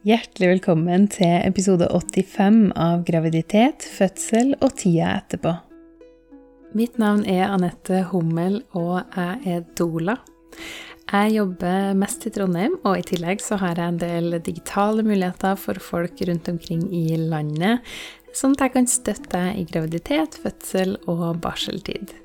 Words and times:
Hjertelig 0.00 0.46
velkommen 0.48 1.02
til 1.12 1.42
episode 1.44 1.84
85 1.92 2.70
av 2.72 3.02
Graviditet, 3.04 3.84
fødsel 3.84 4.54
og 4.64 4.70
tida 4.80 5.10
etterpå. 5.18 5.50
Mitt 6.72 6.94
navn 6.96 7.26
er 7.28 7.50
Anette 7.50 7.98
Hummel, 8.08 8.62
og 8.72 9.02
jeg 9.12 9.42
er 9.52 9.66
doula. 9.76 10.14
Jeg 11.10 11.34
jobber 11.34 11.92
mest 12.00 12.24
i 12.24 12.32
Trondheim, 12.32 12.78
og 12.80 12.96
i 12.96 13.04
tillegg 13.10 13.44
så 13.44 13.58
har 13.60 13.76
jeg 13.76 13.92
en 13.92 14.00
del 14.00 14.38
digitale 14.40 15.04
muligheter 15.04 15.60
for 15.60 15.76
folk 15.84 16.22
rundt 16.30 16.48
omkring 16.48 16.86
i 16.96 17.18
landet, 17.20 17.84
sånn 18.32 18.56
at 18.56 18.64
jeg 18.64 18.74
kan 18.78 18.88
støtte 18.88 19.34
deg 19.34 19.60
i 19.60 19.66
graviditet, 19.68 20.40
fødsel 20.40 20.96
og 21.12 21.42
barseltid. 21.44 22.16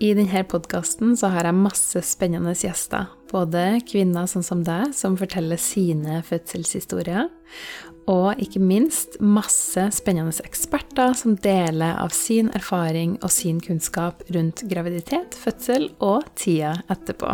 I 0.00 0.14
denne 0.16 0.46
podkasten 0.48 1.12
så 1.20 1.34
har 1.36 1.50
jeg 1.50 1.60
masse 1.66 2.00
spennende 2.08 2.56
gjester. 2.56 3.12
Både 3.34 3.80
kvinner 3.88 4.28
sånn 4.30 4.46
som 4.46 4.62
deg, 4.66 4.92
som 4.94 5.16
forteller 5.18 5.58
sine 5.58 6.20
fødselshistorier, 6.26 7.26
og 8.10 8.38
ikke 8.42 8.60
minst 8.60 9.16
masse 9.18 9.88
spennende 9.96 10.44
eksperter 10.44 11.16
som 11.18 11.34
deler 11.42 11.96
av 11.98 12.12
sin 12.14 12.50
erfaring 12.54 13.16
og 13.22 13.32
sin 13.32 13.58
kunnskap 13.64 14.22
rundt 14.34 14.62
graviditet, 14.70 15.34
fødsel 15.40 15.88
og 16.04 16.28
tida 16.38 16.76
etterpå. 16.92 17.32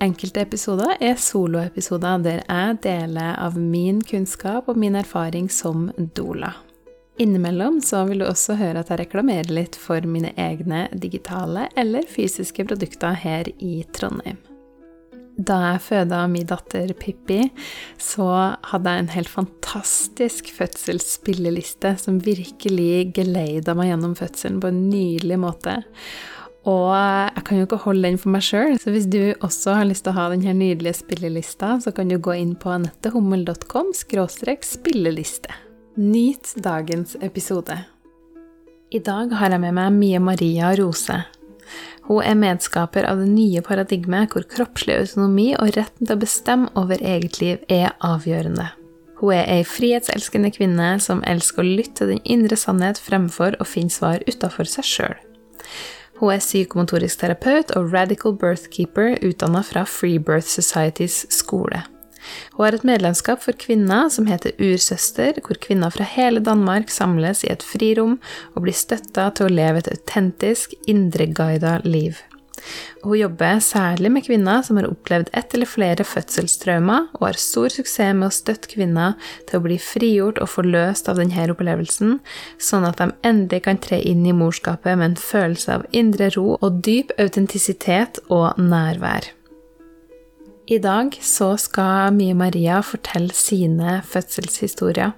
Enkelte 0.00 0.40
episoder 0.46 0.94
er 1.02 1.18
soloepisoder 1.20 2.22
der 2.24 2.42
jeg 2.46 2.76
deler 2.86 3.34
av 3.36 3.58
min 3.60 4.00
kunnskap 4.00 4.70
og 4.70 4.78
min 4.80 4.96
erfaring 4.96 5.50
som 5.52 5.90
doula. 6.16 6.54
Innimellom 7.20 7.82
så 7.84 8.06
vil 8.08 8.22
du 8.22 8.28
også 8.30 8.56
høre 8.56 8.80
at 8.80 8.92
jeg 8.92 9.02
reklamerer 9.02 9.52
litt 9.52 9.76
for 9.76 10.00
mine 10.08 10.32
egne 10.40 10.86
digitale 10.96 11.66
eller 11.76 12.08
fysiske 12.08 12.64
produkter 12.64 13.18
her 13.26 13.50
i 13.58 13.82
Trondheim. 13.92 14.40
Da 15.38 15.56
jeg 15.62 15.84
føda 15.86 16.24
min 16.28 16.48
datter 16.48 16.90
Pippi, 16.98 17.44
så 18.00 18.26
hadde 18.72 18.92
jeg 18.92 19.04
en 19.04 19.14
helt 19.14 19.30
fantastisk 19.30 20.50
fødselsspilleliste 20.56 21.94
som 22.02 22.20
virkelig 22.24 23.12
geleida 23.16 23.76
meg 23.78 23.92
gjennom 23.92 24.18
fødselen 24.18 24.60
på 24.60 24.72
en 24.72 24.82
nydelig 24.90 25.40
måte. 25.40 25.80
Og 26.68 26.92
jeg 26.92 27.44
kan 27.46 27.56
jo 27.56 27.64
ikke 27.64 27.80
holde 27.86 28.04
den 28.04 28.20
for 28.20 28.34
meg 28.34 28.44
sjøl, 28.44 28.76
så 28.82 28.92
hvis 28.92 29.08
du 29.08 29.32
også 29.40 29.78
har 29.78 29.88
lyst 29.88 30.04
til 30.04 30.12
å 30.12 30.18
ha 30.18 30.26
denne 30.34 30.52
nydelige 30.58 30.98
spillelista, 30.98 31.78
så 31.80 31.94
kan 31.96 32.12
du 32.12 32.18
gå 32.20 32.36
inn 32.36 32.52
på 32.60 32.74
anettehummel.com 32.74 33.94
spilleliste. 33.96 35.56
Nyt 35.96 36.52
dagens 36.60 37.16
episode. 37.24 37.80
I 38.92 38.98
dag 38.98 39.32
har 39.40 39.54
jeg 39.54 39.62
med 39.62 39.76
meg 39.78 39.96
Mie 39.96 40.20
Maria 40.20 40.74
Rose. 40.76 41.22
Hun 42.08 42.24
er 42.26 42.38
medskaper 42.38 43.06
av 43.06 43.22
det 43.22 43.28
nye 43.30 43.62
paradigmet 43.62 44.32
hvor 44.34 44.46
kroppslig 44.50 44.96
autonomi 44.98 45.52
og 45.54 45.72
retten 45.76 46.06
til 46.06 46.16
å 46.16 46.22
bestemme 46.24 46.70
over 46.78 47.02
eget 47.02 47.40
liv 47.42 47.64
er 47.68 47.94
avgjørende. 48.04 48.70
Hun 49.20 49.34
er 49.36 49.50
ei 49.52 49.64
frihetselskende 49.68 50.48
kvinne 50.54 50.94
som 51.04 51.20
elsker 51.28 51.62
å 51.62 51.72
lytte 51.76 52.00
til 52.00 52.14
den 52.14 52.22
indre 52.24 52.56
sannhet 52.56 53.00
fremfor 53.00 53.58
å 53.60 53.68
finne 53.68 53.92
svar 53.92 54.24
utafor 54.26 54.68
seg 54.70 54.88
sjøl. 54.88 55.16
Hun 56.20 56.34
er 56.34 56.42
psykomotorisk 56.42 57.22
terapeut 57.22 57.72
og 57.76 57.92
radical 57.94 58.34
birthkeeper 58.36 59.18
utdanna 59.24 59.62
fra 59.64 59.86
Free 59.88 60.20
Birth 60.20 60.48
Societys 60.48 61.22
skole. 61.32 61.84
Hun 62.54 62.64
har 62.64 62.76
et 62.76 62.86
medlemskap 62.86 63.42
for 63.44 63.56
kvinner 63.58 64.10
som 64.12 64.28
heter 64.30 64.56
Ursøster, 64.60 65.40
hvor 65.44 65.60
kvinner 65.62 65.92
fra 65.94 66.06
hele 66.06 66.42
Danmark 66.44 66.90
samles 66.92 67.44
i 67.44 67.52
et 67.52 67.64
frirom 67.66 68.18
og 68.54 68.64
blir 68.66 68.76
støtta 68.76 69.30
til 69.36 69.48
å 69.48 69.54
leve 69.54 69.84
et 69.84 69.94
autentisk, 69.94 70.74
indreguida 70.90 71.78
liv. 71.84 72.20
Hun 73.02 73.16
jobber 73.16 73.60
særlig 73.64 74.10
med 74.12 74.24
kvinner 74.26 74.62
som 74.66 74.76
har 74.76 74.88
opplevd 74.90 75.30
ett 75.36 75.54
eller 75.56 75.68
flere 75.68 76.04
fødselstraumer, 76.04 77.08
og 77.16 77.26
har 77.30 77.40
stor 77.40 77.72
suksess 77.72 78.16
med 78.16 78.28
å 78.28 78.34
støtte 78.34 78.72
kvinner 78.74 79.16
til 79.48 79.60
å 79.60 79.64
bli 79.64 79.78
frigjort 79.80 80.40
og 80.42 80.52
forløst 80.52 81.08
av 81.08 81.20
denne 81.20 81.48
opplevelsen, 81.54 82.18
sånn 82.60 82.88
at 82.88 83.00
de 83.00 83.10
endelig 83.26 83.64
kan 83.66 83.80
tre 83.80 84.02
inn 84.12 84.26
i 84.28 84.36
morskapet 84.36 84.98
med 84.98 85.12
en 85.12 85.20
følelse 85.20 85.80
av 85.80 85.88
indre 85.96 86.30
ro 86.36 86.58
og 86.60 86.82
dyp 86.84 87.14
autentisitet 87.18 88.20
og 88.28 88.60
nærvær. 88.60 89.32
I 90.70 90.78
dag 90.78 91.16
så 91.22 91.56
skal 91.58 92.14
Mie 92.14 92.34
Maria 92.38 92.76
fortelle 92.86 93.34
sine 93.34 93.96
fødselshistorier. 94.06 95.16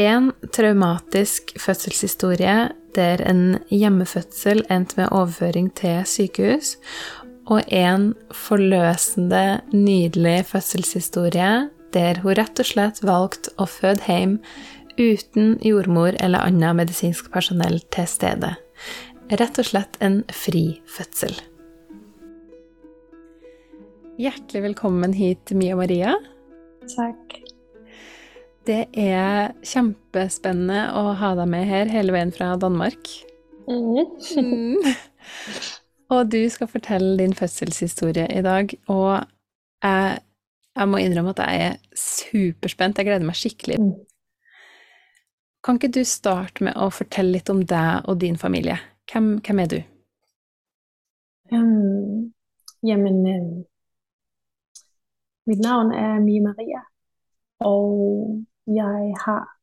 En 0.00 0.30
traumatisk 0.56 1.52
fødselshistorie 1.60 2.70
der 2.96 3.20
en 3.28 3.58
hjemmefødsel 3.68 4.64
endte 4.72 4.96
med 5.02 5.12
overføring 5.12 5.68
til 5.76 6.00
sykehus, 6.08 6.78
og 7.44 7.60
en 7.68 8.14
forløsende, 8.32 9.60
nydelig 9.72 10.46
fødselshistorie 10.48 11.68
der 11.92 12.24
hun 12.24 12.38
rett 12.40 12.58
og 12.58 12.72
slett 12.72 13.04
valgte 13.04 13.52
å 13.60 13.68
føde 13.68 14.08
hjem 14.08 14.38
uten 14.96 15.58
jordmor 15.60 16.16
eller 16.24 16.40
annet 16.48 16.80
medisinsk 16.80 17.28
personell 17.34 17.82
til 17.92 18.08
stede. 18.08 18.56
Rett 19.28 19.60
og 19.60 19.74
slett 19.74 20.00
en 20.00 20.22
fri 20.32 20.70
fødsel. 20.88 21.36
Hjertelig 24.14 24.60
velkommen 24.62 25.12
hit, 25.12 25.50
Mia 25.50 25.74
Maria. 25.74 26.12
Takk. 26.92 27.32
Det 28.62 28.84
er 28.94 29.56
kjempespennende 29.66 30.84
å 30.94 31.16
ha 31.18 31.32
deg 31.34 31.50
med 31.50 31.66
her 31.66 31.90
hele 31.90 32.14
veien 32.14 32.30
fra 32.34 32.52
Danmark. 32.54 33.10
Mm. 33.66 34.04
mm. 34.38 34.86
Og 36.14 36.30
du 36.30 36.38
skal 36.52 36.70
fortelle 36.70 37.16
din 37.18 37.34
fødselshistorie 37.34 38.28
i 38.30 38.44
dag, 38.44 38.70
og 38.92 39.24
jeg, 39.82 40.22
jeg, 40.76 40.88
må 40.92 41.00
innrømme 41.02 41.34
at 41.34 41.42
jeg 41.42 41.66
er 41.72 41.76
superspent. 41.98 43.00
Jeg 43.00 43.08
gleder 43.08 43.26
meg 43.26 43.40
skikkelig. 43.40 43.80
Mm. 43.82 43.94
Kan 45.64 45.80
ikke 45.80 45.94
du 45.96 46.02
starte 46.06 46.68
med 46.68 46.78
å 46.78 46.86
fortelle 46.94 47.40
litt 47.40 47.50
om 47.50 47.66
deg 47.66 48.06
og 48.06 48.20
din 48.22 48.38
familie? 48.38 48.78
Hvem, 49.10 49.38
hvem 49.42 49.64
er 49.64 49.74
du? 49.74 49.78
Um, 51.50 52.34
jamen, 52.86 53.64
mit 55.46 55.60
navn 55.60 55.92
er 55.92 56.20
Mia 56.20 56.42
Maria, 56.42 56.80
og 57.58 57.86
jeg 58.66 59.14
har 59.24 59.58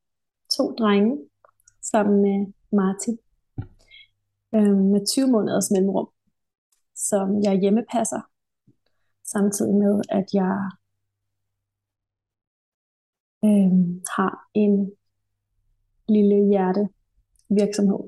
to 0.56 0.76
drenge 0.80 1.30
sammen 1.82 2.22
med 2.22 2.54
Martin 2.72 3.18
øh, 4.56 4.78
med 4.92 5.06
20 5.08 5.28
måneders 5.28 5.72
mellemrum, 5.72 6.10
som 6.96 7.44
jeg 7.44 7.60
hjemmepasser, 7.60 8.22
samtidig 9.24 9.76
med, 9.76 10.02
at 10.10 10.28
jeg 10.34 10.58
øh, 13.46 13.74
har 14.16 14.34
en 14.54 14.92
lille 16.10 16.38
hjertevirksomhed. 16.52 18.04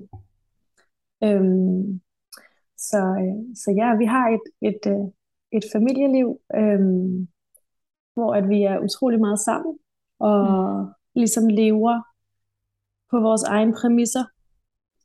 Øh, 1.23 1.45
så, 2.78 3.01
øh, 3.23 3.55
så 3.55 3.72
ja, 3.72 3.95
vi 3.97 4.05
har 4.05 4.28
et, 4.29 4.45
et, 4.69 4.91
øh, 4.94 5.05
et 5.51 5.66
familieliv, 5.73 6.41
øh, 6.55 6.79
hvor 8.13 8.35
at 8.35 8.50
vi 8.50 8.63
er 8.63 8.79
utrolig 8.79 9.19
meget 9.19 9.40
sammen, 9.40 9.79
og 10.19 10.84
mm. 10.84 10.94
ligesom 11.16 11.47
lever 11.47 12.01
på 13.09 13.19
vores 13.19 13.44
egen 13.44 13.74
præmisser, 13.74 14.24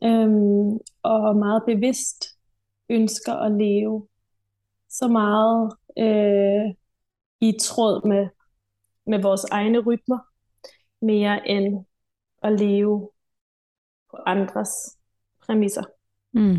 øhm, 0.05 0.79
og 1.03 1.37
meget 1.37 1.63
bevidst 1.67 2.25
ønsker 2.91 3.33
at 3.33 3.53
leve 3.53 4.09
så 4.89 5.09
meget 5.09 5.77
øh, 5.99 6.75
i 7.41 7.59
tråd 7.61 8.09
med, 8.09 8.29
med 9.07 9.23
vores 9.23 9.45
egne 9.45 9.79
rytmer, 9.79 10.19
mere 11.01 11.49
end 11.49 11.85
at 12.43 12.61
leve 12.61 13.11
på 14.11 14.17
andres 14.27 14.99
præmisser. 15.41 15.85
Mm. 16.33 16.59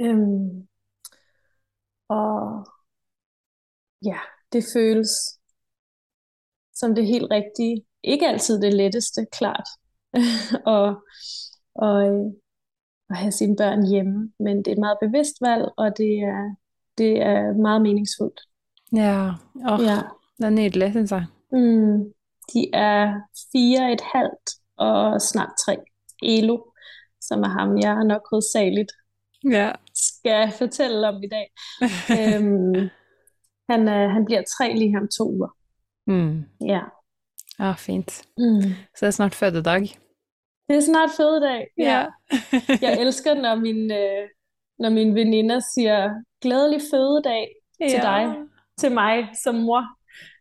Øhm, 0.00 0.68
og 2.08 2.66
ja, 4.04 4.18
det 4.52 4.64
føles 4.74 5.35
som 6.78 6.94
det 6.94 7.06
helt 7.06 7.30
rigtige. 7.30 7.84
Ikke 8.04 8.28
altid 8.28 8.60
det 8.60 8.74
letteste, 8.74 9.26
klart, 9.32 9.68
og, 10.74 11.02
og, 11.74 12.02
at 13.10 13.16
have 13.16 13.32
sine 13.32 13.56
børn 13.56 13.86
hjemme, 13.86 14.32
men 14.40 14.56
det 14.56 14.68
er 14.68 14.72
et 14.72 14.78
meget 14.78 14.98
bevidst 15.00 15.36
valg, 15.40 15.64
og 15.76 15.96
det 15.96 16.12
er, 16.18 16.54
det 16.98 17.22
er 17.22 17.52
meget 17.62 17.82
meningsfuldt. 17.82 18.40
Ja, 18.92 19.28
oh, 19.70 19.80
ja. 19.82 19.98
det 20.38 20.44
er 20.44 20.50
nydelig, 20.50 20.90
synes 20.90 21.10
jeg. 21.10 21.26
Mm, 21.52 22.12
de 22.52 22.70
er 22.72 23.14
fire 23.52 23.92
et 23.92 24.00
halvt 24.14 24.48
og 24.76 25.22
snart 25.22 25.52
tre. 25.66 25.76
Elo, 26.22 26.58
som 27.20 27.42
er 27.42 27.48
ham, 27.48 27.78
jeg 27.78 27.92
er 27.92 28.04
nok 28.04 28.22
hovedsageligt 28.30 28.92
ja. 29.52 29.72
skal 29.94 30.52
fortælle 30.52 31.08
om 31.08 31.22
i 31.22 31.28
dag. 31.28 31.46
øhm, 32.18 32.88
han, 33.70 33.88
øh, 33.88 34.10
han 34.10 34.24
bliver 34.24 34.42
tre 34.58 34.74
lige 34.74 34.98
om 34.98 35.08
to 35.18 35.32
uger. 35.32 35.55
Mm. 36.06 36.44
Ja. 36.60 36.80
Ja, 37.58 37.72
fint. 37.72 38.22
Mm. 38.38 38.60
Så 38.96 38.98
det 39.00 39.06
er 39.06 39.10
snart 39.10 39.34
fødedag. 39.34 39.98
Det 40.68 40.76
er 40.76 40.80
snart 40.80 41.10
fødedag, 41.16 41.66
ja. 41.78 41.84
ja. 41.84 42.06
jeg 42.86 43.00
elsker, 43.00 43.34
når, 43.34 43.54
min, 43.54 43.90
øh, 43.92 44.28
når 44.78 44.90
mine 44.90 45.14
veninder 45.14 45.60
siger, 45.74 46.22
glædelig 46.42 46.80
fødedag 46.90 47.48
til 47.90 47.90
ja. 47.90 48.00
dig, 48.00 48.36
til 48.78 48.92
mig 48.92 49.28
som 49.44 49.54
mor. 49.54 49.82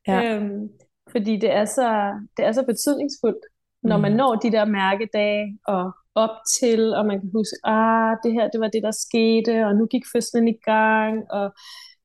Ja. 0.07 0.35
Øhm, 0.35 0.69
Fordi 1.11 1.37
det 1.37 1.51
er 1.51 1.65
så, 1.65 2.13
det 2.37 2.45
er 2.45 2.51
så 2.51 2.63
betydningsfuldt, 2.65 3.45
når 3.83 3.97
man 3.97 4.11
Mm. 4.11 4.17
når 4.17 4.35
de 4.35 4.51
der 4.51 4.65
mærkedage 4.65 5.59
og 5.67 5.91
op 6.15 6.35
til, 6.59 6.93
og 6.95 7.05
man 7.05 7.19
kan 7.19 7.29
huske, 7.33 7.55
ah, 7.63 8.17
det 8.23 8.33
her, 8.33 8.49
det 8.49 8.59
var 8.59 8.67
det, 8.67 8.83
der 8.83 8.91
skete, 8.91 9.65
og 9.65 9.75
nu 9.75 9.85
gik 9.85 10.03
fødslen 10.13 10.47
i 10.47 10.57
gang, 10.65 11.31
og 11.31 11.53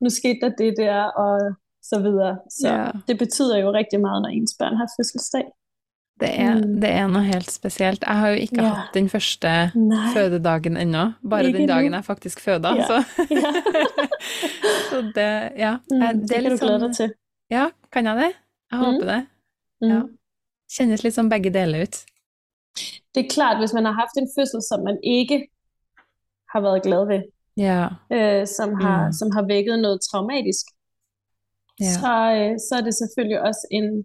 nu 0.01 0.09
skete 0.09 0.39
der 0.43 0.49
det 0.49 0.75
der, 0.77 1.03
og 1.05 1.55
så 1.93 1.99
videre. 2.07 2.39
Så 2.51 2.69
Ja. 2.69 2.91
det 3.09 3.19
betyder 3.19 3.57
jo 3.59 3.73
rigtig 3.73 4.01
meget, 4.01 4.23
når 4.23 4.29
ens 4.29 4.55
børn 4.59 4.77
har 4.77 4.89
fødselsdag. 4.99 5.45
Det 6.21 6.31
er, 6.41 6.55
Mm. 6.55 6.81
det 6.81 6.91
er 6.91 7.07
noe 7.07 7.23
helt 7.25 7.51
spesielt. 7.51 8.03
Jeg 8.07 8.17
har 8.19 8.29
jo 8.29 8.35
ikke 8.35 8.63
Ja. 8.63 8.69
hatt 8.69 8.95
den 8.95 9.09
første 9.09 9.49
Nej. 9.75 10.13
fødedagen 10.15 10.77
ennå. 10.77 11.13
Bare 11.31 11.47
Ikke 11.47 11.59
den 11.59 11.69
dagen 11.69 11.93
jeg 11.95 12.05
faktisk 12.05 12.41
føda. 12.41 12.69
Ja. 12.77 12.87
Så. 12.87 13.05
Ja. 13.31 13.53
så 14.91 14.97
det, 15.15 15.53
ja. 15.59 15.77
Mm, 15.91 16.01
det, 16.21 16.29
det 16.29 16.43
kan 16.43 16.51
du 16.51 16.57
sånn 16.61 16.81
dig 16.85 16.95
til. 16.97 17.13
Ja, 17.51 17.67
kan 17.93 18.07
jeg 18.07 18.17
det? 18.17 18.33
Jeg 18.73 18.79
Mm. 18.79 18.85
håper 18.85 19.07
det. 19.13 19.21
Mm. 19.83 19.89
Ja. 19.91 20.01
Kjennes 20.77 21.03
litt 21.05 21.15
som 21.15 21.29
begge 21.31 21.51
deler 21.51 21.83
ut. 21.83 21.97
Det 23.15 23.25
er 23.25 23.29
klart, 23.31 23.59
hvis 23.59 23.73
man 23.75 23.85
har 23.85 23.93
haft 23.93 24.17
en 24.21 24.29
fødsel, 24.39 24.63
som 24.63 24.85
man 24.85 24.99
ikke 25.03 25.47
har 26.53 26.61
været 26.61 26.83
glad 26.83 27.07
ved, 27.07 27.23
Ja. 27.57 27.89
øh, 28.13 28.47
som, 28.47 28.75
har, 28.81 29.07
Mm. 29.07 29.13
som 29.13 29.31
har 29.35 29.43
vækket 29.49 29.79
noget 29.79 30.01
traumatisk, 30.11 30.67
Ja. 31.81 31.93
så, 32.01 32.13
øh, 32.39 32.59
så 32.69 32.75
er 32.79 32.81
det 32.85 32.95
selvfølgelig 32.95 33.41
også 33.41 33.67
en, 33.71 34.05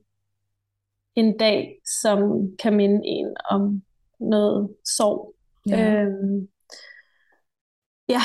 en 1.16 1.38
dag, 1.38 1.80
som 2.02 2.20
kan 2.62 2.74
minde 2.76 3.02
en 3.06 3.36
om 3.50 3.82
noget 4.20 4.70
sorg. 4.98 5.36
ja. 5.70 5.94
Øhm, 6.04 6.48
ja, 8.10 8.22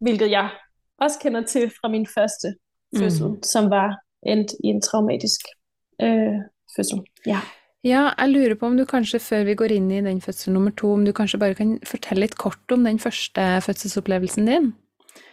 hvilket 0.00 0.30
jeg 0.30 0.50
også 0.98 1.18
kender 1.22 1.42
til 1.42 1.70
fra 1.80 1.88
min 1.88 2.06
første 2.06 2.54
fødsel, 2.96 3.26
Mm. 3.26 3.42
som 3.42 3.70
var 3.70 3.96
endt 4.26 4.52
i 4.64 4.66
en 4.66 4.82
traumatisk 4.82 5.40
øh, 6.02 6.38
fødsel. 6.76 7.00
Ja. 7.26 7.40
Ja, 7.84 8.10
jeg 8.18 8.28
lurer 8.28 8.54
på 8.54 8.66
om 8.66 8.76
du 8.76 8.84
kanskje, 8.84 9.18
før 9.18 9.44
vi 9.44 9.54
går 9.54 9.64
inn 9.72 9.90
i 9.90 10.00
den 10.00 10.20
fødsel 10.20 10.52
nummer 10.52 10.70
to, 10.70 10.92
om 10.92 11.04
du 11.04 11.12
kanskje 11.12 11.38
bare 11.38 11.54
kan 11.54 11.78
fortelle 11.84 12.20
litt 12.20 12.34
kort 12.36 12.72
om 12.72 12.84
den 12.84 12.98
første 12.98 13.40
fødselsopplevelsen 13.64 14.46
din? 14.46 14.74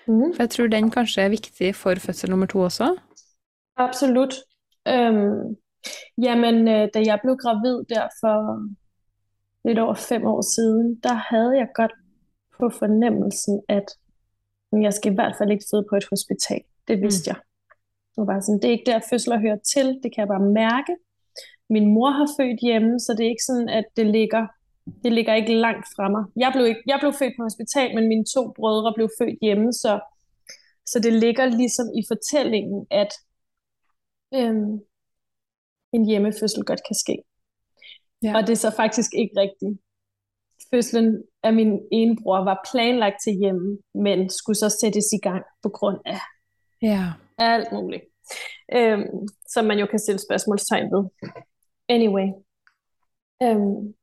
Mm. 0.07 0.33
For 0.33 0.43
jeg 0.43 0.49
tror 0.49 0.67
den 0.67 0.91
kanskje 0.91 1.21
er 1.21 1.29
viktig 1.29 1.75
for 1.75 1.95
fødsel 1.99 2.29
nummer 2.29 2.45
to 2.47 2.59
også. 2.59 2.95
Absolut. 3.77 4.33
Øhm, 4.87 5.57
jamen, 6.23 6.67
øh, 6.67 6.87
da 6.93 6.99
jeg 7.05 7.19
blev 7.23 7.35
gravid 7.37 7.83
der 7.89 8.07
for 8.21 8.37
lidt 9.67 9.79
over 9.79 9.93
fem 9.93 10.25
år 10.25 10.41
siden, 10.55 10.99
der 11.03 11.13
havde 11.13 11.57
jeg 11.57 11.67
godt 11.75 11.91
på 12.59 12.69
fornemmelsen, 12.69 13.61
at 13.69 13.85
jeg 14.81 14.93
skal 14.93 15.11
i 15.11 15.15
hvert 15.15 15.35
fald 15.37 15.51
ikke 15.51 15.65
føde 15.71 15.85
på 15.89 15.95
et 15.95 16.07
hospital. 16.09 16.61
Det 16.87 17.01
vidste 17.01 17.27
jeg. 17.29 17.37
Det 18.15 18.27
var 18.27 18.39
sådan, 18.39 18.59
det 18.61 18.67
er 18.67 18.71
ikke 18.71 18.91
der 18.91 18.99
fødsler 19.09 19.39
hører 19.39 19.59
til, 19.73 19.87
det 20.03 20.09
kan 20.13 20.21
jeg 20.23 20.27
bare 20.27 20.49
mærke. 20.63 20.93
Min 21.69 21.93
mor 21.93 22.09
har 22.09 22.27
født 22.39 22.59
hjemme, 22.61 22.99
så 22.99 23.13
det 23.17 23.25
er 23.25 23.29
ikke 23.29 23.49
sådan, 23.51 23.69
at 23.69 23.85
det 23.97 24.05
ligger, 24.05 24.47
det 25.03 25.11
ligger 25.11 25.33
ikke 25.33 25.53
langt 25.53 25.85
fra 25.95 26.09
mig. 26.09 26.23
Jeg 26.35 26.51
blev, 26.53 26.65
ikke, 26.65 26.83
jeg 26.87 26.97
blev 27.01 27.13
født 27.13 27.33
på 27.37 27.43
hospital, 27.43 27.95
men 27.95 28.07
mine 28.07 28.25
to 28.35 28.41
brødre 28.57 28.93
blev 28.95 29.09
født 29.19 29.39
hjemme, 29.41 29.73
så, 29.73 29.99
så 30.85 30.99
det 30.99 31.13
ligger 31.13 31.45
ligesom 31.45 31.87
i 31.99 32.01
fortællingen, 32.11 32.87
at 32.91 33.11
øhm, 34.33 34.79
en 35.93 36.05
hjemmefødsel 36.05 36.63
godt 36.65 36.81
kan 36.87 36.95
ske. 36.95 37.23
Ja. 38.23 38.35
Og 38.35 38.41
det 38.41 38.49
er 38.49 38.55
så 38.67 38.71
faktisk 38.75 39.11
ikke 39.13 39.39
rigtigt. 39.39 39.81
Fødslen 40.73 41.23
af 41.43 41.53
min 41.53 41.79
ene 41.91 42.15
bror 42.23 42.43
var 42.43 42.67
planlagt 42.71 43.15
til 43.23 43.33
hjemme, 43.41 43.77
men 43.93 44.29
skulle 44.29 44.55
så 44.55 44.69
sættes 44.81 45.05
i 45.13 45.19
gang 45.27 45.43
på 45.63 45.69
grund 45.69 45.99
af 46.05 46.19
Ja. 46.81 47.03
alt 47.37 47.71
muligt. 47.71 48.03
Øhm, 48.73 49.27
som 49.53 49.65
man 49.65 49.79
jo 49.79 49.85
kan 49.85 49.99
stille 49.99 50.19
spørgsmålstegn 50.19 50.91
ved. 50.93 51.03
Anyway. 51.89 52.27
Øhm, 53.43 53.93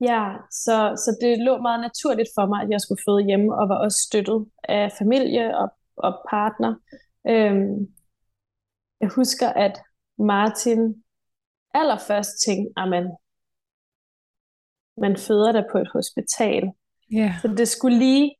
ja, 0.00 0.22
så, 0.50 0.76
så 1.04 1.10
det 1.20 1.38
lå 1.38 1.58
meget 1.58 1.80
naturligt 1.80 2.28
for 2.36 2.46
mig, 2.46 2.62
at 2.62 2.70
jeg 2.70 2.80
skulle 2.80 3.02
føde 3.08 3.26
hjemme, 3.26 3.54
og 3.58 3.68
var 3.68 3.78
også 3.84 3.98
støttet 4.08 4.46
af 4.64 4.92
familie 4.98 5.58
og, 5.58 5.68
og 5.96 6.12
partner. 6.30 6.74
Øhm, 7.28 7.94
jeg 9.00 9.08
husker, 9.08 9.48
at 9.48 9.80
Martin 10.18 11.04
allerførst 11.74 12.30
tænkte, 12.46 12.72
at 12.76 12.88
man, 12.88 13.04
man 14.96 15.16
føder 15.16 15.52
der 15.52 15.64
på 15.72 15.78
et 15.78 15.88
hospital. 15.92 16.62
Ja. 17.12 17.34
Så 17.42 17.48
det 17.48 17.68
skulle 17.68 17.98
lige, 17.98 18.36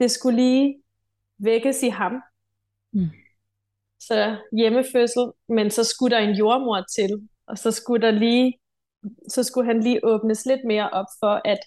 det 0.00 0.10
skulle 0.10 0.36
lige 0.36 0.82
vækkes 1.38 1.82
i 1.82 1.88
ham. 1.88 2.12
Mm. 2.92 3.10
Så 4.00 4.36
hjemmefødsel, 4.52 5.32
men 5.48 5.70
så 5.70 5.84
skulle 5.84 6.16
der 6.16 6.22
en 6.22 6.36
jordmor 6.36 6.84
til, 6.96 7.28
og 7.46 7.58
så 7.58 7.70
skulle 7.70 8.06
der 8.06 8.12
lige, 8.12 8.58
så 9.28 9.42
skulle 9.42 9.66
han 9.66 9.80
lige 9.80 10.04
åbnes 10.04 10.46
lidt 10.46 10.60
mere 10.66 10.90
op 10.90 11.06
for, 11.20 11.40
at 11.44 11.58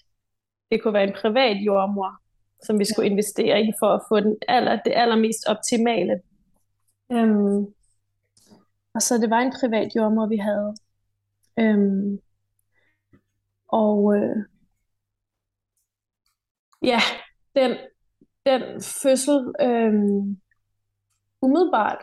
det 0.70 0.82
kunne 0.82 0.94
være 0.94 1.04
en 1.04 1.16
privat 1.22 1.56
jordmor, 1.56 2.22
som 2.66 2.78
vi 2.78 2.84
skulle 2.84 3.10
investere 3.10 3.62
i 3.62 3.72
for 3.78 3.86
at 3.86 4.02
få 4.08 4.20
den 4.20 4.36
aller, 4.48 4.82
det 4.84 4.92
allermest 4.96 5.46
optimale. 5.46 6.20
Øhm, 7.12 7.74
og 8.94 9.02
så 9.02 9.18
det 9.18 9.30
var 9.30 9.38
en 9.40 9.52
privat 9.60 9.96
jordmor, 9.96 10.26
vi 10.26 10.36
havde. 10.36 10.74
Øhm, 11.58 12.20
og 13.68 14.16
øh, 14.16 14.36
ja, 16.82 17.00
den, 17.54 17.76
den 18.46 18.62
fødsel 18.82 19.54
øh, 19.60 19.92
umiddelbart 21.42 22.02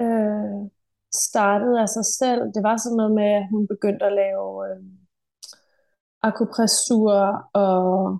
øh, 0.00 0.70
startede 1.14 1.80
af 1.80 1.88
sig 1.88 2.04
selv. 2.04 2.40
Det 2.54 2.62
var 2.62 2.76
sådan 2.76 2.96
noget 2.96 3.14
med, 3.14 3.24
at 3.24 3.48
hun 3.50 3.68
begyndte 3.68 4.04
at 4.06 4.12
lave 4.12 4.70
øh, 4.70 4.82
akupressur 6.22 7.12
og 7.52 8.18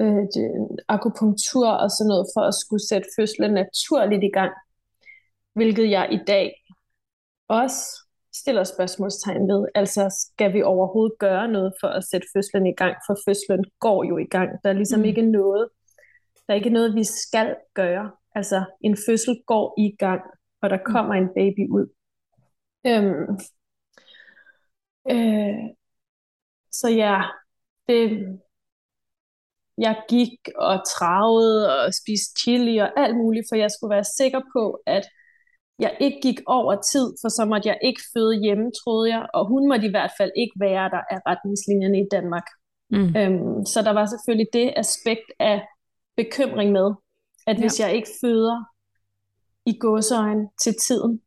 øh, 0.00 0.26
akupunktur 0.88 1.68
og 1.68 1.90
sådan 1.90 2.08
noget 2.08 2.26
for 2.34 2.40
at 2.40 2.54
skulle 2.54 2.88
sætte 2.88 3.08
fødslen 3.16 3.52
naturligt 3.52 4.24
i 4.24 4.30
gang. 4.38 4.52
Hvilket 5.58 5.90
jeg 5.90 6.08
i 6.12 6.18
dag 6.26 6.46
også 7.48 7.80
stiller 8.34 8.64
spørgsmålstegn 8.64 9.48
ved. 9.48 9.66
Altså, 9.74 10.16
skal 10.20 10.52
vi 10.52 10.62
overhovedet 10.62 11.18
gøre 11.18 11.48
noget 11.48 11.72
for 11.80 11.88
at 11.88 12.04
sætte 12.04 12.26
fødslen 12.36 12.66
i 12.66 12.74
gang? 12.74 12.96
For 13.06 13.16
fødslen 13.26 13.64
går 13.80 14.04
jo 14.04 14.18
i 14.18 14.24
gang. 14.24 14.50
Der 14.62 14.68
er 14.70 14.74
ligesom 14.74 15.00
Mm. 15.00 15.04
ikke 15.04 15.22
noget, 15.22 15.68
der 16.46 16.52
er 16.54 16.56
ikke 16.56 16.70
noget, 16.70 16.94
vi 16.94 17.04
skal 17.04 17.56
gøre. 17.74 18.10
Altså, 18.34 18.64
en 18.84 18.96
fødsel 19.06 19.42
går 19.46 19.74
i 19.78 19.96
gang, 19.98 20.22
og 20.62 20.70
der 20.70 20.78
kommer 20.84 21.14
en 21.14 21.28
baby 21.28 21.64
ud. 21.70 21.86
Øhm, 22.86 23.38
øh, 25.10 25.70
så 26.72 26.88
ja, 26.88 27.22
det, 27.88 28.00
jeg 29.78 30.02
gik 30.08 30.38
og 30.56 30.80
travede 30.96 31.84
og 31.84 31.94
spiste 31.94 32.40
chili 32.40 32.78
og 32.78 32.90
alt 33.00 33.16
muligt, 33.16 33.46
for 33.50 33.56
jeg 33.56 33.70
skulle 33.70 33.94
være 33.94 34.04
sikker 34.04 34.40
på, 34.52 34.82
at 34.86 35.04
jeg 35.78 35.96
ikke 36.00 36.18
gik 36.22 36.40
over 36.46 36.74
tid, 36.92 37.06
for 37.20 37.28
så 37.28 37.44
måtte 37.44 37.68
jeg 37.68 37.78
ikke 37.82 38.00
føde 38.14 38.40
hjemme, 38.42 38.70
troede 38.84 39.10
jeg, 39.14 39.26
og 39.34 39.48
hun 39.48 39.68
måtte 39.68 39.86
i 39.86 39.90
hvert 39.90 40.10
fald 40.18 40.32
ikke 40.36 40.56
være 40.60 40.90
der 40.90 41.02
af 41.14 41.18
retningslinjerne 41.26 41.98
i 42.00 42.06
Danmark. 42.10 42.46
Mm. 42.90 43.16
Øhm, 43.16 43.66
så 43.66 43.82
der 43.82 43.90
var 43.90 44.06
selvfølgelig 44.06 44.48
det 44.52 44.74
aspekt 44.76 45.28
af 45.38 45.66
bekymring 46.16 46.72
med, 46.72 46.94
at 47.46 47.56
Ja. 47.56 47.60
hvis 47.60 47.80
jeg 47.80 47.94
ikke 47.94 48.08
føder 48.20 48.64
i 49.66 49.78
gåseøjne 49.78 50.48
til 50.62 50.74
tiden, 50.86 51.20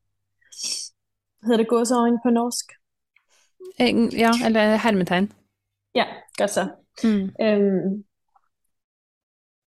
hedder 1.43 1.57
det 1.57 1.67
gåseøjne 1.67 2.19
på 2.25 2.29
norsk? 2.29 2.65
Ja, 4.23 4.31
eller 4.45 4.75
hermetegn. 4.75 5.33
Ja, 5.95 6.05
godt 6.37 6.49
så. 6.51 6.63
Mm. 7.03 7.23
Øhm, 7.45 8.03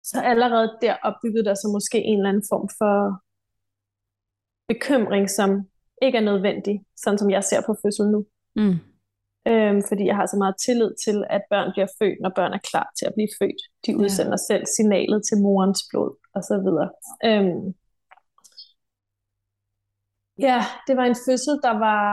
så 0.03 0.21
allerede 0.21 0.77
der 0.81 0.95
opbyggede 1.03 1.45
der 1.45 1.53
sig 1.55 1.69
måske 1.71 1.97
en 1.97 2.17
eller 2.19 2.29
anden 2.29 2.43
form 2.51 2.69
for 2.77 3.22
bekymring, 4.73 5.29
som 5.29 5.49
ikke 6.01 6.17
er 6.17 6.21
nødvendig, 6.31 6.75
sådan 7.03 7.17
som 7.19 7.29
jeg 7.31 7.43
ser 7.43 7.61
på 7.65 7.75
fødsel 7.81 8.05
nu. 8.05 8.25
Mm. 8.55 8.75
Øhm, 9.47 9.81
fordi 9.87 10.05
jeg 10.05 10.15
har 10.15 10.25
så 10.25 10.37
meget 10.37 10.55
tillid 10.65 10.91
til, 11.05 11.25
at 11.29 11.41
børn 11.49 11.71
bliver 11.71 11.87
født, 11.99 12.19
når 12.21 12.31
børn 12.35 12.53
er 12.53 12.63
klar 12.71 12.87
til 12.97 13.05
at 13.05 13.13
blive 13.13 13.29
født. 13.39 13.61
De 13.85 13.97
udsender 13.97 14.37
selv 14.37 14.63
signalet 14.75 15.21
til 15.27 15.37
morens 15.41 15.81
blod, 15.89 16.11
og 16.35 16.41
så 16.43 16.55
videre. 16.65 16.89
Øhm, 17.29 17.65
ja, 20.39 20.59
det 20.87 20.97
var 20.97 21.05
en 21.05 21.15
fødsel, 21.27 21.53
der 21.63 21.75
var 21.87 22.03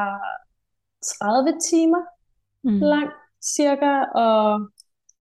30 1.04 1.58
timer 1.70 2.02
Mm. 2.62 2.80
lang, 2.80 3.10
cirka, 3.56 3.92
og 4.14 4.68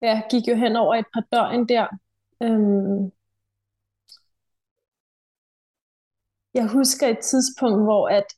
ja, 0.02 0.22
gik 0.30 0.48
jo 0.48 0.54
hen 0.56 0.76
over 0.76 0.94
et 0.94 1.04
par 1.14 1.24
døgn 1.32 1.68
der. 1.68 1.86
Øhm, 2.42 3.10
jeg 6.58 6.66
husker 6.76 7.06
et 7.06 7.18
tidspunkt, 7.30 7.80
hvor 7.86 8.04
at, 8.18 8.28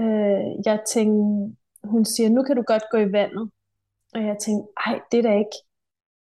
øh, 0.00 0.44
jeg 0.68 0.76
tænkte, 0.94 1.56
hun 1.84 2.04
siger, 2.04 2.28
nu 2.30 2.42
kan 2.42 2.56
du 2.56 2.62
godt 2.72 2.82
gå 2.90 2.98
i 2.98 3.12
vandet. 3.12 3.50
Og 4.14 4.20
jeg 4.28 4.36
tænkte, 4.44 4.64
ej, 4.86 5.00
det 5.12 5.18
er 5.18 5.22
da 5.22 5.34
ikke, 5.42 5.56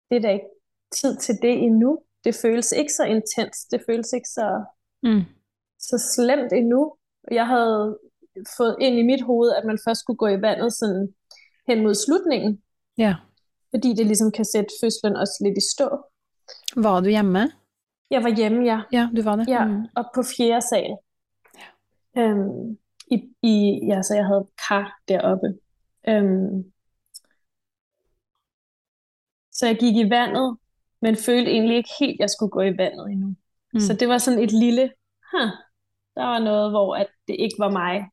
det 0.08 0.16
er 0.16 0.20
da 0.20 0.30
ikke 0.32 0.50
tid 1.00 1.16
til 1.16 1.34
det 1.42 1.54
endnu. 1.66 1.98
Det 2.24 2.34
føles 2.42 2.72
ikke 2.72 2.92
så 2.92 3.04
intens, 3.04 3.56
det 3.70 3.82
føles 3.88 4.12
ikke 4.12 4.28
så, 4.28 4.64
Mm. 5.04 5.22
så 5.78 5.96
slemt 6.16 6.52
endnu. 6.52 6.94
Jeg 7.30 7.46
havde 7.46 7.98
fået 8.56 8.76
ind 8.80 8.94
i 8.98 9.02
mit 9.02 9.22
hoved, 9.22 9.52
at 9.58 9.64
man 9.64 9.78
først 9.88 10.00
skulle 10.00 10.16
gå 10.16 10.26
i 10.28 10.42
vandet 10.42 10.72
sådan 10.72 11.14
hen 11.68 11.82
mod 11.82 11.94
slutningen. 11.94 12.62
Ja. 12.98 13.14
Fordi 13.70 13.88
det 13.94 14.06
ligesom 14.06 14.30
kan 14.30 14.44
sætte 14.44 14.70
fødslen 14.82 15.16
også 15.16 15.36
lidt 15.44 15.58
i 15.58 15.64
stå. 15.74 15.88
Var 16.76 17.00
du 17.00 17.08
hjemme? 17.08 17.38
Jeg 18.10 18.22
var 18.22 18.36
hjemme, 18.36 18.64
ja. 18.64 18.80
Ja, 18.92 19.08
du 19.16 19.22
var 19.22 19.36
det. 19.36 19.48
Ja, 19.48 19.64
Mm. 19.64 19.82
og 19.96 20.04
på 20.14 20.22
fjerde 20.36 20.66
sal. 20.70 20.96
Øhm, 22.18 22.78
i, 23.10 23.34
i, 23.42 23.80
ja, 23.86 24.02
så 24.02 24.14
jeg 24.14 24.26
havde 24.26 24.48
kar 24.68 25.00
deroppe. 25.08 25.46
Øhm, 26.08 26.72
så 29.52 29.66
jeg 29.66 29.76
gik 29.78 29.96
i 29.96 30.10
vandet, 30.10 30.56
men 31.02 31.16
følte 31.16 31.50
egentlig 31.50 31.76
ikke 31.76 31.90
helt, 32.00 32.12
at 32.14 32.20
jeg 32.20 32.30
skulle 32.30 32.50
gå 32.50 32.60
i 32.60 32.76
vandet 32.78 33.10
endnu. 33.10 33.34
Mm. 33.74 33.80
Så 33.80 33.94
det 33.94 34.08
var 34.08 34.18
sådan 34.18 34.38
et 34.42 34.52
lille, 34.52 34.82
huh, 35.32 35.50
der 36.14 36.24
var 36.24 36.38
noget, 36.38 36.70
hvor 36.70 36.96
at 36.96 37.06
det 37.28 37.36
ikke 37.38 37.54
var 37.58 37.70
mig, 37.70 38.08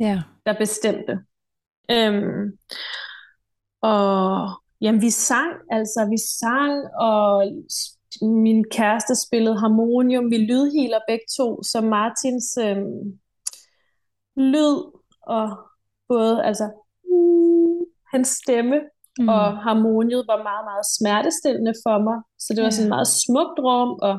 Ja. 0.00 0.22
der 0.46 0.58
bestemte. 0.58 1.18
Øhm, 1.90 2.58
og 3.80 4.48
jamen, 4.80 5.00
vi 5.00 5.10
sang, 5.10 5.52
altså 5.70 6.06
vi 6.10 6.16
sang, 6.40 6.94
og 7.00 7.44
min 8.22 8.64
kæreste 8.70 9.14
spillede 9.26 9.58
harmonium, 9.58 10.30
vi 10.30 10.38
lydhealer 10.38 11.00
begge 11.08 11.24
to, 11.36 11.62
så 11.62 11.80
Martins 11.80 12.56
øhm, 12.56 13.18
lyd 14.36 14.76
og 15.22 15.58
både, 16.08 16.44
altså 16.44 16.70
uh, 17.10 17.86
hans 18.12 18.28
stemme 18.28 18.80
Mm. 19.18 19.28
og 19.28 19.58
harmoniet 19.66 20.24
var 20.26 20.42
meget, 20.42 20.64
meget 20.70 20.86
smertestillende 20.96 21.74
for 21.84 21.98
mig. 22.06 22.18
Så 22.38 22.54
det 22.54 22.64
var 22.64 22.70
sådan 22.70 22.86
et 22.86 22.94
meget 22.96 23.10
smukt 23.24 23.58
rum, 23.66 23.92
og 24.08 24.14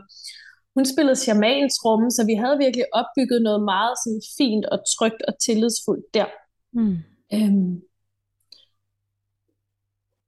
hun 0.75 0.85
spillede 0.85 1.15
shamans 1.15 1.75
rum, 1.85 2.09
så 2.09 2.21
vi 2.25 2.33
havde 2.33 2.57
virkelig 2.57 2.85
opbygget 2.99 3.41
noget 3.41 3.61
meget 3.73 3.95
sådan 4.03 4.21
fint 4.37 4.65
og 4.65 4.79
trygt 4.95 5.21
og 5.27 5.33
tillidsfuldt 5.45 6.05
der. 6.13 6.29
Mm. 6.73 6.97
Øhm. 7.33 7.81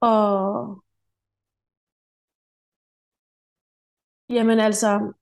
Og 0.00 0.24
jamen 4.30 4.60
altså, 4.60 5.12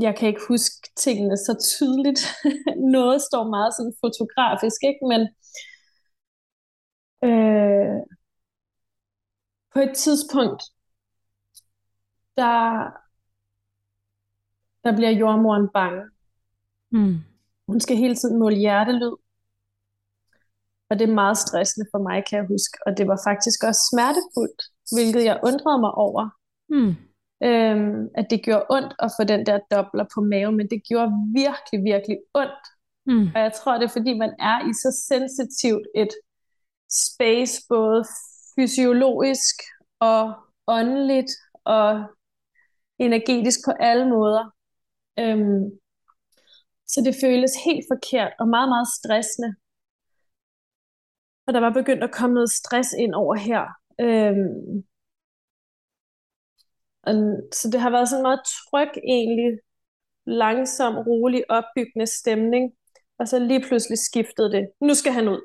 jeg 0.00 0.16
kan 0.16 0.28
ikke 0.28 0.40
huske 0.48 0.90
tingene 0.96 1.36
så 1.36 1.52
tydeligt. 1.78 2.20
Noget 2.96 3.22
står 3.22 3.44
meget 3.50 3.74
sådan 3.74 3.94
fotografisk, 4.04 4.80
ikke? 4.90 5.02
Men 5.12 5.20
øh, 7.28 8.00
på 9.72 9.80
et 9.80 9.96
tidspunkt, 9.96 10.62
der, 12.36 12.60
der 14.84 14.96
bliver 14.96 15.10
jordmoren 15.10 15.68
bange. 15.74 16.02
Mm. 16.90 17.16
Hun 17.66 17.80
skal 17.80 17.96
hele 17.96 18.14
tiden 18.16 18.38
måle 18.38 18.56
hjertelyd. 18.56 19.16
Og 20.90 20.98
det 20.98 21.08
er 21.08 21.14
meget 21.14 21.38
stressende 21.38 21.86
for 21.92 21.98
mig, 21.98 22.24
kan 22.28 22.38
jeg 22.38 22.46
huske. 22.46 22.78
Og 22.86 22.96
det 22.98 23.08
var 23.08 23.18
faktisk 23.28 23.64
også 23.68 23.82
smertefuldt, 23.92 24.60
hvilket 24.94 25.24
jeg 25.24 25.40
undrede 25.48 25.80
mig 25.80 25.92
over. 26.06 26.30
Mm. 26.68 26.94
Øhm, 27.44 28.08
at 28.14 28.26
det 28.30 28.44
gjorde 28.44 28.66
ondt 28.70 28.94
at 28.98 29.10
få 29.18 29.24
den 29.24 29.46
der 29.46 29.58
dobler 29.70 30.04
på 30.14 30.20
maven, 30.20 30.56
men 30.56 30.70
det 30.70 30.82
gjorde 30.88 31.12
virkelig, 31.34 31.84
virkelig 31.92 32.18
ondt. 32.34 32.64
Mm. 33.06 33.26
Og 33.34 33.40
jeg 33.40 33.52
tror, 33.52 33.72
det 33.78 33.84
er 33.84 33.96
fordi, 33.98 34.18
man 34.18 34.34
er 34.38 34.68
i 34.70 34.72
så 34.72 34.90
sensitivt 35.08 35.86
et 35.94 36.12
space, 36.90 37.62
både 37.68 38.04
fysiologisk 38.56 39.54
og 40.00 40.34
åndeligt 40.66 41.30
og 41.64 42.04
energetisk 42.98 43.58
på 43.66 43.72
alle 43.80 44.08
måder. 44.08 44.44
Øhm, 45.18 45.64
så 46.86 47.00
det 47.04 47.14
føles 47.22 47.52
helt 47.64 47.84
forkert 47.92 48.32
og 48.40 48.48
meget, 48.48 48.68
meget 48.68 48.88
stressende. 48.98 49.54
Og 51.46 51.54
der 51.54 51.60
var 51.60 51.70
begyndt 51.70 52.04
at 52.04 52.12
komme 52.12 52.34
noget 52.34 52.50
stress 52.50 52.92
ind 52.98 53.14
over 53.14 53.34
her. 53.34 53.62
Øhm, 54.00 54.84
og, 57.06 57.14
så 57.52 57.70
det 57.72 57.80
har 57.80 57.90
været 57.90 58.08
sådan 58.08 58.20
en 58.20 58.22
meget 58.22 58.40
tryg 58.44 58.90
egentlig, 59.08 59.58
langsom, 60.26 60.94
rolig, 60.96 61.50
opbyggende 61.50 62.06
stemning. 62.06 62.72
Og 63.18 63.28
så 63.28 63.38
lige 63.38 63.64
pludselig 63.68 63.98
skiftede 63.98 64.52
det. 64.52 64.68
Nu 64.80 64.94
skal 64.94 65.12
han 65.12 65.28
ud. 65.28 65.40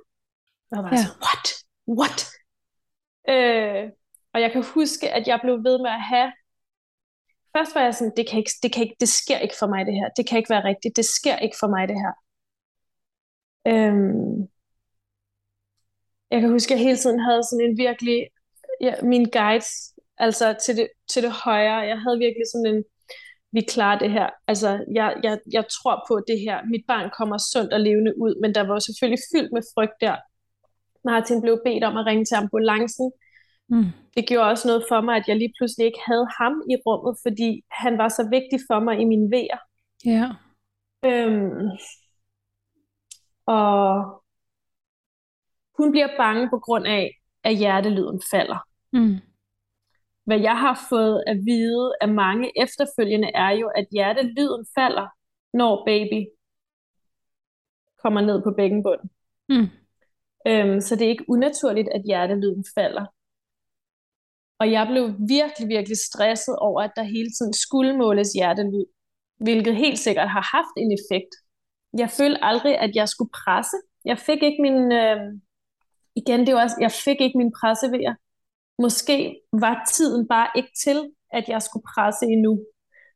Og 0.71 0.75
jeg 0.75 0.83
var 0.83 0.89
Ja. 0.89 0.95
ja. 0.95 1.03
så, 1.03 1.09
what? 1.25 1.45
What? 1.99 2.19
Øh, 3.29 3.91
og 4.33 4.41
jeg 4.41 4.51
kan 4.51 4.63
huske, 4.63 5.09
at 5.09 5.27
jeg 5.27 5.39
blev 5.43 5.55
ved 5.63 5.77
med 5.79 5.89
at 5.89 6.01
have... 6.01 6.31
Først 7.57 7.75
var 7.75 7.81
jeg 7.81 7.95
sådan, 7.95 8.13
det, 8.17 8.29
kan 8.29 8.39
ikke, 8.39 8.51
det, 8.63 8.73
kan 8.73 8.83
ikke, 8.83 8.95
det 8.99 9.09
sker 9.09 9.37
ikke 9.39 9.55
for 9.59 9.67
mig 9.67 9.85
det 9.85 9.93
her. 9.93 10.09
Det 10.17 10.27
kan 10.27 10.37
ikke 10.37 10.49
være 10.49 10.63
rigtigt. 10.63 10.95
Det 10.95 11.05
sker 11.05 11.37
ikke 11.37 11.57
for 11.59 11.67
mig 11.67 11.87
det 11.87 11.97
her. 12.03 12.13
Øhm, 13.71 14.47
jeg 16.31 16.41
kan 16.41 16.49
huske, 16.49 16.73
at 16.73 16.77
jeg 16.79 16.85
hele 16.85 16.97
tiden 16.97 17.19
havde 17.19 17.43
sådan 17.43 17.65
en 17.65 17.77
virkelig... 17.77 18.27
Ja, 18.81 18.93
mine 19.01 19.31
guides, 19.31 19.93
altså 20.19 20.55
til 20.65 20.77
det, 20.77 20.87
til 21.11 21.23
det 21.23 21.31
højre. 21.31 21.87
Jeg 21.91 21.99
havde 22.01 22.17
virkelig 22.25 22.45
sådan 22.51 22.75
en, 22.75 22.83
vi 23.51 23.61
klarer 23.61 23.99
det 23.99 24.11
her. 24.11 24.29
Altså, 24.47 24.69
jeg, 24.93 25.15
jeg, 25.23 25.39
jeg 25.51 25.65
tror 25.75 26.05
på 26.07 26.15
det 26.27 26.39
her. 26.39 26.57
Mit 26.65 26.85
barn 26.87 27.09
kommer 27.17 27.37
sundt 27.51 27.73
og 27.73 27.79
levende 27.79 28.13
ud, 28.23 28.41
men 28.41 28.55
der 28.55 28.63
var 28.67 28.73
jo 28.73 28.79
selvfølgelig 28.79 29.23
fyldt 29.33 29.51
med 29.53 29.63
frygt 29.73 29.97
der. 30.01 30.15
Martin 31.05 31.41
blev 31.41 31.61
bedt 31.65 31.83
om 31.83 31.97
at 31.97 32.05
ringe 32.05 32.25
til 32.25 32.35
ambulancen. 32.35 33.11
Mm. 33.69 33.85
Det 34.17 34.27
gjorde 34.27 34.49
også 34.49 34.67
noget 34.67 34.85
for 34.89 35.01
mig, 35.01 35.15
at 35.15 35.27
jeg 35.27 35.37
lige 35.37 35.53
pludselig 35.57 35.85
ikke 35.85 35.99
havde 36.05 36.27
ham 36.39 36.53
i 36.69 36.75
rummet, 36.85 37.17
fordi 37.25 37.61
han 37.71 37.97
var 37.97 38.09
så 38.09 38.23
vigtig 38.29 38.59
for 38.69 38.79
mig 38.79 38.99
i 38.99 39.05
mine 39.05 39.31
vejer. 39.31 39.59
Ja. 40.05 40.27
Øhm, 41.05 41.69
og 43.45 43.79
hun 45.77 45.91
bliver 45.91 46.07
bange 46.17 46.49
på 46.49 46.59
grund 46.59 46.87
af, 46.87 47.11
at 47.43 47.57
hjertelyden 47.57 48.21
falder. 48.31 48.59
Mm. 48.93 49.17
Hvad 50.29 50.39
jeg 50.39 50.57
har 50.59 50.85
fået 50.89 51.23
at 51.27 51.37
vide 51.45 51.93
af 52.01 52.09
mange 52.09 52.51
efterfølgende 52.63 53.31
er 53.35 53.51
jo, 53.51 53.67
at 53.67 53.87
hjertelyden 53.91 54.65
falder, 54.75 55.07
når 55.53 55.85
baby 55.85 56.21
kommer 58.03 58.21
ned 58.21 58.43
på 58.43 58.51
bækkenbunden. 58.57 59.09
Mm. 59.49 59.67
Øhm, 60.47 60.81
så 60.81 60.95
det 60.95 61.05
er 61.05 61.09
ikke 61.09 61.29
unaturligt, 61.29 61.89
at 61.95 62.01
hjertelyden 62.05 62.65
falder. 62.75 63.05
Og 64.59 64.71
jeg 64.71 64.87
blev 64.91 65.05
virkelig, 65.35 65.67
virkelig 65.67 65.97
stresset 65.97 66.55
over, 66.55 66.81
at 66.81 66.91
der 66.95 67.03
hele 67.03 67.31
tiden 67.37 67.53
skulle 67.53 67.97
måles 67.97 68.33
hjertelyd, 68.33 68.85
hvilket 69.37 69.75
helt 69.75 69.99
sikkert 69.99 70.29
har 70.29 70.45
haft 70.55 70.75
en 70.77 70.91
effekt. 70.97 71.31
Jeg 71.97 72.09
følte 72.09 72.43
aldrig, 72.43 72.77
at 72.77 72.95
jeg 72.95 73.09
skulle 73.09 73.31
presse. 73.43 73.77
Jeg 74.05 74.17
fik 74.17 74.43
ikke 74.43 74.61
min, 74.61 74.91
øh, 74.91 75.19
igen, 76.15 76.39
det 76.47 76.53
var 76.55 76.61
også, 76.63 76.77
jeg 76.81 76.91
fik 76.91 77.21
ikke 77.21 77.37
min 77.37 77.53
pressevejer. 77.59 78.13
Måske 78.79 79.41
var 79.53 79.85
tiden 79.93 80.27
bare 80.27 80.49
ikke 80.55 80.71
til, 80.83 81.11
at 81.31 81.45
jeg 81.47 81.61
skulle 81.61 81.85
presse 81.95 82.25
endnu. 82.25 82.65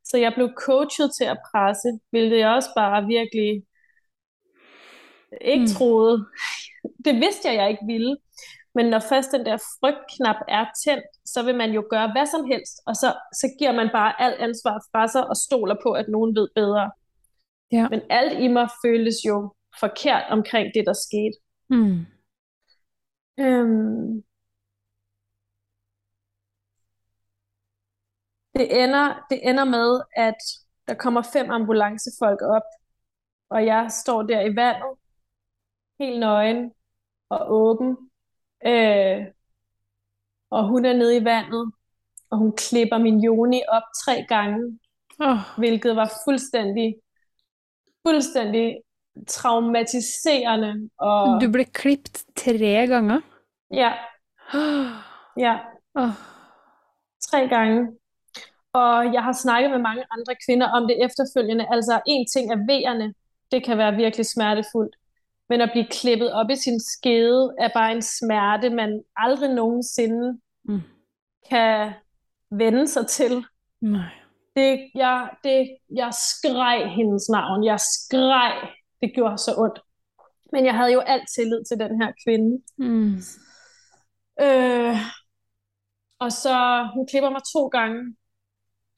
Så 0.04 0.16
jeg 0.18 0.32
blev 0.34 0.48
coachet 0.58 1.10
til 1.18 1.24
at 1.24 1.38
presse, 1.50 1.88
hvilket 2.10 2.38
jeg 2.38 2.48
også 2.48 2.68
bare 2.76 3.06
virkelig 3.06 3.62
ikke 5.40 5.62
Mm. 5.62 5.72
troede. 5.76 6.26
Det 7.04 7.14
vidste 7.14 7.48
jeg, 7.48 7.54
jeg 7.56 7.70
ikke 7.70 7.86
ville. 7.86 8.16
Men 8.74 8.86
når 8.86 8.98
først 8.98 9.32
den 9.32 9.46
der 9.46 9.56
frygtknap 9.80 10.36
er 10.48 10.64
tændt, 10.84 11.04
så 11.24 11.42
vil 11.42 11.54
man 11.54 11.70
jo 11.72 11.84
gøre 11.90 12.12
hvad 12.12 12.26
som 12.26 12.44
helst, 12.52 12.74
og 12.86 12.94
så, 12.96 13.08
så 13.40 13.46
giver 13.58 13.72
man 13.72 13.88
bare 13.92 14.20
alt 14.22 14.38
ansvar 14.40 14.76
fra 14.92 15.08
sig 15.08 15.26
og 15.26 15.36
stoler 15.36 15.76
på, 15.82 15.92
at 15.92 16.08
nogen 16.08 16.36
ved 16.36 16.48
bedre. 16.54 16.90
Ja. 17.72 17.88
Men 17.88 18.00
alt 18.10 18.40
i 18.42 18.48
mig 18.48 18.68
føltes 18.84 19.14
jo 19.28 19.54
forkert 19.80 20.24
omkring 20.30 20.66
det, 20.74 20.84
der 20.86 20.92
skete. 21.06 21.36
Mm. 21.70 21.98
Øhm, 23.44 24.24
det, 28.56 28.82
ender, 28.82 29.26
det 29.30 29.48
ender 29.48 29.64
med, 29.64 30.00
at 30.16 30.36
der 30.88 30.94
kommer 30.94 31.22
fem 31.32 31.50
ambulancefolk 31.50 32.42
op, 32.42 32.62
og 33.50 33.66
jeg 33.66 33.86
står 33.92 34.22
der 34.22 34.40
i 34.40 34.56
vandet, 34.56 34.98
helt 36.00 36.20
nøgen 36.20 36.72
og 37.30 37.46
åben, 37.52 37.96
øh, 38.66 39.26
og 40.50 40.68
hun 40.68 40.84
er 40.84 40.92
nede 40.92 41.16
i 41.16 41.24
vandet, 41.24 41.72
og 42.30 42.38
hun 42.38 42.56
klipper 42.56 42.98
min 42.98 43.20
joni 43.20 43.62
op 43.68 43.82
tre 44.04 44.24
gange, 44.28 44.78
Åh. 45.20 45.38
hvilket 45.58 45.96
var 45.96 46.12
fuldstændig, 46.26 46.96
fuldstændig 48.06 48.76
traumatiserende. 49.28 50.90
Og 50.98 51.40
Du 51.42 51.50
ble 51.52 51.64
klippet 51.64 52.24
tre 52.36 52.86
ganger. 52.86 53.20
ja, 53.70 53.92
ja, 55.36 55.58
Åh. 55.94 56.10
tre 57.30 57.48
gange. 57.48 57.98
Og 58.74 59.12
jeg 59.14 59.22
har 59.22 59.32
snakket 59.32 59.70
med 59.70 59.78
mange 59.78 60.04
andre 60.10 60.34
kvinder 60.46 60.66
om 60.68 60.82
det 60.88 61.04
efterfølgende. 61.04 61.66
Altså, 61.70 62.00
en 62.06 62.26
ting 62.34 62.52
er 62.52 62.66
vejerne. 62.66 63.14
Det 63.52 63.64
kan 63.64 63.78
være 63.78 63.94
virkelig 63.94 64.26
smertefuldt. 64.26 64.96
Men 65.48 65.60
at 65.60 65.70
blive 65.72 65.86
klippet 65.90 66.32
op 66.32 66.50
i 66.50 66.56
sin 66.56 66.80
skede 66.80 67.54
er 67.58 67.68
bare 67.74 67.92
en 67.92 68.02
smerte, 68.02 68.70
man 68.70 69.02
aldrig 69.16 69.54
nogensinde 69.54 70.40
Mm. 70.68 70.80
kan 71.50 71.92
vende 72.50 72.88
sig 72.88 73.06
til. 73.06 73.44
Nej. 73.80 74.10
Det, 74.56 74.90
jeg, 74.94 75.30
det, 75.44 75.76
jeg 75.94 76.12
skreg 76.14 76.90
hendes 76.96 77.28
navn. 77.28 77.64
Jeg 77.64 77.80
skreg. 77.80 78.68
Det 79.00 79.14
gjorde 79.14 79.38
så 79.38 79.54
ondt. 79.56 79.80
Men 80.52 80.64
jeg 80.64 80.74
havde 80.74 80.92
jo 80.92 81.00
alt 81.00 81.24
tillid 81.36 81.64
til 81.64 81.78
den 81.78 82.02
her 82.02 82.12
kvinde. 82.26 82.62
Mm. 82.78 83.14
Øh, 84.40 84.96
og 86.18 86.32
så, 86.32 86.88
hun 86.94 87.06
klipper 87.06 87.30
mig 87.30 87.40
to 87.54 87.66
gange, 87.68 88.16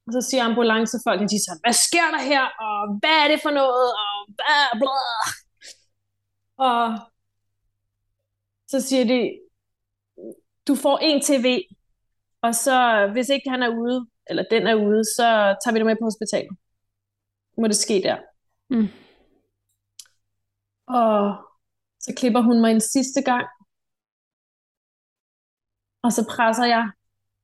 og 0.06 0.12
så 0.12 0.20
siger 0.20 0.44
ambulancefolk, 0.44 1.20
de 1.20 1.28
siger, 1.28 1.56
hvad 1.64 1.72
sker 1.86 2.08
der 2.14 2.22
her, 2.30 2.44
og 2.66 2.98
hvad 3.00 3.16
er 3.24 3.28
det 3.28 3.40
for 3.42 3.50
noget, 3.50 3.88
og 4.02 4.14
bla 4.38 4.78
bla. 4.80 5.06
Og 6.66 6.98
så 8.68 8.80
siger 8.80 9.04
de, 9.04 9.20
du 10.68 10.74
får 10.74 10.98
en 10.98 11.22
TV, 11.22 11.62
og 12.42 12.54
så 12.54 13.08
hvis 13.12 13.28
ikke 13.28 13.50
han 13.50 13.62
er 13.62 13.68
ude, 13.68 14.06
eller 14.26 14.44
den 14.50 14.66
er 14.66 14.74
ude, 14.74 15.04
så 15.04 15.26
tager 15.60 15.72
vi 15.72 15.78
dig 15.78 15.86
med 15.86 15.96
på 15.96 16.04
hospitalet. 16.04 16.56
Må 17.58 17.66
det 17.68 17.76
ske 17.76 18.02
der. 18.02 18.18
Mm. 18.70 18.88
Og 20.86 21.36
så 22.00 22.14
klipper 22.16 22.40
hun 22.40 22.60
mig 22.60 22.70
en 22.70 22.80
sidste 22.80 23.22
gang. 23.22 23.46
Og 26.02 26.12
så 26.12 26.34
presser 26.36 26.64
jeg 26.64 26.90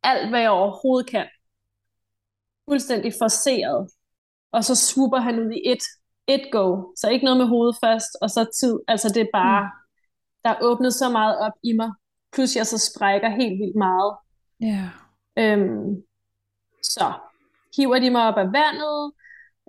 alt, 0.02 0.28
hvad 0.28 0.40
jeg 0.40 0.50
overhovedet 0.50 1.10
kan. 1.10 1.28
Fuldstændig 2.68 3.12
forseret. 3.18 3.90
Og 4.52 4.64
så 4.64 4.74
swooper 4.74 5.18
han 5.18 5.40
ud 5.40 5.50
i 5.50 5.62
et, 5.70 5.82
et 6.28 6.48
go. 6.52 6.92
Så 6.96 7.08
ikke 7.08 7.24
noget 7.24 7.38
med 7.38 7.46
hovedet 7.46 7.76
først, 7.84 8.16
og 8.22 8.30
så 8.30 8.46
tid. 8.60 8.78
Altså 8.88 9.08
det 9.08 9.22
er 9.22 9.32
bare, 9.32 9.62
mm. 9.62 9.70
der 10.44 10.50
er 10.50 10.62
åbnet 10.62 10.94
så 10.94 11.08
meget 11.08 11.38
op 11.38 11.52
i 11.62 11.72
mig. 11.72 11.90
Plus 12.32 12.56
jeg 12.56 12.66
så 12.66 12.78
sprækker 12.78 13.28
helt 13.28 13.58
vildt 13.60 13.76
meget. 13.76 14.16
Ja. 14.60 14.90
Øhm, 15.38 16.02
så 16.82 17.12
hiver 17.76 17.98
de 17.98 18.10
mig 18.10 18.22
op 18.22 18.36
af 18.36 18.52
vandet. 18.52 19.12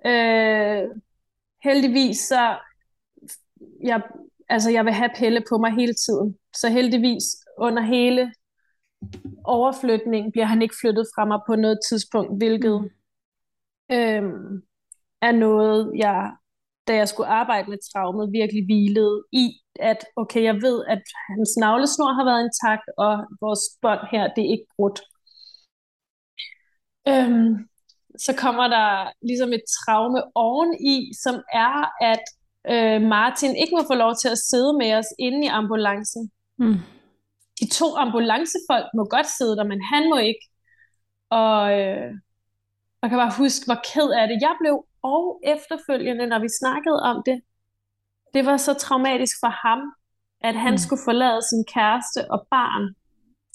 Øh, 0.05 1.01
heldigvis 1.63 2.19
så, 2.19 2.57
jeg, 3.83 4.01
altså 4.49 4.71
jeg 4.71 4.85
vil 4.85 4.93
have 4.93 5.09
pille 5.17 5.43
på 5.49 5.57
mig 5.57 5.71
hele 5.71 5.93
tiden. 5.93 6.37
Så 6.55 6.69
heldigvis 6.69 7.23
under 7.57 7.83
hele 7.83 8.33
overflytningen 9.45 10.31
bliver 10.31 10.45
han 10.45 10.61
ikke 10.61 10.75
flyttet 10.81 11.05
fra 11.15 11.25
mig 11.25 11.39
på 11.47 11.55
noget 11.55 11.79
tidspunkt, 11.89 12.37
hvilket 12.37 12.81
mm. 12.81 13.95
øhm, 13.95 14.61
er 15.21 15.31
noget, 15.31 15.91
jeg, 15.95 16.31
da 16.87 16.95
jeg 16.95 17.09
skulle 17.09 17.29
arbejde 17.29 17.69
med 17.69 17.77
traumet, 17.91 18.31
virkelig 18.31 18.65
hvilede 18.65 19.23
i, 19.31 19.45
at 19.79 20.05
okay, 20.15 20.43
jeg 20.43 20.55
ved, 20.55 20.85
at 20.87 21.01
hans 21.29 21.57
navlesnor 21.59 22.13
har 22.13 22.25
været 22.25 22.43
intakt, 22.47 22.87
og 22.97 23.13
vores 23.41 23.63
bånd 23.81 23.99
her, 24.11 24.23
det 24.33 24.41
er 24.43 24.51
ikke 24.55 24.69
brudt. 24.75 24.99
Øhm, 27.07 27.51
så 28.25 28.31
kommer 28.43 28.67
der 28.67 29.11
ligesom 29.27 29.53
et 29.53 29.65
traume 29.79 30.21
oveni, 30.35 31.11
som 31.23 31.35
er, 31.53 31.75
at 32.11 32.23
øh, 32.73 33.01
Martin 33.01 33.55
ikke 33.55 33.75
må 33.77 33.83
få 33.91 33.95
lov 34.03 34.13
til 34.21 34.29
at 34.29 34.37
sidde 34.37 34.73
med 34.81 34.93
os 34.93 35.09
inde 35.19 35.45
i 35.45 35.53
ambulancen. 35.59 36.31
Mm. 36.57 36.79
De 37.63 37.69
to 37.79 37.87
ambulancefolk 37.95 38.87
må 38.97 39.03
godt 39.15 39.27
sidde 39.37 39.57
der, 39.57 39.63
men 39.63 39.81
han 39.93 40.09
må 40.09 40.17
ikke. 40.17 40.45
Og 41.29 41.71
øh, 41.79 42.09
jeg 43.01 43.09
kan 43.09 43.19
bare 43.23 43.37
huske, 43.37 43.65
hvor 43.65 43.79
ked 43.93 44.09
af 44.19 44.27
det 44.27 44.37
jeg 44.41 44.55
blev, 44.61 44.75
og 45.13 45.41
efterfølgende, 45.43 46.25
når 46.27 46.39
vi 46.39 46.49
snakkede 46.61 46.99
om 47.11 47.23
det, 47.25 47.37
det 48.33 48.45
var 48.45 48.57
så 48.57 48.73
traumatisk 48.73 49.35
for 49.43 49.53
ham, 49.67 49.81
at 50.41 50.55
han 50.55 50.73
mm. 50.73 50.77
skulle 50.77 51.05
forlade 51.05 51.41
sin 51.49 51.63
kæreste 51.73 52.31
og 52.31 52.47
barn 52.51 52.95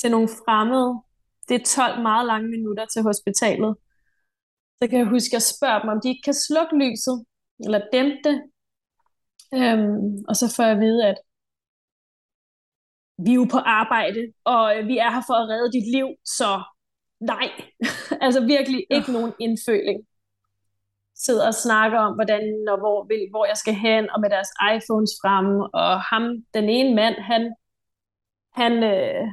til 0.00 0.10
nogle 0.10 0.28
fremmede. 0.28 0.90
Det 1.48 1.54
er 1.60 1.64
12 1.64 2.02
meget 2.02 2.26
lange 2.26 2.48
minutter 2.48 2.86
til 2.86 3.02
hospitalet. 3.02 3.76
Så 4.78 4.88
kan 4.88 4.98
jeg 4.98 5.08
huske, 5.14 5.28
at 5.30 5.32
jeg 5.32 5.42
spørger 5.42 5.80
dem, 5.80 5.90
om 5.90 6.00
de 6.00 6.08
ikke 6.08 6.24
kan 6.24 6.34
slukke 6.46 6.74
lyset, 6.84 7.16
eller 7.64 7.80
dæmpe 7.92 8.18
det. 8.28 8.36
Øhm, 9.54 10.24
og 10.28 10.36
så 10.36 10.54
får 10.56 10.62
jeg 10.62 10.72
at 10.72 10.80
vide, 10.80 11.06
at 11.06 11.18
vi 13.24 13.30
er 13.30 13.34
jo 13.34 13.46
på 13.50 13.58
arbejde, 13.58 14.32
og 14.44 14.72
vi 14.84 14.98
er 14.98 15.10
her 15.10 15.22
for 15.26 15.34
at 15.34 15.48
redde 15.48 15.72
dit 15.72 15.88
liv, 15.96 16.08
så 16.24 16.62
nej. 17.20 17.48
altså 18.24 18.40
virkelig 18.46 18.86
ikke 18.90 19.12
nogen 19.12 19.32
indføling. 19.40 20.00
Sidder 21.14 21.46
og 21.46 21.54
snakker 21.54 21.98
om, 21.98 22.14
hvordan 22.14 22.42
og 22.68 22.78
hvor, 22.78 23.06
vil, 23.08 23.26
hvor 23.30 23.44
jeg 23.46 23.56
skal 23.56 23.74
hen, 23.74 24.10
og 24.10 24.20
med 24.20 24.30
deres 24.30 24.50
iPhones 24.74 25.12
fremme, 25.22 25.74
og 25.74 26.00
ham, 26.00 26.22
den 26.54 26.68
ene 26.68 26.94
mand, 26.94 27.14
han, 27.14 27.54
han 28.52 28.72
øh, 28.92 29.26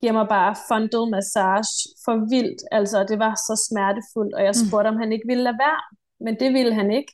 giver 0.00 0.12
mig 0.12 0.28
bare 0.28 0.56
fundal 0.68 1.10
massage 1.10 1.74
for 2.04 2.14
vildt. 2.32 2.60
Altså, 2.72 2.98
det 3.10 3.18
var 3.18 3.34
så 3.34 3.54
smertefuldt, 3.68 4.34
og 4.34 4.42
jeg 4.42 4.54
mm. 4.56 4.62
spurgte, 4.62 4.88
om 4.88 4.96
han 5.02 5.12
ikke 5.12 5.26
ville 5.26 5.42
lade 5.42 5.58
være, 5.66 5.82
men 6.24 6.34
det 6.40 6.52
ville 6.52 6.74
han 6.74 6.90
ikke. 6.92 7.12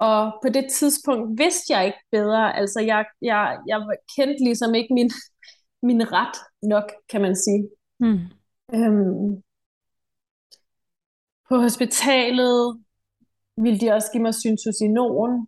Og 0.00 0.32
på 0.42 0.48
det 0.48 0.66
tidspunkt 0.72 1.38
vidste 1.38 1.72
jeg 1.74 1.86
ikke 1.86 1.98
bedre. 2.12 2.56
Altså, 2.56 2.80
jeg, 2.80 3.04
jeg, 3.22 3.58
jeg 3.66 3.78
kendte 4.16 4.44
ligesom 4.44 4.74
ikke 4.74 4.94
min, 4.94 5.10
min 5.88 6.12
ret 6.12 6.36
nok, 6.62 6.92
kan 7.10 7.20
man 7.20 7.36
sige. 7.36 7.68
Mm. 8.00 8.20
Øhm, 8.74 9.42
på 11.48 11.56
hospitalet 11.56 12.80
ville 13.56 13.80
de 13.80 13.92
også 13.92 14.08
give 14.12 14.22
mig 14.22 14.34
syntocinon, 14.34 15.46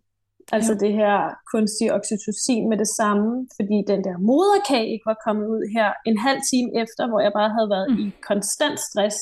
altså 0.51 0.73
ja. 0.73 0.79
det 0.79 0.93
her 0.93 1.17
kunstige 1.53 1.93
oxytocin 1.93 2.69
med 2.69 2.77
det 2.77 2.87
samme, 2.87 3.47
fordi 3.57 3.77
den 3.87 4.03
der 4.07 4.17
moderkage 4.17 4.87
ikke 4.93 5.05
var 5.05 5.17
kommet 5.25 5.47
ud 5.47 5.61
her 5.77 5.93
en 6.05 6.17
halv 6.17 6.41
time 6.51 6.69
efter, 6.83 7.07
hvor 7.09 7.19
jeg 7.19 7.31
bare 7.39 7.49
havde 7.57 7.69
været 7.75 7.87
mm. 7.91 7.99
i 8.03 8.11
konstant 8.29 8.79
stress. 8.79 9.17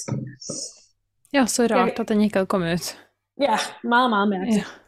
Ja, 1.34 1.46
så 1.46 1.64
rart, 1.64 1.72
jeg, 1.72 2.00
at 2.00 2.10
den 2.10 2.22
ikke 2.22 2.36
havde 2.36 2.52
kommet 2.54 2.74
ud. 2.74 2.86
Ja, 3.42 3.58
meget, 3.84 4.10
meget 4.10 4.30
mærkeligt. 4.30 4.58
Ja. 4.58 4.81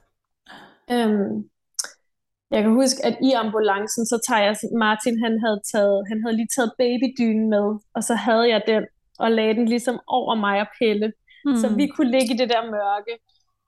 Øhm, 0.92 1.50
jeg 2.52 2.62
kan 2.64 2.74
huske, 2.74 3.06
at 3.06 3.18
i 3.22 3.32
ambulancen, 3.32 4.06
så 4.06 4.18
tager 4.28 4.44
jeg, 4.44 4.56
Martin 4.78 5.24
han 5.24 5.40
havde, 5.46 5.60
taget, 5.72 6.08
han 6.10 6.22
havde 6.24 6.36
lige 6.36 6.54
taget 6.56 6.72
babydynen 6.78 7.50
med, 7.50 7.68
og 7.96 8.04
så 8.04 8.16
havde 8.16 8.50
jeg 8.50 8.62
den, 8.68 8.84
og 9.20 9.32
lagde 9.32 9.54
den 9.54 9.68
ligesom 9.68 10.00
over 10.08 10.36
mig 10.36 10.62
og 10.62 10.68
Pelle, 10.80 11.14
mm. 11.46 11.56
så 11.56 11.76
vi 11.76 11.88
kunne 11.88 12.12
ligge 12.12 12.34
i 12.34 12.38
det 12.38 12.50
der 12.50 12.72
mørke, 12.72 13.14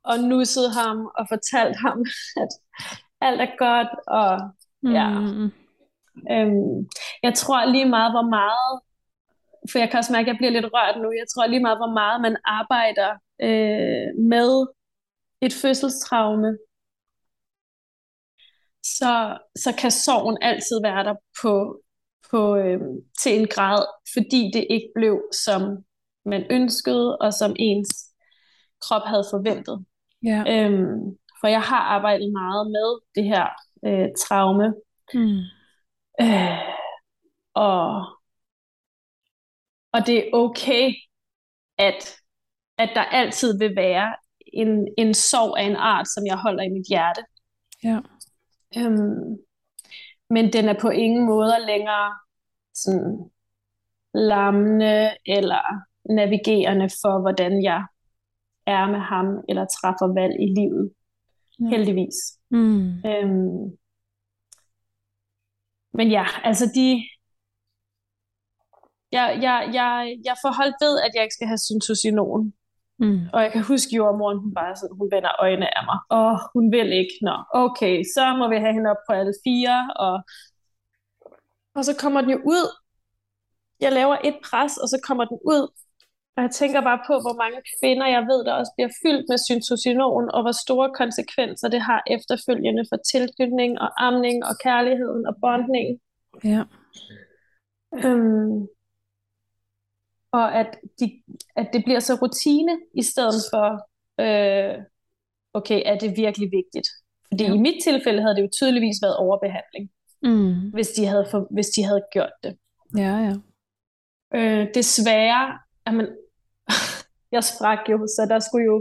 og 0.03 0.19
nussede 0.19 0.69
ham, 0.79 0.97
og 1.17 1.25
fortalte 1.33 1.77
ham, 1.85 2.05
at 2.43 2.51
alt 3.21 3.41
er 3.41 3.51
godt, 3.57 3.91
og 4.07 4.31
ja. 4.97 5.09
Mm. 5.19 5.51
Øhm, 6.31 6.87
jeg 7.23 7.33
tror 7.33 7.65
lige 7.65 7.89
meget, 7.89 8.11
hvor 8.11 8.27
meget, 8.39 8.73
for 9.71 9.79
jeg 9.79 9.89
kan 9.89 9.97
også 9.97 10.13
mærke, 10.13 10.25
at 10.25 10.33
jeg 10.33 10.37
bliver 10.37 10.51
lidt 10.51 10.73
rørt 10.73 11.01
nu, 11.01 11.09
jeg 11.21 11.27
tror 11.33 11.47
lige 11.47 11.65
meget, 11.65 11.77
hvor 11.77 11.93
meget 12.01 12.21
man 12.21 12.35
arbejder 12.45 13.11
øh, 13.47 14.07
med 14.33 14.51
et 15.41 15.53
fødselstraume, 15.61 16.57
så, 18.85 19.37
så 19.55 19.75
kan 19.77 19.91
sorgen 19.91 20.37
altid 20.41 20.81
være 20.83 21.03
der 21.03 21.15
på, 21.41 21.81
på, 22.31 22.55
øh, 22.55 22.79
til 23.21 23.39
en 23.39 23.47
grad, 23.47 23.85
fordi 24.13 24.51
det 24.53 24.67
ikke 24.69 24.89
blev, 24.95 25.21
som 25.45 25.61
man 26.25 26.43
ønskede, 26.49 27.17
og 27.17 27.33
som 27.33 27.55
ens 27.59 27.89
krop 28.81 29.01
havde 29.05 29.25
forventet. 29.31 29.85
Ja. 30.23 30.43
Øhm, 30.47 31.17
for 31.39 31.47
jeg 31.47 31.61
har 31.61 31.79
arbejdet 31.79 32.31
meget 32.31 32.67
med 32.67 32.99
det 33.15 33.23
her 33.23 33.47
øh, 33.85 34.09
traume. 34.19 34.73
Mm. 35.13 35.41
Øh, 36.21 36.59
og, 37.53 37.85
og 39.93 40.07
det 40.07 40.17
er 40.17 40.29
okay, 40.33 40.93
at, 41.77 42.15
at 42.77 42.89
der 42.95 43.03
altid 43.03 43.59
vil 43.59 43.75
være 43.75 44.15
en, 44.53 44.87
en 44.97 45.13
sorg 45.13 45.57
af 45.57 45.63
en 45.63 45.75
art, 45.75 46.07
som 46.07 46.25
jeg 46.25 46.37
holder 46.37 46.63
i 46.63 46.69
mit 46.69 46.87
hjerte. 46.89 47.21
Ja. 47.83 47.99
Øhm, 48.77 49.37
men 50.29 50.53
den 50.53 50.65
er 50.69 50.79
på 50.81 50.89
ingen 50.89 51.25
måde 51.25 51.53
længere 51.67 52.13
sådan 52.73 53.31
lammende 54.13 55.17
eller 55.25 55.61
navigerende 56.09 56.89
for, 57.01 57.21
hvordan 57.21 57.63
jeg 57.63 57.85
er 58.65 58.91
med 58.91 58.99
ham, 58.99 59.43
eller 59.49 59.65
træffer 59.65 60.13
valg 60.13 60.35
i 60.41 60.49
livet. 60.59 60.93
Ja. 61.59 61.69
Heldigvis. 61.69 62.15
Mm. 62.49 63.05
Øhm, 63.05 63.77
men 65.93 66.11
ja, 66.11 66.25
altså 66.43 66.65
de... 66.75 67.03
Jeg, 69.11 69.39
jeg, 69.41 69.69
jeg, 69.73 70.17
jeg 70.25 70.35
får 70.43 70.53
holdt 70.57 70.75
ved, 70.81 70.99
at 70.99 71.11
jeg 71.15 71.23
ikke 71.23 71.33
skal 71.33 71.47
have 71.47 71.57
syntocinon. 71.57 72.53
Mm. 72.99 73.19
Og 73.33 73.41
jeg 73.41 73.51
kan 73.51 73.63
huske 73.63 73.95
jordmoren, 73.95 74.37
hun 74.37 74.53
bare 74.53 74.75
sådan, 74.75 74.97
hun 74.97 75.11
vender 75.11 75.31
øjnene 75.39 75.77
af 75.77 75.83
mig. 75.85 75.99
Og 76.09 76.39
hun 76.53 76.71
vil 76.71 76.93
ikke. 76.93 77.15
Nå, 77.21 77.35
okay, 77.53 78.03
så 78.15 78.35
må 78.39 78.49
vi 78.49 78.57
have 78.57 78.73
hende 78.73 78.89
op 78.89 79.03
på 79.09 79.13
alle 79.13 79.33
fire. 79.43 79.77
Og, 79.95 80.15
og 81.75 81.85
så 81.85 81.93
kommer 82.01 82.21
den 82.21 82.29
jo 82.29 82.37
ud. 82.45 82.65
Jeg 83.79 83.91
laver 83.91 84.17
et 84.23 84.37
pres, 84.43 84.77
og 84.77 84.87
så 84.89 84.97
kommer 85.07 85.25
den 85.25 85.39
ud. 85.45 85.63
Og 86.35 86.43
jeg 86.43 86.51
tænker 86.51 86.81
bare 86.81 86.99
på, 87.07 87.13
hvor 87.23 87.35
mange 87.43 87.59
kvinder, 87.75 88.07
jeg 88.07 88.21
ved, 88.21 88.45
der 88.45 88.53
også 88.53 88.71
bliver 88.75 88.91
fyldt 89.03 89.25
med 89.29 89.37
syntocinon, 89.37 90.29
og 90.35 90.41
hvor 90.41 90.55
store 90.65 90.89
konsekvenser 91.01 91.67
det 91.67 91.81
har 91.81 92.03
efterfølgende 92.15 92.83
for 92.89 92.97
tilknytning 93.11 93.71
og 93.81 93.89
amning 94.07 94.45
og 94.45 94.55
kærligheden 94.63 95.27
og 95.27 95.35
bondning. 95.41 95.87
Ja. 96.43 96.63
Øhm, 98.05 98.67
og 100.37 100.55
at, 100.59 100.69
de, 100.99 101.05
at 101.55 101.67
det 101.73 101.81
bliver 101.85 101.99
så 101.99 102.13
rutine, 102.21 102.73
i 102.93 103.03
stedet 103.03 103.41
for, 103.51 103.67
øh, 104.23 104.75
okay, 105.53 105.81
er 105.85 105.97
det 105.97 106.17
virkelig 106.17 106.49
vigtigt? 106.59 106.87
Fordi 107.27 107.43
ja. 107.43 107.53
i 107.53 107.57
mit 107.57 107.83
tilfælde 107.83 108.21
havde 108.21 108.35
det 108.35 108.41
jo 108.41 108.49
tydeligvis 108.59 108.97
været 109.01 109.17
overbehandling, 109.17 109.85
mm. 110.21 110.69
hvis, 110.73 110.89
de 110.89 111.05
havde 111.05 111.27
for, 111.31 111.47
hvis 111.51 111.67
de 111.75 111.83
havde 111.83 112.03
gjort 112.13 112.35
det. 112.43 112.57
Ja, 112.97 113.13
ja. 113.27 113.35
Øh, 114.37 114.67
desværre, 114.73 115.59
jamen, 115.87 116.07
jeg 117.35 117.43
sprak 117.43 117.79
jo, 117.91 117.97
så 118.15 118.27
der 118.29 118.39
skulle 118.39 118.65
jo 118.65 118.77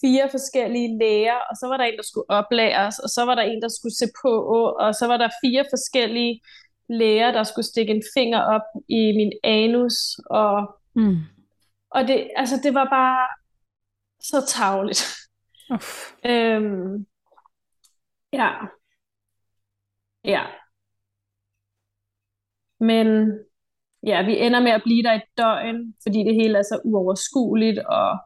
fire 0.00 0.28
forskellige 0.30 0.98
læger, 0.98 1.38
og 1.50 1.56
så 1.60 1.66
var 1.66 1.76
der 1.76 1.84
en, 1.84 1.96
der 1.96 2.08
skulle 2.10 2.30
oplæres, 2.30 2.98
og 2.98 3.08
så 3.08 3.22
var 3.24 3.34
der 3.34 3.42
en, 3.42 3.62
der 3.62 3.68
skulle 3.68 3.96
se 3.96 4.06
på, 4.22 4.32
og 4.84 4.94
så 4.94 5.06
var 5.06 5.16
der 5.16 5.28
fire 5.44 5.64
forskellige 5.72 6.40
læger, 6.88 7.30
der 7.32 7.44
skulle 7.44 7.66
stikke 7.66 7.92
en 7.92 8.02
finger 8.14 8.40
op 8.40 8.66
i 8.88 9.02
min 9.18 9.32
anus, 9.44 9.96
og, 10.30 10.76
mm. 10.96 11.16
og 11.90 12.08
det, 12.08 12.30
altså, 12.36 12.60
det 12.62 12.74
var 12.74 12.84
bare 12.84 13.28
så 14.20 14.46
tavligt. 14.48 15.00
øhm, 16.30 17.06
ja. 18.32 18.50
Ja. 20.24 20.46
Men 22.80 23.06
ja, 24.02 24.22
vi 24.26 24.38
ender 24.38 24.60
med 24.60 24.70
at 24.70 24.82
blive 24.82 25.02
der 25.02 25.12
et 25.12 25.22
døgn, 25.38 25.94
fordi 26.02 26.18
det 26.18 26.34
hele 26.34 26.58
er 26.58 26.62
så 26.62 26.80
uoverskueligt, 26.84 27.78
og 27.78 28.18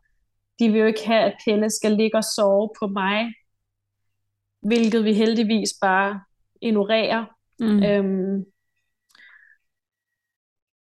de 0.59 0.70
vil 0.70 0.80
jo 0.80 0.87
ikke 0.87 1.06
have, 1.06 1.22
at 1.22 1.38
Pelle 1.44 1.70
skal 1.70 1.92
ligge 1.92 2.16
og 2.16 2.24
sove 2.24 2.70
på 2.80 2.87
mig, 2.87 3.35
hvilket 4.61 5.04
vi 5.04 5.12
heldigvis 5.14 5.70
bare 5.80 6.20
ignorerer. 6.61 7.24
Mm. 7.61 7.83
Øhm, 7.83 8.44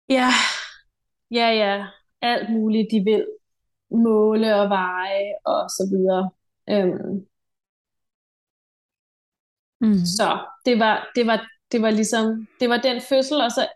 ja, 0.09 0.29
ja, 1.31 1.49
ja, 1.49 1.87
alt 2.23 2.51
muligt, 2.51 2.89
de 2.91 3.01
vil 3.05 3.27
måle 3.91 4.57
og 4.57 4.69
veje 4.69 5.35
og 5.45 5.71
så 5.71 5.89
videre. 5.91 6.31
Øhm, 6.71 7.27
mm. 9.81 10.05
Så 10.05 10.47
det 10.65 10.79
var, 10.79 11.11
det 11.15 11.27
var, 11.27 11.49
det 11.73 11.83
var 11.83 11.91
ligesom, 11.91 12.47
det 12.61 12.69
var 12.69 12.77
den 12.77 13.01
fødsel, 13.01 13.41
og 13.41 13.53
så 13.53 13.69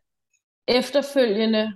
efterfølgende 0.69 1.73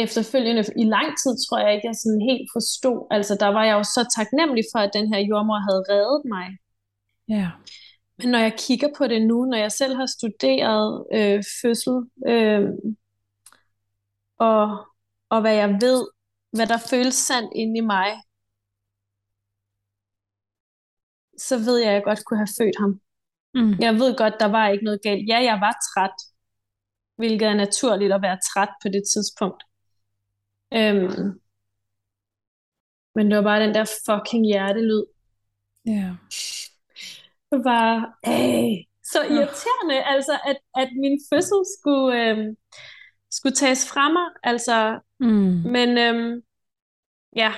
efterfølgende 0.00 0.64
i 0.76 0.84
lang 0.84 1.08
tid, 1.22 1.32
tror 1.44 1.58
jeg 1.58 1.74
ikke, 1.74 1.88
jeg 1.88 1.96
sådan 1.96 2.28
helt 2.30 2.48
forstod. 2.52 3.06
Altså, 3.10 3.34
der 3.40 3.46
var 3.46 3.64
jeg 3.64 3.72
jo 3.72 3.82
så 3.82 4.02
taknemmelig 4.16 4.64
for, 4.72 4.78
at 4.78 4.94
den 4.94 5.14
her 5.14 5.20
jordmor 5.20 5.60
havde 5.68 5.84
reddet 5.92 6.22
mig. 6.34 6.46
Ja. 7.28 7.48
Men 8.18 8.28
når 8.28 8.38
jeg 8.38 8.54
kigger 8.58 8.88
på 8.98 9.06
det 9.06 9.22
nu, 9.26 9.44
når 9.44 9.56
jeg 9.56 9.72
selv 9.72 9.94
har 9.96 10.06
studeret 10.06 11.06
øh, 11.14 11.42
fødsel, 11.62 11.96
øh, 12.26 12.68
og, 14.48 14.86
og 15.30 15.40
hvad 15.40 15.54
jeg 15.54 15.68
ved, 15.68 16.08
hvad 16.56 16.66
der 16.66 16.78
føles 16.90 17.14
sandt 17.14 17.52
inde 17.54 17.78
i 17.78 17.80
mig, 17.80 18.10
så 21.38 21.58
ved 21.58 21.78
jeg, 21.78 21.88
at 21.88 21.94
jeg 21.94 22.04
godt 22.04 22.24
kunne 22.24 22.38
have 22.38 22.54
født 22.58 22.78
ham. 22.78 23.00
Mm. 23.54 23.74
Jeg 23.80 23.94
ved 23.94 24.16
godt, 24.16 24.34
der 24.40 24.46
var 24.46 24.68
ikke 24.68 24.84
noget 24.84 25.02
galt. 25.02 25.28
Ja, 25.28 25.38
jeg 25.50 25.58
var 25.60 25.74
træt, 25.88 26.16
hvilket 27.16 27.48
er 27.48 27.54
naturligt 27.54 28.12
at 28.12 28.22
være 28.22 28.38
træt 28.52 28.72
på 28.82 28.88
det 28.88 29.02
tidspunkt. 29.12 29.62
Øhm, 30.74 31.40
men 33.14 33.26
det 33.26 33.36
var 33.36 33.42
bare 33.42 33.62
den 33.66 33.74
der 33.74 33.84
fucking 34.06 34.46
hjertelyd. 34.46 35.04
Ja. 35.86 35.90
Yeah. 35.90 36.14
Det 37.50 37.64
var 37.64 38.18
øh, 38.26 38.74
så 39.12 39.20
irriterende, 39.22 39.96
oh. 39.98 40.12
altså, 40.14 40.34
at, 40.50 40.58
at 40.74 40.88
min 41.02 41.20
fødsel 41.32 41.60
skulle, 41.78 42.10
øhm, 42.22 42.56
skulle 43.32 43.54
tages 43.54 43.88
fra 43.88 44.12
mig. 44.12 44.28
Altså, 44.42 45.00
mm. 45.20 45.70
Men 45.74 45.98
øhm, 45.98 46.42
ja, 47.36 47.52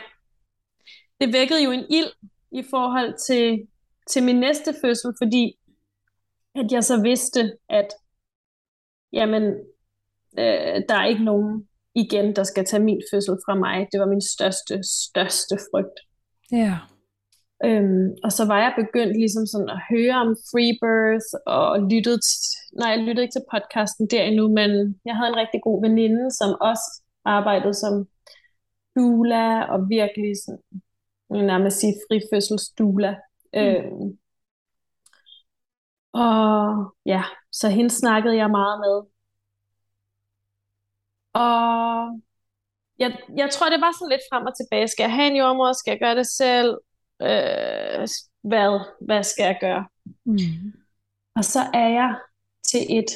det 1.20 1.32
vækkede 1.32 1.64
jo 1.64 1.70
en 1.70 1.86
ild 1.90 2.12
i 2.52 2.62
forhold 2.70 3.14
til, 3.26 3.68
til 4.10 4.22
min 4.22 4.36
næste 4.36 4.74
fødsel, 4.84 5.14
fordi 5.22 5.58
at 6.54 6.72
jeg 6.72 6.84
så 6.84 7.02
vidste, 7.02 7.52
at 7.68 7.88
jamen, 9.12 9.42
øh, 10.38 10.82
der 10.88 10.94
er 10.94 11.06
ikke 11.06 11.24
nogen 11.24 11.68
igen, 11.94 12.36
der 12.36 12.44
skal 12.44 12.64
tage 12.64 12.82
min 12.82 13.02
fødsel 13.12 13.36
fra 13.46 13.54
mig. 13.54 13.88
Det 13.92 14.00
var 14.00 14.06
min 14.06 14.20
største, 14.20 14.82
største 14.82 15.58
frygt. 15.70 15.98
Ja. 16.52 16.78
Øhm, 17.64 18.08
og 18.24 18.32
så 18.32 18.44
var 18.46 18.58
jeg 18.58 18.72
begyndt 18.76 19.16
ligesom 19.16 19.46
sådan 19.46 19.70
at 19.76 19.80
høre 19.90 20.14
om 20.24 20.30
free 20.50 20.74
birth, 20.82 21.30
og 21.46 21.80
lyttede, 21.90 22.20
nej, 22.78 22.88
jeg 22.90 22.98
lyttede 22.98 23.22
ikke 23.22 23.36
til 23.36 23.48
podcasten 23.52 24.06
der 24.10 24.22
endnu, 24.22 24.48
men 24.58 24.70
jeg 25.04 25.16
havde 25.16 25.28
en 25.28 25.42
rigtig 25.42 25.60
god 25.62 25.78
veninde, 25.86 26.30
som 26.30 26.50
også 26.60 26.86
arbejdede 27.24 27.74
som 27.74 27.94
doula, 28.96 29.64
og 29.72 29.88
virkelig 29.88 30.32
sådan, 30.44 31.46
nærmest 31.46 31.80
sige 31.80 31.94
frifødselsdoula. 32.08 33.12
Mm. 33.54 33.60
Øhm, 33.60 34.18
og 36.12 36.94
ja, 37.06 37.22
så 37.52 37.68
hende 37.68 37.90
snakkede 37.90 38.36
jeg 38.36 38.50
meget 38.50 38.80
med. 38.80 38.96
Og 41.32 42.20
jeg, 42.98 43.10
jeg 43.36 43.50
tror, 43.50 43.68
det 43.70 43.80
var 43.80 43.92
sådan 43.92 44.10
lidt 44.10 44.28
frem 44.30 44.46
og 44.46 44.56
tilbage. 44.56 44.88
Skal 44.88 45.04
jeg 45.04 45.14
have 45.14 45.30
en 45.30 45.36
jordmor? 45.36 45.72
Skal 45.72 45.90
jeg 45.90 46.00
gøre 46.00 46.14
det 46.14 46.26
selv? 46.26 46.74
Øh, 47.22 48.08
hvad, 48.42 48.80
hvad 49.00 49.22
skal 49.22 49.44
jeg 49.44 49.58
gøre? 49.60 49.86
Mm. 50.24 50.72
Og 51.36 51.44
så 51.44 51.60
er 51.74 51.88
jeg 51.88 52.16
til 52.70 52.98
et 52.98 53.10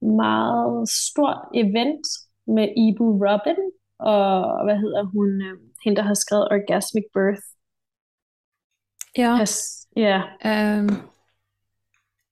meget 0.00 0.88
stort 0.88 1.38
event 1.54 2.06
med 2.46 2.68
Ibu 2.76 3.04
Robin, 3.26 3.60
og 3.98 4.64
hvad 4.64 4.76
hedder 4.76 5.02
hun? 5.04 5.42
Øh, 5.42 5.58
hende, 5.84 5.96
der 5.96 6.02
har 6.02 6.14
skrevet 6.14 6.48
Orgasmic 6.50 7.04
Birth. 7.14 7.46
Ja. 9.18 9.34
Has, 9.34 9.86
ja. 9.96 10.22
Um, 10.44 10.88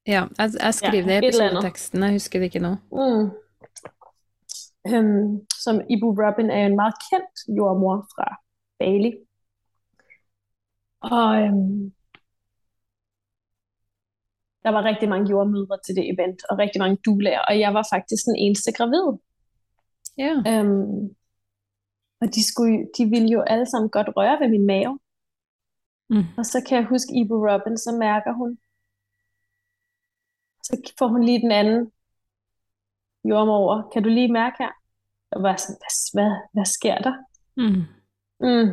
ja, 0.07 0.27
jeg, 0.39 0.51
jeg 0.63 0.75
skriver 0.75 1.13
ja, 1.13 1.17
det 1.17 1.23
i 1.23 1.27
episodeteksten. 1.29 2.03
Jeg 2.03 2.13
husker 2.13 2.39
det 2.39 2.45
ikke 2.45 2.59
nå. 2.59 2.77
Mm 2.93 3.31
øhm, 4.89 5.47
som 5.65 5.81
Ibu 5.91 6.09
Robin 6.23 6.51
er 6.51 6.67
en 6.67 6.77
meget 6.77 6.95
kendt 7.09 7.35
jordmor 7.59 7.97
fra 8.15 8.27
Bali. 8.79 9.13
Og 11.13 11.43
øhm, 11.43 11.93
der 14.63 14.71
var 14.71 14.85
rigtig 14.85 15.09
mange 15.09 15.31
jordmødre 15.31 15.79
til 15.87 15.95
det 15.97 16.05
event, 16.13 16.43
og 16.51 16.59
rigtig 16.59 16.79
mange 16.81 16.99
dulærer, 17.05 17.43
og 17.49 17.61
jeg 17.61 17.75
var 17.75 17.87
faktisk 17.93 18.27
den 18.27 18.37
eneste 18.37 18.73
gravid. 18.73 19.07
Ja. 20.19 20.33
Øhm, 20.51 21.17
og 22.21 22.27
de, 22.35 22.49
skulle, 22.51 22.89
de 22.99 23.05
ville 23.05 23.29
jo 23.29 23.41
alle 23.41 23.67
sammen 23.67 23.91
godt 23.91 24.09
røre 24.17 24.41
ved 24.41 24.49
min 24.49 24.67
mave. 24.67 24.99
Mm. 26.11 26.25
Og 26.39 26.47
så 26.47 26.65
kan 26.69 26.79
jeg 26.79 26.87
huske 26.87 27.21
Ibu 27.21 27.35
Robin, 27.35 27.79
så 27.79 27.97
mærker 27.99 28.33
hun. 28.33 28.59
Så 30.63 30.93
får 30.99 31.09
hun 31.09 31.25
lige 31.25 31.41
den 31.41 31.53
anden 31.53 31.93
jordmor 33.25 33.57
over. 33.57 33.91
Kan 33.93 34.03
du 34.03 34.09
lige 34.09 34.33
mærke 34.33 34.57
her? 34.59 34.71
Og 35.31 35.43
var 35.43 35.57
sådan, 35.57 35.77
hvad, 35.81 35.95
hvad, 36.15 36.33
hvad 36.53 36.65
sker 36.65 36.99
der? 36.99 37.15
Mm. 37.57 37.83
Mm. 38.41 38.71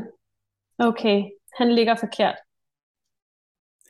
Okay, 0.78 1.24
han 1.58 1.76
ligger 1.76 1.96
forkert. 1.96 2.36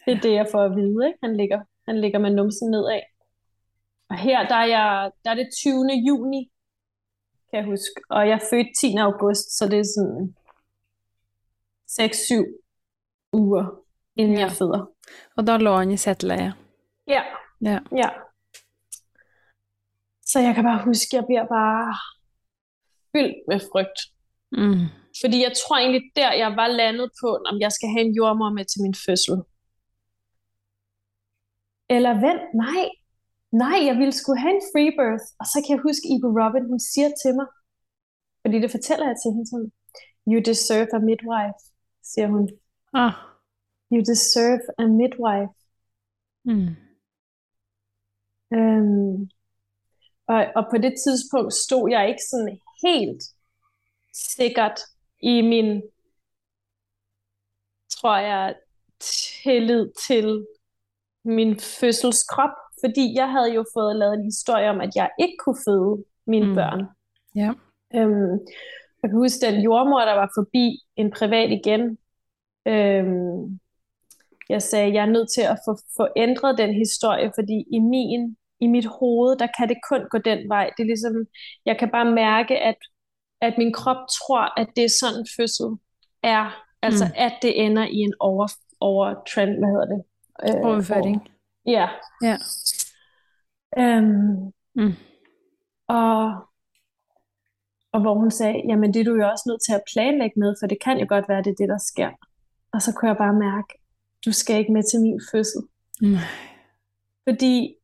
Det 0.06 0.14
er 0.18 0.22
det, 0.22 0.34
jeg 0.34 0.48
får 0.52 0.62
at 0.64 0.76
vide. 0.76 1.08
Ikke? 1.08 1.20
Han, 1.24 1.38
ligger, 1.38 1.60
han 1.88 2.02
ligger 2.02 2.20
med 2.20 2.30
numsen 2.30 2.72
nedad. 2.72 3.02
Og 4.10 4.18
her, 4.18 4.48
der 4.48 4.56
er, 4.56 4.66
jeg, 4.66 5.12
der 5.26 5.32
er 5.32 5.36
det 5.36 5.50
20. 5.58 5.74
juni, 6.08 6.52
kan 7.50 7.60
jeg 7.60 7.66
huske. 7.66 8.02
Og 8.10 8.28
jeg 8.28 8.34
er 8.34 8.48
født 8.50 8.68
10. 8.80 8.96
august, 8.98 9.58
så 9.58 9.68
det 9.68 9.80
er 9.80 9.84
sådan 9.96 10.36
6-7 11.92 12.62
uger, 13.34 13.66
inden 14.16 14.38
ja. 14.38 14.42
jeg 14.42 14.52
føder. 14.52 14.86
Og 15.36 15.48
der 15.48 15.58
lå 15.58 15.76
han 15.76 15.92
i 15.92 15.98
sætleje. 15.98 16.54
Ja. 17.08 17.24
ja. 17.62 17.80
ja. 17.92 18.10
Så 20.26 20.40
jeg 20.40 20.56
kan 20.56 20.64
bare 20.64 20.86
huske, 20.86 21.16
jeg 21.16 21.26
bliver 21.26 21.46
bare 21.48 21.96
fyldt 23.12 23.38
med 23.48 23.60
frygt. 23.72 24.00
Mm. 24.52 25.01
Fordi 25.22 25.38
jeg 25.46 25.54
tror 25.60 25.78
egentlig 25.78 26.06
der, 26.16 26.32
jeg 26.44 26.52
var 26.62 26.68
landet 26.68 27.08
på, 27.22 27.30
om 27.50 27.56
jeg 27.66 27.72
skal 27.72 27.90
have 27.94 28.06
en 28.08 28.16
jordmor 28.20 28.52
med 28.58 28.66
til 28.66 28.80
min 28.86 28.98
fødsel. 29.06 29.38
Eller 31.96 32.14
vent, 32.26 32.46
nej, 32.66 32.84
nej, 33.64 33.78
jeg 33.88 33.96
ville 34.02 34.16
skulle 34.20 34.40
have 34.44 34.56
en 34.60 34.68
free 34.72 34.92
birth. 35.00 35.28
Og 35.40 35.46
så 35.52 35.58
kan 35.62 35.72
jeg 35.76 35.86
huske, 35.88 36.06
Ibu 36.14 36.30
Robin, 36.40 36.66
hun 36.72 36.82
siger 36.92 37.10
til 37.22 37.32
mig, 37.40 37.48
fordi 38.42 38.58
det 38.64 38.72
fortæller 38.76 39.06
jeg 39.10 39.18
til 39.20 39.30
hende 39.34 39.50
sådan, 39.52 39.72
you 40.32 40.40
deserve 40.50 40.90
a 40.98 41.00
midwife, 41.10 41.62
siger 42.12 42.28
hun. 42.34 42.44
Ah. 43.02 43.14
You 43.92 44.02
deserve 44.12 44.64
a 44.84 44.86
midwife. 45.02 45.54
Mm. 46.50 46.72
Øhm, 48.58 49.30
og, 50.34 50.40
og 50.58 50.64
på 50.72 50.78
det 50.86 50.94
tidspunkt 51.04 51.54
stod 51.54 51.90
jeg 51.90 52.10
ikke 52.10 52.26
sådan 52.32 52.60
helt 52.86 53.24
sikkert 54.38 54.80
i 55.22 55.42
min, 55.42 55.82
tror 57.90 58.18
jeg, 58.18 58.56
tillid 59.00 59.92
til 60.08 60.46
min 61.24 61.60
fødselskrop, 61.60 62.50
fordi 62.84 63.14
jeg 63.16 63.32
havde 63.32 63.54
jo 63.54 63.66
fået 63.74 63.96
lavet 63.96 64.14
en 64.14 64.24
historie 64.24 64.70
om, 64.70 64.82
at 64.82 64.96
jeg 64.96 65.10
ikke 65.20 65.38
kunne 65.40 65.58
føde 65.68 66.04
mine 66.28 66.48
mm. 66.48 66.56
børn. 66.56 66.86
Ja. 67.36 67.54
Øhm, 67.96 68.40
jeg 69.04 69.10
kan 69.10 69.18
huske 69.18 69.46
den 69.46 69.62
jordmor, 69.62 70.00
der 70.00 70.14
var 70.14 70.32
forbi 70.38 70.80
en 70.96 71.12
privat 71.12 71.52
igen. 71.52 71.98
Øhm, 72.68 73.60
jeg 74.50 74.62
sagde, 74.62 74.94
jeg 74.94 75.02
er 75.02 75.12
nødt 75.16 75.32
til 75.32 75.42
at 75.42 75.60
få, 75.66 75.78
få 75.98 76.08
ændret 76.16 76.58
den 76.58 76.74
historie, 76.74 77.32
fordi 77.36 77.66
i 77.72 77.80
min 77.80 78.38
i 78.62 78.68
mit 78.68 78.86
hoved, 78.86 79.38
der 79.38 79.48
kan 79.58 79.70
det 79.70 79.78
kun 79.90 80.02
gå 80.10 80.18
den 80.18 80.50
vej. 80.50 80.70
Det 80.78 80.84
er 80.84 80.88
ligesom, 80.88 81.26
jeg 81.66 81.80
kan 81.80 81.90
bare 81.92 82.12
mærke, 82.12 82.58
at, 82.60 82.76
at 83.42 83.54
min 83.58 83.74
krop 83.74 83.98
tror, 84.08 84.60
at 84.60 84.68
det 84.76 84.84
er 84.84 84.90
sådan 85.00 85.26
fødsel 85.38 85.68
er. 86.24 86.64
Altså, 86.82 87.06
mm. 87.06 87.12
at 87.16 87.34
det 87.42 87.66
ender 87.66 87.84
i 87.84 87.96
en 87.96 88.14
over, 88.20 88.48
over 88.80 89.24
trend, 89.34 89.50
hvad 89.50 89.70
hedder 89.70 89.86
det? 89.86 90.04
Øh, 90.50 90.66
Overføring. 90.66 91.30
ja. 91.68 91.90
Ja. 92.24 92.38
Øhm, 93.78 94.52
mm. 94.76 94.94
Og, 95.88 96.34
og 97.92 98.02
hvor 98.02 98.14
hun 98.14 98.32
sagde, 98.32 98.62
jamen 98.68 98.94
det 98.94 99.00
er 99.00 99.04
du 99.04 99.16
jo 99.16 99.30
også 99.30 99.44
nødt 99.48 99.62
til 99.68 99.74
at 99.74 99.84
planlægge 99.94 100.40
med, 100.40 100.56
for 100.60 100.68
det 100.68 100.78
kan 100.82 101.00
jo 101.00 101.06
godt 101.10 101.30
være, 101.30 101.44
det 101.44 101.52
er 101.52 101.56
det, 101.56 101.70
der 101.70 101.78
sker. 101.78 102.10
Og 102.74 102.82
så 102.82 102.94
kunne 102.94 103.10
jeg 103.10 103.18
bare 103.18 103.34
mærke, 103.34 103.74
du 104.26 104.32
skal 104.32 104.60
ikke 104.60 104.74
med 104.74 104.84
til 104.92 105.02
min 105.02 105.22
fødsel. 105.32 105.62
Mm. 106.02 106.18
Fordi 107.30 107.76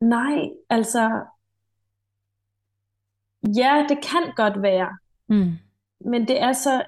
Nej, 0.00 0.50
altså, 0.70 1.24
ja, 3.42 3.86
det 3.88 3.98
kan 4.02 4.32
godt 4.36 4.62
være. 4.62 4.98
Mm. 5.28 5.52
Men 6.00 6.28
det 6.28 6.40
er 6.40 6.52
så 6.52 6.84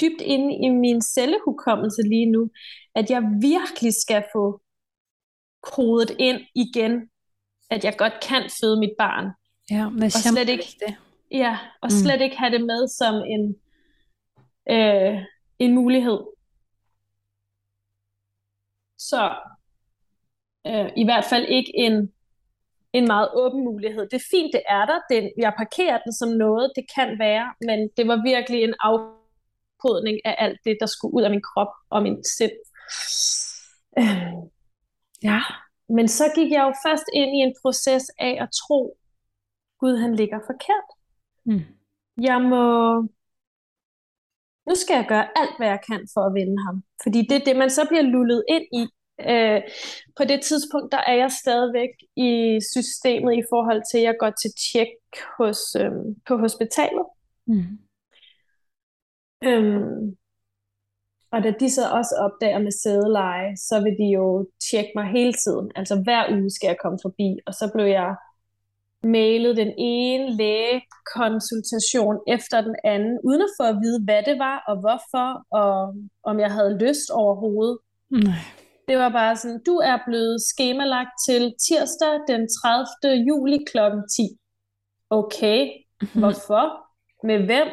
dybt 0.00 0.20
inde 0.20 0.54
i 0.54 0.68
min 0.68 1.02
cellehukommelse 1.02 2.02
lige 2.02 2.26
nu, 2.26 2.50
at 2.94 3.10
jeg 3.10 3.22
virkelig 3.40 3.94
skal 3.94 4.24
få 4.32 4.60
kodet 5.62 6.10
ind 6.18 6.40
igen, 6.54 7.10
at 7.70 7.84
jeg 7.84 7.96
godt 7.98 8.12
kan 8.28 8.50
føde 8.60 8.80
mit 8.80 8.92
barn. 8.98 9.30
Ja, 9.70 9.88
men 9.88 10.02
og 10.02 10.10
slet 10.10 10.48
ikke, 10.48 10.76
det. 10.86 10.96
Ja, 11.30 11.58
og 11.82 11.86
mm. 11.86 11.90
slet 11.90 12.20
ikke 12.20 12.38
have 12.38 12.50
det 12.50 12.60
med 12.60 12.88
som 12.88 13.14
en, 13.14 13.56
øh, 14.70 15.22
en 15.58 15.74
mulighed. 15.74 16.20
Så 18.98 19.36
øh, 20.66 20.90
i 20.96 21.04
hvert 21.04 21.24
fald 21.24 21.44
ikke 21.48 21.72
en 21.74 22.13
en 22.94 23.06
meget 23.06 23.28
åben 23.34 23.64
mulighed. 23.64 24.02
Det 24.10 24.16
er 24.16 24.28
fint, 24.30 24.50
det 24.52 24.62
er 24.68 24.84
der. 24.86 24.98
Det, 25.10 25.32
jeg 25.38 25.52
parkerer 25.56 25.98
den 26.04 26.12
som 26.12 26.28
noget, 26.28 26.72
det 26.76 26.84
kan 26.96 27.18
være, 27.18 27.46
men 27.60 27.78
det 27.96 28.08
var 28.08 28.18
virkelig 28.32 28.60
en 28.62 28.74
afkodning 28.80 30.16
af 30.24 30.34
alt 30.38 30.58
det, 30.64 30.76
der 30.80 30.86
skulle 30.86 31.14
ud 31.14 31.22
af 31.22 31.30
min 31.30 31.42
krop 31.50 31.72
og 31.90 32.02
min 32.02 32.24
sind. 32.24 32.56
Øh. 33.98 34.32
Ja. 35.22 35.40
Men 35.88 36.08
så 36.08 36.24
gik 36.34 36.50
jeg 36.50 36.62
jo 36.68 36.72
først 36.86 37.06
ind 37.14 37.30
i 37.38 37.40
en 37.46 37.54
proces 37.62 38.04
af 38.18 38.38
at 38.40 38.48
tro, 38.60 38.96
Gud 39.80 39.96
han 39.96 40.14
ligger 40.14 40.38
forkert. 40.50 40.88
Mm. 41.44 41.64
Jeg 42.28 42.40
må... 42.42 42.64
Nu 44.68 44.74
skal 44.74 44.94
jeg 44.94 45.06
gøre 45.08 45.26
alt, 45.40 45.56
hvad 45.58 45.68
jeg 45.68 45.80
kan 45.88 46.08
for 46.14 46.20
at 46.26 46.34
vinde 46.34 46.58
ham. 46.66 46.76
Fordi 47.02 47.20
det 47.28 47.36
er 47.36 47.44
det, 47.44 47.56
man 47.56 47.70
så 47.70 47.82
bliver 47.88 48.02
lullet 48.02 48.44
ind 48.48 48.66
i, 48.72 48.84
Øh, 49.20 49.62
på 50.16 50.24
det 50.24 50.40
tidspunkt, 50.42 50.92
der 50.92 51.02
er 51.06 51.14
jeg 51.14 51.30
stadigvæk 51.32 51.90
i 52.16 52.60
systemet 52.72 53.34
i 53.36 53.42
forhold 53.50 53.82
til, 53.90 53.98
at 53.98 54.04
jeg 54.04 54.14
går 54.18 54.30
til 54.30 54.50
tjek 54.64 54.88
hos, 55.38 55.60
øh, 55.80 55.92
på 56.28 56.36
hospitalet. 56.36 57.06
Mm. 57.46 57.78
Øhm, 59.44 60.16
og 61.32 61.42
da 61.44 61.50
de 61.60 61.70
så 61.70 61.90
også 61.90 62.14
opdager 62.24 62.58
med 62.58 62.72
sædeleje, 62.82 63.56
så 63.56 63.80
vil 63.80 63.96
de 63.98 64.08
jo 64.14 64.48
tjekke 64.70 64.92
mig 64.94 65.06
hele 65.06 65.32
tiden. 65.32 65.70
Altså 65.76 66.02
hver 66.04 66.32
uge 66.32 66.50
skal 66.50 66.66
jeg 66.66 66.76
komme 66.82 66.98
forbi, 67.02 67.38
og 67.46 67.54
så 67.54 67.70
blev 67.74 67.86
jeg 67.86 68.16
mailet 69.02 69.56
den 69.56 69.72
ene 69.78 70.36
lægekonsultation 70.36 72.16
efter 72.28 72.60
den 72.60 72.76
anden, 72.84 73.18
uden 73.24 73.42
at 73.42 73.54
få 73.60 73.64
at 73.64 73.76
vide, 73.82 74.04
hvad 74.04 74.22
det 74.22 74.38
var 74.38 74.64
og 74.68 74.76
hvorfor, 74.80 75.46
og 75.50 75.94
om 76.22 76.40
jeg 76.40 76.52
havde 76.52 76.78
lyst 76.78 77.10
overhovedet. 77.10 77.78
Nej. 78.10 78.63
Det 78.88 78.98
var 78.98 79.08
bare 79.08 79.36
sådan, 79.36 79.60
du 79.66 79.76
er 79.76 79.98
blevet 80.06 80.42
skemalagt 80.42 81.10
til 81.26 81.54
tirsdag 81.68 82.14
den 82.28 82.48
30. 83.02 83.24
juli 83.28 83.58
kl. 83.70 83.78
10. 84.16 84.22
Okay, 85.10 85.68
hvorfor? 86.20 86.64
Med 87.26 87.38
hvem? 87.44 87.68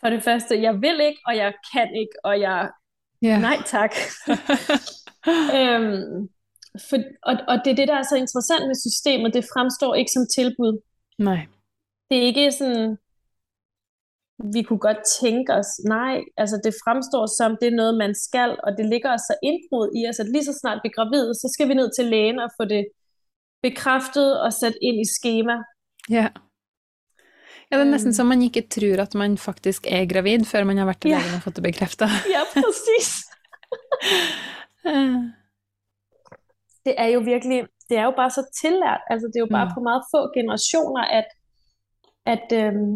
For 0.00 0.10
det 0.10 0.22
første, 0.22 0.62
jeg 0.62 0.74
vil 0.74 1.00
ikke, 1.00 1.20
og 1.26 1.36
jeg 1.36 1.52
kan 1.72 1.88
ikke, 1.96 2.16
og 2.24 2.40
jeg... 2.40 2.70
Yeah. 3.24 3.40
Nej 3.40 3.58
tak. 3.66 3.94
øhm, 5.58 6.28
for, 6.88 6.96
og, 7.22 7.34
og 7.48 7.56
det 7.64 7.70
er 7.70 7.78
det, 7.80 7.88
der 7.88 7.94
er 7.94 8.02
så 8.02 8.16
interessant 8.16 8.66
med 8.66 8.74
systemet. 8.74 9.34
Det 9.34 9.44
fremstår 9.54 9.94
ikke 9.94 10.12
som 10.12 10.26
tilbud. 10.36 10.80
Nej. 11.18 11.46
Det 12.10 12.18
er 12.18 12.22
ikke 12.22 12.52
sådan, 12.52 12.96
vi 14.54 14.62
kunne 14.62 14.82
godt 14.88 15.00
tænke 15.20 15.50
os, 15.60 15.70
nej, 15.96 16.16
altså 16.36 16.56
det 16.64 16.74
fremstår 16.84 17.24
som, 17.38 17.50
det 17.60 17.68
er 17.68 17.80
noget, 17.82 17.94
man 18.04 18.14
skal, 18.26 18.50
og 18.66 18.70
det 18.78 18.86
ligger 18.92 19.10
os 19.14 19.24
så 19.30 19.34
indbrud 19.48 19.88
i 19.98 20.00
os, 20.08 20.20
at 20.20 20.28
lige 20.28 20.44
så 20.44 20.54
snart 20.60 20.80
vi 20.82 20.88
er 20.88 20.96
gravide, 20.98 21.34
så 21.34 21.46
skal 21.54 21.68
vi 21.68 21.74
ned 21.74 21.90
til 21.96 22.06
lægen 22.14 22.38
og 22.38 22.50
få 22.58 22.64
det 22.64 22.84
bekræftet 23.62 24.40
og 24.44 24.52
sat 24.52 24.76
ind 24.82 24.96
i 25.04 25.06
schema. 25.16 25.56
Ja. 26.10 26.26
Ja, 27.70 27.78
det 27.78 27.86
er 27.86 27.90
næsten 27.90 28.14
som 28.14 28.26
man 28.26 28.42
ikke 28.42 28.68
tror, 28.74 29.02
at 29.02 29.14
man 29.14 29.38
faktisk 29.38 29.86
er 29.88 30.12
gravid, 30.12 30.44
før 30.44 30.64
man 30.64 30.78
har 30.78 30.84
været 30.84 31.00
til 31.00 31.10
ja. 31.10 31.18
lægen 31.18 31.34
og 31.36 31.42
fået 31.42 31.56
det 31.56 31.64
bekræftet. 31.64 32.08
ja, 32.34 32.42
præcis. 32.54 33.08
det 36.86 36.94
er 37.04 37.08
jo 37.14 37.20
virkelig, 37.20 37.58
det 37.88 37.96
er 38.00 38.04
jo 38.04 38.14
bare 38.20 38.30
så 38.30 38.42
tillært, 38.62 39.02
altså 39.12 39.26
det 39.26 39.36
er 39.36 39.46
jo 39.46 39.56
bare 39.58 39.68
mm. 39.68 39.74
på 39.74 39.80
meget 39.88 40.02
få 40.12 40.20
generationer, 40.38 41.04
at, 41.18 41.28
at 42.34 42.46
øhm, 42.60 42.92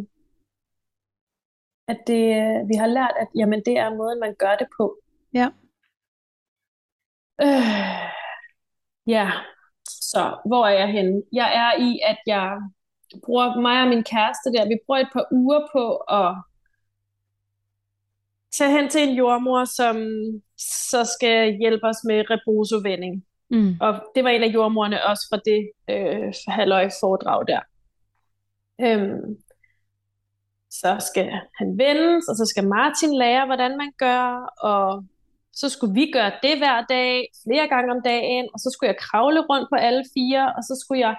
at 1.89 1.99
det, 2.07 2.27
vi 2.69 2.75
har 2.75 2.87
lært, 2.87 3.13
at 3.21 3.29
jamen, 3.35 3.63
det 3.67 3.79
er 3.79 3.95
måden, 3.95 4.21
man 4.21 4.35
gør 4.39 4.55
det 4.57 4.67
på. 4.79 4.99
Ja. 5.35 5.49
Øh, 7.43 8.13
ja, 9.07 9.31
så 9.89 10.39
hvor 10.47 10.67
er 10.67 10.79
jeg 10.79 10.89
henne? 10.89 11.23
Jeg 11.33 11.49
er 11.63 11.83
i, 11.83 12.01
at 12.05 12.19
jeg 12.27 12.61
bruger 13.25 13.61
mig 13.61 13.83
og 13.83 13.89
min 13.89 14.05
kæreste 14.05 14.53
der, 14.53 14.69
vi 14.69 14.79
bruger 14.87 15.01
et 15.01 15.09
par 15.13 15.27
uger 15.33 15.61
på 15.73 15.97
at 15.97 16.35
tage 18.53 18.71
hen 18.77 18.89
til 18.91 19.09
en 19.09 19.17
jordmor, 19.17 19.65
som 19.65 19.97
så 20.91 21.05
skal 21.05 21.57
hjælpe 21.59 21.87
os 21.87 22.05
med 22.05 22.31
rebrusovending. 22.31 23.25
Mm. 23.51 23.75
Og 23.81 23.93
det 24.15 24.25
var 24.25 24.31
en 24.31 24.43
af 24.43 24.55
jordmorerne 24.55 25.05
også 25.05 25.27
fra 25.31 25.41
det 25.45 25.71
øh, 25.91 26.33
halvøje 26.49 26.91
foredrag 27.01 27.47
der. 27.47 27.61
Øhm, 28.81 29.37
så 30.81 31.07
skal 31.09 31.31
han 31.59 31.79
vendes, 31.79 32.29
og 32.29 32.37
så 32.37 32.47
skal 32.47 32.69
Martin 32.69 33.19
lære, 33.19 33.47
hvordan 33.47 33.77
man 33.77 33.93
gør, 33.99 34.55
og 34.71 35.05
så 35.53 35.69
skulle 35.69 35.95
vi 35.95 36.11
gøre 36.13 36.33
det 36.43 36.59
hver 36.59 36.85
dag, 36.89 37.29
flere 37.45 37.69
gange 37.69 37.93
om 37.95 38.03
dagen, 38.05 38.49
og 38.55 38.61
så 38.61 38.71
skulle 38.71 38.89
jeg 38.89 38.99
kravle 39.01 39.41
rundt 39.41 39.69
på 39.71 39.77
alle 39.77 40.05
fire, 40.15 40.55
og 40.57 40.63
så 40.63 40.83
skulle 40.85 41.01
jeg 41.01 41.17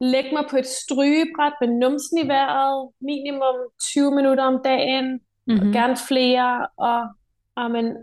lægge 0.00 0.30
mig 0.32 0.44
på 0.50 0.56
et 0.56 0.66
strygebræt 0.66 1.52
med 1.60 1.68
numsen 1.68 2.18
i 2.18 2.28
vejret, 2.28 2.90
minimum 3.00 3.56
20 3.92 4.14
minutter 4.14 4.44
om 4.44 4.60
dagen, 4.64 5.06
mm-hmm. 5.12 5.60
og 5.60 5.64
mhm. 5.64 5.72
gerne 5.72 5.96
flere, 6.08 6.66
og 6.76 7.08
amen, 7.56 7.96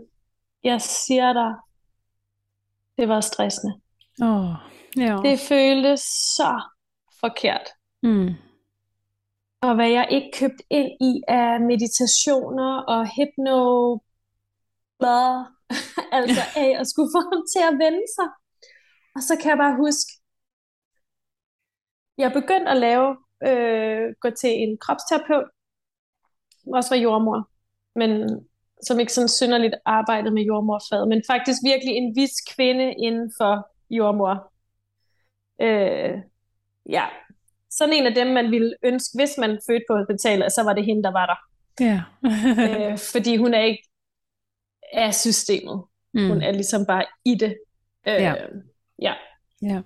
jeg 0.64 0.80
siger 0.80 1.32
dig, 1.32 1.54
det 2.98 3.08
var 3.08 3.20
stressende. 3.20 3.74
Oh, 4.22 4.54
ja. 4.96 5.16
Det 5.24 5.40
føltes 5.40 6.00
så 6.36 6.60
forkert. 7.20 7.68
Mm 8.02 8.34
og 9.62 9.74
hvad 9.74 9.90
jeg 9.90 10.08
ikke 10.10 10.30
købt 10.38 10.62
ind 10.70 10.90
i 11.00 11.22
af 11.28 11.60
meditationer 11.60 12.78
og 12.78 13.08
hypno 13.16 13.98
altså 16.18 16.40
af 16.56 16.76
at 16.80 16.86
skulle 16.86 17.10
få 17.14 17.20
ham 17.32 17.42
til 17.52 17.62
at 17.70 17.78
vende 17.84 18.04
sig. 18.16 18.28
Og 19.14 19.22
så 19.22 19.36
kan 19.40 19.50
jeg 19.50 19.58
bare 19.58 19.76
huske, 19.76 20.10
jeg 22.18 22.32
begyndte 22.32 22.70
at 22.70 22.76
lave, 22.76 23.16
øh, 23.48 24.14
gå 24.20 24.30
til 24.30 24.50
en 24.50 24.78
kropsterapeut, 24.78 25.48
også 26.74 26.90
var 26.90 26.96
jordmor, 26.96 27.50
men 27.98 28.10
som 28.86 29.00
ikke 29.00 29.12
sådan 29.12 29.28
synderligt 29.28 29.74
arbejdede 29.84 30.34
med 30.34 30.42
jordmorfaget, 30.42 31.08
men 31.08 31.22
faktisk 31.30 31.58
virkelig 31.64 31.94
en 31.94 32.16
vis 32.16 32.34
kvinde 32.54 32.94
inden 32.94 33.32
for 33.38 33.70
jordmor. 33.90 34.52
Øh, 35.60 36.18
ja, 36.88 37.06
sådan 37.70 37.94
en 37.94 38.06
af 38.06 38.14
dem, 38.14 38.26
man 38.26 38.50
ville 38.50 38.74
ønske, 38.84 39.10
hvis 39.18 39.30
man 39.38 39.50
fødte 39.68 39.84
på 39.90 39.96
hospitalet, 39.96 40.52
så 40.52 40.62
var 40.62 40.72
det 40.72 40.84
hende, 40.84 41.02
der 41.02 41.12
var 41.12 41.26
der. 41.26 41.38
Ja. 41.80 42.02
øh, 42.90 42.98
fordi 43.12 43.36
hun 43.36 43.54
er 43.54 43.62
ikke 43.62 43.82
af 44.92 45.14
systemet. 45.14 45.82
Mm. 46.14 46.28
Hun 46.28 46.42
er 46.42 46.52
ligesom 46.52 46.86
bare 46.86 47.04
i 47.24 47.34
det. 47.34 47.56
Øh, 48.08 48.14
ja. 48.14 48.34
ja. 49.02 49.14
Ja, 49.62 49.82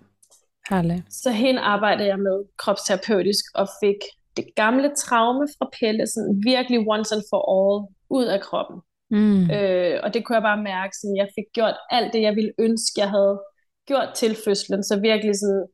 herligt. 0.70 1.14
Så 1.14 1.30
hende 1.30 1.60
arbejdede 1.60 2.08
jeg 2.08 2.18
med 2.18 2.44
kropsterapeutisk, 2.58 3.44
og 3.54 3.68
fik 3.82 3.96
det 4.36 4.44
gamle 4.56 4.94
traume 4.96 5.48
fra 5.58 5.70
Pelle, 5.78 6.06
sådan 6.06 6.42
virkelig 6.46 6.78
once 6.88 7.14
and 7.14 7.22
for 7.30 7.40
all, 7.56 7.94
ud 8.10 8.24
af 8.24 8.40
kroppen. 8.40 8.80
Mm. 9.10 9.50
Øh, 9.50 10.00
og 10.02 10.14
det 10.14 10.24
kunne 10.24 10.36
jeg 10.36 10.42
bare 10.42 10.62
mærke, 10.62 10.96
sådan, 10.96 11.16
jeg 11.16 11.28
fik 11.36 11.44
gjort 11.54 11.76
alt 11.90 12.12
det, 12.12 12.22
jeg 12.22 12.34
ville 12.36 12.52
ønske, 12.58 13.00
jeg 13.00 13.10
havde 13.10 13.40
gjort 13.86 14.08
til 14.14 14.36
fødslen. 14.44 14.84
Så 14.84 15.00
virkelig 15.00 15.34
sådan 15.38 15.66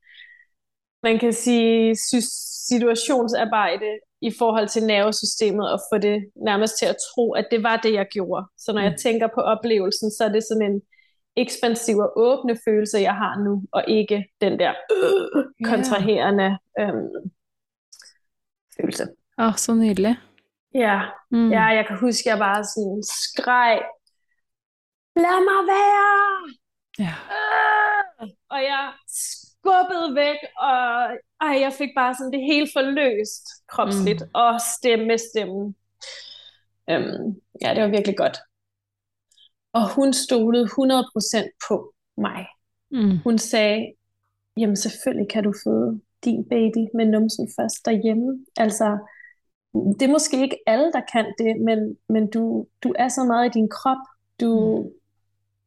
man 1.03 1.19
kan 1.19 1.33
sige, 1.33 1.97
situationsarbejde 2.69 3.99
i 4.23 4.31
forhold 4.39 4.69
til 4.69 4.83
nervesystemet, 4.83 5.73
og 5.73 5.81
få 5.93 5.99
det 5.99 6.31
nærmest 6.37 6.79
til 6.79 6.87
at 6.87 6.97
tro, 7.09 7.33
at 7.33 7.49
det 7.51 7.63
var 7.63 7.77
det, 7.77 7.93
jeg 7.93 8.07
gjorde. 8.13 8.47
Så 8.59 8.73
når 8.73 8.81
mm. 8.81 8.85
jeg 8.85 8.97
tænker 9.03 9.29
på 9.35 9.41
oplevelsen, 9.41 10.11
så 10.11 10.25
er 10.25 10.29
det 10.29 10.43
sådan 10.43 10.73
en 10.73 10.83
ekspansiv 11.37 11.97
og 11.99 12.13
åbne 12.17 12.59
følelse, 12.65 12.99
jeg 12.99 13.15
har 13.15 13.39
nu, 13.45 13.63
og 13.73 13.85
ikke 13.89 14.27
den 14.41 14.59
der 14.59 14.75
øh, 14.97 15.45
kontraherende 15.65 16.59
øh, 16.81 16.95
følelse. 18.77 19.05
Åh, 19.39 19.47
oh, 19.47 19.55
så 19.57 19.75
nydelig. 19.75 20.17
Ja. 20.75 21.01
Mm. 21.31 21.51
ja, 21.51 21.65
jeg 21.65 21.87
kan 21.87 21.99
huske, 21.99 22.31
at 22.31 22.33
jeg 22.33 22.39
bare 22.39 22.65
sådan 22.65 23.03
skreg, 23.03 23.81
lad 25.17 25.39
mig 25.51 25.63
være! 25.75 26.55
Ja. 26.99 27.15
Øh! 27.37 28.29
Og 28.51 28.63
jeg 28.63 28.93
skubbede 29.61 30.15
væk, 30.15 30.37
og 30.59 30.77
ej, 31.41 31.55
jeg 31.61 31.73
fik 31.79 31.89
bare 31.97 32.15
sådan 32.15 32.33
det 32.33 32.41
hele 32.41 32.69
forløst 32.73 33.45
kropsligt, 33.69 34.21
mm. 34.21 34.31
og 34.35 34.61
stemme 34.77 35.07
med 35.07 35.19
stemmen. 35.19 35.77
Øhm, 36.91 37.41
ja, 37.63 37.75
det 37.75 37.83
var 37.83 37.89
virkelig 37.89 38.17
godt. 38.17 38.39
Og 39.73 39.95
hun 39.95 40.13
stolede 40.13 40.65
100% 40.65 41.59
på 41.69 41.95
mig. 42.17 42.47
Mm. 42.91 43.19
Hun 43.25 43.39
sagde, 43.39 43.93
jamen 44.57 44.77
selvfølgelig 44.77 45.29
kan 45.29 45.45
du 45.45 45.53
føde 45.65 46.01
din 46.25 46.45
baby 46.45 46.83
med 46.95 47.07
numsen 47.07 47.49
først 47.59 47.87
derhjemme. 47.87 48.45
Altså, 48.57 48.99
det 49.75 50.03
er 50.03 50.13
måske 50.13 50.43
ikke 50.43 50.59
alle, 50.67 50.93
der 50.93 51.01
kan 51.13 51.35
det, 51.39 51.61
men, 51.61 51.97
men 52.09 52.31
du, 52.31 52.67
du 52.83 52.95
er 52.99 53.09
så 53.09 53.25
meget 53.25 53.47
i 53.47 53.59
din 53.59 53.69
krop, 53.69 54.03
du, 54.41 54.83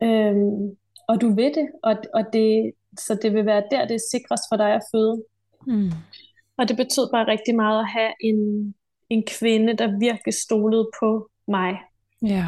mm. 0.02 0.08
øhm, 0.08 0.78
og 1.08 1.22
du 1.22 1.36
ved 1.36 1.54
det, 1.54 1.70
og, 1.84 1.96
og 2.14 2.24
det, 2.34 2.72
så 3.00 3.20
det 3.22 3.34
vil 3.34 3.46
være 3.46 3.64
der, 3.72 3.88
det 3.88 3.96
er 3.96 4.10
sikrest 4.12 4.44
for 4.52 4.58
dig 4.58 4.74
at 4.74 4.84
føde. 4.94 5.24
Mm. 5.68 5.92
Og 6.58 6.68
det 6.68 6.78
betød 6.78 7.12
bare 7.12 7.28
rigtig 7.28 7.56
meget 7.56 7.80
at 7.80 7.90
have 7.90 8.14
en, 8.20 8.74
en 9.10 9.24
kvinde, 9.40 9.78
der 9.78 10.00
virkelig 10.00 10.34
stolede 10.34 10.90
på 11.00 11.30
mig. 11.48 11.80
Ja. 12.22 12.46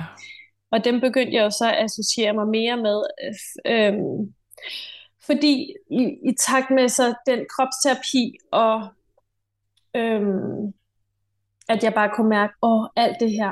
Og 0.72 0.86
dem 0.86 1.02
begyndte 1.02 1.34
jeg 1.34 1.44
jo 1.44 1.50
så 1.50 1.70
at 1.70 1.84
associere 1.84 2.34
mig 2.34 2.48
mere 2.48 2.78
med, 2.78 3.04
øh, 3.24 3.94
øhm, 3.94 4.34
fordi 5.26 5.74
i, 5.92 6.04
i 6.30 6.36
takt 6.40 6.72
med 6.72 6.90
så 6.90 7.14
den 7.28 7.46
kropsterapi, 7.56 8.38
og 8.52 8.88
øhm, 9.96 10.74
at 11.70 11.84
jeg 11.84 11.94
bare 11.94 12.10
kunne 12.16 12.30
mærke, 12.30 12.54
at 12.64 12.90
alt 12.96 13.18
det 13.20 13.32
her 13.32 13.52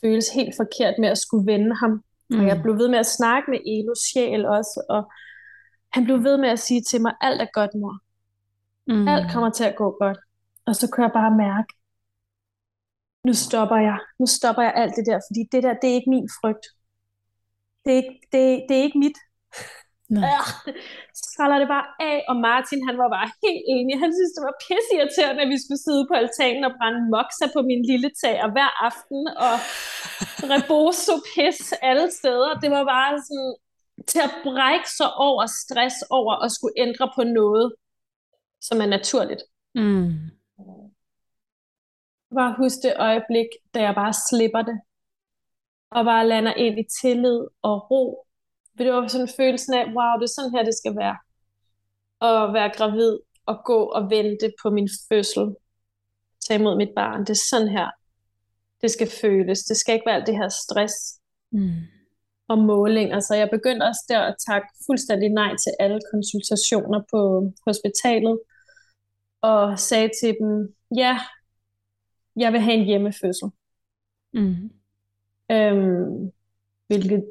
føles 0.00 0.28
helt 0.28 0.56
forkert 0.56 0.94
med 0.98 1.08
at 1.08 1.18
skulle 1.18 1.52
vende 1.52 1.76
ham. 1.76 2.04
Mm. 2.30 2.40
Og 2.40 2.46
jeg 2.46 2.56
mm. 2.56 2.62
blev 2.62 2.78
ved 2.78 2.88
med 2.88 2.98
at 2.98 3.06
snakke 3.06 3.50
med 3.50 3.58
Elos 3.66 3.98
sjæl 3.98 4.46
også, 4.46 4.84
og 4.88 5.12
han 5.92 6.04
blev 6.04 6.24
ved 6.24 6.36
med 6.38 6.48
at 6.48 6.58
sige 6.58 6.82
til 6.82 7.00
mig, 7.02 7.14
alt 7.20 7.42
er 7.42 7.46
godt, 7.52 7.74
mor. 7.74 7.98
Mm. 8.86 9.08
Alt 9.08 9.32
kommer 9.32 9.50
til 9.50 9.64
at 9.64 9.76
gå 9.76 9.96
godt. 10.00 10.18
Og 10.66 10.76
så 10.76 10.90
kunne 10.90 11.04
jeg 11.04 11.12
bare 11.12 11.36
mærke, 11.36 11.72
nu 13.26 13.32
stopper 13.34 13.76
jeg. 13.76 13.98
Nu 14.20 14.26
stopper 14.26 14.62
jeg 14.62 14.74
alt 14.76 14.94
det 14.96 15.04
der, 15.06 15.18
fordi 15.28 15.40
det 15.52 15.62
der, 15.62 15.74
det 15.80 15.90
er 15.90 15.94
ikke 15.98 16.10
min 16.16 16.28
frygt. 16.40 16.64
Det 17.84 17.90
er 17.92 17.98
ikke, 18.02 18.16
det, 18.32 18.42
det 18.68 18.74
er 18.78 18.82
ikke 18.82 18.98
mit. 18.98 19.18
Ja, 20.28 20.42
skræller 21.24 21.58
det 21.62 21.68
bare 21.76 21.88
af, 22.10 22.18
og 22.30 22.36
Martin 22.46 22.80
han 22.88 22.96
var 23.02 23.08
bare 23.16 23.28
helt 23.44 23.64
enig. 23.74 23.92
Han 24.04 24.12
synes, 24.16 24.32
det 24.36 24.42
var 24.48 24.56
irriterende, 24.94 25.42
at 25.44 25.52
vi 25.54 25.58
skulle 25.62 25.84
sidde 25.86 26.04
på 26.08 26.14
altanen 26.22 26.62
og 26.68 26.72
brænde 26.78 27.02
moksa 27.14 27.46
på 27.56 27.60
min 27.70 27.82
lille 27.90 28.10
tag 28.22 28.36
og 28.44 28.50
hver 28.54 28.70
aften, 28.88 29.20
og 29.46 29.54
reboso 30.52 31.14
pis 31.28 31.60
alle 31.90 32.08
steder. 32.18 32.50
Det 32.62 32.70
var 32.76 32.84
bare 32.94 33.12
sådan, 33.28 33.52
til 34.06 34.18
at 34.18 34.34
brække 34.44 34.90
sig 34.90 35.14
over 35.14 35.46
stress 35.46 35.96
over 36.10 36.34
at 36.44 36.52
skulle 36.52 36.74
ændre 36.76 37.12
på 37.14 37.22
noget, 37.24 37.74
som 38.60 38.80
er 38.80 38.86
naturligt. 38.86 39.42
Mm. 39.74 40.12
Bare 42.34 42.54
husk 42.58 42.76
det 42.82 42.94
øjeblik, 42.96 43.46
da 43.74 43.82
jeg 43.82 43.94
bare 43.94 44.14
slipper 44.30 44.62
det, 44.62 44.80
og 45.90 46.04
bare 46.04 46.28
lander 46.28 46.54
ind 46.54 46.78
i 46.78 46.84
tillid 47.00 47.40
og 47.62 47.90
ro. 47.90 48.26
Det 48.78 48.92
var 48.92 49.08
sådan 49.08 49.28
følelsen 49.36 49.74
af, 49.74 49.84
wow, 49.84 50.18
det 50.18 50.24
er 50.24 50.34
sådan 50.34 50.54
her, 50.54 50.62
det 50.62 50.74
skal 50.74 50.96
være. 50.96 51.16
At 52.20 52.52
være 52.52 52.70
gravid 52.76 53.18
og 53.46 53.64
gå 53.64 53.84
og 53.84 54.10
vente 54.10 54.52
på 54.62 54.70
min 54.70 54.88
fødsel. 55.08 55.54
Tage 56.40 56.60
imod 56.60 56.76
mit 56.76 56.94
barn. 56.96 57.20
Det 57.20 57.30
er 57.30 57.44
sådan 57.50 57.68
her, 57.68 57.90
det 58.82 58.90
skal 58.90 59.10
føles. 59.20 59.58
Det 59.58 59.76
skal 59.76 59.94
ikke 59.94 60.06
være 60.06 60.14
alt 60.14 60.26
det 60.26 60.36
her 60.36 60.48
stress. 60.48 61.20
Mm 61.50 61.99
og 62.50 62.58
målinger. 62.58 63.20
Så 63.20 63.34
jeg 63.34 63.48
begyndte 63.50 63.84
også 63.84 64.04
der 64.08 64.20
at 64.20 64.36
takke 64.48 64.68
fuldstændig 64.86 65.28
nej 65.28 65.50
til 65.56 65.72
alle 65.80 66.00
konsultationer 66.12 67.00
på 67.10 67.52
hospitalet, 67.66 68.40
og 69.40 69.78
sagde 69.78 70.10
til 70.22 70.36
dem, 70.40 70.74
ja, 70.96 71.20
jeg 72.36 72.52
vil 72.52 72.60
have 72.60 72.76
en 72.76 72.84
hjemmefødsel. 72.84 73.50
Mm. 74.32 74.70
Øhm, 75.50 76.32
hvilket 76.86 77.28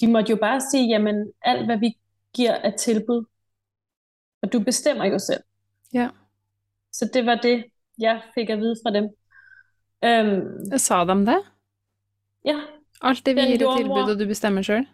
de 0.00 0.12
måtte 0.12 0.30
jo 0.30 0.36
bare 0.36 0.60
sige, 0.60 0.88
jamen 0.88 1.32
alt 1.42 1.64
hvad 1.64 1.78
vi 1.78 1.98
giver 2.34 2.52
er 2.52 2.76
tilbud, 2.76 3.24
og 4.42 4.52
du 4.52 4.60
bestemmer 4.60 5.04
jo 5.04 5.18
selv. 5.18 5.42
Ja. 5.92 6.08
Så 6.92 7.10
det 7.14 7.26
var 7.26 7.34
det, 7.34 7.64
jeg 7.98 8.22
fik 8.34 8.50
at 8.50 8.58
vide 8.58 8.76
fra 8.84 8.90
dem. 8.90 9.04
Øhm, 10.04 10.78
Sa 10.78 11.04
de 11.04 11.26
det? 11.26 11.42
Ja, 12.44 12.60
Alt 13.02 13.26
det 13.26 13.36
vi 13.36 13.40
gir 13.40 13.54
et 13.54 13.76
tilbud, 13.78 14.10
og 14.10 14.18
du 14.18 14.26
bestemmer 14.26 14.62
sjøl? 14.62 14.86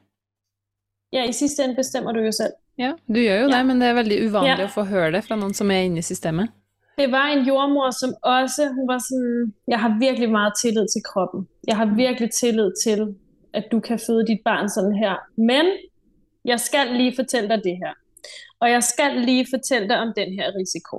Ja, 1.12 1.24
i 1.28 1.32
sidste 1.32 1.64
ende 1.64 1.74
bestemmer 1.74 2.12
du 2.12 2.20
jo 2.20 2.32
selv. 2.32 2.52
Ja, 2.78 2.92
du 3.08 3.18
gjør 3.18 3.40
jo 3.40 3.48
ja. 3.48 3.56
det, 3.56 3.66
men 3.66 3.80
det 3.80 3.88
er 3.88 3.94
veldig 3.98 4.18
uvanlig 4.28 4.62
ja. 4.62 4.68
å 4.68 4.72
få 4.72 4.86
høre 4.88 5.12
det 5.12 5.24
fra 5.26 5.36
noen 5.36 5.54
som 5.54 5.70
er 5.70 5.86
inne 5.88 6.00
i 6.00 6.06
systemet. 6.06 6.52
Det 7.00 7.08
var 7.12 7.32
en 7.32 7.46
jordmor, 7.48 7.90
som 7.90 8.12
også, 8.22 8.68
hun 8.76 8.88
var 8.88 8.98
sådan, 8.98 9.52
jeg 9.68 9.80
har 9.80 9.96
virkelig 10.00 10.30
meget 10.30 10.52
tillid 10.62 10.86
til 10.94 11.02
kroppen. 11.10 11.48
Jeg 11.66 11.76
har 11.76 11.88
virkelig 11.96 12.30
tillid 12.30 12.70
til, 12.84 13.14
at 13.54 13.64
du 13.72 13.80
kan 13.80 13.98
føde 14.06 14.26
dit 14.26 14.40
barn 14.44 14.68
sådan 14.68 14.94
her. 14.94 15.14
Men 15.36 15.66
jeg 16.44 16.60
skal 16.60 16.86
lige 17.00 17.12
fortælle 17.16 17.48
dig 17.48 17.60
det 17.64 17.76
her. 17.82 17.92
Og 18.60 18.70
jeg 18.70 18.82
skal 18.82 19.12
lige 19.28 19.46
fortælle 19.54 19.88
dig 19.88 19.98
om 19.98 20.12
den 20.16 20.30
her 20.38 20.46
risiko. 20.60 20.96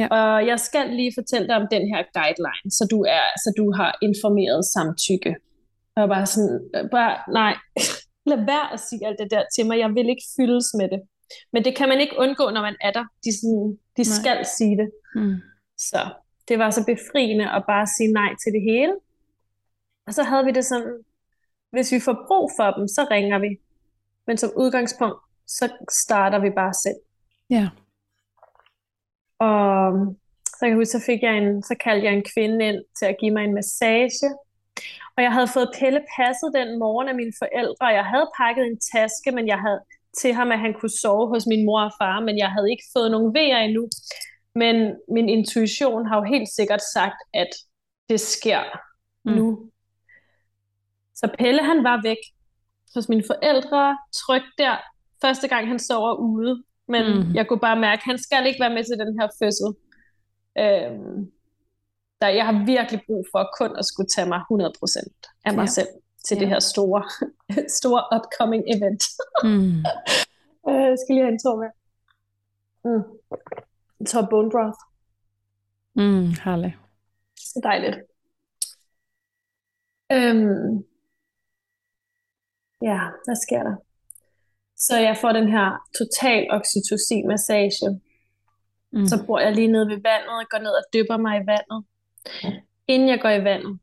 Ja. 0.00 0.06
Og 0.18 0.46
jeg 0.46 0.60
skal 0.60 0.86
lige 0.90 1.12
fortælle 1.18 1.48
dig 1.48 1.56
om 1.56 1.66
den 1.70 1.84
her 1.92 2.02
guideline, 2.18 2.70
så 2.78 2.86
du, 2.90 2.98
er, 3.18 3.26
så 3.44 3.48
du 3.58 3.72
har 3.78 3.98
informeret 4.02 4.64
samtykke. 4.74 5.32
Og 5.96 6.08
bare 6.08 6.26
sådan, 6.26 6.70
bare, 6.90 7.14
nej, 7.32 7.54
lad 8.30 8.40
være 8.52 8.72
at 8.72 8.80
sige 8.80 9.06
alt 9.06 9.18
det 9.18 9.30
der 9.30 9.44
til 9.54 9.66
mig. 9.66 9.78
Jeg 9.78 9.90
vil 9.94 10.08
ikke 10.08 10.26
fyldes 10.36 10.68
med 10.78 10.88
det. 10.88 11.00
Men 11.52 11.64
det 11.64 11.76
kan 11.76 11.88
man 11.88 12.00
ikke 12.00 12.16
undgå, 12.18 12.50
når 12.50 12.62
man 12.62 12.76
er 12.80 12.92
der. 12.92 13.04
De, 13.24 13.30
sådan, 13.40 13.78
de 13.96 14.04
skal 14.04 14.46
sige 14.58 14.76
det. 14.76 14.88
Mm. 15.14 15.36
Så 15.78 16.00
det 16.48 16.58
var 16.58 16.70
så 16.70 16.82
befriende 16.86 17.50
at 17.50 17.62
bare 17.68 17.86
sige 17.96 18.12
nej 18.12 18.30
til 18.42 18.52
det 18.52 18.62
hele. 18.70 18.94
Og 20.06 20.14
så 20.14 20.22
havde 20.22 20.44
vi 20.44 20.50
det 20.50 20.64
sådan, 20.64 21.04
hvis 21.70 21.92
vi 21.92 22.00
får 22.00 22.24
brug 22.28 22.50
for 22.58 22.70
dem, 22.70 22.88
så 22.88 23.06
ringer 23.10 23.38
vi. 23.38 23.50
Men 24.26 24.36
som 24.36 24.50
udgangspunkt, 24.56 25.18
så 25.46 25.64
starter 25.90 26.38
vi 26.38 26.50
bare 26.50 26.74
selv. 26.74 27.00
Ja. 27.50 27.68
Og 29.38 29.92
så 30.46 30.58
kan 30.60 30.68
jeg 30.68 30.76
huske, 30.76 30.92
så, 30.92 31.02
fik 31.06 31.22
jeg 31.22 31.38
en, 31.38 31.62
så 31.62 31.74
kaldte 31.84 32.06
jeg 32.06 32.14
en 32.14 32.24
kvinde 32.34 32.68
ind 32.68 32.84
til 32.98 33.06
at 33.06 33.16
give 33.20 33.34
mig 33.34 33.44
en 33.44 33.54
massage. 33.54 34.28
Og 35.16 35.22
jeg 35.22 35.32
havde 35.32 35.48
fået 35.56 35.74
Pelle 35.78 36.02
passet 36.16 36.50
den 36.54 36.78
morgen 36.78 37.08
af 37.08 37.14
mine 37.14 37.32
forældre, 37.42 37.86
jeg 37.86 38.04
havde 38.04 38.30
pakket 38.40 38.64
en 38.66 38.78
taske, 38.92 39.30
men 39.32 39.46
jeg 39.48 39.58
havde 39.58 39.80
til 40.20 40.32
ham, 40.32 40.52
at 40.52 40.58
han 40.58 40.74
kunne 40.74 40.98
sove 41.02 41.28
hos 41.28 41.46
min 41.46 41.66
mor 41.66 41.80
og 41.80 41.92
far, 42.00 42.20
men 42.20 42.38
jeg 42.38 42.50
havde 42.50 42.70
ikke 42.70 42.84
fået 42.96 43.10
nogen 43.10 43.34
vejer 43.34 43.58
endnu. 43.58 43.88
Men 44.54 44.76
min 45.08 45.28
intuition 45.28 46.06
har 46.06 46.16
jo 46.16 46.22
helt 46.22 46.48
sikkert 46.48 46.82
sagt, 46.94 47.18
at 47.34 47.50
det 48.08 48.20
sker 48.20 48.62
mm. 49.24 49.32
nu. 49.32 49.70
Så 51.14 51.28
Pelle 51.38 51.62
han 51.62 51.84
var 51.84 52.00
væk 52.02 52.22
hos 52.94 53.08
mine 53.08 53.24
forældre, 53.26 53.98
trygt 54.12 54.52
der, 54.58 54.76
første 55.22 55.48
gang 55.48 55.68
han 55.68 55.78
sover 55.78 56.14
ude. 56.14 56.62
Men 56.88 57.04
mm. 57.04 57.34
jeg 57.34 57.48
kunne 57.48 57.60
bare 57.60 57.80
mærke, 57.80 58.00
at 58.00 58.04
han 58.04 58.18
skal 58.18 58.46
ikke 58.46 58.60
være 58.60 58.74
med 58.74 58.84
til 58.84 58.98
den 58.98 59.20
her 59.20 59.28
fødsel. 59.42 59.70
Øhm, 60.58 61.30
der, 62.20 62.28
jeg 62.28 62.46
har 62.46 62.64
virkelig 62.66 63.00
brug 63.06 63.26
for 63.32 63.50
kun 63.58 63.76
at 63.78 63.84
skulle 63.84 64.08
tage 64.08 64.28
mig 64.28 64.40
100% 64.40 65.40
af 65.44 65.54
mig 65.54 65.62
ja. 65.62 65.66
selv 65.66 65.88
til 66.26 66.34
ja. 66.34 66.40
det 66.40 66.48
her 66.48 66.60
store, 66.60 67.02
store 67.78 68.02
upcoming 68.16 68.64
event. 68.74 69.02
Mm. 69.42 69.78
øh, 70.68 70.84
jeg 70.90 70.98
skal 71.00 71.14
lige 71.14 71.24
have 71.24 71.32
en 71.32 71.42
tår 71.44 71.56
med. 71.62 71.70
Mm. 72.84 73.04
En 74.00 74.06
tår 74.06 74.26
bone 74.30 74.50
broth. 74.50 74.80
Mm, 75.94 76.28
herligt. 76.44 76.74
Så 77.36 77.60
dejligt. 77.62 77.96
Øhm, 80.12 80.84
ja, 82.82 83.00
hvad 83.24 83.36
sker 83.46 83.62
der? 83.62 83.76
Så 84.76 84.96
jeg 84.98 85.16
får 85.20 85.32
den 85.32 85.48
her 85.48 85.66
total 85.98 86.50
oxytocin 86.50 87.26
massage. 87.28 88.00
Mm. 88.92 89.06
Så 89.06 89.24
bor 89.26 89.38
jeg 89.38 89.54
lige 89.54 89.72
nede 89.72 89.88
ved 89.88 90.00
vandet, 90.10 90.50
går 90.50 90.58
ned 90.58 90.74
og 90.80 90.84
dypper 90.94 91.16
mig 91.16 91.34
i 91.36 91.46
vandet. 91.46 91.84
Inden 92.88 93.08
jeg 93.08 93.20
går 93.20 93.28
i 93.28 93.44
vandet, 93.44 93.78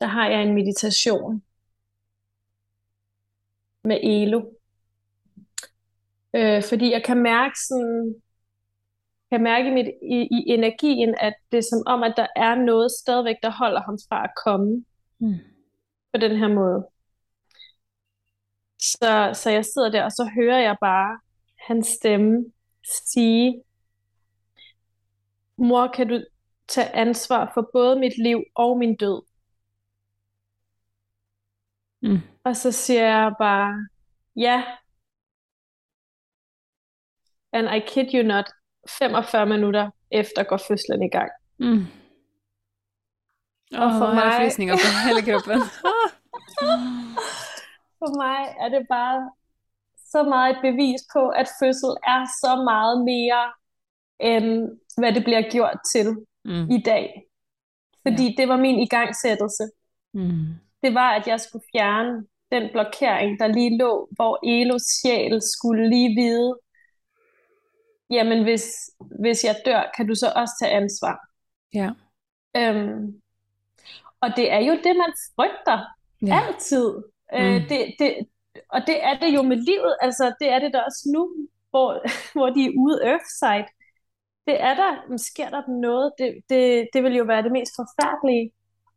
der 0.00 0.06
har 0.06 0.28
jeg 0.28 0.42
en 0.42 0.54
meditation 0.54 1.42
med 3.84 4.00
Elo. 4.02 4.42
Øh, 6.34 6.62
fordi 6.68 6.90
jeg 6.90 7.04
kan 7.04 7.22
mærke 7.22 7.54
sådan, 7.68 8.14
kan 9.30 9.42
mærke 9.42 9.70
mit, 9.70 9.86
i, 10.02 10.16
i 10.16 10.44
energien, 10.46 11.14
at 11.20 11.34
det 11.52 11.58
er 11.58 11.62
som 11.62 11.82
om, 11.86 12.02
at 12.02 12.14
der 12.16 12.26
er 12.36 12.54
noget 12.54 12.90
stadigvæk, 12.90 13.36
der 13.42 13.50
holder 13.50 13.82
ham 13.82 13.98
fra 14.08 14.24
at 14.24 14.30
komme 14.44 14.84
mm. 15.18 15.34
på 16.12 16.20
den 16.20 16.36
her 16.36 16.48
måde. 16.48 16.88
Så, 18.78 19.30
så 19.42 19.50
jeg 19.50 19.64
sidder 19.64 19.90
der, 19.90 20.04
og 20.04 20.12
så 20.12 20.30
hører 20.34 20.58
jeg 20.58 20.76
bare 20.80 21.20
hans 21.68 21.86
stemme 21.86 22.44
sige, 23.04 23.62
mor, 25.56 25.86
kan 25.86 26.08
du 26.08 26.24
tage 26.68 26.94
ansvar 26.94 27.50
for 27.54 27.70
både 27.72 27.98
mit 27.98 28.18
liv 28.18 28.44
og 28.54 28.78
min 28.78 28.96
død? 28.96 29.22
Mm. 32.02 32.18
Og 32.44 32.56
så 32.56 32.72
siger 32.72 33.06
jeg 33.06 33.32
bare, 33.38 33.88
ja. 34.36 34.64
And 37.52 37.68
I 37.68 37.80
kid 37.86 38.14
you 38.14 38.22
not, 38.22 38.44
45 38.88 39.46
minutter 39.46 39.90
efter 40.10 40.42
går 40.42 40.56
fødslen 40.56 41.02
i 41.02 41.08
gang. 41.08 41.30
Mm. 41.58 41.86
Og 43.72 43.90
for 43.98 44.14
mig... 44.14 44.32
frysninger 44.36 44.74
på 44.74 45.08
hele 45.08 45.32
kroppen. 45.32 45.60
for 48.00 48.10
mig 48.22 48.56
er 48.60 48.68
det 48.68 48.86
bare 48.88 49.30
så 50.12 50.22
meget 50.22 50.56
et 50.56 50.60
bevis 50.62 51.00
på, 51.14 51.28
at 51.28 51.48
fødsel 51.60 51.92
er 52.14 52.22
så 52.42 52.52
meget 52.70 52.96
mere, 53.12 53.44
end 54.30 54.46
hvad 54.98 55.12
det 55.12 55.24
bliver 55.24 55.50
gjort 55.50 55.78
til 55.92 56.06
mm. 56.46 56.70
i 56.70 56.82
dag. 56.82 57.22
Fordi 58.08 58.24
ja. 58.24 58.34
det 58.38 58.48
var 58.48 58.56
min 58.56 58.78
igangsættelse. 58.78 59.64
Mm. 60.14 60.46
Det 60.82 60.94
var, 60.94 61.10
at 61.10 61.26
jeg 61.26 61.40
skulle 61.40 61.64
fjerne 61.72 62.26
den 62.52 62.70
blokering, 62.72 63.38
der 63.38 63.46
lige 63.46 63.78
lå, 63.78 64.08
hvor 64.10 64.38
Elos 64.48 64.82
sjæl 64.82 65.40
skulle 65.42 65.88
lige 65.88 66.14
vide, 66.14 66.58
jamen 68.10 68.42
hvis, 68.42 68.90
hvis 69.20 69.44
jeg 69.44 69.56
dør, 69.64 69.90
kan 69.96 70.06
du 70.06 70.14
så 70.14 70.32
også 70.36 70.54
tage 70.60 70.72
ansvar. 70.72 71.16
Ja. 71.74 71.90
Øhm, 72.56 73.20
og 74.20 74.28
det 74.36 74.52
er 74.52 74.58
jo 74.58 74.72
det, 74.72 74.96
man 74.96 75.12
frygter 75.36 75.78
ja. 76.22 76.40
altid. 76.40 76.88
Øh, 77.34 77.50
mm. 77.50 77.54
Øh, 77.54 77.68
det, 77.68 77.94
det, 77.98 78.28
og 78.68 78.80
det 78.86 79.04
er 79.04 79.18
det 79.18 79.34
jo 79.34 79.42
med 79.42 79.56
livet, 79.56 79.96
altså 80.00 80.34
det 80.40 80.48
er 80.48 80.58
det 80.58 80.72
der 80.72 80.82
også 80.82 81.08
nu, 81.14 81.48
hvor, 81.70 82.02
hvor 82.34 82.50
de 82.50 82.64
er 82.64 82.72
ude 82.78 83.00
earthside. 83.04 83.68
Det 84.46 84.62
er 84.62 84.74
der, 84.74 85.16
sker 85.16 85.50
der 85.50 85.62
noget, 85.80 86.12
det, 86.18 86.40
det, 86.50 86.88
det 86.92 87.02
vil 87.02 87.14
jo 87.16 87.24
være 87.24 87.42
det 87.42 87.52
mest 87.52 87.72
forfærdelige. 87.76 88.52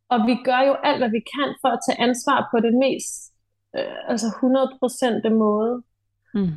Og 0.10 0.20
vi 0.28 0.36
gør 0.43 0.62
jo 0.70 0.74
alt, 0.84 0.97
hvad 0.97 1.10
vi 1.10 1.24
kan 1.36 1.50
for 1.62 1.68
at 1.68 1.80
tage 1.86 2.02
ansvar 2.08 2.47
på 2.52 2.60
det 2.60 2.74
mest 2.74 3.34
øh, 3.76 4.12
altså 4.12 4.28
100% 4.28 5.34
måde. 5.34 5.84
Mm. 6.34 6.52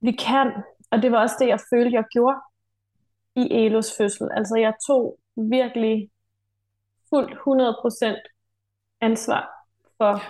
Vi 0.00 0.12
kan, 0.12 0.52
og 0.90 1.02
det 1.02 1.12
var 1.12 1.20
også 1.20 1.36
det, 1.40 1.48
jeg 1.48 1.60
følte, 1.70 1.96
jeg 1.96 2.04
gjorde 2.12 2.38
i 3.36 3.44
Elos 3.64 3.96
fødsel. 3.98 4.28
Altså 4.36 4.56
jeg 4.56 4.74
tog 4.86 5.18
virkelig 5.36 6.10
fuldt 7.10 7.32
100% 7.32 8.98
ansvar 9.00 9.56
for 9.96 10.22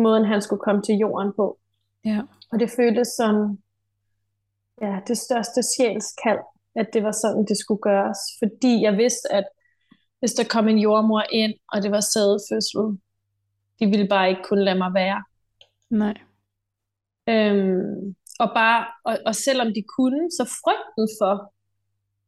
måden, 0.00 0.24
han 0.24 0.42
skulle 0.42 0.60
komme 0.60 0.82
til 0.82 0.94
jorden 0.94 1.32
på. 1.36 1.58
Ja. 2.04 2.20
Og 2.52 2.60
det 2.60 2.70
føltes 2.76 3.08
som 3.08 3.58
ja, 4.82 5.00
det 5.06 5.18
største 5.18 5.62
sjælskald, 5.76 6.40
at 6.74 6.86
det 6.92 7.02
var 7.02 7.12
sådan, 7.12 7.44
det 7.44 7.58
skulle 7.58 7.82
gøres. 7.82 8.18
Fordi 8.38 8.82
jeg 8.82 8.96
vidste, 8.96 9.32
at 9.32 9.44
hvis 10.18 10.32
der 10.32 10.44
kom 10.50 10.68
en 10.68 10.78
jordmor 10.78 11.24
ind, 11.30 11.54
og 11.72 11.82
det 11.82 11.90
var 11.90 12.00
sædefødsel, 12.00 12.84
de 13.78 13.86
ville 13.86 14.08
bare 14.08 14.28
ikke 14.30 14.42
kunne 14.44 14.64
lade 14.64 14.78
mig 14.78 14.94
være. 14.94 15.24
Nej. 15.90 16.14
Øhm, 17.28 18.14
og, 18.40 18.48
bare, 18.54 18.86
og, 19.04 19.18
og 19.26 19.34
selvom 19.34 19.66
de 19.66 19.82
kunne, 19.96 20.30
så 20.30 20.44
frygten 20.44 21.08
for, 21.20 21.52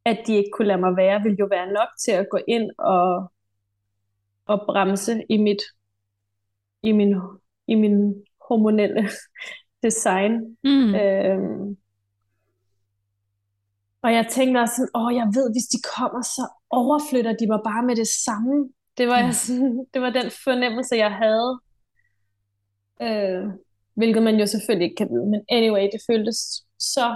at 0.04 0.18
de 0.26 0.34
ikke 0.36 0.50
kunne 0.52 0.68
lade 0.68 0.80
mig 0.80 0.96
være, 0.96 1.22
ville 1.22 1.36
jo 1.40 1.46
være 1.50 1.72
nok 1.72 1.88
til 2.04 2.12
at 2.12 2.26
gå 2.30 2.38
ind 2.48 2.70
og, 2.78 3.32
og 4.46 4.62
bremse 4.66 5.22
i 5.28 5.36
mit 5.36 5.62
i 6.84 6.92
min, 6.92 7.14
i 7.66 7.74
min 7.74 8.24
hormonelle 8.48 9.08
design. 9.84 10.56
Mm. 10.64 10.94
Øhm, 10.94 11.76
og 14.04 14.12
jeg 14.12 14.26
tænkte 14.30 14.58
også 14.58 14.74
sådan, 14.76 14.94
åh, 15.00 15.14
jeg 15.20 15.26
ved, 15.36 15.46
hvis 15.54 15.68
de 15.74 15.78
kommer, 15.96 16.22
så 16.22 16.44
overflytter 16.70 17.32
de 17.40 17.46
mig 17.52 17.60
bare 17.70 17.82
med 17.88 17.96
det 17.96 18.08
samme. 18.26 18.54
Det 18.98 19.08
var, 19.08 19.18
jeg 19.18 19.34
sådan, 19.34 19.74
det 19.94 20.00
var 20.02 20.10
den 20.10 20.28
fornemmelse, 20.44 20.94
jeg 20.96 21.12
havde. 21.22 21.50
Øh, 23.06 23.44
hvilket 23.94 24.22
man 24.22 24.36
jo 24.36 24.46
selvfølgelig 24.46 24.84
ikke 24.84 25.00
kan 25.02 25.10
vide. 25.12 25.26
Men 25.26 25.40
anyway, 25.48 25.84
det 25.92 26.00
føltes 26.10 26.38
så 26.78 27.06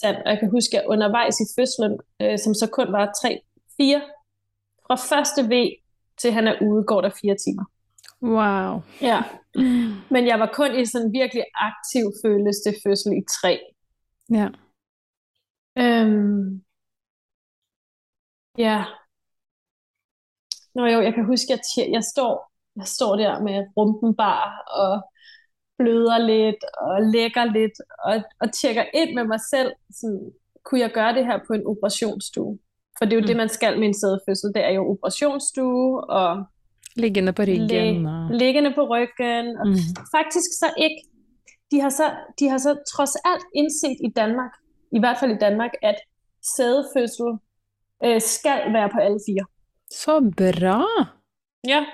sandt. 0.00 0.18
Og 0.24 0.30
jeg 0.30 0.38
kan 0.38 0.50
huske, 0.50 0.80
at 0.80 0.86
undervejs 0.86 1.40
i 1.40 1.46
fødslen, 1.56 1.98
øh, 2.22 2.38
som 2.38 2.54
så 2.54 2.66
kun 2.72 2.92
var 2.92 3.06
3-4, 3.06 3.30
fra 4.86 4.96
første 5.10 5.40
V 5.50 5.52
til 6.20 6.32
han 6.32 6.46
er 6.46 6.54
ude, 6.62 6.84
går 6.84 7.00
der 7.00 7.10
fire 7.22 7.36
timer. 7.44 7.64
Wow. 8.22 8.82
Ja. 9.00 9.22
Men 10.14 10.26
jeg 10.26 10.38
var 10.40 10.50
kun 10.54 10.80
i 10.80 10.84
sådan 10.84 11.12
virkelig 11.12 11.44
aktiv 11.54 12.04
følelse 12.24 12.74
fødsel 12.84 13.12
i 13.12 13.22
tre. 13.40 13.60
Ja. 14.30 14.48
Øhm, 15.80 16.62
ja. 18.58 18.84
Nå 20.74 20.86
jo, 20.86 21.00
jeg 21.00 21.14
kan 21.14 21.24
huske, 21.24 21.52
at 21.52 21.60
jeg, 21.76 21.88
jeg, 21.92 22.04
står, 22.04 22.52
jeg 22.76 22.86
står 22.86 23.16
der 23.16 23.40
med 23.42 23.66
rumpen 23.76 24.16
bar 24.16 24.62
og 24.82 25.10
bløder 25.78 26.18
lidt 26.18 26.62
og 26.80 27.02
lægger 27.14 27.44
lidt 27.44 27.76
og, 28.04 28.14
og 28.40 28.52
tjekker 28.52 28.84
ind 28.94 29.14
med 29.14 29.24
mig 29.24 29.40
selv. 29.50 29.72
Sådan, 29.90 30.32
kunne 30.64 30.80
jeg 30.80 30.90
gøre 30.90 31.14
det 31.14 31.26
her 31.26 31.38
på 31.46 31.52
en 31.52 31.66
operationsstue? 31.66 32.58
For 32.98 33.04
det 33.04 33.12
er 33.12 33.16
jo 33.16 33.20
mm. 33.20 33.26
det, 33.26 33.36
man 33.36 33.48
skal 33.48 33.78
med 33.78 33.88
en 33.88 34.00
sædefødsel. 34.00 34.54
Det 34.54 34.64
er 34.64 34.70
jo 34.70 34.90
operationsstue 34.92 36.04
og... 36.04 36.44
Liggende 36.96 37.32
på 37.32 37.42
ryggen. 37.42 38.06
Og... 38.06 38.30
Liggende 38.30 38.72
på 38.74 38.82
ryggen. 38.94 39.46
Og 39.60 39.66
mm. 39.68 39.76
Faktisk 40.16 40.50
så 40.62 40.68
ikke... 40.78 41.00
De 41.70 41.80
har 41.80 41.90
så, 41.90 42.06
de 42.38 42.48
har 42.48 42.58
så 42.58 42.72
trods 42.92 43.14
alt 43.24 43.44
indset 43.54 43.96
i 44.08 44.10
Danmark, 44.16 44.52
i 44.92 44.98
hvert 44.98 45.16
fald 45.20 45.30
i 45.30 45.38
Danmark, 45.40 45.70
at 45.82 45.96
sædefødsel 46.56 47.30
øh, 48.04 48.20
skal 48.20 48.72
være 48.72 48.88
på 48.88 48.98
alle 48.98 49.20
fire. 49.26 49.44
Så 49.90 50.32
bra! 50.36 50.84
Ja, 51.68 51.84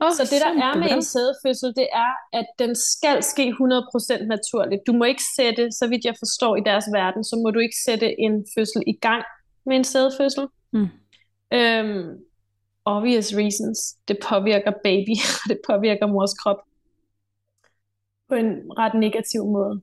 Oh, 0.00 0.12
så 0.12 0.22
det, 0.32 0.40
der 0.46 0.52
er 0.66 0.78
med 0.78 0.90
en 0.90 1.02
sædefødsel, 1.02 1.74
det 1.76 1.88
er, 1.92 2.12
at 2.32 2.46
den 2.58 2.76
skal 2.76 3.22
ske 3.22 3.42
100% 3.42 4.26
naturligt. 4.26 4.82
Du 4.86 4.92
må 4.92 5.04
ikke 5.04 5.22
sætte, 5.36 5.72
så 5.72 5.86
vidt 5.88 6.04
jeg 6.04 6.14
forstår 6.18 6.56
i 6.56 6.62
deres 6.64 6.84
verden, 6.94 7.24
så 7.24 7.40
må 7.42 7.50
du 7.50 7.58
ikke 7.58 7.76
sætte 7.84 8.20
en 8.20 8.46
fødsel 8.54 8.82
i 8.86 8.96
gang 9.06 9.22
med 9.66 9.76
en 9.76 9.84
sædefødsel. 9.84 10.46
Mm. 10.72 10.88
Um, 11.58 12.18
obvious 12.84 13.34
reasons. 13.40 13.78
Det 14.08 14.18
påvirker 14.28 14.72
baby, 14.84 15.14
og 15.40 15.44
det 15.48 15.58
påvirker 15.66 16.06
mors 16.06 16.34
krop 16.34 16.60
på 18.28 18.34
en 18.34 18.50
ret 18.78 18.94
negativ 18.94 19.44
måde. 19.44 19.80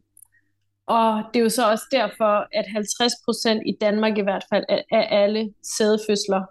Og 0.86 1.24
det 1.34 1.40
er 1.40 1.44
jo 1.44 1.50
så 1.50 1.72
også 1.72 1.86
derfor, 1.92 2.48
at 2.54 2.66
50% 2.66 3.62
i 3.66 3.78
Danmark 3.82 4.18
i 4.18 4.22
hvert 4.22 4.46
fald 4.50 4.66
af 4.70 5.08
alle 5.12 5.54
sædefødsler 5.64 6.46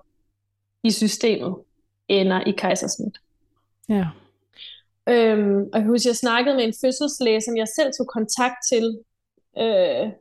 i 0.83 0.91
systemet 0.91 1.57
ender 2.09 2.41
i 2.41 2.51
kejsersnit. 2.51 3.19
Ja. 3.89 4.07
Øhm, 5.09 5.71
og 5.73 5.79
jeg 5.79 5.87
husker, 5.87 6.11
jeg 6.11 6.17
snakkede 6.17 6.57
med 6.57 6.65
en 6.65 6.75
fødselslæge, 6.81 7.41
som 7.41 7.57
jeg 7.57 7.69
selv 7.69 7.93
tog 7.93 8.07
kontakt 8.07 8.57
til, 8.69 8.99
øh, 9.59 10.13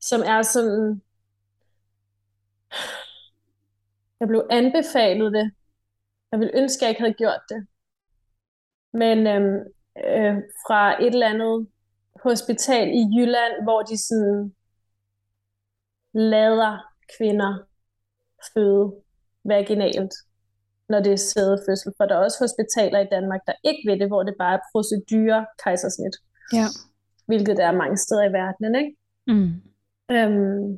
som 0.00 0.20
er 0.20 0.42
sådan, 0.42 1.02
jeg 4.20 4.28
blev 4.28 4.46
anbefalet 4.50 5.32
det. 5.32 5.50
Jeg 6.32 6.40
ville 6.40 6.56
ønske, 6.56 6.78
at 6.78 6.82
jeg 6.82 6.90
ikke 6.90 7.00
havde 7.00 7.14
gjort 7.14 7.40
det. 7.48 7.66
Men 8.92 9.26
øhm, 9.26 9.60
øh, 9.96 10.36
fra 10.66 11.02
et 11.02 11.14
eller 11.14 11.28
andet 11.28 11.68
hospital 12.24 12.88
i 12.88 13.02
Jylland, 13.16 13.54
hvor 13.62 13.82
de 13.82 13.96
sådan 14.08 14.54
lader 16.14 16.74
kvinder 17.16 17.52
føde 18.54 18.94
vaginalt 19.44 20.12
når 20.92 21.00
det 21.06 21.12
er 21.12 21.26
sædefødsel. 21.32 21.90
For 21.96 22.04
der 22.06 22.14
er 22.14 22.24
også 22.26 22.38
hospitaler 22.44 23.00
i 23.02 23.12
Danmark, 23.14 23.40
der 23.48 23.54
ikke 23.68 23.82
ved 23.88 23.96
det, 24.00 24.08
hvor 24.12 24.22
det 24.28 24.34
bare 24.42 24.54
er 24.58 24.66
procedure 24.72 25.40
kejsersnit. 25.64 26.14
Ja. 26.58 26.66
Hvilket 27.28 27.56
der 27.60 27.66
er 27.66 27.80
mange 27.82 27.98
steder 28.04 28.24
i 28.30 28.32
verden, 28.40 28.74
ikke? 28.82 28.92
Mm. 29.32 29.50
Øhm, 30.16 30.68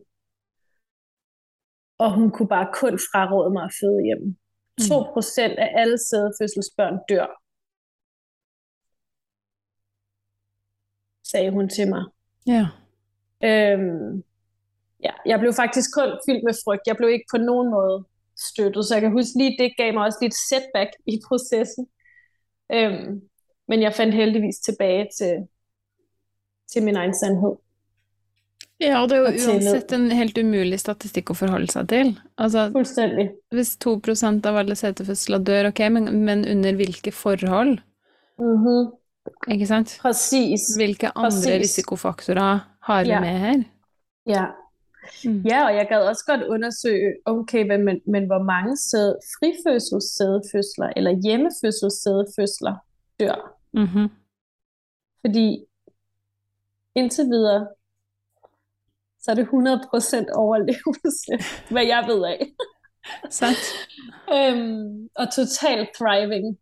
og 2.04 2.08
hun 2.18 2.28
kunne 2.34 2.52
bare 2.56 2.68
kun 2.82 2.94
fraråde 3.08 3.50
mig 3.56 3.64
at 3.68 3.76
føde 3.80 4.00
hjemme. 4.08 4.28
Mm. 4.78 4.84
2% 4.84 5.64
af 5.64 5.68
alle 5.80 5.98
sædefødselsbørn 6.08 6.96
dør. 7.10 7.28
Sagde 11.34 11.50
hun 11.50 11.68
til 11.68 11.88
mig. 11.88 12.04
Ja. 12.46 12.64
Øhm, 13.50 14.22
ja, 15.06 15.14
jeg 15.26 15.38
blev 15.40 15.52
faktisk 15.52 15.88
kun 15.94 16.10
fyldt 16.26 16.44
med 16.44 16.54
frygt. 16.64 16.86
Jeg 16.86 16.96
blev 16.96 17.10
ikke 17.10 17.28
på 17.34 17.38
nogen 17.38 17.70
måde 17.70 18.04
støttet. 18.48 18.84
Så 18.84 18.94
jeg 18.94 19.02
kan 19.02 19.12
huske 19.12 19.38
lige, 19.38 19.56
det 19.58 19.76
gav 19.76 19.92
mig 19.94 20.04
også 20.04 20.18
lidt 20.22 20.36
setback 20.50 20.90
i 21.06 21.14
processen. 21.28 21.86
Øhm, 22.72 23.20
men 23.68 23.82
jeg 23.82 23.92
fandt 23.94 24.14
heldigvis 24.14 24.58
tilbage 24.68 25.08
til, 25.18 25.34
til 26.72 26.82
min 26.82 26.96
egen 26.96 27.14
sandhed. 27.14 27.54
Ja, 28.80 29.06
det 29.08 29.12
er 29.12 29.22
jo 29.22 29.52
uansett 29.52 29.92
en 29.94 30.10
helt 30.10 30.38
umulig 30.38 30.80
statistikk 30.82 31.30
å 31.30 31.36
forholde 31.38 31.70
seg 31.70 31.88
til. 31.88 32.10
Altså, 32.38 32.66
Fuldstændig. 32.74 33.28
hvis 33.54 33.76
2% 33.84 34.48
av 34.50 34.58
alle 34.60 34.74
setefødsler 34.74 35.44
dør, 35.46 35.68
ok, 35.70 35.80
men, 35.94 36.10
men 36.26 36.42
under 36.50 36.74
hvilke 36.74 37.12
forhold? 37.12 37.78
Mm-hmm. 38.38 38.90
Ikke 39.48 39.66
sant? 39.66 39.98
Præcis. 40.00 40.60
Hvilke 40.76 41.06
andre 41.16 41.26
Præcis. 41.30 41.46
risikofaktorer 41.46 42.58
har 42.82 43.02
vi 43.02 43.08
Ja. 43.08 43.20
med 43.20 43.28
her? 43.38 43.62
Ja. 44.26 44.44
Mm. 45.24 45.40
ja, 45.42 45.64
og 45.64 45.74
jeg 45.74 45.86
gad 45.88 46.00
også 46.08 46.24
godt 46.26 46.42
undersøge, 46.42 47.14
okay, 47.24 47.66
men, 47.68 47.84
men, 47.84 48.00
men 48.06 48.26
hvor 48.26 48.42
mange 48.42 48.76
sæd, 48.76 49.14
frifødselssædefødsler 49.38 50.92
eller 50.96 51.10
hjemmefødselssædefødsler 51.24 52.74
dør? 53.20 53.56
Mhm. 53.72 54.08
Fordi 55.20 55.64
indtil 56.94 57.24
videre, 57.24 57.68
så 59.20 59.30
er 59.30 59.34
det 59.34 59.46
100% 59.46 60.32
overlevelse, 60.34 61.32
hvad 61.72 61.84
jeg 61.86 62.04
ved 62.06 62.24
af. 62.24 62.52
Sant? 63.30 63.58
Øhm, 64.36 65.08
og 65.16 65.26
total 65.34 65.88
thriving 65.98 66.58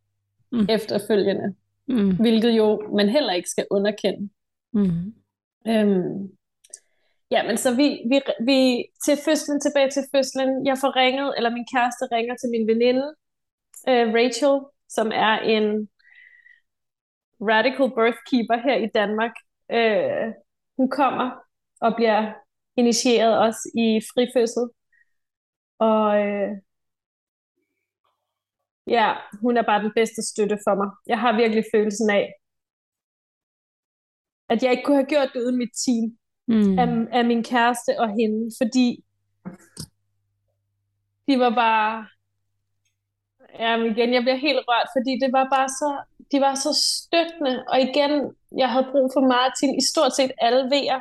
Mm. 0.54 0.66
efterfølgende, 0.70 1.54
Mm. 1.92 2.16
hvilket 2.16 2.50
jo 2.50 2.96
man 2.96 3.08
heller 3.08 3.32
ikke 3.32 3.48
skal 3.48 3.66
underkende. 3.70 4.30
Mm. 4.72 5.14
Øhm, 5.68 6.28
ja, 7.30 7.46
men 7.46 7.56
så 7.56 7.74
vi, 7.74 7.88
vi, 8.10 8.20
vi 8.40 8.84
til 9.04 9.16
fødslen, 9.24 9.60
tilbage 9.60 9.90
til 9.90 10.02
fødslen, 10.14 10.66
jeg 10.66 10.76
får 10.78 10.96
ringet, 10.96 11.34
eller 11.36 11.50
min 11.50 11.66
kæreste 11.74 12.04
ringer 12.12 12.34
til 12.36 12.50
min 12.50 12.66
veninde, 12.66 13.06
øh, 13.88 14.06
Rachel, 14.14 14.54
som 14.88 15.06
er 15.14 15.34
en 15.38 15.88
radical 17.40 17.90
birth 17.96 18.20
keeper 18.30 18.58
her 18.66 18.76
i 18.76 18.88
Danmark. 18.94 19.34
Øh, 19.72 20.32
hun 20.76 20.90
kommer 20.90 21.30
og 21.80 21.96
bliver 21.96 22.32
initieret 22.76 23.38
også 23.38 23.70
i 23.74 24.00
frifødsel. 24.14 24.64
Og 25.78 26.06
øh, 26.26 26.50
ja, 28.86 29.14
hun 29.40 29.56
er 29.56 29.62
bare 29.62 29.82
den 29.82 29.92
bedste 29.94 30.22
støtte 30.22 30.58
for 30.66 30.74
mig. 30.74 30.88
Jeg 31.06 31.20
har 31.20 31.36
virkelig 31.36 31.64
følelsen 31.74 32.10
af, 32.10 32.32
at 34.48 34.62
jeg 34.62 34.70
ikke 34.70 34.82
kunne 34.84 34.96
have 34.96 35.06
gjort 35.14 35.30
det 35.34 35.40
uden 35.42 35.58
mit 35.58 35.74
team 35.86 36.18
Mm. 36.48 36.78
af, 36.78 36.88
af 37.18 37.24
min 37.24 37.42
kæreste 37.44 37.90
og 38.00 38.08
hende, 38.08 38.50
fordi 38.60 39.04
de 41.28 41.38
var 41.38 41.50
bare, 41.64 42.06
ja, 43.62 43.76
men 43.76 43.86
igen, 43.92 44.14
jeg 44.14 44.22
bliver 44.22 44.36
helt 44.46 44.64
rørt, 44.68 44.88
fordi 44.96 45.12
det 45.22 45.30
var 45.32 45.46
bare 45.56 45.68
så, 45.68 45.88
de 46.32 46.40
var 46.40 46.54
så 46.54 46.70
støttende, 46.92 47.64
og 47.68 47.80
igen, 47.80 48.12
jeg 48.62 48.68
havde 48.72 48.88
brug 48.92 49.10
for 49.14 49.20
Martin 49.34 49.78
i 49.80 49.82
stort 49.92 50.12
set 50.18 50.32
alle 50.38 50.62
vejer. 50.74 51.00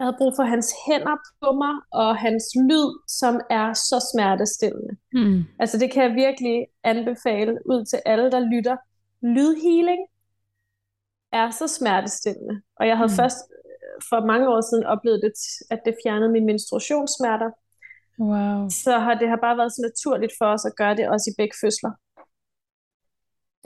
Jeg 0.00 0.06
havde 0.06 0.16
brug 0.18 0.32
for 0.36 0.42
hans 0.42 0.68
hænder 0.86 1.16
på 1.42 1.52
mig, 1.52 1.74
og 1.92 2.16
hans 2.16 2.44
lyd, 2.68 2.88
som 3.08 3.40
er 3.50 3.72
så 3.72 4.10
smertestillende. 4.12 4.96
Mm. 5.12 5.44
Altså 5.58 5.78
det 5.78 5.92
kan 5.92 6.02
jeg 6.02 6.14
virkelig 6.14 6.66
anbefale 6.84 7.52
ud 7.66 7.84
til 7.84 7.98
alle, 8.06 8.30
der 8.30 8.40
lytter. 8.54 8.76
Lydhealing 9.22 10.02
er 11.32 11.50
så 11.50 11.66
smertestillende. 11.66 12.62
Og 12.76 12.86
jeg 12.86 12.96
havde 12.96 13.12
Mm. 13.12 13.16
først 13.20 13.38
øh, 13.50 14.02
for 14.08 14.26
mange 14.26 14.48
år 14.48 14.60
siden 14.70 14.84
oplevet, 14.84 15.20
det, 15.24 15.32
at 15.70 15.80
det 15.84 15.94
fjernede 16.04 16.32
mine 16.32 16.46
menstruationssmerter. 16.46 17.50
Wow. 18.18 18.68
Så 18.68 18.98
har 18.98 19.14
det 19.14 19.28
har 19.28 19.38
bare 19.46 19.56
været 19.56 19.72
så 19.72 19.82
naturligt 19.88 20.32
for 20.38 20.46
os 20.46 20.64
at 20.64 20.76
gøre 20.76 20.96
det 20.96 21.08
også 21.08 21.30
i 21.30 21.34
begge 21.40 21.56
fødsler. 21.60 21.92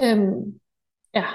Øhm, 0.01 0.61
ja. 1.15 1.27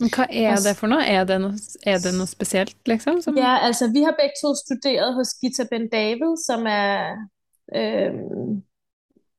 Men 0.00 0.10
hva 0.10 0.26
er 0.30 0.56
det 0.64 0.74
for 0.76 0.90
noe? 0.90 1.04
Er 1.06 1.24
det 1.28 1.38
noe, 1.40 1.54
er 1.86 1.98
det 2.02 2.12
noe 2.16 2.26
spesielt, 2.26 2.76
liksom? 2.90 3.20
Som... 3.22 3.36
ja, 3.38 3.58
altså 3.62 3.90
vi 3.94 4.02
har 4.02 4.16
begge 4.18 4.34
to 4.40 4.54
studeret 4.58 5.14
hos 5.14 5.34
Gita 5.40 5.66
Ben 5.70 5.88
David, 5.88 6.34
som 6.42 6.66
er 6.66 7.14
øhm, 7.76 8.62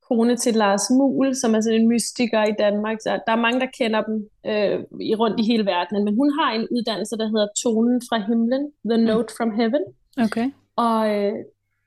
kone 0.08 0.36
til 0.38 0.54
Lars 0.54 0.86
Muhl, 0.98 1.36
som 1.36 1.56
er 1.56 1.62
sådan 1.62 1.82
en 1.82 1.88
mystiker 1.88 2.44
i 2.44 2.56
Danmark. 2.60 2.98
Så 3.02 3.20
der 3.28 3.34
er 3.34 3.46
mange, 3.46 3.60
der 3.60 3.76
kender 3.80 4.02
dem 4.08 4.18
øh, 4.52 4.80
i 5.10 5.16
rundt 5.16 5.40
i 5.40 5.48
hele 5.52 5.66
verden, 5.66 6.04
men 6.06 6.16
hun 6.16 6.30
har 6.40 6.50
en 6.52 6.68
uddannelse, 6.76 7.16
der 7.22 7.28
hedder 7.34 7.48
Tonen 7.62 8.02
fra 8.10 8.18
himlen, 8.28 8.64
The 8.90 8.98
Note 8.98 9.34
from 9.38 9.52
Heaven. 9.60 9.84
Ok. 10.26 10.38
Og 10.76 11.00
øh, 11.16 11.34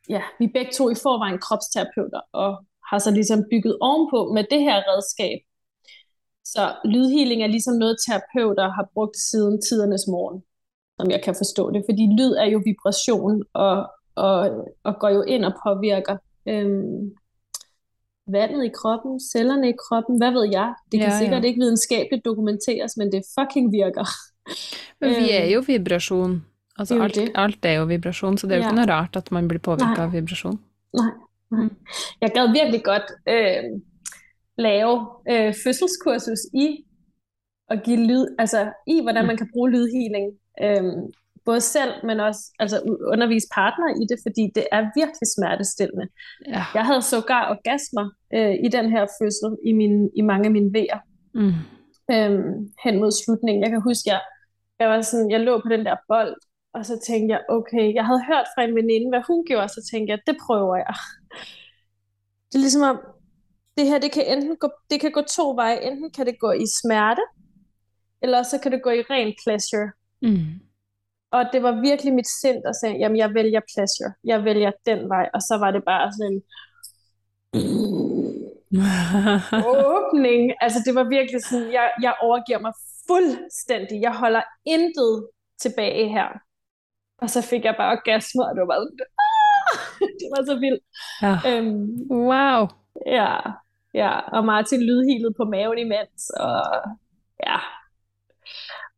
ja, 0.09 0.23
vi 0.39 0.45
er 0.45 0.55
begge 0.55 0.73
to 0.79 0.85
i 0.91 0.97
forvejen 1.05 1.39
kropsterapeuter, 1.45 2.21
og 2.33 2.51
har 2.91 2.99
så 2.99 3.11
ligesom 3.11 3.41
bygget 3.51 3.75
ovenpå 3.81 4.33
med 4.37 4.45
det 4.53 4.61
her 4.61 4.77
redskab. 4.91 5.39
Så 6.55 6.63
lydhealing 6.93 7.43
er 7.43 7.47
ligesom 7.47 7.75
noget, 7.83 7.97
terapeuter 8.07 8.67
har 8.77 8.87
brugt 8.95 9.17
siden 9.31 9.55
tidernes 9.67 10.07
morgen, 10.15 10.39
som 11.01 11.11
jeg 11.11 11.21
kan 11.27 11.35
forstå 11.43 11.71
det. 11.75 11.83
Fordi 11.89 12.05
lyd 12.19 12.33
er 12.43 12.49
jo 12.55 12.59
vibration, 12.65 13.43
og, 13.55 13.77
og, 14.27 14.39
og 14.85 14.93
går 15.01 15.09
jo 15.19 15.23
ind 15.23 15.45
og 15.45 15.53
påvirker 15.67 16.17
øhm, 16.49 17.01
vandet 18.37 18.65
i 18.65 18.71
kroppen, 18.81 19.21
cellerne 19.33 19.69
i 19.69 19.77
kroppen, 19.89 20.15
hvad 20.21 20.33
ved 20.33 20.47
jeg. 20.53 20.75
Det 20.93 21.01
kan 21.01 21.09
Ja, 21.09 21.15
ja. 21.15 21.19
sikkert 21.19 21.45
ikke 21.45 21.61
videnskabeligt 21.61 22.25
dokumenteres, 22.25 22.97
men 22.97 23.13
det 23.13 23.23
fucking 23.39 23.73
virker. 23.73 24.07
Men 25.01 25.11
vi 25.11 25.31
er 25.31 25.45
Um, 25.47 25.53
jo 25.55 25.61
vibrasjon. 25.67 26.45
Altså, 26.79 26.95
det 26.95 27.01
er 27.01 27.05
jo 27.05 27.05
alt, 27.05 27.15
det. 27.15 27.31
alt 27.35 27.65
er 27.65 27.73
jo 27.73 27.85
vibrasjon, 27.85 28.39
så 28.39 28.47
det 28.47 28.53
er 28.53 28.57
jo 28.57 28.63
Ja. 28.63 28.69
ikke 28.69 28.81
noe 28.81 28.95
rart 28.97 29.17
at 29.17 29.33
man 29.33 29.49
blir 29.49 29.59
påvirka 29.59 29.95
Nej. 29.97 30.05
av 30.05 30.13
vibrasjon. 30.13 30.59
Nej, 31.01 31.11
nej. 31.51 31.69
Jeg 32.21 32.31
gad 32.35 32.53
virkelig 32.53 32.83
godt 32.85 33.09
øh, 33.29 33.65
lave 34.59 35.09
øh, 35.31 35.55
fødselskursus 35.65 36.41
i 36.55 36.85
at 37.71 37.83
give 37.85 38.07
lyd, 38.07 38.27
altså 38.39 38.73
i 38.87 39.03
hvordan 39.03 39.27
man 39.27 39.37
kan 39.37 39.49
bruge 39.53 39.71
lydhealing, 39.71 40.27
øh, 40.63 40.93
både 41.45 41.61
selv, 41.61 41.93
men 42.05 42.21
også 42.21 42.41
altså, 42.59 42.77
undervise 43.13 43.49
partner 43.55 43.89
i 44.03 44.05
det, 44.11 44.19
fordi 44.27 44.45
det 44.55 44.67
er 44.73 44.81
virkelig 45.01 45.27
smertestillende. 45.37 46.07
Ja. 46.49 46.63
Jeg 46.75 46.85
havde 46.87 47.03
sågar 47.03 47.51
orgasmer 47.51 48.11
øh, 48.35 48.55
i 48.67 48.69
den 48.69 48.91
her 48.91 49.07
fødsel, 49.23 49.57
i, 49.67 49.73
min, 49.73 50.11
i 50.17 50.23
mange 50.23 50.45
af 50.47 50.53
mine 50.53 50.73
vejer, 50.73 50.99
Mm. 51.35 51.53
øh, 52.15 52.41
hen 52.85 52.95
mod 53.01 53.11
slutningen. 53.11 53.63
Jeg 53.63 53.71
kan 53.71 53.83
huske, 53.83 54.11
jeg, 54.11 54.21
jeg 54.81 54.89
var 54.89 55.01
sådan, 55.03 55.31
jeg 55.31 55.41
lå 55.41 55.61
på 55.61 55.69
den 55.69 55.87
der 55.87 55.97
bold, 56.09 56.35
og 56.75 56.87
så 56.87 56.99
tænkte 57.07 57.33
jeg, 57.35 57.41
okay, 57.49 57.95
jeg 57.95 58.07
havde 58.07 58.23
hørt 58.31 58.47
fra 58.55 58.63
en 58.63 58.75
veninde, 58.75 59.09
hvad 59.09 59.23
hun 59.27 59.45
gjorde, 59.47 59.69
så 59.69 59.89
tænkte 59.91 60.11
jeg, 60.11 60.19
det 60.27 60.37
prøver 60.47 60.77
jeg. 60.77 60.95
Det 62.49 62.55
er 62.55 62.59
ligesom 62.67 62.83
om, 62.83 62.99
det 63.79 63.87
her, 63.87 63.99
det 63.99 64.13
kan 64.13 64.27
enten 64.27 64.57
gå, 64.57 64.69
det 64.91 65.01
kan 65.01 65.13
gå 65.13 65.23
to 65.23 65.55
veje. 65.57 65.83
Enten 65.83 66.11
kan 66.11 66.27
det 66.27 66.39
gå 66.41 66.51
i 66.53 66.65
smerte, 66.83 67.23
eller 68.23 68.43
så 68.43 68.59
kan 68.63 68.73
det 68.73 68.83
gå 68.83 68.91
i 68.91 69.03
ren 69.11 69.35
pleasure. 69.45 69.89
Mm. 70.23 70.47
Og 71.31 71.45
det 71.53 71.63
var 71.63 71.81
virkelig 71.81 72.15
mit 72.15 72.29
sind, 72.41 72.63
der 72.63 72.73
sagde, 72.81 72.97
jamen 72.99 73.17
jeg 73.17 73.35
vælger 73.35 73.61
pleasure. 73.75 74.13
Jeg 74.25 74.45
vælger 74.45 74.73
den 74.87 75.09
vej. 75.09 75.29
Og 75.35 75.41
så 75.43 75.57
var 75.61 75.71
det 75.71 75.83
bare 75.85 76.13
sådan 76.13 76.33
en 76.33 76.43
åbning. 79.67 80.53
Altså 80.61 80.79
det 80.87 80.95
var 80.95 81.05
virkelig 81.09 81.41
sådan, 81.45 81.73
jeg, 81.73 81.91
jeg 82.03 82.15
overgiver 82.23 82.59
mig 82.61 82.73
fuldstændig. 83.07 84.01
Jeg 84.03 84.15
holder 84.15 84.43
intet 84.65 85.29
tilbage 85.63 86.09
her. 86.09 86.29
Og 87.23 87.31
så 87.31 87.43
fik 87.43 87.65
jeg 87.65 87.75
bare 87.79 87.93
orgasmer, 87.97 88.45
og 88.49 88.55
det 88.55 88.61
var 88.61 88.67
bare 88.67 88.85
sådan, 88.85 88.99
det 90.21 90.29
var 90.37 90.43
så 90.51 90.55
vildt. 90.65 90.83
ja. 91.23 91.35
Øhm, 91.49 91.87
Wow. 92.31 92.61
ja, 93.07 93.37
ja, 93.95 94.19
og 94.19 94.45
Martin 94.45 94.83
lydhilede 94.83 95.35
på 95.37 95.45
maven 95.45 95.79
imens, 95.79 96.31
og 96.31 96.63
ja. 97.47 97.57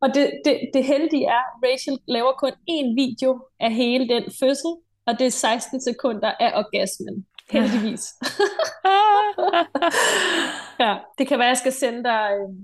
Og 0.00 0.14
det, 0.14 0.40
det, 0.44 0.70
det 0.74 0.84
heldige 0.84 1.26
er, 1.26 1.42
Rachel 1.64 1.98
laver 2.08 2.32
kun 2.32 2.52
én 2.70 2.94
video 3.02 3.48
af 3.60 3.74
hele 3.74 4.08
den 4.08 4.24
fødsel, 4.40 4.72
og 5.06 5.18
det 5.18 5.26
er 5.26 5.30
16 5.30 5.80
sekunder 5.80 6.32
af 6.40 6.52
orgasmen. 6.58 7.26
Heldigvis. 7.50 8.04
ja, 10.84 10.96
det 11.18 11.28
kan 11.28 11.38
være, 11.38 11.48
jeg 11.48 11.56
skal 11.56 11.72
sende 11.72 12.04
dig, 12.04 12.30
øh, 12.32 12.54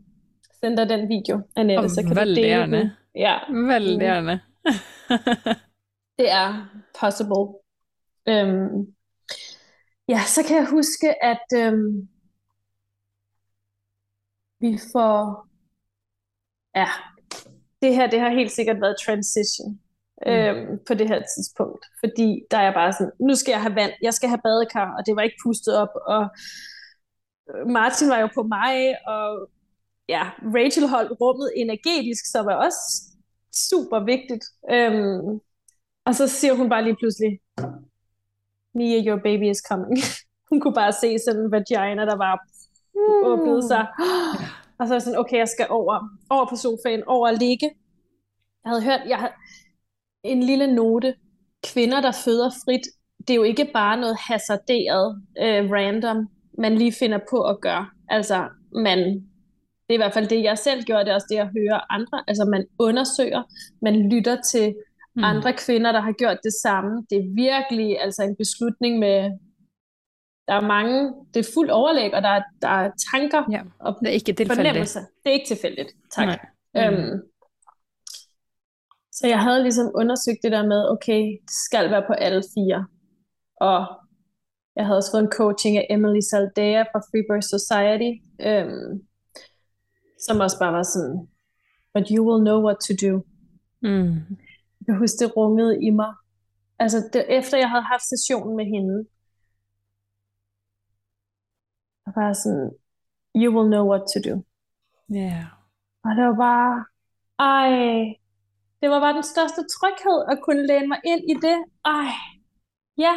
sende 0.61 0.77
dig 0.77 0.89
den 0.89 1.09
video, 1.09 1.43
Annette, 1.57 1.85
Åh, 1.85 1.89
så 1.89 2.03
kan 2.03 2.11
du 2.11 2.15
veldig 2.15 2.45
dele 2.45 2.79
den. 2.79 2.91
Ja, 3.15 3.39
Veldig 3.49 4.23
Mm. 4.23 4.39
det 6.19 6.31
er 6.31 6.69
possible. 7.01 7.47
Øhm, 8.29 8.95
ja, 10.09 10.21
så 10.27 10.45
kan 10.47 10.57
jeg 10.57 10.67
huske, 10.71 11.25
at 11.25 11.47
øhm, 11.57 12.09
vi 14.61 14.79
får... 14.93 15.47
Ja, 16.75 16.89
det 17.83 17.95
her, 17.95 18.07
det 18.07 18.21
har 18.21 18.31
helt 18.31 18.53
sikkert 18.53 18.81
været 18.81 18.97
transition 19.07 19.81
øhm, 20.27 20.79
på 20.87 20.95
det 20.95 21.09
her 21.09 21.23
tidspunkt. 21.37 21.87
Fordi 22.01 22.43
der 22.51 22.59
er 22.59 22.63
jeg 22.63 22.75
bare 22.75 22.93
sådan, 22.93 23.13
nu 23.21 23.35
skal 23.35 23.53
jeg 23.53 23.63
have 23.63 23.75
vand, 23.75 23.93
jeg 24.03 24.15
skal 24.15 24.29
have 24.29 24.41
badekar, 24.45 24.95
og 24.99 25.07
det 25.07 25.17
var 25.17 25.23
ikke 25.23 25.43
pustet 25.47 25.77
op, 25.77 25.95
og 26.07 26.23
øh, 27.51 27.67
Martin 27.67 28.09
var 28.09 28.19
jo 28.19 28.29
på 28.35 28.43
mig, 28.43 29.07
og 29.07 29.51
ja, 30.09 30.31
Rachel 30.57 30.89
holdt 30.89 31.21
rummet 31.21 31.53
energetisk, 31.57 32.31
som 32.31 32.47
var 32.47 32.55
også 32.55 32.83
super 33.71 34.05
vigtigt. 34.05 34.45
Øhm, 34.71 35.41
og 36.05 36.15
så 36.15 36.29
siger 36.29 36.55
hun 36.55 36.69
bare 36.69 36.85
lige 36.85 36.97
pludselig, 36.97 37.41
Mia, 38.75 38.99
your 39.07 39.21
baby 39.23 39.51
is 39.51 39.63
coming. 39.69 39.99
hun 40.51 40.61
kunne 40.61 40.75
bare 40.75 40.93
se 40.93 41.19
sådan 41.19 41.43
en 41.43 41.51
vagina, 41.51 42.03
der 42.07 42.17
var 42.17 42.41
åbnet 43.25 43.65
sig. 43.65 43.87
Og 44.79 44.87
så 44.87 44.89
var 44.89 44.95
jeg 44.95 45.03
sådan, 45.03 45.19
okay, 45.19 45.39
jeg 45.39 45.49
skal 45.49 45.67
over, 45.71 46.09
over 46.31 46.47
på 46.49 46.57
sofaen, 46.57 47.03
over 47.07 47.29
at 47.29 47.39
ligge. 47.39 47.71
Jeg 48.65 48.71
havde 48.71 48.85
hørt, 48.85 49.01
jeg 49.09 49.19
havde, 49.19 49.33
en 50.25 50.43
lille 50.43 50.75
note. 50.75 51.15
Kvinder, 51.65 52.01
der 52.01 52.13
føder 52.25 52.51
frit, 52.65 52.87
det 53.19 53.31
er 53.31 53.37
jo 53.37 53.43
ikke 53.43 53.71
bare 53.75 54.01
noget 54.01 54.17
hasarderet, 54.29 55.23
øh, 55.43 55.71
random, 55.71 56.29
man 56.59 56.79
lige 56.79 56.93
finder 56.93 57.19
på 57.31 57.43
at 57.43 57.61
gøre. 57.61 57.87
Altså, 58.09 58.49
man, 58.73 58.99
det 59.85 59.91
er 59.91 59.95
i 59.95 59.97
hvert 60.05 60.15
fald 60.15 60.29
det, 60.29 60.43
jeg 60.43 60.59
selv 60.59 60.83
gjorde, 60.83 61.05
det 61.05 61.11
er 61.11 61.15
også 61.15 61.27
det, 61.31 61.37
jeg 61.37 61.51
hører 61.59 61.93
andre. 61.93 62.25
Altså, 62.29 62.45
man 62.45 62.67
undersøger, 62.79 63.43
man 63.83 64.09
lytter 64.13 64.37
til 64.53 64.75
mm. 65.17 65.25
andre 65.25 65.53
kvinder, 65.53 65.93
der 65.93 66.01
har 66.01 66.13
gjort 66.13 66.39
det 66.43 66.53
samme. 66.63 67.07
Det 67.11 67.19
er 67.19 67.35
virkelig 67.35 68.01
altså 68.01 68.23
en 68.23 68.37
beslutning 68.37 68.99
med, 68.99 69.31
der 70.49 70.55
er 70.55 70.61
mange, 70.61 71.15
det 71.35 71.41
er 71.41 71.51
fuld 71.55 71.71
overlæg, 71.71 72.15
og 72.15 72.23
der 72.23 72.29
er, 72.29 72.43
der 72.63 72.69
er 72.69 72.91
tanker 73.13 73.43
ja, 73.51 73.63
og 73.79 73.97
det 74.01 74.09
er 74.09 74.13
ikke 74.13 74.33
tilfældigt. 74.33 74.95
Det 75.25 75.29
er 75.31 75.31
ikke 75.31 75.47
tilfældigt, 75.47 75.93
tak. 76.13 76.29
Mm. 76.75 76.81
Øhm, 76.81 77.23
så 79.13 79.27
jeg 79.27 79.41
havde 79.43 79.63
ligesom 79.63 79.91
undersøgt 79.95 80.39
det 80.43 80.53
der 80.53 80.67
med, 80.67 80.91
okay, 80.91 81.23
det 81.43 81.51
skal 81.67 81.91
være 81.91 82.05
på 82.07 82.13
alle 82.13 82.43
fire. 82.55 82.87
Og 83.61 83.79
jeg 84.77 84.85
havde 84.87 84.99
også 84.99 85.11
fået 85.13 85.23
en 85.23 85.37
coaching 85.41 85.77
af 85.77 85.87
Emily 85.91 86.21
Saldea 86.31 86.83
fra 86.83 87.01
Free 87.09 87.25
Birth 87.29 87.49
Society, 87.57 88.13
øhm, 88.49 88.93
som 90.27 90.41
også 90.41 90.59
bare 90.59 90.73
var 90.73 90.83
sådan, 90.83 91.29
but 91.95 92.09
you 92.15 92.21
will 92.27 92.45
know 92.47 92.59
what 92.67 92.79
to 92.87 92.93
do. 93.07 93.13
Mm. 93.83 94.13
Jeg 94.79 94.85
kan 94.87 94.99
huske, 94.99 95.19
det 95.23 95.37
rungede 95.37 95.85
i 95.87 95.91
mig. 95.91 96.13
Altså, 96.79 96.99
det, 97.13 97.25
efter 97.29 97.59
jeg 97.59 97.71
havde 97.71 97.87
haft 97.93 98.07
sessionen 98.09 98.57
med 98.57 98.67
hende, 98.75 99.07
var 102.17 102.33
sådan, 102.33 102.71
you 103.35 103.49
will 103.55 103.71
know 103.75 103.85
what 103.91 104.03
to 104.13 104.19
do. 104.29 104.35
Ja. 105.15 105.19
Yeah. 105.19 105.45
Og 106.05 106.11
det 106.17 106.25
var 106.31 106.37
bare, 106.49 106.85
ej, 107.39 107.71
det 108.81 108.91
var 108.91 109.01
bare 109.01 109.15
den 109.15 109.23
største 109.23 109.63
tryghed 109.77 110.19
at 110.33 110.39
kunne 110.45 110.67
læne 110.67 110.89
mig 110.89 111.01
ind 111.05 111.23
i 111.33 111.35
det. 111.47 111.59
Ej, 111.85 112.09
ja. 112.99 113.15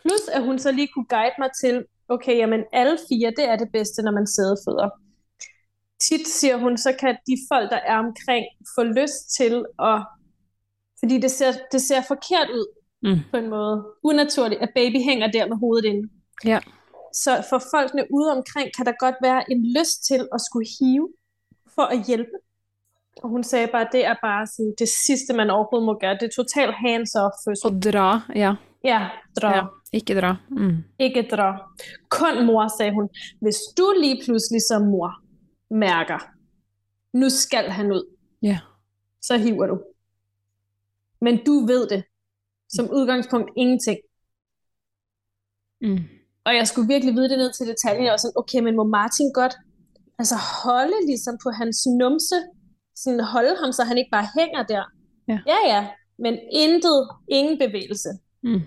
Plus 0.00 0.28
at 0.32 0.42
hun 0.44 0.58
så 0.58 0.72
lige 0.72 0.88
kunne 0.94 1.10
guide 1.14 1.34
mig 1.38 1.50
til, 1.60 1.84
okay, 2.08 2.36
jamen 2.36 2.64
alle 2.72 2.98
fire, 3.08 3.30
det 3.36 3.48
er 3.48 3.56
det 3.56 3.72
bedste, 3.72 4.02
når 4.02 4.12
man 4.12 4.26
sidder 4.26 4.56
fødder. 4.66 4.88
Tit 6.00 6.28
siger 6.28 6.56
hun, 6.56 6.76
så 6.76 6.90
kan 7.00 7.16
de 7.26 7.36
folk, 7.52 7.70
der 7.70 7.76
er 7.76 7.98
omkring, 7.98 8.46
få 8.74 8.82
lyst 8.82 9.34
til 9.36 9.64
at, 9.78 10.06
fordi 10.98 11.18
det 11.18 11.30
ser, 11.30 11.52
det 11.72 11.82
ser 11.82 12.02
forkert 12.02 12.48
ud 12.50 12.66
mm. 13.02 13.18
på 13.30 13.36
en 13.36 13.48
måde. 13.50 13.86
Unaturligt, 14.02 14.60
at 14.60 14.70
baby 14.74 14.98
hænger 15.08 15.30
der 15.30 15.46
med 15.48 15.56
hovedet 15.56 15.84
inde. 15.84 16.08
Ja. 16.44 16.60
Så 17.12 17.46
for 17.50 17.62
folkene 17.74 18.06
ude 18.10 18.32
omkring, 18.32 18.70
kan 18.76 18.86
der 18.86 18.92
godt 18.98 19.14
være 19.22 19.50
en 19.52 19.66
lyst 19.78 20.06
til 20.06 20.28
at 20.34 20.40
skulle 20.40 20.68
hive 20.80 21.08
for 21.74 21.82
at 21.82 22.06
hjælpe. 22.06 22.36
Og 23.22 23.28
hun 23.28 23.44
sagde 23.44 23.66
bare, 23.66 23.82
at 23.82 23.92
det 23.92 24.06
er 24.06 24.14
bare 24.22 24.46
sådan, 24.46 24.74
det 24.78 24.88
sidste, 25.06 25.34
man 25.34 25.50
overhovedet 25.50 25.86
må 25.86 25.98
gøre. 25.98 26.14
Det 26.14 26.22
er 26.22 26.42
totalt 26.42 26.74
hands-off. 26.74 27.36
Og 27.64 27.82
dra, 27.82 28.20
ja. 28.34 28.54
Ja, 28.84 29.08
dra. 29.40 29.56
Ja, 29.56 29.62
ikke 29.92 30.20
dra. 30.20 30.36
Mm. 30.50 30.76
Ikke 30.98 31.28
dra. 31.30 31.72
Kun 32.08 32.46
mor, 32.46 32.78
sagde 32.78 32.92
hun. 32.92 33.08
Hvis 33.40 33.56
du 33.78 33.94
lige 34.00 34.22
pludselig 34.24 34.60
som 34.68 34.82
mor 34.82 35.22
mærker, 35.70 36.18
nu 37.12 37.28
skal 37.28 37.70
han 37.70 37.92
ud, 37.92 38.16
ja. 38.42 38.58
så 39.22 39.36
hiver 39.36 39.66
du. 39.66 39.82
Men 41.20 41.44
du 41.44 41.66
ved 41.66 41.88
det. 41.88 42.04
Som 42.68 42.90
udgangspunkt 42.90 43.50
ingenting. 43.56 43.98
Mm. 45.80 45.98
Og 46.46 46.54
jeg 46.58 46.66
skulle 46.68 46.88
virkelig 46.88 47.14
vide 47.14 47.28
det 47.28 47.38
ned 47.38 47.52
til 47.52 47.66
detaljen. 47.66 48.04
Jeg 48.04 48.10
var 48.10 48.22
sådan, 48.22 48.40
okay, 48.42 48.60
men 48.60 48.76
må 48.76 48.84
Martin 48.84 49.32
godt 49.40 49.54
altså 50.18 50.36
holde 50.64 50.98
ligesom 51.06 51.34
på 51.44 51.50
hans 51.50 51.78
numse, 52.00 52.38
sådan 52.94 53.20
holde 53.20 53.56
ham, 53.62 53.72
så 53.72 53.82
han 53.84 53.98
ikke 53.98 54.14
bare 54.16 54.28
hænger 54.38 54.62
der. 54.62 54.84
Ja, 55.28 55.38
ja, 55.46 55.60
ja 55.66 55.82
men 56.24 56.34
intet, 56.52 57.00
ingen 57.28 57.58
bevægelse. 57.64 58.10
Mm. 58.42 58.62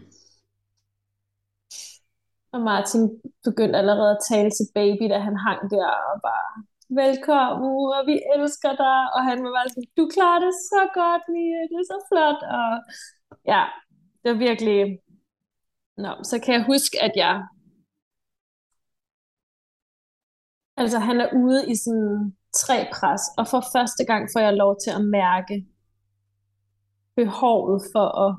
Og 2.53 2.59
Martin 2.61 3.03
begyndte 3.43 3.80
allerede 3.80 4.11
at 4.15 4.23
tale 4.32 4.49
til 4.57 4.67
baby, 4.80 5.05
da 5.13 5.17
han 5.28 5.38
hang 5.45 5.61
der 5.76 5.91
og 6.09 6.15
bare, 6.30 6.49
velkommen, 7.01 7.76
og 7.97 8.01
vi 8.09 8.15
elsker 8.36 8.73
dig. 8.86 8.99
Og 9.15 9.21
han 9.30 9.38
var 9.43 9.51
bare 9.57 9.69
sådan, 9.69 9.89
du 9.99 10.05
klarer 10.15 10.39
det 10.45 10.53
så 10.71 10.82
godt, 10.99 11.23
Mia, 11.34 11.61
det 11.69 11.78
er 11.82 11.88
så 11.93 11.99
flot. 12.09 12.41
Og 12.57 12.71
ja, 13.53 13.63
det 14.21 14.28
var 14.32 14.39
virkelig... 14.49 14.78
Nå, 15.97 16.11
så 16.30 16.36
kan 16.43 16.53
jeg 16.53 16.63
huske, 16.71 16.95
at 17.07 17.13
jeg 17.15 17.34
Altså 20.78 20.99
han 20.99 21.21
er 21.21 21.30
ude 21.36 21.71
i 21.71 21.76
sådan 21.76 22.36
tre 22.55 22.88
pres, 22.93 23.21
og 23.38 23.47
for 23.47 23.63
første 23.76 24.05
gang 24.05 24.30
får 24.34 24.39
jeg 24.39 24.53
lov 24.53 24.78
til 24.84 24.91
at 24.91 25.05
mærke 25.05 25.65
behovet 27.15 27.82
for 27.93 28.07
at 28.26 28.36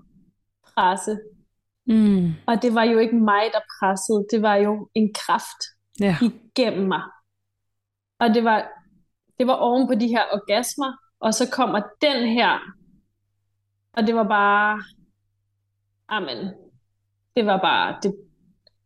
presse. 0.64 1.18
Mm. 1.86 2.32
Og 2.46 2.62
det 2.62 2.74
var 2.74 2.82
jo 2.84 2.98
ikke 2.98 3.16
mig, 3.16 3.42
der 3.52 3.60
pressede, 3.78 4.26
det 4.30 4.42
var 4.42 4.54
jo 4.54 4.88
en 4.94 5.14
kraft 5.14 5.60
ja. 6.00 6.16
igennem 6.22 6.88
mig. 6.88 7.02
Og 8.18 8.34
det 8.34 8.44
var, 8.44 8.68
det 9.38 9.46
var 9.46 9.54
oven 9.54 9.86
på 9.86 9.94
de 9.94 10.08
her 10.08 10.24
orgasmer, 10.32 10.92
og 11.20 11.34
så 11.34 11.50
kommer 11.50 11.80
den 12.00 12.28
her, 12.28 12.58
og 13.92 14.06
det 14.06 14.14
var 14.14 14.28
bare, 14.28 14.82
amen, 16.08 16.54
det 17.36 17.46
var 17.46 17.60
bare 17.60 17.98
det, 18.02 18.16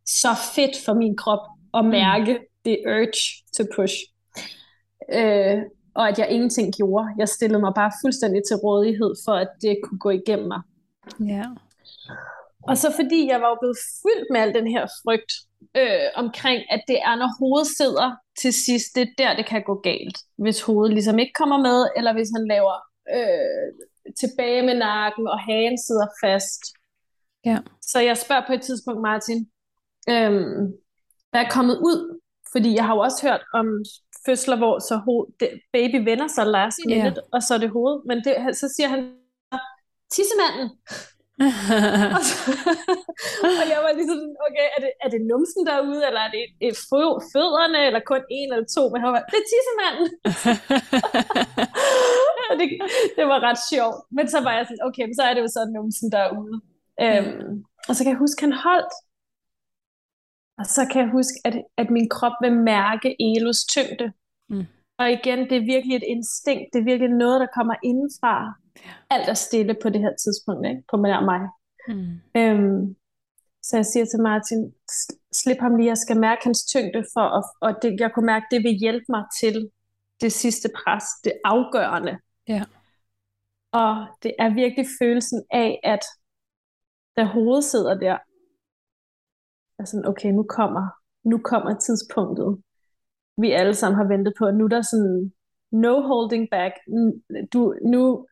så 0.05 0.29
fedt 0.55 0.85
for 0.85 0.93
min 0.93 1.17
krop 1.17 1.47
at 1.73 1.85
mm. 1.85 1.91
mærke, 1.91 2.33
mm 2.33 2.50
the 2.65 2.77
urge 2.87 3.21
to 3.57 3.63
push. 3.75 3.93
Øh, 5.13 5.57
og 5.95 6.09
at 6.09 6.19
jeg 6.19 6.29
ingenting 6.29 6.75
gjorde. 6.75 7.07
Jeg 7.17 7.29
stillede 7.29 7.61
mig 7.61 7.73
bare 7.75 7.91
fuldstændig 8.03 8.41
til 8.47 8.55
rådighed 8.55 9.13
for, 9.25 9.33
at 9.33 9.49
det 9.61 9.77
kunne 9.83 9.99
gå 9.99 10.09
igennem 10.09 10.47
mig. 10.47 10.61
Ja. 11.19 11.45
Og 12.63 12.77
så 12.77 12.93
fordi 12.95 13.27
jeg 13.27 13.41
var 13.41 13.49
jo 13.49 13.57
blevet 13.61 13.77
fyldt 14.01 14.27
med 14.31 14.39
al 14.41 14.53
den 14.53 14.67
her 14.67 14.87
frygt 15.03 15.31
øh, 15.77 16.09
omkring, 16.15 16.61
at 16.69 16.81
det 16.87 16.99
er, 17.01 17.15
når 17.15 17.29
hovedet 17.39 17.67
sidder 17.67 18.09
til 18.41 18.53
sidst, 18.53 18.95
det 18.95 19.01
er 19.01 19.13
der, 19.17 19.35
det 19.35 19.45
kan 19.45 19.63
gå 19.63 19.75
galt. 19.89 20.17
Hvis 20.37 20.61
hovedet 20.61 20.93
ligesom 20.93 21.19
ikke 21.19 21.33
kommer 21.33 21.57
med, 21.57 21.87
eller 21.97 22.13
hvis 22.13 22.31
han 22.35 22.47
laver 22.47 22.75
øh, 23.15 23.71
tilbage 24.21 24.61
med 24.61 24.75
nakken, 24.77 25.27
og 25.27 25.39
hagen 25.39 25.77
sidder 25.87 26.07
fast. 26.23 26.61
Ja. 27.45 27.57
Så 27.81 27.99
jeg 27.99 28.17
spørger 28.17 28.47
på 28.47 28.53
et 28.53 28.61
tidspunkt 28.61 29.01
Martin, 29.01 29.39
øh, 30.09 30.31
hvad 31.31 31.41
er 31.41 31.49
kommet 31.49 31.77
ud 31.77 32.20
fordi 32.51 32.75
jeg 32.75 32.85
har 32.85 32.93
jo 32.95 33.01
også 33.07 33.27
hørt 33.27 33.43
om 33.53 33.67
fødsler, 34.25 34.57
hvor 34.57 34.79
så 34.79 34.95
ho- 35.05 35.35
det, 35.39 35.49
baby 35.73 35.97
vender 36.09 36.27
sig 36.27 36.45
last 36.47 36.79
minute, 36.85 37.21
yeah. 37.21 37.33
og 37.33 37.43
så 37.43 37.53
er 37.53 37.57
det 37.57 37.69
hoved. 37.69 37.95
Men 38.07 38.17
det, 38.25 38.57
så 38.57 38.73
siger 38.75 38.87
han, 38.87 39.01
tissemanden. 40.13 40.67
og, 42.17 42.21
så, 42.29 42.35
og 43.59 43.65
jeg 43.73 43.79
var 43.85 43.91
ligesom, 43.99 44.19
okay, 44.47 44.67
er 44.75 44.79
det, 44.85 44.91
er 45.03 45.09
det 45.13 45.21
numsen 45.31 45.63
derude, 45.71 46.01
eller 46.07 46.21
er 46.27 46.31
det 46.35 46.41
et, 46.45 46.53
et 46.67 46.77
fødderne, 47.33 47.79
eller 47.87 48.01
kun 48.11 48.23
en 48.37 48.49
eller 48.53 48.67
to? 48.75 48.83
Men 48.91 48.99
han 49.03 49.11
var, 49.15 49.21
det 49.31 49.37
er 49.43 49.47
tissemanden. 49.51 50.07
og 52.49 52.53
det, 52.59 52.67
det 53.17 53.25
var 53.31 53.39
ret 53.47 53.61
sjovt. 53.71 53.99
Men 54.17 54.25
så 54.33 54.39
var 54.45 54.53
jeg 54.57 54.65
sådan, 54.65 54.85
okay, 54.87 55.05
så 55.17 55.23
er 55.27 55.33
det 55.33 55.41
jo 55.45 55.51
sådan 55.55 55.73
numsen 55.77 56.09
derude. 56.17 56.55
Øhm, 57.03 57.53
og 57.87 57.93
så 57.95 57.99
kan 58.03 58.11
jeg 58.13 58.23
huske, 58.25 58.43
han 58.47 58.55
holdt 58.67 58.93
og 60.61 60.67
så 60.67 60.81
kan 60.91 61.01
jeg 61.01 61.11
huske, 61.11 61.37
at, 61.45 61.55
at 61.77 61.89
min 61.89 62.09
krop 62.09 62.37
vil 62.41 62.53
mærke 62.53 63.15
Elos 63.19 63.65
tyngde. 63.73 64.13
Mm. 64.49 64.65
Og 64.97 65.11
igen, 65.11 65.39
det 65.49 65.57
er 65.57 65.71
virkelig 65.73 65.95
et 65.95 66.03
instinkt. 66.07 66.65
Det 66.73 66.79
er 66.79 66.83
virkelig 66.91 67.09
noget, 67.09 67.41
der 67.41 67.47
kommer 67.57 67.75
indenfra. 67.83 68.33
Alt 69.09 69.29
er 69.29 69.33
stille 69.33 69.75
på 69.81 69.89
det 69.89 70.01
her 70.01 70.15
tidspunkt, 70.23 70.67
ikke? 70.67 70.83
på 70.91 70.97
mig. 70.97 71.41
Mm. 71.87 72.13
Øhm, 72.39 72.95
så 73.63 73.77
jeg 73.77 73.85
siger 73.85 74.05
til 74.05 74.21
Martin, 74.21 74.73
slip 75.33 75.59
ham 75.59 75.75
lige, 75.75 75.87
jeg 75.87 75.97
skal 75.97 76.19
mærke 76.19 76.41
hans 76.43 76.65
tyngde, 76.65 77.03
for 77.13 77.25
at, 77.37 77.43
og 77.61 77.81
det, 77.81 77.99
jeg 77.99 78.11
kunne 78.13 78.25
mærke, 78.25 78.45
det 78.51 78.63
vil 78.63 78.71
hjælpe 78.71 79.05
mig 79.09 79.23
til 79.39 79.69
det 80.21 80.31
sidste 80.31 80.69
pres, 80.75 81.03
det 81.23 81.33
afgørende. 81.45 82.17
Ja. 82.47 82.63
Og 83.71 84.07
det 84.23 84.33
er 84.39 84.49
virkelig 84.53 84.85
følelsen 85.01 85.43
af, 85.51 85.79
at 85.83 86.03
da 87.17 87.23
hovedet 87.23 87.63
sidder 87.63 87.99
der, 87.99 88.17
er 89.81 89.85
sådan, 89.85 90.07
okay, 90.07 90.31
nu 90.31 90.43
kommer, 90.43 90.83
nu 91.23 91.37
kommer 91.37 91.79
tidspunktet, 91.79 92.61
vi 93.37 93.51
alle 93.51 93.75
sammen 93.75 93.97
har 93.97 94.07
ventet 94.07 94.33
på. 94.39 94.51
Nu 94.51 94.63
er 94.63 94.67
der 94.67 94.81
sådan, 94.81 95.31
no 95.71 96.01
holding 96.01 96.47
back. 96.51 96.73
Du, 97.53 97.75
nu, 97.93 98.27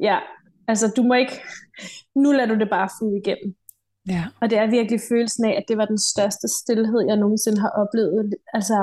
ja, 0.00 0.18
altså 0.68 0.92
du 0.96 1.02
må 1.02 1.14
ikke, 1.14 1.36
nu 2.22 2.32
lader 2.32 2.54
du 2.54 2.58
det 2.58 2.70
bare 2.70 2.88
flyde 2.98 3.16
igennem. 3.22 3.56
Ja. 4.08 4.24
Og 4.40 4.50
det 4.50 4.58
er 4.58 4.70
virkelig 4.70 5.00
følelsen 5.08 5.44
af, 5.44 5.54
at 5.56 5.64
det 5.68 5.76
var 5.78 5.84
den 5.84 5.98
største 5.98 6.48
stillhed, 6.60 7.00
jeg 7.08 7.16
nogensinde 7.16 7.60
har 7.60 7.72
oplevet. 7.82 8.34
Altså, 8.52 8.78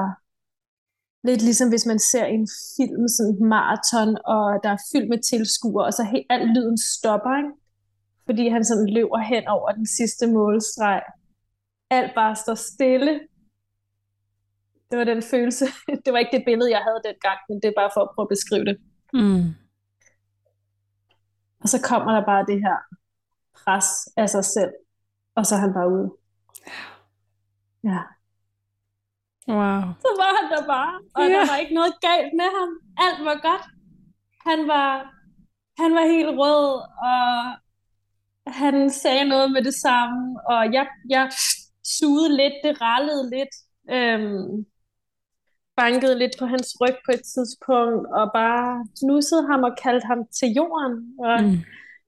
lidt 1.23 1.41
ligesom 1.41 1.69
hvis 1.69 1.85
man 1.85 1.99
ser 1.99 2.25
en 2.25 2.47
film, 2.77 3.07
sådan 3.07 3.35
en 3.41 3.49
maraton, 3.49 4.11
og 4.25 4.45
der 4.63 4.69
er 4.69 4.85
fyldt 4.91 5.09
med 5.09 5.21
tilskuere, 5.31 5.85
og 5.85 5.93
så 5.93 6.03
helt 6.03 6.27
alt 6.29 6.49
lyden 6.55 6.77
stopper, 6.77 7.33
ikke? 7.37 7.62
Fordi 8.25 8.47
han 8.47 8.63
sådan 8.65 8.89
løber 8.89 9.17
hen 9.17 9.47
over 9.47 9.71
den 9.71 9.87
sidste 9.87 10.27
målstreg. 10.27 11.01
Alt 11.89 12.11
bare 12.15 12.35
står 12.35 12.55
stille. 12.55 13.19
Det 14.91 14.97
var 14.99 15.03
den 15.03 15.23
følelse. 15.23 15.65
Det 16.05 16.13
var 16.13 16.19
ikke 16.19 16.37
det 16.37 16.43
billede, 16.45 16.71
jeg 16.71 16.81
havde 16.87 17.01
dengang, 17.05 17.39
men 17.49 17.55
det 17.61 17.67
er 17.67 17.73
bare 17.81 17.91
for 17.93 18.01
at 18.01 18.09
prøve 18.15 18.25
at 18.25 18.29
beskrive 18.35 18.65
det. 18.65 18.77
Mm. 19.13 19.45
Og 21.61 21.69
så 21.69 21.81
kommer 21.89 22.11
der 22.15 22.25
bare 22.25 22.45
det 22.45 22.59
her 22.65 22.77
pres 23.63 23.87
af 24.17 24.29
sig 24.29 24.45
selv, 24.45 24.71
og 25.35 25.45
så 25.45 25.55
er 25.55 25.59
han 25.59 25.73
bare 25.73 25.89
ude. 25.95 26.09
Ja. 27.83 28.01
Wow. 29.47 29.81
Så 30.05 30.09
var 30.21 30.31
han 30.39 30.45
der 30.53 30.67
bare, 30.67 30.93
og 31.15 31.21
Ja. 31.23 31.29
der 31.33 31.45
var 31.51 31.57
ikke 31.57 31.73
noget 31.79 31.93
galt 32.07 32.31
med 32.41 32.49
ham. 32.59 32.69
Alt 33.05 33.19
var 33.29 33.37
godt. 33.49 33.65
Han 34.47 34.59
var, 34.67 34.89
han 35.81 35.91
var 35.97 36.05
helt 36.15 36.31
rød, 36.39 36.69
og 37.11 37.23
han 38.47 38.89
sagde 38.89 39.25
noget 39.29 39.51
med 39.51 39.61
det 39.63 39.73
samme, 39.73 40.39
og 40.49 40.73
jeg, 40.73 40.87
jeg 41.09 41.31
sugede 41.99 42.35
lidt, 42.37 42.53
det 42.63 42.81
rallede 42.81 43.29
lidt, 43.29 43.53
øhm, 43.91 44.65
bankede 45.75 46.19
lidt 46.19 46.31
på 46.39 46.45
hans 46.45 46.67
ryg 46.81 46.95
på 47.05 47.11
et 47.11 47.21
tidspunkt, 47.33 48.07
og 48.19 48.25
bare 48.33 48.87
knussede 48.99 49.47
ham 49.47 49.63
og 49.63 49.73
kaldte 49.83 50.07
ham 50.07 50.19
til 50.39 50.49
jorden, 50.59 50.95
og 51.19 51.43
Mm. 51.43 51.57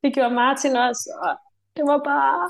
det 0.03 0.13
gjorde 0.13 0.33
Martin 0.35 0.75
også, 0.75 1.09
og 1.25 1.33
det 1.75 1.83
var 1.91 1.99
bare... 2.11 2.41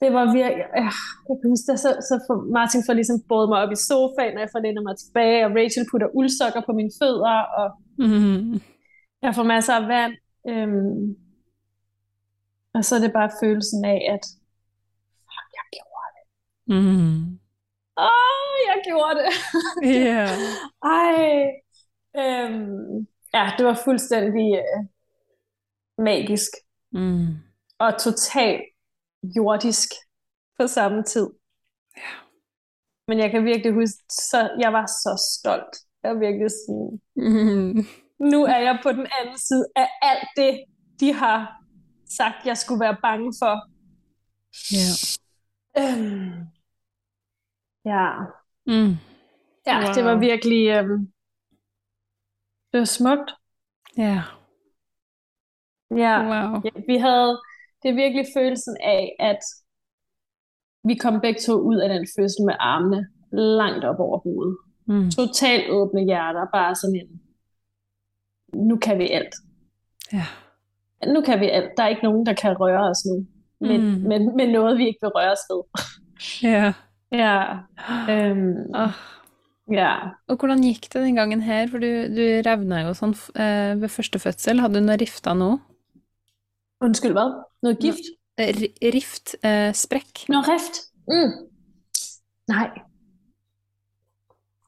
Det 0.00 0.12
var 0.12 0.24
virkelig... 0.38 0.64
Ja, 0.82 0.90
jeg 1.28 1.36
kan 1.40 1.50
huske, 1.52 1.76
så, 1.84 1.90
så 2.08 2.14
får 2.26 2.36
Martin 2.58 2.82
får 2.86 2.92
ligesom 2.92 3.18
båret 3.28 3.48
mig 3.48 3.58
op 3.62 3.72
i 3.72 3.76
sofaen, 3.88 4.34
og 4.36 4.40
jeg 4.44 4.48
får 4.52 4.60
lænet 4.64 4.82
mig 4.82 4.96
tilbage, 4.98 5.44
og 5.46 5.50
Rachel 5.58 5.86
putter 5.90 6.08
uldsokker 6.18 6.62
på 6.66 6.72
mine 6.72 6.90
fødder, 7.02 7.38
og 7.60 7.66
Mm. 8.00 8.60
jeg 9.22 9.34
får 9.34 9.42
masser 9.54 9.74
af 9.74 9.88
vand. 9.88 10.12
Øhm, 10.48 11.16
og 12.78 12.84
så 12.84 12.94
er 12.96 13.00
det 13.00 13.12
bare 13.12 13.30
følelsen 13.42 13.84
af, 13.84 14.00
at 14.14 14.24
fuck, 15.30 15.48
jeg 15.58 15.66
gjorde 15.76 16.10
det. 16.16 16.24
Mm. 16.74 17.38
Åh, 17.98 18.56
jeg 18.70 18.78
gjorde 18.88 19.14
det. 19.22 19.30
Ja. 20.06 20.24
Ej. 20.98 21.18
Øhm, 22.22 23.06
ja, 23.34 23.50
det 23.58 23.66
var 23.66 23.80
fuldstændig 23.84 24.48
øh, 24.58 24.84
magisk. 25.98 26.50
Mm. 26.92 27.26
og 27.78 27.98
totalt 27.98 28.62
jordisk 29.36 29.88
på 30.60 30.66
samme 30.66 31.02
tid. 31.02 31.26
Men 33.08 33.18
jeg 33.18 33.30
kan 33.30 33.44
virkelig 33.44 33.72
huske, 33.72 33.98
så 34.10 34.50
jeg 34.60 34.72
var 34.72 34.86
så 34.86 35.38
stolt. 35.38 35.76
Jeg 36.02 36.10
var 36.14 36.18
virkelig 36.18 36.50
sådan, 36.50 37.00
Mm. 37.16 37.86
nu 38.32 38.44
er 38.44 38.58
jeg 38.58 38.80
på 38.82 38.92
den 38.92 39.06
anden 39.20 39.38
side 39.38 39.66
af 39.76 39.88
alt 40.02 40.28
det, 40.36 40.64
de 41.00 41.12
har 41.12 41.62
sagt, 42.08 42.46
jeg 42.46 42.56
skulle 42.56 42.80
være 42.80 42.96
bange 43.02 43.32
for. 43.42 43.54
Ja. 44.78 44.90
Øhm, 45.80 46.32
ja, 47.84 48.08
Mm. 48.66 48.94
ja 49.66 49.92
det 49.94 50.04
var 50.04 50.12
Wow. 50.12 50.20
virkelig, 50.20 50.68
øhm, 50.68 51.12
det 52.72 52.78
var 52.78 52.84
smukt. 52.84 53.30
Ja. 53.96 54.22
Ja. 55.90 56.14
Wow. 56.30 56.60
Ja, 56.64 56.70
vi 56.86 56.96
havde, 56.96 57.40
det 57.82 57.88
er 57.90 57.94
virkelig 57.94 58.26
følelsen 58.36 58.76
af, 58.80 59.16
at 59.18 59.38
vi 60.84 60.94
kom 60.94 61.20
begge 61.20 61.40
to 61.40 61.52
ud 61.60 61.76
af 61.76 61.88
den 61.88 62.06
fødsel 62.18 62.44
med 62.46 62.54
armene 62.60 63.08
langt 63.32 63.84
op 63.84 63.98
over 63.98 64.18
hovedet. 64.18 64.56
Mm. 64.86 65.10
Totalt 65.10 65.70
åbne 65.70 66.04
hjerter, 66.04 66.46
bare 66.52 66.74
sådan 66.74 66.96
en, 66.96 67.22
nu 68.68 68.76
kan 68.78 68.98
vi 68.98 69.10
alt. 69.10 69.34
Ja. 70.12 70.26
Nu 71.06 71.20
kan 71.20 71.40
vi 71.40 71.48
alt. 71.50 71.70
Der 71.76 71.82
er 71.82 71.88
ikke 71.88 72.04
nogen, 72.04 72.26
der 72.26 72.32
kan 72.32 72.56
røre 72.60 72.90
os 72.90 73.04
nu. 73.06 73.26
Men, 73.60 73.80
Mm. 73.80 74.00
men, 74.08 74.36
men 74.36 74.48
noget, 74.48 74.78
vi 74.78 74.86
ikke 74.86 74.98
vil 75.02 75.10
røre 75.14 75.32
os 75.32 75.44
ved. 75.50 75.62
Ja. 76.42 76.72
Ja. 77.12 77.58
Øhm, 78.10 78.74
Ah. 78.74 78.90
ja. 79.72 79.94
Og 80.28 80.36
hvordan 80.36 80.62
gikk 80.62 80.82
det 80.92 81.02
den 81.02 81.14
gangen 81.14 81.40
her? 81.42 81.66
For 81.66 81.78
du, 81.78 81.86
du 81.86 82.24
revna 82.46 82.80
jo 82.86 82.94
sånn 82.94 83.14
eh, 83.36 83.80
ved 83.80 83.88
første 83.88 84.18
fødsel. 84.18 84.60
Hadde 84.60 84.74
du 84.80 84.84
noe 84.86 84.96
rifter 85.00 85.34
nå? 85.34 85.58
Undskyld, 86.80 87.12
hvad? 87.12 87.32
Noget 87.62 87.78
gift? 87.78 88.04
Ri- 88.40 88.74
rift? 88.94 89.34
Eh, 89.44 89.72
sprekk? 89.74 90.28
Noget 90.28 90.48
rift? 90.48 90.76
Mm. 91.08 91.32
Nej. 92.48 92.70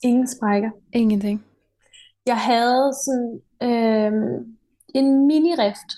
Ingen 0.03 0.29
sprækker. 0.29 0.71
Ingenting? 0.93 1.45
Jeg 2.27 2.37
havde 2.39 2.93
sådan 3.05 3.41
øhm, 3.63 4.57
en 4.95 5.27
mini-rift 5.27 5.91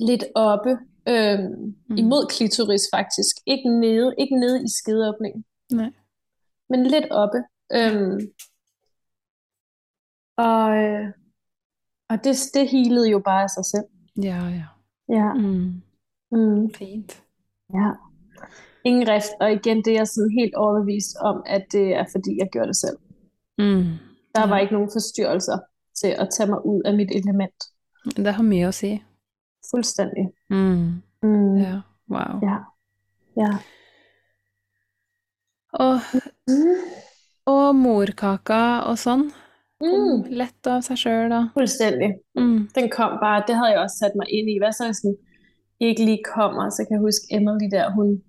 lidt 0.00 0.24
oppe 0.34 0.70
øhm, 1.08 1.74
Mm. 1.88 1.96
imod 1.96 2.26
klitoris 2.30 2.82
faktisk. 2.94 3.36
Ikke 3.46 3.68
nede, 3.80 4.14
ikke 4.18 4.36
nede 4.40 4.64
i 4.64 4.68
skedeåbningen, 4.78 5.44
Nej. 5.72 5.90
men 6.68 6.86
lidt 6.86 7.04
oppe. 7.10 7.38
Øhm, 7.74 8.20
og 10.36 10.76
øh, 10.76 11.06
og 12.10 12.24
det, 12.24 12.36
det 12.54 12.68
healede 12.68 13.08
jo 13.10 13.18
bare 13.24 13.42
af 13.42 13.50
sig 13.50 13.64
selv. 13.64 13.84
Ja, 14.22 14.38
ja. 14.48 14.64
Ja. 15.08 15.32
Mm. 15.34 15.82
Mm, 16.32 16.70
Fint. 16.74 17.22
ja. 17.74 17.90
Ingen 18.84 19.08
rift, 19.08 19.30
og 19.40 19.52
igen, 19.52 19.76
det 19.76 19.86
er 19.92 19.96
jeg 19.96 20.08
sådan 20.08 20.30
helt 20.38 20.54
overbevist 20.54 21.16
om, 21.20 21.42
at 21.46 21.64
det 21.72 21.94
er 21.94 22.04
fordi, 22.12 22.36
jeg 22.38 22.48
gjorde 22.52 22.68
det 22.68 22.76
selv. 22.76 22.96
Mm. 23.58 23.84
Der 24.34 24.46
var 24.48 24.56
Ja. 24.56 24.62
ikke 24.62 24.72
nogen 24.74 24.90
forstyrrelser 24.92 25.58
til 26.00 26.08
at 26.08 26.28
tage 26.36 26.50
mig 26.50 26.66
ud 26.66 26.82
af 26.84 26.94
mit 26.96 27.10
element. 27.10 27.54
Det 28.16 28.34
har 28.34 28.42
mye 28.42 28.68
å 28.68 28.72
si. 28.72 29.02
Fuldstændig. 29.70 30.24
Mm. 30.50 31.02
Mm, 31.22 31.56
Ja. 31.56 31.80
Wow. 32.10 32.40
ja. 32.42 32.56
Ja. 33.36 33.50
Og, 35.72 35.98
Mm. 36.48 36.76
og 37.46 37.74
morkaka 37.76 38.80
og 38.90 38.98
sånn 38.98 39.30
kom 39.80 40.04
Mm. 40.04 40.24
lett 40.30 40.66
av 40.66 40.82
seg 40.86 40.96
sjøl, 40.96 41.30
da. 41.30 41.40
Fuldstændig. 41.54 42.10
Mm. 42.38 42.68
Den 42.74 42.90
kom 42.90 43.18
bare, 43.22 43.42
det 43.46 43.56
havde 43.56 43.70
jeg 43.72 43.80
også 43.80 43.96
sat 43.98 44.12
mig 44.16 44.26
ind 44.30 44.50
i. 44.50 44.58
Hvad 44.58 44.72
så 44.72 44.84
hvis 44.86 45.00
den 45.06 45.16
ikke 45.80 46.04
lige 46.04 46.22
kommer? 46.34 46.70
Så 46.70 46.84
kan 46.84 46.94
jeg 46.96 47.00
huske 47.08 47.26
Emily 47.36 47.68
der, 47.76 47.90
hun, 47.90 48.22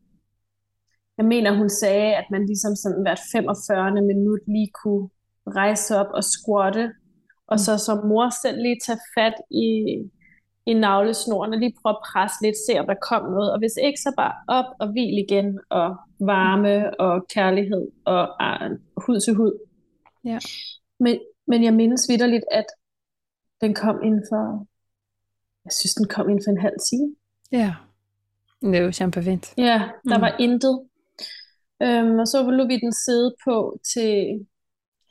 jeg 1.17 1.25
mener 1.25 1.57
hun 1.57 1.69
sagde, 1.69 2.15
at 2.15 2.25
man 2.31 2.45
ligesom 2.45 2.75
sådan 2.75 3.01
hvert 3.01 3.19
45. 3.31 3.91
minut 4.11 4.39
lige 4.47 4.71
kunne 4.83 5.09
rejse 5.47 5.97
op 6.01 6.07
og 6.13 6.23
squatte, 6.23 6.91
og 7.47 7.59
så 7.59 7.77
som 7.77 7.97
mor 8.07 8.29
selv 8.41 8.57
lige 8.61 8.79
tage 8.86 8.99
fat 9.17 9.33
i, 9.51 9.67
i 10.66 10.74
navlesnoren 10.74 11.53
og 11.53 11.59
lige 11.59 11.74
prøve 11.82 11.95
at 11.95 12.03
presse 12.11 12.36
lidt, 12.41 12.55
se 12.68 12.80
om 12.80 12.86
der 12.88 12.95
kom 13.09 13.24
noget. 13.32 13.51
Og 13.53 13.59
hvis 13.59 13.78
ikke, 13.84 13.99
så 13.99 14.13
bare 14.18 14.34
op 14.47 14.66
og 14.80 14.88
hvil 14.91 15.18
igen, 15.18 15.59
og 15.70 15.95
varme 16.20 16.99
og 16.99 17.28
kærlighed 17.28 17.88
og 18.05 18.43
ah, 18.47 18.72
hud 18.97 19.20
til 19.20 19.34
hud. 19.36 19.59
Ja. 20.26 20.39
Men, 20.99 21.20
men 21.47 21.63
jeg 21.63 21.74
mindes 21.74 22.09
vidderligt, 22.09 22.45
at 22.51 22.66
den 23.61 23.74
kom 23.74 24.03
inden 24.03 24.24
for, 24.32 24.66
jeg 25.66 25.72
synes, 25.72 25.93
den 25.93 26.07
kom 26.07 26.30
inden 26.30 26.43
for 26.45 26.51
en 26.51 26.61
halv 26.61 26.76
time. 26.89 27.16
Ja. 27.51 27.74
Det 28.61 28.76
er 28.76 28.82
jo 28.84 28.91
kjempefint. 28.91 29.53
Ja, 29.57 29.89
der 30.09 30.18
Mm. 30.18 30.22
var 30.22 30.36
intet. 30.39 30.88
Øhm, 31.82 32.20
og 32.20 32.28
så 32.28 32.51
lå 32.51 32.68
vi 32.68 32.80
den 32.80 32.93
sidde 32.93 33.36
på 33.45 33.80
til 33.93 34.47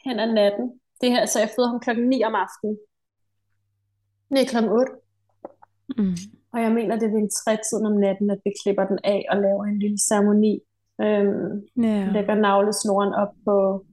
hen 0.04 0.18
ad 0.20 0.32
natten. 0.32 0.80
Det 1.00 1.10
her, 1.10 1.26
så 1.26 1.38
jeg 1.38 1.48
fødte 1.56 1.68
ham 1.68 1.80
klokken 1.80 2.08
9 2.08 2.22
om 2.24 2.34
aftenen. 2.34 2.78
Nej, 4.30 4.44
klokken 4.44 4.72
8. 4.72 4.92
Mm. 5.98 6.16
Og 6.52 6.60
jeg 6.60 6.72
mener, 6.72 6.96
det 6.96 7.06
er 7.06 7.10
ved 7.10 7.22
en 7.22 7.30
trætiden 7.30 7.86
om 7.86 7.96
natten, 7.96 8.30
at 8.30 8.38
vi 8.44 8.50
klipper 8.62 8.86
den 8.86 8.98
af 9.04 9.24
og 9.30 9.36
laver 9.36 9.64
en 9.64 9.78
lille 9.78 9.98
ceremoni. 10.08 10.60
Øhm, 11.00 11.62
Ja. 11.82 12.08
lægger 12.12 12.34
navlesnoren 12.34 13.12
op 13.14 13.32
på 13.44 13.84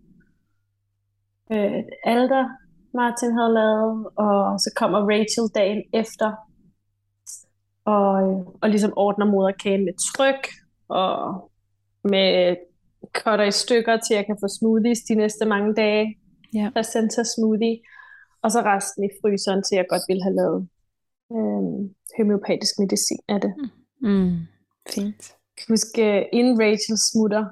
øh, 1.52 1.72
et 1.80 1.90
alter, 2.04 2.50
Martin 2.94 3.32
havde 3.38 3.54
lavet, 3.54 4.08
og 4.16 4.60
så 4.60 4.74
kommer 4.76 5.00
Rachel 5.00 5.48
dagen 5.56 5.84
efter, 5.94 6.32
og, 7.86 8.14
og 8.62 8.70
ligesom 8.70 8.94
ordner 8.96 9.26
moderkagen 9.26 9.86
med 9.86 9.94
tryk, 10.14 10.48
og 10.90 11.50
med 12.04 12.56
cutter 13.18 13.44
i 13.44 13.52
stykker, 13.52 13.98
til 13.98 14.16
jeg 14.16 14.26
kan 14.26 14.38
få 14.44 14.48
smoothies 14.60 15.00
de 15.00 15.16
næste 15.16 15.46
mange 15.46 15.74
dage. 15.76 16.18
Ja. 16.54 16.70
Placenta 16.74 17.24
smoothie. 17.36 17.78
Og 18.44 18.52
så 18.52 18.60
resten 18.62 19.04
i 19.04 19.10
fryseren, 19.22 19.64
til 19.64 19.76
jeg 19.76 19.86
godt 19.90 20.02
ville 20.08 20.24
have 20.24 20.36
lavet 20.36 20.70
øh, 21.38 21.90
homeopatisk 22.18 22.74
medicin 22.80 23.20
af 23.28 23.42
det. 23.42 23.54
Mm. 24.02 24.38
Fint. 24.90 25.22
Jeg 25.58 25.66
kan 25.66 25.74
huske, 25.74 26.30
inden 26.34 26.62
Rachel 26.62 26.98
smutter, 27.12 27.46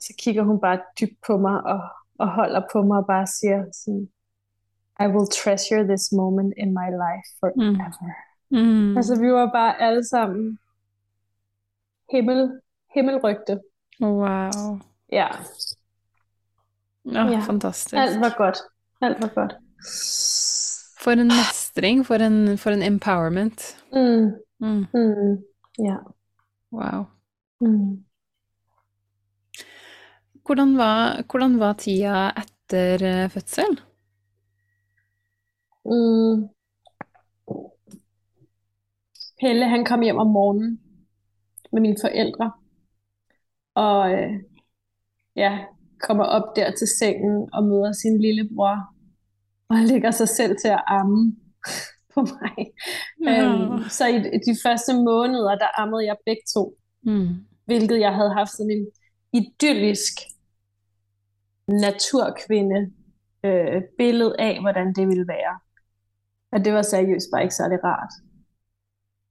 så 0.00 0.14
kigger 0.18 0.42
hun 0.42 0.60
bare 0.60 0.78
dybt 1.00 1.18
på 1.26 1.38
mig 1.38 1.56
og, 1.64 1.80
og 2.18 2.28
holder 2.34 2.62
på 2.72 2.82
mig 2.82 2.98
og 2.98 3.06
bare 3.06 3.26
siger 3.26 3.64
sådan, 3.72 4.08
I 5.04 5.06
will 5.14 5.28
treasure 5.42 5.84
this 5.92 6.12
moment 6.12 6.54
in 6.56 6.70
my 6.80 6.88
life 7.04 7.28
forever. 7.40 7.90
Mm. 8.50 8.96
Altså, 8.96 9.20
vi 9.20 9.32
var 9.32 9.50
bare 9.52 9.80
alle 9.80 10.04
sammen 10.08 10.58
himmel, 12.12 12.60
himmelrygte. 12.94 13.60
Wow. 14.00 14.78
Ja, 15.12 15.28
Ja, 17.04 17.22
Ja. 17.30 17.38
fantastisk. 17.40 17.94
alt 17.94 18.20
var 18.20 18.34
godt. 18.36 18.58
Alt 19.00 19.20
var 19.22 19.28
godt. 19.34 19.52
For 21.00 21.16
en 21.16 21.28
mestring, 21.32 22.04
for 22.06 22.20
en, 22.20 22.58
for 22.58 22.70
en 22.76 22.82
empowerment. 22.82 23.76
Mm, 23.92 24.36
Mm. 24.60 24.86
mm, 24.94 25.42
ja. 25.78 25.96
Wow. 26.72 27.06
Mm. 27.60 28.04
Hvordan 30.46 30.76
var, 30.76 31.22
hvordan 31.30 31.58
var 31.60 31.72
tida 31.72 32.30
etter 32.36 33.02
eh, 33.02 33.30
fødsel? 33.30 33.80
Mm. 35.84 36.48
Pelle, 39.40 39.64
han 39.68 39.84
kom 39.84 40.02
hjem 40.02 40.18
om 40.18 40.26
morgenen 40.26 40.80
med 41.72 41.80
mine 41.82 41.96
forældre. 42.00 42.52
Og 43.74 44.12
øh, 44.12 44.32
ja, 45.36 45.64
kommer 46.00 46.24
op 46.24 46.56
der 46.56 46.70
til 46.70 46.88
sengen 46.98 47.48
og 47.52 47.64
møder 47.64 47.92
sin 47.92 48.20
lillebror. 48.20 48.94
Og 49.70 49.76
lægger 49.76 50.10
sig 50.10 50.28
selv 50.28 50.56
til 50.62 50.68
at 50.68 50.82
amme 50.86 51.36
på 52.14 52.20
mig. 52.20 52.66
Ja. 53.24 53.44
Øhm, 53.44 53.88
så 53.88 54.06
i 54.06 54.18
de 54.48 54.54
første 54.64 54.92
måneder, 54.94 55.58
der 55.58 55.80
ammede 55.80 56.06
jeg 56.06 56.16
begge 56.26 56.42
to. 56.54 56.74
Mm. 57.02 57.28
Hvilket 57.64 58.00
jeg 58.00 58.14
havde 58.14 58.34
haft 58.34 58.50
sådan 58.50 58.70
en 58.70 58.86
idyllisk 59.32 60.12
naturkvinde 61.68 62.92
øh, 63.44 63.82
billede 63.98 64.34
af, 64.38 64.60
hvordan 64.60 64.94
det 64.94 65.08
ville 65.08 65.28
være. 65.28 65.58
Og 66.52 66.64
det 66.64 66.72
var 66.72 66.82
seriøst 66.82 67.26
bare 67.32 67.42
ikke 67.42 67.54
særlig 67.54 67.78
rart. 67.84 68.12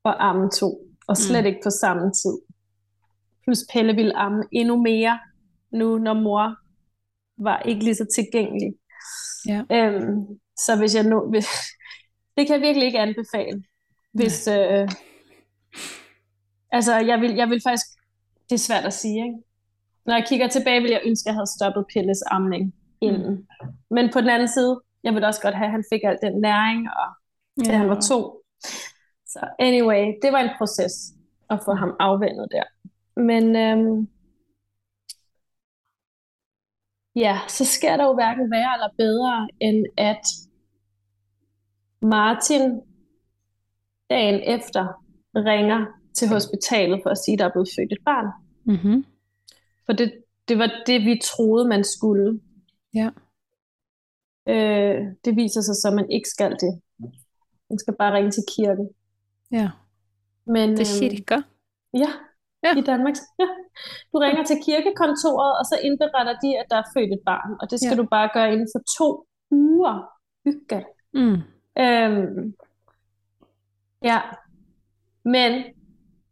Og 0.04 0.28
amme 0.28 0.50
to. 0.50 0.70
Og 1.08 1.18
slet 1.18 1.44
mm. 1.44 1.48
ikke 1.48 1.60
på 1.64 1.70
samme 1.70 2.12
tid. 2.12 2.38
Plus 3.44 3.60
Pelle 3.74 3.96
ville 3.96 4.18
amme 4.18 4.44
endnu 4.52 4.82
mere, 4.82 5.20
nu 5.72 5.98
når 5.98 6.14
mor 6.14 6.56
var 7.44 7.60
ikke 7.60 7.84
lige 7.84 7.96
så 7.96 8.06
tilgængelig. 8.16 8.74
Ja. 9.48 9.64
Øhm, 9.72 10.40
så 10.66 10.76
hvis 10.78 10.96
jeg 10.96 11.04
nu... 11.04 11.30
Hvis, 11.30 11.48
det 12.38 12.48
kan 12.48 12.54
jeg 12.56 12.62
virkelig 12.62 12.86
ikke 12.86 13.00
anbefale. 13.00 13.64
Hvis... 14.14 14.48
Øh, 14.48 14.90
altså, 16.72 16.96
jeg 16.96 17.22
vil, 17.22 17.36
jeg 17.36 17.50
vil 17.50 17.62
faktisk... 17.68 17.86
Det 18.50 18.56
er 18.56 18.60
svært 18.60 18.86
at 18.86 18.94
sige, 18.94 19.26
ikke? 19.26 19.38
Når 20.06 20.14
jeg 20.14 20.26
kigger 20.28 20.48
tilbage, 20.48 20.82
vil 20.82 20.92
jeg 20.92 21.02
ønske, 21.06 21.28
at 21.28 21.32
jeg 21.32 21.34
havde 21.34 21.56
stoppet 21.58 21.86
Pelles 21.94 22.24
amning 22.32 22.74
inden. 23.02 23.32
Mm. 23.32 23.68
Men 23.92 24.10
på 24.14 24.22
den 24.22 24.30
anden 24.30 24.48
side, 24.48 24.82
jeg 25.04 25.14
vil 25.14 25.24
også 25.24 25.42
godt 25.42 25.56
have, 25.56 25.66
at 25.66 25.72
han 25.72 25.84
fik 25.92 26.02
al 26.04 26.18
den 26.24 26.42
næring, 26.42 26.88
og 26.90 27.08
til 27.64 27.72
ja. 27.72 27.78
han 27.78 27.90
var 27.90 28.00
to. 28.00 28.44
Så 29.28 29.40
anyway, 29.60 30.04
det 30.22 30.32
var 30.32 30.40
en 30.40 30.50
proces 30.58 30.94
at 31.50 31.60
få 31.66 31.74
ham 31.74 31.96
afvendet 32.00 32.48
der. 32.52 32.64
Men 33.22 33.56
øhm, 33.56 34.08
ja, 37.20 37.40
så 37.48 37.66
sker 37.66 37.98
der 37.98 38.06
jo 38.06 38.14
hverken 38.14 38.52
værre 38.52 38.74
eller 38.76 38.90
bedre, 38.98 39.48
end 39.60 39.86
at 39.98 40.24
Martin 42.02 42.82
dagen 44.10 44.42
efter 44.56 45.06
ringer 45.36 45.86
til 46.14 46.28
hospitalet 46.28 47.00
for 47.04 47.10
at 47.10 47.18
sige, 47.18 47.34
at 47.34 47.40
der 47.40 47.46
er 47.46 47.52
blevet 47.52 47.70
født 47.76 47.92
et 47.92 48.04
barn. 48.06 48.28
Mm-hmm. 48.64 49.06
For 49.86 49.94
det, 49.94 50.14
det 50.48 50.58
var 50.58 50.84
det, 50.86 51.02
vi 51.02 51.22
troede, 51.24 51.68
man 51.68 51.84
skulle. 51.84 52.40
Ja. 52.94 53.10
Øh, 54.50 55.02
det 55.26 55.36
viser 55.36 55.62
sig 55.62 55.76
så, 55.76 55.88
at 55.88 55.94
man 55.94 56.12
ikke 56.12 56.30
skal 56.30 56.52
det. 56.52 56.82
Man 57.70 57.80
skal 57.80 57.96
bare 58.00 58.14
ringe 58.14 58.32
til 58.32 58.44
kirken. 58.58 58.90
Ja. 59.52 59.70
Men, 60.46 60.78
til 60.78 60.88
øhm, 61.04 61.10
kirka? 61.10 61.38
Ja, 61.94 62.12
ja, 62.64 62.72
i 62.78 62.82
Danmark. 62.82 63.16
Ja. 63.40 63.48
Du 64.12 64.18
ringer 64.26 64.44
til 64.44 64.58
kirkekontoret, 64.66 65.52
og 65.60 65.66
så 65.66 65.76
indberetter 65.84 66.36
de, 66.44 66.60
at 66.60 66.66
der 66.72 66.78
er 66.78 66.92
født 66.96 67.12
et 67.14 67.24
barn. 67.26 67.52
Og 67.62 67.72
det 67.72 67.80
skal 67.80 67.96
ja. 67.96 68.02
du 68.02 68.08
bare 68.16 68.30
gøre 68.34 68.52
inden 68.54 68.70
for 68.74 68.82
to 68.98 69.26
uger. 69.52 69.96
Hygge. 70.46 70.86
Mm. 71.14 71.42
Øhm, 71.84 72.54
ja. 74.04 74.20
Men 75.26 75.64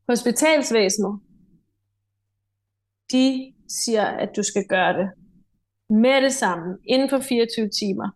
hospitalsvæsenet, 0.09 1.19
de 3.11 3.53
siger, 3.67 4.05
at 4.05 4.29
du 4.35 4.43
skal 4.43 4.65
gøre 4.69 4.93
det 4.93 5.09
med 5.89 6.21
det 6.21 6.33
samme, 6.33 6.77
inden 6.85 7.09
for 7.09 7.19
24 7.19 7.69
timer. 7.69 8.09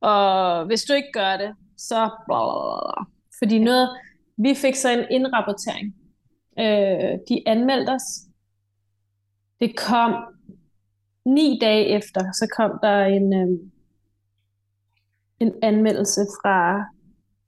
Og 0.00 0.66
hvis 0.66 0.84
du 0.84 0.92
ikke 0.92 1.12
gør 1.12 1.36
det, 1.36 1.54
så 1.76 2.10
blablabla. 2.26 3.04
Fordi 3.38 3.58
noget, 3.58 3.88
vi 4.36 4.54
fik 4.54 4.74
så 4.74 4.88
en 4.90 5.04
indrapportering. 5.10 5.99
Øh, 6.60 7.18
de 7.28 7.42
anmeldte 7.46 7.90
os. 7.90 8.08
Det 9.60 9.78
kom 9.78 10.12
ni 11.24 11.58
dage 11.60 11.84
efter, 11.86 12.20
så 12.32 12.46
kom 12.56 12.70
der 12.82 13.04
en, 13.04 13.34
øh, 13.34 13.70
en 15.40 15.54
anmeldelse 15.62 16.20
fra, 16.20 16.78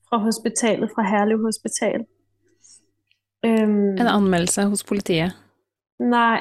fra 0.08 0.18
hospitalet, 0.18 0.90
fra 0.94 1.02
Herlev 1.02 1.38
Hospital. 1.38 2.00
Øhm, 3.44 3.92
en 3.92 4.06
anmeldelse 4.06 4.62
hos 4.62 4.84
politiet? 4.84 5.32
Nej, 5.98 6.40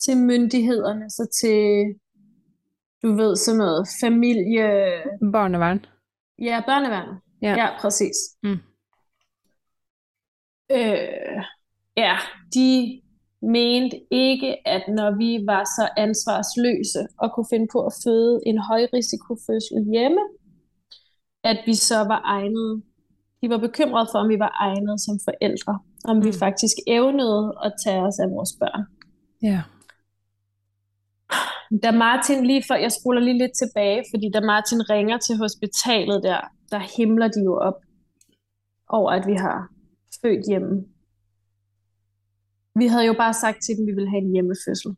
til 0.00 0.16
myndighederne, 0.16 1.10
så 1.10 1.28
til, 1.40 1.94
du 3.02 3.16
ved, 3.16 3.36
sådan 3.36 3.58
noget 3.58 3.88
familie... 4.00 4.68
Barneværn? 5.32 5.86
Ja, 6.38 6.62
børneværn. 6.66 7.20
Ja, 7.42 7.50
ja 7.50 7.68
præcis. 7.80 8.16
Mm. 8.42 8.58
Øh, 10.70 11.44
ja, 11.96 12.16
de 12.54 13.00
mente 13.42 13.96
ikke, 14.10 14.68
at 14.68 14.82
når 14.88 15.10
vi 15.18 15.46
var 15.46 15.64
så 15.64 15.88
ansvarsløse 15.96 17.06
og 17.18 17.32
kunne 17.34 17.46
finde 17.50 17.68
på 17.72 17.80
at 17.86 17.92
føde 18.04 18.40
en 18.46 18.58
højrisikofødsel 18.58 19.78
hjemme, 19.92 20.22
at 21.44 21.58
vi 21.66 21.74
så 21.74 21.98
var 21.98 22.22
egnet. 22.24 22.82
De 23.42 23.50
var 23.50 23.58
bekymrede 23.58 24.08
for, 24.12 24.18
om 24.18 24.28
vi 24.28 24.38
var 24.38 24.52
egnet 24.60 25.00
som 25.00 25.18
forældre. 25.24 25.78
Om 26.04 26.16
mm. 26.16 26.24
vi 26.24 26.32
faktisk 26.32 26.76
evnede 26.86 27.54
at 27.64 27.72
tage 27.84 28.02
os 28.02 28.18
af 28.18 28.28
vores 28.30 28.52
børn. 28.60 28.82
Ja. 29.42 29.62
Da 31.82 31.90
Martin 31.92 32.46
lige 32.46 32.62
for, 32.66 32.74
jeg 32.74 32.92
spoler 32.92 33.20
lige 33.20 33.38
lidt 33.38 33.56
tilbage, 33.62 34.04
fordi 34.12 34.30
da 34.34 34.40
Martin 34.40 34.90
ringer 34.90 35.18
til 35.18 35.36
hospitalet 35.36 36.22
der, 36.22 36.40
der 36.70 36.80
himler 36.96 37.28
de 37.28 37.40
jo 37.44 37.58
op 37.58 37.78
over, 38.88 39.10
at 39.10 39.26
vi 39.26 39.34
har 39.34 39.68
født 40.22 40.48
hjemme. 40.48 40.84
Vi 42.78 42.86
havde 42.86 43.06
jo 43.06 43.14
bare 43.18 43.34
sagt 43.34 43.58
til 43.62 43.76
dem, 43.76 43.84
at 43.84 43.86
vi 43.86 43.94
ville 43.94 44.10
have 44.10 44.22
en 44.22 44.32
hjemmefødsel. 44.32 44.96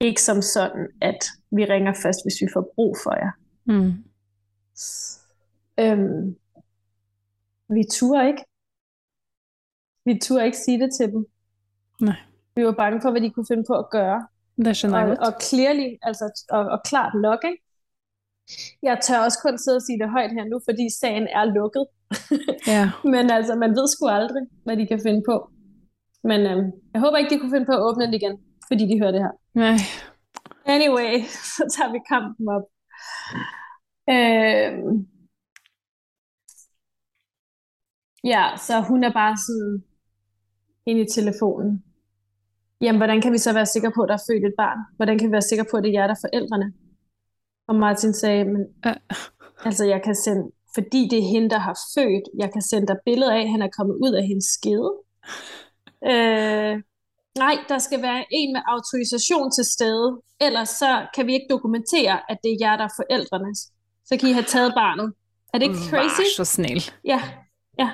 Ikke 0.00 0.22
som 0.22 0.42
sådan, 0.42 0.86
at 1.00 1.20
vi 1.50 1.64
ringer 1.64 1.94
først, 2.02 2.24
hvis 2.24 2.40
vi 2.42 2.48
får 2.52 2.72
brug 2.74 2.96
for 3.04 3.14
jer. 3.22 3.32
Mm. 3.64 3.92
Øhm, 5.82 6.36
vi 7.68 7.82
turde 7.92 8.26
ikke. 8.28 8.44
Vi 10.04 10.18
turde 10.22 10.44
ikke 10.44 10.58
sige 10.58 10.80
det 10.80 10.90
til 10.94 11.12
dem. 11.12 11.26
Nej. 12.00 12.16
Vi 12.56 12.64
var 12.64 12.72
bange 12.72 13.00
for, 13.02 13.10
hvad 13.10 13.20
de 13.20 13.30
kunne 13.30 13.46
finde 13.48 13.64
på 13.68 13.74
at 13.74 13.90
gøre. 13.90 14.26
Det 14.56 14.84
jeg 14.84 14.92
og, 14.92 15.16
og 15.26 15.32
clearly, 15.42 15.88
altså, 16.02 16.44
og, 16.50 16.60
og 16.74 16.80
klart 16.84 17.12
nok, 17.22 17.40
ikke? 17.44 17.62
Jeg 18.82 18.98
tør 19.02 19.18
også 19.18 19.38
kun 19.42 19.58
sidde 19.58 19.76
og 19.76 19.82
sige 19.82 19.98
det 19.98 20.10
højt 20.10 20.32
her 20.32 20.44
nu, 20.44 20.60
fordi 20.68 20.86
sagen 21.00 21.26
er 21.38 21.44
lukket. 21.44 21.86
Ja. 22.66 22.84
Men 23.14 23.30
altså, 23.30 23.54
man 23.54 23.70
ved 23.70 23.88
sgu 23.88 24.06
aldrig, 24.06 24.42
hvad 24.64 24.76
de 24.76 24.86
kan 24.86 25.00
finde 25.06 25.22
på. 25.30 25.50
Men 26.24 26.40
øhm, 26.40 26.72
jeg 26.92 27.00
håber 27.00 27.16
ikke, 27.16 27.34
de 27.34 27.40
kunne 27.40 27.54
finde 27.54 27.66
på 27.66 27.72
at 27.72 27.82
åbne 27.82 28.04
den 28.04 28.14
igen, 28.14 28.38
fordi 28.68 28.84
de 28.90 29.00
hører 29.00 29.12
det 29.12 29.20
her. 29.20 29.34
Nej. 29.54 29.76
Anyway, 30.66 31.12
så 31.56 31.62
tager 31.74 31.92
vi 31.92 31.98
kampen 32.08 32.48
op. 32.56 32.64
Øhm, 34.14 35.08
ja, 38.24 38.44
så 38.56 38.80
hun 38.88 39.04
er 39.04 39.12
bare 39.12 39.36
sådan 39.36 39.84
ind 40.86 40.98
i 40.98 41.12
telefonen. 41.12 41.84
Jamen, 42.80 42.98
hvordan 42.98 43.20
kan 43.20 43.32
vi 43.32 43.38
så 43.38 43.52
være 43.52 43.66
sikre 43.66 43.92
på, 43.94 44.02
at 44.02 44.08
der 44.08 44.14
er 44.14 44.26
født 44.30 44.44
et 44.44 44.54
barn? 44.56 44.78
Hvordan 44.96 45.18
kan 45.18 45.28
vi 45.28 45.32
være 45.32 45.50
sikre 45.50 45.66
på, 45.70 45.76
at 45.76 45.84
det 45.84 45.90
er 45.90 46.00
jer, 46.00 46.06
der 46.06 46.14
er 46.14 46.26
forældrene? 46.26 46.72
Og 47.68 47.74
Martin 47.74 48.14
sagde, 48.14 48.44
men 48.44 48.62
altså 49.64 49.84
jeg 49.84 50.02
kan 50.04 50.14
sende, 50.14 50.50
fordi 50.74 51.08
det 51.10 51.18
er 51.18 51.30
hende, 51.32 51.50
der 51.50 51.58
har 51.58 51.78
født, 51.94 52.24
jeg 52.38 52.52
kan 52.52 52.62
sende 52.62 52.86
dig 52.86 52.96
billeder 53.04 53.32
af, 53.32 53.42
at 53.42 53.50
han 53.50 53.62
er 53.62 53.68
kommet 53.76 53.94
ud 53.94 54.12
af 54.12 54.26
hendes 54.26 54.44
skede. 54.44 54.92
Øh, 56.04 56.82
nej, 57.38 57.56
der 57.68 57.78
skal 57.78 58.02
være 58.02 58.24
en 58.30 58.52
med 58.52 58.62
autorisation 58.66 59.50
til 59.50 59.64
stede, 59.64 60.20
ellers 60.40 60.68
så 60.68 61.06
kan 61.14 61.26
vi 61.26 61.32
ikke 61.32 61.46
dokumentere, 61.50 62.30
at 62.30 62.38
det 62.42 62.50
er 62.52 62.56
jer, 62.60 62.76
der 62.76 62.84
er 62.84 62.94
forældrene. 62.96 63.54
Så 64.04 64.16
kan 64.20 64.28
I 64.28 64.32
have 64.32 64.44
taget 64.44 64.72
barnet. 64.74 65.12
Er 65.54 65.58
det 65.58 65.66
ikke 65.66 65.78
crazy? 65.90 66.20
Var 66.20 66.44
så 66.44 66.44
snæl. 66.44 66.82
Ja, 67.04 67.22
ja. 67.78 67.90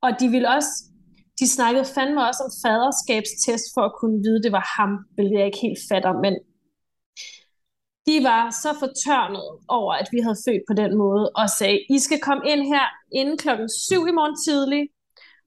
Og 0.00 0.10
de 0.20 0.28
vil 0.28 0.46
også, 0.46 0.68
de 1.40 1.48
snakkede 1.48 1.84
fandme 1.94 2.26
også 2.28 2.42
om 2.46 2.50
faderskabstest 2.64 3.66
for 3.74 3.82
at 3.88 3.92
kunne 4.00 4.18
vide, 4.24 4.42
det 4.42 4.52
var 4.52 4.66
ham, 4.76 4.90
hvilket 5.14 5.38
jeg 5.38 5.46
ikke 5.46 5.62
helt 5.66 5.78
fatter, 5.90 6.12
men 6.24 6.34
de 8.06 8.24
var 8.30 8.42
så 8.62 8.70
fortørnet 8.82 9.48
over, 9.68 9.92
at 9.94 10.08
vi 10.12 10.18
havde 10.24 10.42
født 10.46 10.62
på 10.70 10.74
den 10.82 10.92
måde, 11.02 11.30
og 11.40 11.50
sagde, 11.50 11.78
I 11.90 11.98
skal 11.98 12.20
komme 12.20 12.42
ind 12.52 12.62
her 12.74 12.86
inden 13.12 13.38
klokken 13.38 13.68
7 13.70 14.06
i 14.06 14.12
morgen 14.18 14.36
tidlig, 14.46 14.82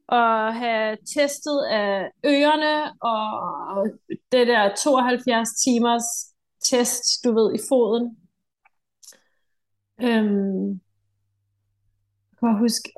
og 0.08 0.56
have 0.56 0.98
testet 1.16 1.62
af 1.72 2.12
ørerne, 2.26 2.94
og 3.02 3.88
det 4.32 4.48
der 4.48 4.76
72 4.76 5.50
timers 5.50 6.04
test, 6.64 7.24
du 7.24 7.34
ved, 7.34 7.54
i 7.56 7.60
foden. 7.70 8.18
Øhm, 10.02 10.70
jeg 12.32 12.38
kan 12.40 12.58
huske, 12.58 12.90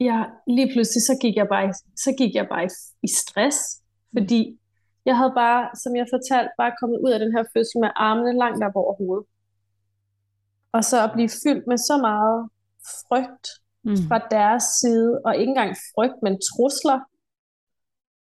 ja, 0.00 0.24
lige 0.46 0.72
pludselig 0.72 1.02
så 1.02 1.18
gik 1.22 1.36
jeg 1.36 1.48
bare, 1.48 1.74
så 1.96 2.14
gik 2.18 2.34
jeg 2.34 2.46
bare 2.48 2.64
i, 2.64 2.68
i 3.02 3.08
stress, 3.08 3.58
fordi 4.12 4.60
jeg 5.04 5.16
havde 5.16 5.32
bare, 5.34 5.70
som 5.82 5.96
jeg 5.96 6.06
fortalte, 6.14 6.50
bare 6.58 6.72
kommet 6.80 6.98
ud 7.04 7.10
af 7.10 7.18
den 7.18 7.32
her 7.36 7.44
fødsel 7.52 7.80
med 7.80 7.90
armene 7.96 8.38
langt 8.38 8.64
op 8.64 8.76
over 8.76 8.94
hovedet. 9.00 9.26
Og 10.72 10.84
så 10.84 11.04
at 11.04 11.10
blive 11.14 11.30
fyldt 11.44 11.66
med 11.66 11.78
så 11.78 11.96
meget 12.08 12.48
frygt 13.08 13.46
Mm. 13.84 13.96
fra 14.08 14.18
deres 14.18 14.62
side, 14.80 15.20
og 15.24 15.36
ikke 15.36 15.50
engang 15.50 15.76
frygt, 15.94 16.18
men 16.22 16.40
trusler. 16.48 16.98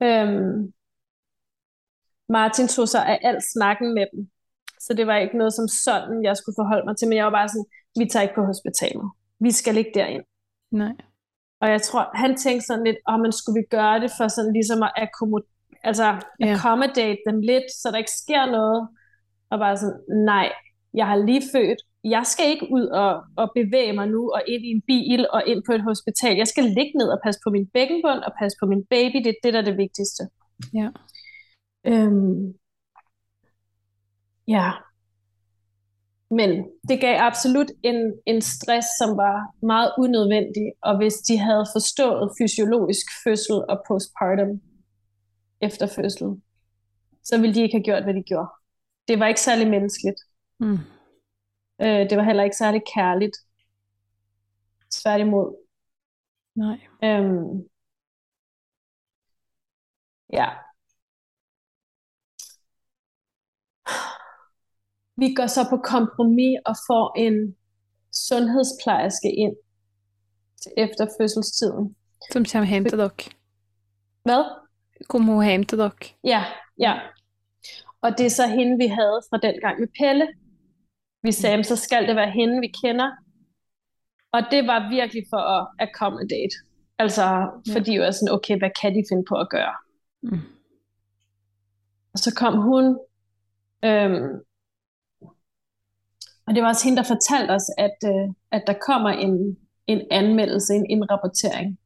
Øhm, 0.03 0.73
Martin 2.29 2.67
tog 2.67 2.87
sig 2.87 3.05
af 3.05 3.19
al 3.23 3.37
snakken 3.53 3.93
med 3.93 4.05
dem, 4.13 4.29
så 4.79 4.93
det 4.93 5.07
var 5.07 5.17
ikke 5.17 5.37
noget 5.37 5.53
som 5.53 5.67
sådan, 5.67 6.23
jeg 6.23 6.37
skulle 6.37 6.55
forholde 6.59 6.85
mig 6.85 6.97
til, 6.97 7.07
men 7.07 7.17
jeg 7.17 7.25
var 7.25 7.31
bare 7.39 7.49
sådan, 7.49 7.65
vi 7.99 8.05
tager 8.05 8.23
ikke 8.23 8.35
på 8.35 8.45
hospitalet. 8.45 9.07
Vi 9.39 9.51
skal 9.51 9.77
ikke 9.77 9.91
derind. 9.95 10.23
Nej. 10.71 10.93
Og 11.61 11.69
jeg 11.69 11.81
tror, 11.81 12.09
han 12.13 12.37
tænkte 12.37 12.65
sådan 12.67 12.83
lidt, 12.83 12.97
om 13.05 13.19
man 13.19 13.31
skulle 13.31 13.59
vi 13.61 13.65
gøre 13.69 13.99
det 13.99 14.11
for 14.17 14.27
sådan 14.27 14.53
ligesom 14.53 14.83
at 14.83 14.91
accommodate, 14.95 15.49
altså 15.83 16.03
Ja. 16.39 16.53
accommodate 16.53 17.17
dem 17.29 17.39
lidt, 17.41 17.63
så 17.81 17.91
der 17.91 17.97
ikke 17.97 18.11
sker 18.23 18.45
noget. 18.45 18.89
Og 19.49 19.59
bare 19.59 19.77
sådan, 19.77 19.99
nej, 20.25 20.51
jeg 20.93 21.07
har 21.07 21.15
lige 21.15 21.43
født. 21.53 21.79
Jeg 22.03 22.23
skal 22.25 22.45
ikke 22.49 22.67
ud 22.71 22.85
og, 22.85 23.23
og 23.37 23.51
bevæge 23.55 23.93
mig 23.93 24.07
nu 24.07 24.31
og 24.31 24.41
ind 24.47 24.63
i 24.65 24.71
en 24.77 24.81
bil 24.81 25.27
og 25.33 25.43
ind 25.47 25.63
på 25.65 25.71
et 25.73 25.83
hospital. 25.83 26.37
Jeg 26.37 26.47
skal 26.47 26.63
ligge 26.63 26.93
ned 26.97 27.07
og 27.07 27.19
passe 27.23 27.39
på 27.43 27.49
min 27.49 27.67
bækkenbund 27.67 28.19
og 28.27 28.31
passe 28.39 28.57
på 28.61 28.65
min 28.65 28.85
baby. 28.89 29.17
Det 29.17 29.27
er 29.27 29.41
det, 29.43 29.53
der 29.53 29.59
er 29.59 29.65
det 29.65 29.77
vigtigste. 29.77 30.23
Ja. 30.73 30.89
Øhm, 31.85 32.53
ja. 34.47 34.71
Men 36.31 36.49
det 36.89 37.01
gav 37.01 37.15
absolut 37.19 37.71
en, 37.83 38.13
en 38.25 38.41
stress, 38.41 38.87
som 39.01 39.17
var 39.17 39.37
meget 39.65 39.91
unødvendig, 39.97 40.67
og 40.81 40.97
hvis 40.97 41.13
de 41.13 41.37
havde 41.37 41.65
forstået 41.75 42.31
fysiologisk 42.37 43.05
fødsel 43.23 43.55
og 43.69 43.83
postpartum 43.87 44.61
efter 45.61 45.87
fødsel, 45.87 46.27
så 47.23 47.41
ville 47.41 47.55
de 47.55 47.61
ikke 47.61 47.77
have 47.77 47.83
gjort, 47.83 48.03
hvad 48.03 48.13
de 48.13 48.23
gjorde. 48.23 48.49
Det 49.07 49.19
var 49.19 49.27
ikke 49.27 49.41
særlig 49.41 49.69
menneskeligt. 49.69 50.19
Mm. 50.63 50.79
Øh, 51.81 52.09
det 52.09 52.17
var 52.17 52.23
heller 52.23 52.43
ikke 52.43 52.55
særlig 52.55 52.81
kærligt. 52.95 53.37
Tværtimod. 54.91 55.55
Nej. 56.55 56.77
Øhm, 57.03 57.69
ja. 60.33 60.49
Vi 65.17 65.33
går 65.33 65.47
så 65.47 65.61
på 65.69 65.77
kompromis 65.77 66.59
og 66.65 66.75
får 66.87 67.17
en 67.17 67.55
sundhedsplejerske 68.11 69.31
ind 69.31 69.55
til 70.61 70.71
efter 70.77 71.07
fødselstiden. 71.19 71.95
Som 72.31 72.45
kommer 72.51 72.69
hjem 72.69 72.85
til 72.85 72.97
dere. 72.97 73.09
Hvad? 74.23 74.43
Kom 75.09 75.23
hun 75.23 75.45
hjem 75.45 75.63
til 75.63 75.77
dere? 75.77 75.91
Ja, 76.23 76.43
ja. 76.79 76.99
Og 78.01 78.17
det 78.17 78.25
er 78.25 78.29
så 78.29 78.47
hende, 78.47 78.77
vi 78.77 78.87
havde 78.87 79.21
fra 79.29 79.37
den 79.37 79.59
gang 79.61 79.79
med 79.79 79.87
Pelle. 79.99 80.42
Vi 81.23 81.31
sagde, 81.31 81.57
"Men 81.57 81.63
så 81.63 81.75
skal 81.75 82.07
det 82.07 82.15
være 82.15 82.31
hende, 82.31 82.59
vi 82.59 82.67
kender. 82.83 83.11
Og 84.31 84.41
det 84.51 84.67
var 84.67 84.89
virkelig 84.89 85.23
for 85.29 85.37
at 85.37 85.67
accommodate. 85.79 86.55
Altså, 86.97 87.49
fordi 87.73 87.93
jeg 87.93 88.01
var 88.01 88.11
sådan, 88.11 88.33
okay, 88.33 88.57
hvad 88.57 88.69
kan 88.81 88.95
de 88.95 89.03
finde 89.09 89.25
på 89.29 89.35
at 89.35 89.49
gøre? 89.49 89.75
Mm. 90.21 90.39
Og 92.13 92.19
så 92.19 92.35
kom 92.35 92.61
hun, 92.61 92.85
øhm, 93.85 94.31
og 96.45 96.55
det 96.55 96.63
var 96.63 96.69
også 96.69 96.85
hende, 96.85 96.97
der 96.97 97.13
fortalte 97.13 97.51
os, 97.51 97.67
at, 97.77 97.97
øh, 98.05 98.33
at 98.51 98.63
der 98.67 98.73
kommer 98.87 99.09
en, 99.09 99.57
en 99.87 100.01
anmeldelse, 100.11 100.73
en 100.73 100.89
indrapportering. 100.89 101.79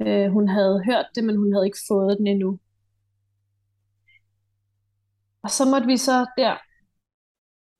Øh, 0.00 0.30
hun 0.30 0.48
havde 0.48 0.82
hørt 0.86 1.06
det, 1.14 1.24
men 1.24 1.36
hun 1.36 1.52
havde 1.52 1.66
ikke 1.66 1.84
fået 1.88 2.18
den 2.18 2.26
endnu. 2.26 2.58
Og 5.42 5.50
så 5.50 5.64
måtte 5.64 5.86
vi 5.86 5.96
så 5.96 6.26
der 6.38 6.56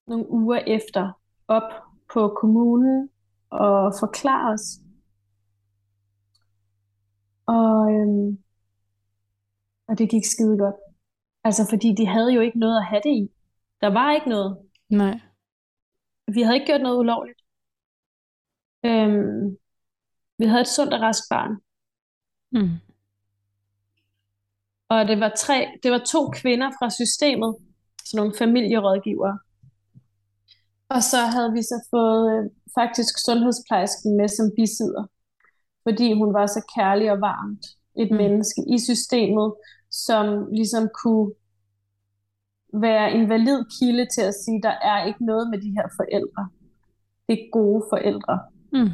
nogle 0.06 0.30
uger 0.30 0.58
efter 0.66 1.12
op 1.48 1.72
på 2.12 2.36
kommunen 2.40 3.08
og 3.50 3.92
forklare 4.00 4.52
os. 4.52 4.80
Og, 7.46 7.92
øhm, 7.92 8.38
og 9.88 9.98
det 9.98 10.10
gik 10.10 10.24
skide 10.24 10.58
godt. 10.58 10.74
Altså 11.44 11.66
fordi 11.70 11.94
de 11.94 12.06
havde 12.06 12.32
jo 12.32 12.40
ikke 12.40 12.58
noget 12.58 12.76
at 12.78 12.86
have 12.86 13.02
det 13.04 13.10
i. 13.10 13.28
Der 13.80 13.88
var 13.88 14.12
ikke 14.12 14.28
noget. 14.28 14.58
Nej. 14.88 15.20
Vi 16.34 16.42
havde 16.42 16.54
ikke 16.54 16.66
gjort 16.66 16.80
noget 16.82 16.98
ulovligt. 16.98 17.40
Øhm, 18.84 19.56
vi 20.38 20.44
havde 20.44 20.60
et 20.60 20.68
sundt 20.76 20.94
og 20.94 21.00
rask 21.00 21.22
barn. 21.30 21.52
Mm. 22.52 22.92
Og 24.88 25.08
det 25.08 25.20
var 25.20 25.32
tre, 25.36 25.78
det 25.82 25.90
var 25.90 25.98
to 25.98 26.30
kvinder 26.30 26.70
fra 26.70 26.90
systemet, 26.90 27.56
sådan 28.04 28.16
nogle 28.16 28.34
familierådgivere. 28.38 29.38
Og 30.94 31.02
så 31.02 31.16
havde 31.34 31.52
vi 31.52 31.62
så 31.62 31.86
fået 31.90 32.22
øh, 32.32 32.50
faktisk 32.78 33.14
sundhedsplejersken 33.26 34.16
med 34.16 34.28
som 34.28 34.46
bisidder, 34.56 35.04
fordi 35.82 36.12
hun 36.20 36.34
var 36.34 36.46
så 36.46 36.60
kærlig 36.76 37.12
og 37.12 37.20
varmt 37.20 37.64
et 38.02 38.10
Mm. 38.10 38.16
menneske 38.16 38.60
i 38.74 38.78
systemet, 38.88 39.54
som 39.90 40.24
ligesom 40.52 40.88
kunne 41.02 41.32
være 42.74 43.12
en 43.12 43.28
valid 43.28 43.58
kilde 43.78 44.06
til 44.14 44.22
at 44.30 44.34
sige, 44.34 44.62
der 44.62 44.74
er 44.90 45.04
ikke 45.06 45.24
noget 45.24 45.50
med 45.50 45.58
de 45.64 45.70
her 45.76 45.86
forældre. 45.98 46.48
Det 47.28 47.34
er 47.38 47.50
gode 47.52 47.84
forældre. 47.92 48.34
Mm. 48.72 48.90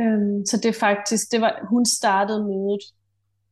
Øhm, 0.00 0.46
så 0.46 0.56
det 0.62 0.74
faktisk, 0.74 1.32
det 1.32 1.40
var, 1.40 1.66
hun 1.70 1.84
startede 1.86 2.44
mødet 2.44 2.84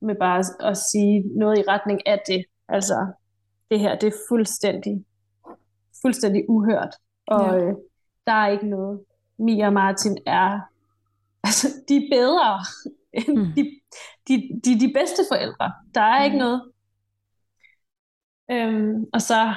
med 0.00 0.14
bare 0.14 0.38
at- 0.38 0.56
at 0.70 0.76
sige 0.76 1.38
noget 1.38 1.58
i 1.58 1.62
retning 1.68 2.06
af 2.06 2.20
det. 2.26 2.44
Altså, 2.68 3.12
det 3.70 3.80
her, 3.80 3.98
det 3.98 4.06
er 4.06 4.16
fuldstændig, 4.28 5.04
fuldstændig 6.02 6.44
uhørt. 6.48 6.94
Og 7.28 7.54
Ja. 7.58 7.64
øh, 7.64 7.74
der 8.26 8.32
er 8.32 8.48
ikke 8.48 8.66
noget. 8.66 9.00
Mia 9.38 9.66
og 9.66 9.72
Martin 9.72 10.18
er, 10.26 10.60
altså, 11.48 11.68
de 11.88 11.96
er 11.96 12.08
bedre 12.12 12.58
end 13.18 13.38
Mm. 13.38 13.52
de, 13.56 13.80
de, 14.28 14.34
de, 14.64 14.80
de 14.80 14.92
bedste 14.94 15.22
forældre. 15.32 15.72
Der 15.94 16.00
er 16.00 16.24
ikke 16.24 16.36
Mm. 16.36 16.38
noget. 16.44 16.62
Øhm, 18.50 19.04
og 19.12 19.22
så 19.22 19.54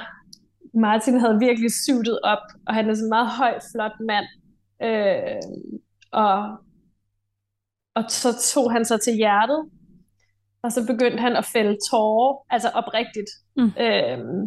Martin 0.74 1.20
havde 1.20 1.38
virkelig 1.38 1.70
suitet 1.86 2.20
op, 2.24 2.38
og 2.66 2.74
han 2.74 2.90
er 2.90 2.94
sådan 2.94 3.04
en 3.06 3.08
meget 3.08 3.28
høj, 3.30 3.58
flot 3.72 3.92
mand. 4.00 4.26
Øh, 4.82 5.42
og, 6.12 6.58
og 7.94 8.04
så 8.08 8.28
tog 8.54 8.72
han 8.72 8.84
sig 8.84 9.00
til 9.00 9.14
hjertet, 9.14 9.70
og 10.62 10.72
så 10.72 10.86
begyndte 10.86 11.18
han 11.20 11.36
at 11.36 11.44
fælde 11.44 11.76
tårer, 11.90 12.46
altså 12.50 12.68
oprigtigt. 12.68 13.30
Mm. 13.56 13.62
Øhm, 13.80 14.46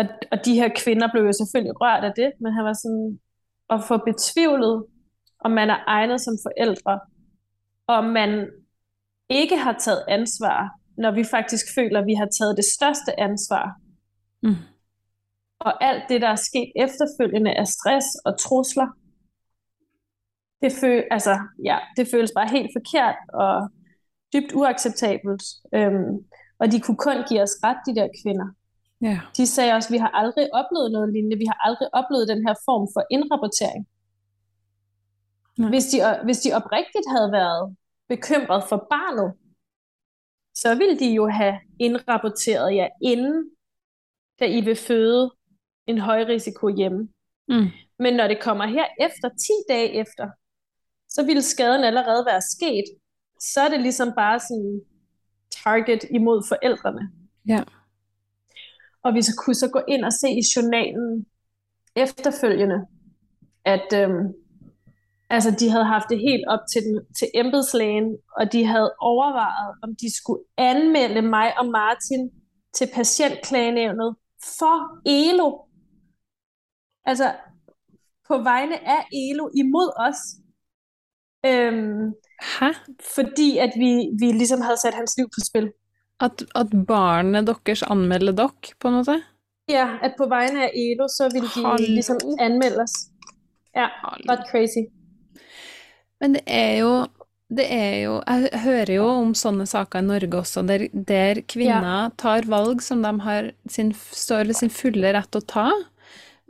og, 0.00 0.06
og 0.32 0.44
de 0.44 0.54
her 0.54 0.68
kvinder 0.76 1.08
blev 1.12 1.24
jo 1.24 1.32
selvfølgelig 1.32 1.80
rørt 1.80 2.04
af 2.04 2.12
det, 2.16 2.30
men 2.40 2.52
han 2.52 2.64
var 2.64 2.72
sådan 2.72 3.20
at 3.74 3.80
få 3.88 3.96
betvivlet, 4.10 4.84
om 5.44 5.50
man 5.50 5.70
er 5.70 5.80
egnet 5.86 6.20
som 6.20 6.34
forældre, 6.46 7.00
og 7.86 7.94
om 7.96 8.04
man 8.04 8.50
ikke 9.28 9.56
har 9.56 9.76
taget 9.78 10.04
ansvar, 10.08 10.70
når 10.96 11.10
vi 11.10 11.24
faktisk 11.24 11.64
føler, 11.74 12.00
at 12.00 12.06
vi 12.06 12.14
har 12.14 12.28
taget 12.38 12.56
det 12.56 12.64
største 12.76 13.20
ansvar. 13.20 13.66
Mm. 14.42 14.62
Og 15.60 15.84
alt 15.84 16.04
det, 16.08 16.20
der 16.20 16.28
er 16.28 16.36
sket 16.48 16.72
efterfølgende 16.76 17.52
af 17.54 17.66
stress 17.66 18.06
og 18.24 18.38
trusler, 18.38 18.88
det, 20.62 20.72
føl, 20.80 21.02
altså, 21.10 21.38
ja, 21.64 21.78
det 21.96 22.08
føles 22.08 22.32
bare 22.34 22.48
helt 22.48 22.70
forkert 22.76 23.16
og 23.32 23.70
dybt 24.32 24.52
uacceptabelt. 24.54 25.42
Øhm, 25.74 26.12
og 26.58 26.72
de 26.72 26.80
kunne 26.80 26.96
kun 26.96 27.16
give 27.28 27.42
os 27.42 27.56
ret, 27.64 27.80
de 27.86 27.94
der 28.00 28.08
kvinder. 28.22 28.48
Ja. 29.02 29.20
De 29.36 29.46
sagde 29.46 29.72
også, 29.72 29.88
at 29.88 29.92
vi 29.92 29.98
har 29.98 30.08
aldrig 30.08 30.54
oplevet 30.54 30.92
noget 30.92 31.12
lignende. 31.12 31.38
Vi 31.38 31.44
har 31.44 31.58
aldrig 31.68 31.88
oplevet 31.94 32.28
den 32.28 32.46
her 32.46 32.54
form 32.64 32.88
for 32.94 33.02
indrapportering. 33.10 33.88
Nej. 35.58 35.68
Hvis 35.68 35.86
de, 35.86 35.98
hvis 36.24 36.40
de 36.40 36.52
oprigtigt 36.52 37.06
havde 37.14 37.32
været 37.32 37.76
bekymret 38.08 38.62
for 38.68 38.86
barnet, 38.90 39.34
så 40.54 40.74
ville 40.74 40.98
de 40.98 41.14
jo 41.14 41.28
have 41.28 41.56
indrapporteret 41.80 42.74
jer 42.74 42.88
inden, 43.02 43.50
da 44.40 44.44
I 44.46 44.60
vil 44.60 44.76
føde 44.76 45.30
en 45.86 45.98
højrisiko 45.98 46.68
hjemme. 46.68 47.08
Mm. 47.48 47.66
Men 47.98 48.14
når 48.14 48.28
det 48.28 48.42
kommer 48.42 48.66
her 48.66 48.86
efter, 49.00 49.28
10 49.28 49.52
dage 49.68 49.88
efter, 50.02 50.30
så 51.08 51.26
ville 51.26 51.42
skaden 51.42 51.84
allerede 51.84 52.26
være 52.26 52.40
sket. 52.40 52.84
Så 53.40 53.60
er 53.60 53.68
det 53.68 53.80
ligesom 53.80 54.12
bare 54.16 54.38
sådan 54.40 54.80
target 55.64 56.04
imod 56.10 56.44
forældrene. 56.48 57.10
Ja. 57.48 57.64
Og 59.02 59.14
vi 59.14 59.22
så 59.22 59.32
kunne 59.44 59.54
så 59.54 59.68
gå 59.70 59.80
ind 59.88 60.04
og 60.04 60.12
se 60.12 60.28
i 60.30 60.42
journalen 60.56 61.26
efterfølgende, 61.96 62.86
at 63.64 63.88
øhm, 63.94 64.34
altså 65.30 65.50
de 65.60 65.70
havde 65.70 65.84
haft 65.84 66.08
det 66.10 66.18
helt 66.18 66.44
op 66.48 66.60
til, 66.72 66.82
den, 66.82 67.14
til 67.18 67.28
embedslægen, 67.34 68.16
og 68.36 68.52
de 68.52 68.64
havde 68.64 68.94
overvejet, 69.00 69.74
om 69.82 69.96
de 69.96 70.16
skulle 70.16 70.42
anmelde 70.56 71.22
mig 71.22 71.58
og 71.58 71.66
Martin 71.66 72.30
til 72.74 72.88
patientklagenævnet 72.94 74.16
for 74.58 75.00
ELO. 75.06 75.66
Altså 77.04 77.34
på 78.28 78.38
vegne 78.42 78.88
af 78.88 79.06
ELO 79.12 79.48
imod 79.56 79.90
os. 80.06 80.20
Øhm, 81.46 82.14
Hæ? 82.60 82.66
fordi 83.16 83.58
at 83.58 83.72
vi, 83.76 83.92
vi 84.20 84.32
ligesom 84.32 84.60
havde 84.60 84.76
sat 84.76 84.94
hans 84.94 85.16
liv 85.18 85.26
på 85.26 85.40
spil. 85.48 85.72
At, 86.20 86.42
at 86.54 86.72
barnet 86.86 87.46
deres 87.46 87.82
anmelder 87.82 88.32
dere, 88.32 88.74
på 88.80 88.88
en 88.88 88.94
måte? 89.00 89.22
Ja, 89.70 89.98
at 90.02 90.14
på 90.18 90.26
vegne 90.28 90.64
af 90.66 90.70
Elo, 90.74 91.06
så 91.08 91.28
vil 91.32 91.42
de 91.42 91.64
Hallo. 91.64 91.76
ligesom 91.86 92.18
anmelde 92.40 92.82
os. 92.82 93.08
Ja, 93.76 93.86
got 94.26 94.44
crazy. 94.50 94.84
Men 96.20 96.34
det 96.36 96.42
er 96.46 96.76
jo 96.80 96.92
det 97.50 97.64
er 97.66 97.94
jo, 98.04 98.20
Jeg 98.28 98.60
hører 98.62 98.92
jo 98.94 99.06
om 99.10 99.32
sånne 99.34 99.64
saker 99.66 99.98
i 99.98 100.06
Norge 100.06 100.38
også, 100.38 100.62
der, 100.62 100.84
der 101.08 101.40
kvinner 101.50 102.12
tar 102.18 102.46
valg 102.46 102.82
som 102.82 103.02
de 103.02 103.10
har 103.24 103.48
sin, 103.68 103.90
står 103.94 104.44
ved 104.46 104.54
sin 104.54 104.70
fulle 104.70 105.10
rett 105.16 105.34
å 105.34 105.40
ta. 105.40 105.64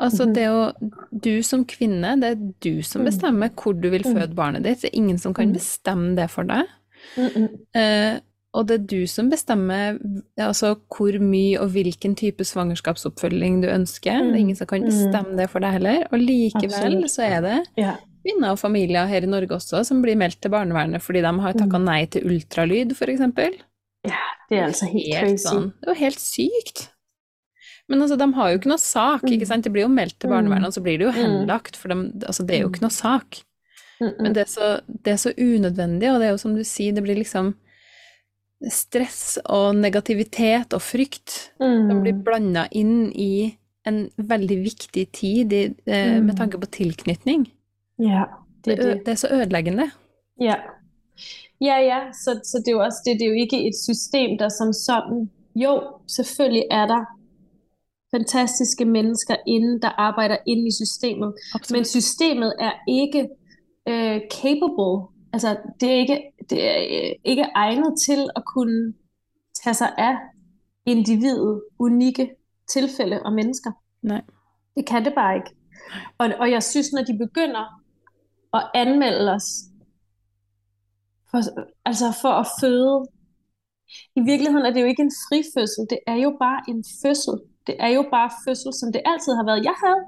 Altså, 0.01 0.27
Mhm. 0.27 0.35
det 0.35 0.43
er 0.43 0.51
jo 0.51 0.91
du 1.25 1.43
som 1.43 1.65
kvinne, 1.65 2.21
det 2.21 2.29
er 2.31 2.53
du 2.61 2.83
som 2.83 3.01
Mm. 3.03 3.07
bestemmer 3.07 3.49
hvor 3.57 3.73
du 3.81 3.89
vil 3.91 4.03
føde 4.05 4.35
barnet 4.35 4.63
ditt. 4.63 4.83
Det 4.83 4.91
er 4.93 4.97
ingen 4.99 5.19
som 5.19 5.33
kan 5.35 5.49
Mm. 5.49 5.55
bestemme 5.55 6.17
det 6.17 6.31
for 6.31 6.43
deg. 6.43 6.67
Mm 7.17 7.29
-mm. 7.29 7.49
Eh, 7.75 8.21
og 8.55 8.67
det 8.67 8.75
er 8.81 8.87
du 8.87 9.07
som 9.07 9.31
bestemmer 9.31 9.99
altså, 10.39 10.75
hvor 10.97 11.19
mye 11.23 11.61
og 11.61 11.71
hvilken 11.71 12.17
type 12.17 12.43
svangerskapsoppfølging 12.45 13.61
du 13.63 13.69
ønsker. 13.69 14.19
Det 14.27 14.35
er 14.35 14.41
ingen 14.43 14.57
som 14.57 14.67
kan 14.67 14.83
Mm. 14.83 14.89
bestemme 14.91 15.37
det 15.37 15.51
for 15.51 15.61
deg 15.61 15.73
heller. 15.73 16.07
Og 16.13 16.19
likevel 16.19 16.65
Absolutt. 16.65 17.11
så 17.11 17.23
er 17.23 17.41
det 17.43 17.67
Ja. 17.77 17.97
kvinner 18.27 18.51
og 18.53 18.59
familier 18.59 19.07
her 19.07 19.23
i 19.23 19.27
Norge 19.27 19.49
også 19.55 19.85
som 19.87 20.03
blir 20.03 20.17
meldt 20.17 20.41
til 20.41 20.51
barnevernet 20.51 21.01
fordi 21.01 21.21
de 21.23 21.41
har 21.41 21.53
takka 21.53 21.79
Mm. 21.79 21.85
nei 21.85 22.05
til 22.07 22.23
ultralyd, 22.25 22.91
f.eks. 22.93 23.21
ja, 24.05 24.17
det 24.51 24.59
er 24.59 24.67
altså 24.67 24.87
helt 24.91 25.21
crazy. 25.21 25.47
sånn. 25.49 25.73
Det 25.81 25.89
er 25.89 25.95
jo 25.95 26.01
helt 26.01 26.19
sykt. 26.19 26.89
Men 27.89 28.01
altså, 28.03 28.17
de 28.19 28.33
har 28.35 28.51
jo 28.51 28.59
ikke 28.59 28.69
noe 28.69 28.79
sak, 28.79 29.23
ikke 29.23 29.41
Mm. 29.43 29.47
sant. 29.47 29.65
Det 29.65 29.73
blir 29.73 29.83
jo 29.83 29.89
meldt 29.89 30.19
til 30.19 30.29
Mm. 30.31 30.37
barnevernet, 30.37 30.67
og 30.67 30.73
så 30.75 30.83
blir 30.83 30.99
det 30.99 31.07
jo 31.07 31.13
Mm. 31.13 31.47
henlagt, 31.47 31.77
for 31.77 31.89
de, 31.89 31.95
altså, 32.27 32.47
det 32.47 32.57
er 32.57 32.61
jo 32.63 32.69
Mm. 32.69 32.75
ikke 32.75 32.83
noe 32.83 32.91
sak. 32.91 33.43
Mm 34.01 34.09
-mm. 34.09 34.21
Men 34.23 34.33
det 34.33 34.41
er, 34.43 34.47
så, 34.47 34.81
det 35.05 35.13
er 35.13 35.17
så 35.17 35.33
unødvendig, 35.39 36.09
og 36.15 36.19
det 36.21 36.27
er 36.27 36.31
jo 36.31 36.37
som 36.39 36.55
du 36.55 36.63
sier, 36.65 36.93
det 36.95 37.03
blir 37.05 37.17
liksom 37.17 37.55
stress 38.69 39.39
og 39.45 39.75
negativitet 39.77 40.75
og 40.77 40.83
frykt 40.83 41.53
som 41.59 42.03
blir 42.03 42.13
Mm. 42.13 42.23
blanda 42.25 42.67
inn 42.73 43.13
i 43.13 43.57
en 43.87 44.11
veldig 44.19 44.59
viktig 44.65 45.07
tid 45.13 45.53
i, 45.53 45.75
eh, 45.87 46.19
Mm. 46.19 46.27
med 46.27 46.37
tanke 46.37 46.59
på 46.61 46.67
tilknytning. 46.67 47.47
Ja, 47.99 48.25
det 48.65 48.77
Det, 48.79 49.05
det. 49.07 49.09
er 49.09 49.15
så 49.15 49.29
ødeleggende. 49.33 49.91
Ja, 50.41 50.55
ja, 51.61 51.77
ja. 51.81 52.13
Så, 52.13 52.41
så 52.45 52.59
det 52.59 52.69
er 52.69 52.73
jo 52.73 52.81
også 52.85 52.99
det. 53.05 53.19
Det 53.19 53.23
er 53.27 53.29
jo 53.31 53.41
ikke 53.41 53.69
et 53.69 53.75
system, 53.77 54.39
der 54.39 54.49
som 54.49 54.73
sådan... 54.73 55.31
Jo, 55.57 55.83
selvfølgelig 56.09 56.65
er 56.71 56.87
der 56.87 57.05
fantastiske 58.11 58.85
mennesker 58.85 59.37
inde, 59.47 59.81
der 59.81 59.89
arbejder 59.89 60.37
inde 60.47 60.67
i 60.69 60.71
systemet. 60.73 61.35
Men 61.71 61.85
systemet 61.85 62.53
er 62.61 62.73
ikke 62.89 63.29
øh, 63.89 64.21
capable. 64.43 65.07
Altså, 65.33 65.57
det 65.81 65.89
er 65.91 65.95
ikke, 65.95 66.23
det 66.51 66.69
er 66.69 66.77
øh, 66.81 67.15
ikke 67.25 67.47
egnet 67.55 67.95
til 68.07 68.31
at 68.37 68.43
kunne 68.55 68.95
tage 69.65 69.75
sig 69.75 69.95
af 69.99 70.17
individet, 70.87 71.63
unikke 71.79 72.31
tilfælde 72.73 73.23
og 73.23 73.33
mennesker. 73.33 73.73
Nej. 74.03 74.23
Det 74.77 74.87
kan 74.87 75.05
det 75.05 75.15
bare 75.15 75.37
ikke. 75.37 75.51
Og, 76.19 76.29
og 76.39 76.51
jeg 76.51 76.63
synes, 76.63 76.93
når 76.93 77.03
de 77.03 77.19
begynder 77.19 77.65
at 78.55 78.71
anmelde 78.75 79.33
os, 79.33 79.49
for, 81.31 81.41
altså 81.85 82.05
for 82.23 82.29
at 82.29 82.47
føde, 82.61 83.07
i 84.17 84.21
virkeligheden 84.31 84.67
er 84.67 84.73
det 84.73 84.81
jo 84.81 84.87
ikke 84.87 85.03
en 85.03 85.19
frifødsel, 85.29 85.87
det 85.91 85.99
er 86.07 86.15
jo 86.15 86.37
bare 86.45 86.61
en 86.69 86.85
fødsel. 87.03 87.35
Det 87.67 87.77
er 87.79 87.89
jo 87.89 88.03
bare 88.11 88.31
fødsel, 88.45 88.73
som 88.81 88.93
det 88.93 89.03
altid 89.05 89.33
har 89.39 89.45
været. 89.45 89.65
Jeg 89.65 89.77
havde, 89.85 90.01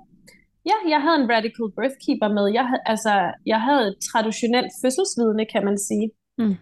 ja, 0.71 0.77
jeg 0.93 1.01
havde 1.05 1.19
en 1.23 1.31
radical 1.35 1.69
birth 1.77 1.97
keeper 2.05 2.29
med. 2.37 2.47
Jeg 2.59 2.65
havde, 2.71 2.83
altså, 2.93 3.13
jeg 3.53 3.61
havde 3.67 3.85
et 3.91 3.97
traditionelt 4.11 4.73
fødselsvidne, 4.83 5.45
kan 5.55 5.65
man 5.69 5.79
sige, 5.89 6.09
Mm. 6.39 6.55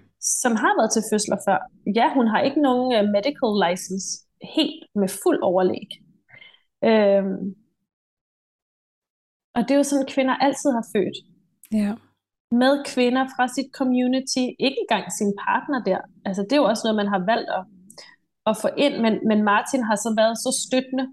som 0.43 0.53
har 0.63 0.73
været 0.79 0.93
til 0.93 1.03
fødsler 1.11 1.39
før. 1.49 1.59
Ja, 1.99 2.07
hun 2.17 2.27
har 2.33 2.41
ikke 2.49 2.61
nogen 2.69 2.89
uh, 2.99 3.05
medical 3.17 3.53
license 3.67 4.07
helt 4.57 4.83
med 5.01 5.09
fuld 5.23 5.41
overlæg. 5.51 5.89
Øhm, 6.91 7.41
og 9.57 9.61
det 9.63 9.71
er 9.71 9.81
jo 9.83 9.89
sådan, 9.91 10.07
kvinder 10.15 10.35
altid 10.47 10.71
har 10.79 10.87
født 10.95 11.17
Ja. 11.83 11.93
med 12.63 12.75
kvinder 12.93 13.25
fra 13.35 13.45
sit 13.57 13.69
community, 13.79 14.45
ikke 14.67 14.79
engang 14.85 15.05
sin 15.19 15.33
partner 15.47 15.79
der. 15.91 16.01
Altså 16.29 16.43
det 16.43 16.53
er 16.53 16.63
jo 16.63 16.69
også 16.73 16.83
noget, 16.85 17.01
man 17.03 17.13
har 17.15 17.23
valgt 17.33 17.51
at, 17.59 17.63
at 18.51 18.55
få 18.63 18.69
ind, 18.85 18.95
men, 19.05 19.15
men 19.31 19.39
Martin 19.53 19.83
har 19.89 19.97
så 20.05 20.11
været 20.21 20.37
så 20.45 20.51
støttende 20.67 21.07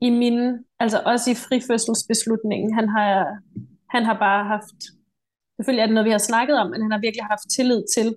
i 0.00 0.10
mine, 0.10 0.58
altså 0.80 1.02
også 1.06 1.30
i 1.30 1.34
frifødselsbeslutningen. 1.34 2.74
Han 2.74 2.88
har, 2.88 3.36
han 3.90 4.04
har 4.04 4.18
bare 4.18 4.44
haft, 4.44 4.78
selvfølgelig 5.56 5.82
er 5.82 5.86
det 5.86 5.94
noget, 5.94 6.04
vi 6.06 6.10
har 6.10 6.18
snakket 6.30 6.58
om, 6.58 6.70
men 6.70 6.82
han 6.82 6.90
har 6.90 6.98
virkelig 7.06 7.24
haft 7.24 7.46
tillid 7.56 7.82
til 7.96 8.16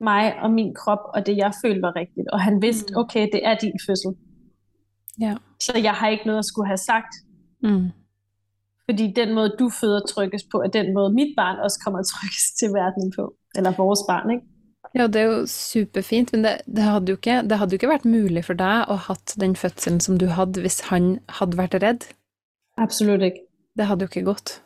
mig 0.00 0.24
og 0.42 0.50
min 0.50 0.74
krop, 0.74 0.98
og 1.14 1.26
det 1.26 1.36
jeg 1.36 1.52
følte 1.64 1.82
var 1.82 1.96
rigtigt. 1.96 2.28
Og 2.32 2.40
han 2.40 2.62
vidste, 2.62 2.92
Mm. 2.94 3.00
okay, 3.00 3.28
det 3.32 3.40
er 3.46 3.54
din 3.54 3.78
fødsel. 3.86 4.12
Ja. 5.20 5.36
Så 5.60 5.72
jeg 5.78 5.92
har 5.92 6.08
ikke 6.08 6.26
noget 6.26 6.38
at 6.38 6.44
skulle 6.44 6.66
have 6.66 6.76
sagt, 6.92 7.12
Mm. 7.62 7.88
fordi 8.84 9.12
den 9.16 9.34
måde, 9.34 9.56
du 9.58 9.70
føder 9.80 10.00
trykkes 10.06 10.44
på, 10.52 10.56
er 10.62 10.68
den 10.68 10.94
måde, 10.94 11.12
mit 11.12 11.32
barn 11.36 11.58
også 11.64 11.80
kommer 11.84 11.98
at 12.00 12.06
trykkes 12.06 12.44
til 12.58 12.68
verden 12.68 13.12
på. 13.16 13.34
Eller 13.56 13.72
vores 13.76 14.00
barn, 14.08 14.30
ikke? 14.30 14.46
Ja, 14.94 15.06
det 15.06 15.20
er 15.20 15.28
jo 15.28 15.46
superfint, 15.46 16.32
men 16.32 16.44
det, 16.44 16.56
det, 16.66 16.82
hadde 16.82 17.12
ikke, 17.12 17.42
det 17.46 17.58
hadde 17.58 17.74
jo 17.74 17.78
ikke 17.78 17.92
vært 17.92 18.08
mulig 18.10 18.42
for 18.44 18.58
deg 18.58 18.90
å 18.90 18.96
hatt 19.06 19.36
den 19.38 19.54
fødselen 19.56 20.00
som 20.02 20.18
du 20.18 20.26
hadde 20.34 20.64
hvis 20.64 20.80
han 20.90 21.20
hadde 21.38 21.60
vært 21.60 21.78
redd. 21.82 22.08
Absolut 22.78 23.22
ikke. 23.22 23.44
Det 23.78 23.86
hadde 23.86 24.06
jo 24.06 24.10
ikke 24.10 24.26
gått. 24.26 24.56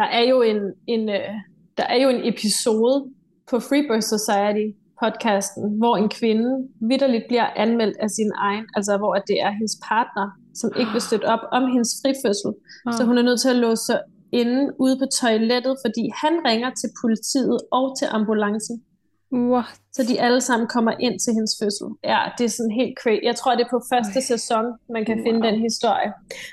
Der 0.00 0.08
er 0.08 0.24
jo 0.24 0.40
en, 0.42 0.72
en, 0.88 1.08
øh, 1.08 1.40
er 1.76 2.00
jo 2.00 2.08
en 2.08 2.24
episode 2.24 3.10
på 3.50 3.60
Freebirth 3.60 4.08
Society 4.08 4.72
podcasten, 5.02 5.62
hvor 5.80 5.94
en 5.96 6.08
kvinde 6.18 6.50
vidderligt 6.90 7.26
bliver 7.28 7.48
anmeldt 7.64 7.96
af 8.04 8.10
sin 8.10 8.32
egen, 8.48 8.64
altså 8.76 8.92
hvor 9.00 9.14
det 9.30 9.38
er 9.46 9.50
hendes 9.58 9.76
partner, 9.88 10.26
som 10.60 10.68
ikke 10.80 10.92
vil 10.92 11.04
støtte 11.08 11.26
op 11.34 11.44
om 11.56 11.64
hendes 11.74 11.92
frifødsel. 12.00 12.52
Ah. 12.86 12.92
Så 12.96 13.00
hun 13.08 13.18
er 13.18 13.24
nødt 13.28 13.40
til 13.40 13.50
at 13.54 13.60
låse 13.66 13.84
sig 13.86 14.00
inde 14.40 14.60
ude 14.84 14.96
på 15.02 15.06
toilettet, 15.20 15.74
fordi 15.84 16.04
han 16.22 16.34
ringer 16.48 16.70
til 16.80 16.90
politiet 17.02 17.58
og 17.78 17.86
til 17.98 18.06
ambulancen. 18.18 18.76
What? 19.32 19.64
Så 19.92 20.02
de 20.02 20.20
alle 20.20 20.40
sammen 20.40 20.68
kommer 20.68 20.92
ind 21.00 21.20
til 21.20 21.32
hendes 21.32 21.54
fødsel. 21.62 21.86
Ja, 22.04 22.20
det 22.38 22.44
er 22.44 22.48
sådan 22.48 22.70
helt 22.72 22.98
crazy. 22.98 23.22
Jeg 23.22 23.36
tror, 23.36 23.54
det 23.54 23.64
er 23.64 23.70
på 23.70 23.82
første 23.92 24.16
Oj. 24.16 24.20
sæson, 24.22 24.64
man 24.88 25.04
kan 25.04 25.16
finde 25.26 25.40
Wow. 25.40 25.50
den 25.50 25.60
historie. 25.60 26.12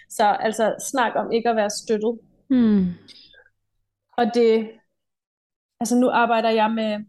Så 0.09 0.25
altså, 0.25 0.75
snak 0.91 1.11
om 1.15 1.31
ikke 1.31 1.49
at 1.49 1.55
være 1.55 1.69
støttet. 1.69 2.19
Mm. 2.49 2.85
Og 4.17 4.25
det, 4.33 4.69
altså 5.79 5.95
nu 5.95 6.09
arbejder 6.09 6.49
jeg 6.49 6.71
med 6.71 7.05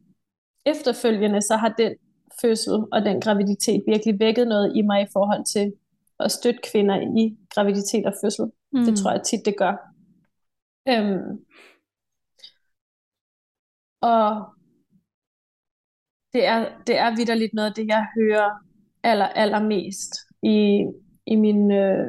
efterfølgende, 0.67 1.43
så 1.43 1.57
har 1.57 1.75
den 1.79 1.95
fødsel 2.41 2.75
og 2.93 3.03
den 3.03 3.21
graviditet 3.21 3.83
virkelig 3.87 4.21
vækket 4.21 4.49
noget 4.49 4.77
i 4.77 4.83
mig 4.83 5.03
i 5.03 5.07
forhold 5.13 5.45
til 5.45 5.73
at 6.21 6.33
støtte 6.33 6.61
kvinder 6.73 6.97
i 7.01 7.39
graviditet 7.55 8.07
og 8.07 8.15
fødsel. 8.25 8.45
Mm. 8.73 8.85
Det 8.85 8.99
tror 8.99 9.11
jeg 9.13 9.23
tit, 9.23 9.41
det 9.45 9.57
gør. 9.57 9.75
Øhm, 10.89 11.45
og 14.01 14.45
det 16.33 16.47
er, 16.47 16.59
det 16.87 16.99
er 16.99 17.17
vidderligt 17.17 17.55
noget 17.55 17.69
af 17.69 17.75
det, 17.75 17.87
jeg 17.87 18.07
hører 18.19 18.51
aller, 19.03 19.27
allermest 19.27 20.13
i, 20.43 20.85
i 21.27 21.37
min, 21.37 21.73
øh, 21.73 22.07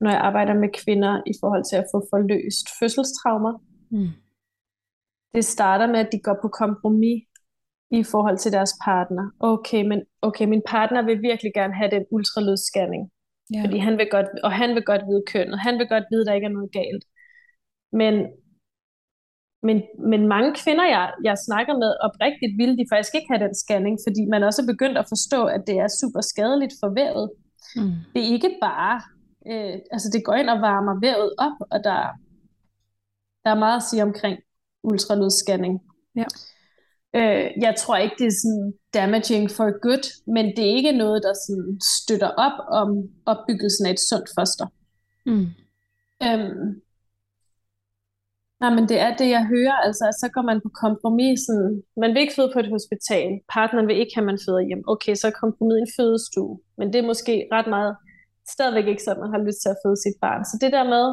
når 0.00 0.10
jeg 0.10 0.20
arbejder 0.20 0.54
med 0.54 0.68
kvinder 0.84 1.22
i 1.26 1.32
forhold 1.40 1.64
til 1.70 1.76
at 1.76 1.86
få 1.94 2.06
forløst 2.12 2.66
fødselstraumer. 2.78 3.52
Mm. 3.90 4.08
Det 5.34 5.44
starter 5.44 5.86
med, 5.86 6.00
at 6.00 6.12
de 6.12 6.20
går 6.20 6.38
på 6.42 6.48
kompromis 6.48 7.22
i 7.90 8.02
forhold 8.12 8.38
til 8.38 8.52
deres 8.52 8.72
partner. 8.84 9.30
Okay, 9.40 9.82
men 9.90 10.02
okay, 10.22 10.44
min 10.44 10.62
partner 10.66 11.02
vil 11.02 11.22
virkelig 11.22 11.52
gerne 11.54 11.74
have 11.74 11.90
den 11.90 12.04
ultralydsscanning, 12.10 13.10
Ja. 13.54 13.60
fordi 13.64 13.78
han 13.78 13.98
vil 13.98 14.08
godt, 14.10 14.26
og 14.44 14.52
han 14.52 14.74
vil 14.74 14.84
godt 14.84 15.02
vide 15.08 15.24
kønnet, 15.32 15.58
han 15.58 15.78
vil 15.78 15.88
godt 15.88 16.04
vide, 16.10 16.20
at 16.22 16.26
der 16.26 16.34
ikke 16.34 16.44
er 16.44 16.56
noget 16.58 16.72
galt. 16.72 17.04
Men, 17.92 18.14
men, 19.66 19.82
men 20.10 20.28
mange 20.34 20.54
kvinder, 20.62 20.86
jeg, 20.96 21.12
jeg 21.24 21.36
snakker 21.46 21.74
med, 21.82 21.90
oprigtigt 22.06 22.58
ville 22.60 22.76
de 22.78 22.86
faktisk 22.92 23.14
ikke 23.14 23.30
have 23.32 23.44
den 23.46 23.54
scanning, 23.54 23.98
fordi 24.06 24.22
man 24.24 24.42
også 24.42 24.62
er 24.62 24.72
begyndt 24.72 24.98
at 24.98 25.06
forstå, 25.08 25.40
at 25.44 25.62
det 25.66 25.76
er 25.78 25.88
super 26.00 26.20
skadeligt 26.20 26.74
for 26.80 26.88
vævet. 27.00 27.30
Mm. 27.76 27.92
Det 28.12 28.20
er 28.22 28.32
ikke 28.36 28.52
bare, 28.62 28.94
øh, 29.50 29.78
altså 29.94 30.08
det 30.14 30.24
går 30.24 30.34
ind 30.34 30.50
og 30.50 30.60
varmer 30.60 31.00
vævet 31.00 31.30
op, 31.38 31.58
og 31.72 31.78
der, 31.84 32.00
der 33.44 33.50
er 33.50 33.58
meget 33.64 33.76
at 33.76 33.88
sige 33.90 34.02
omkring 34.02 34.38
ultralydsscanning. 34.82 35.80
Ja. 36.16 36.26
Øh, 37.18 37.50
jeg 37.60 37.74
tror 37.78 37.96
ikke, 37.96 38.16
det 38.18 38.26
er 38.26 38.40
sådan 38.42 38.72
damaging 38.94 39.50
for 39.50 39.80
good, 39.86 40.04
men 40.34 40.44
det 40.56 40.64
er 40.64 40.76
ikke 40.76 40.92
noget, 40.92 41.22
der 41.22 41.34
sådan 41.46 41.80
støtter 41.98 42.28
op 42.28 42.58
om 42.68 42.88
opbyggelsen 43.26 43.86
af 43.86 43.90
et 43.90 44.00
sundt 44.00 44.28
foster. 44.38 44.66
Mm. 45.26 45.46
Øhm, 46.22 46.80
nej, 48.60 48.70
men 48.76 48.88
det 48.88 48.98
er 49.00 49.16
det, 49.16 49.28
jeg 49.36 49.44
hører. 49.46 49.76
Altså, 49.86 50.04
så 50.20 50.26
går 50.34 50.42
man 50.42 50.60
på 50.64 50.70
kompromis. 50.84 51.40
Sådan, 51.46 51.82
man 51.96 52.10
vil 52.10 52.20
ikke 52.20 52.36
føde 52.36 52.50
på 52.52 52.58
et 52.58 52.70
hospital. 52.76 53.30
Partneren 53.56 53.88
vil 53.88 54.00
ikke 54.00 54.14
have, 54.14 54.22
at 54.22 54.30
man 54.32 54.38
føder 54.46 54.62
hjem. 54.68 54.82
Okay, 54.94 55.14
så 55.14 55.26
er 55.26 55.40
kompromis 55.44 55.80
en 55.80 55.92
fødestue. 55.98 56.60
Men 56.78 56.86
det 56.92 56.98
er 56.98 57.06
måske 57.12 57.34
ret 57.52 57.68
meget 57.76 57.96
stadigvæk 58.54 58.86
ikke 58.86 59.02
sådan, 59.02 59.22
man 59.24 59.34
har 59.36 59.42
lyst 59.48 59.60
til 59.62 59.68
at 59.68 59.80
føde 59.84 59.98
sit 60.04 60.16
barn. 60.20 60.44
Så 60.44 60.54
det 60.60 60.72
der 60.72 60.84
med, 60.94 61.06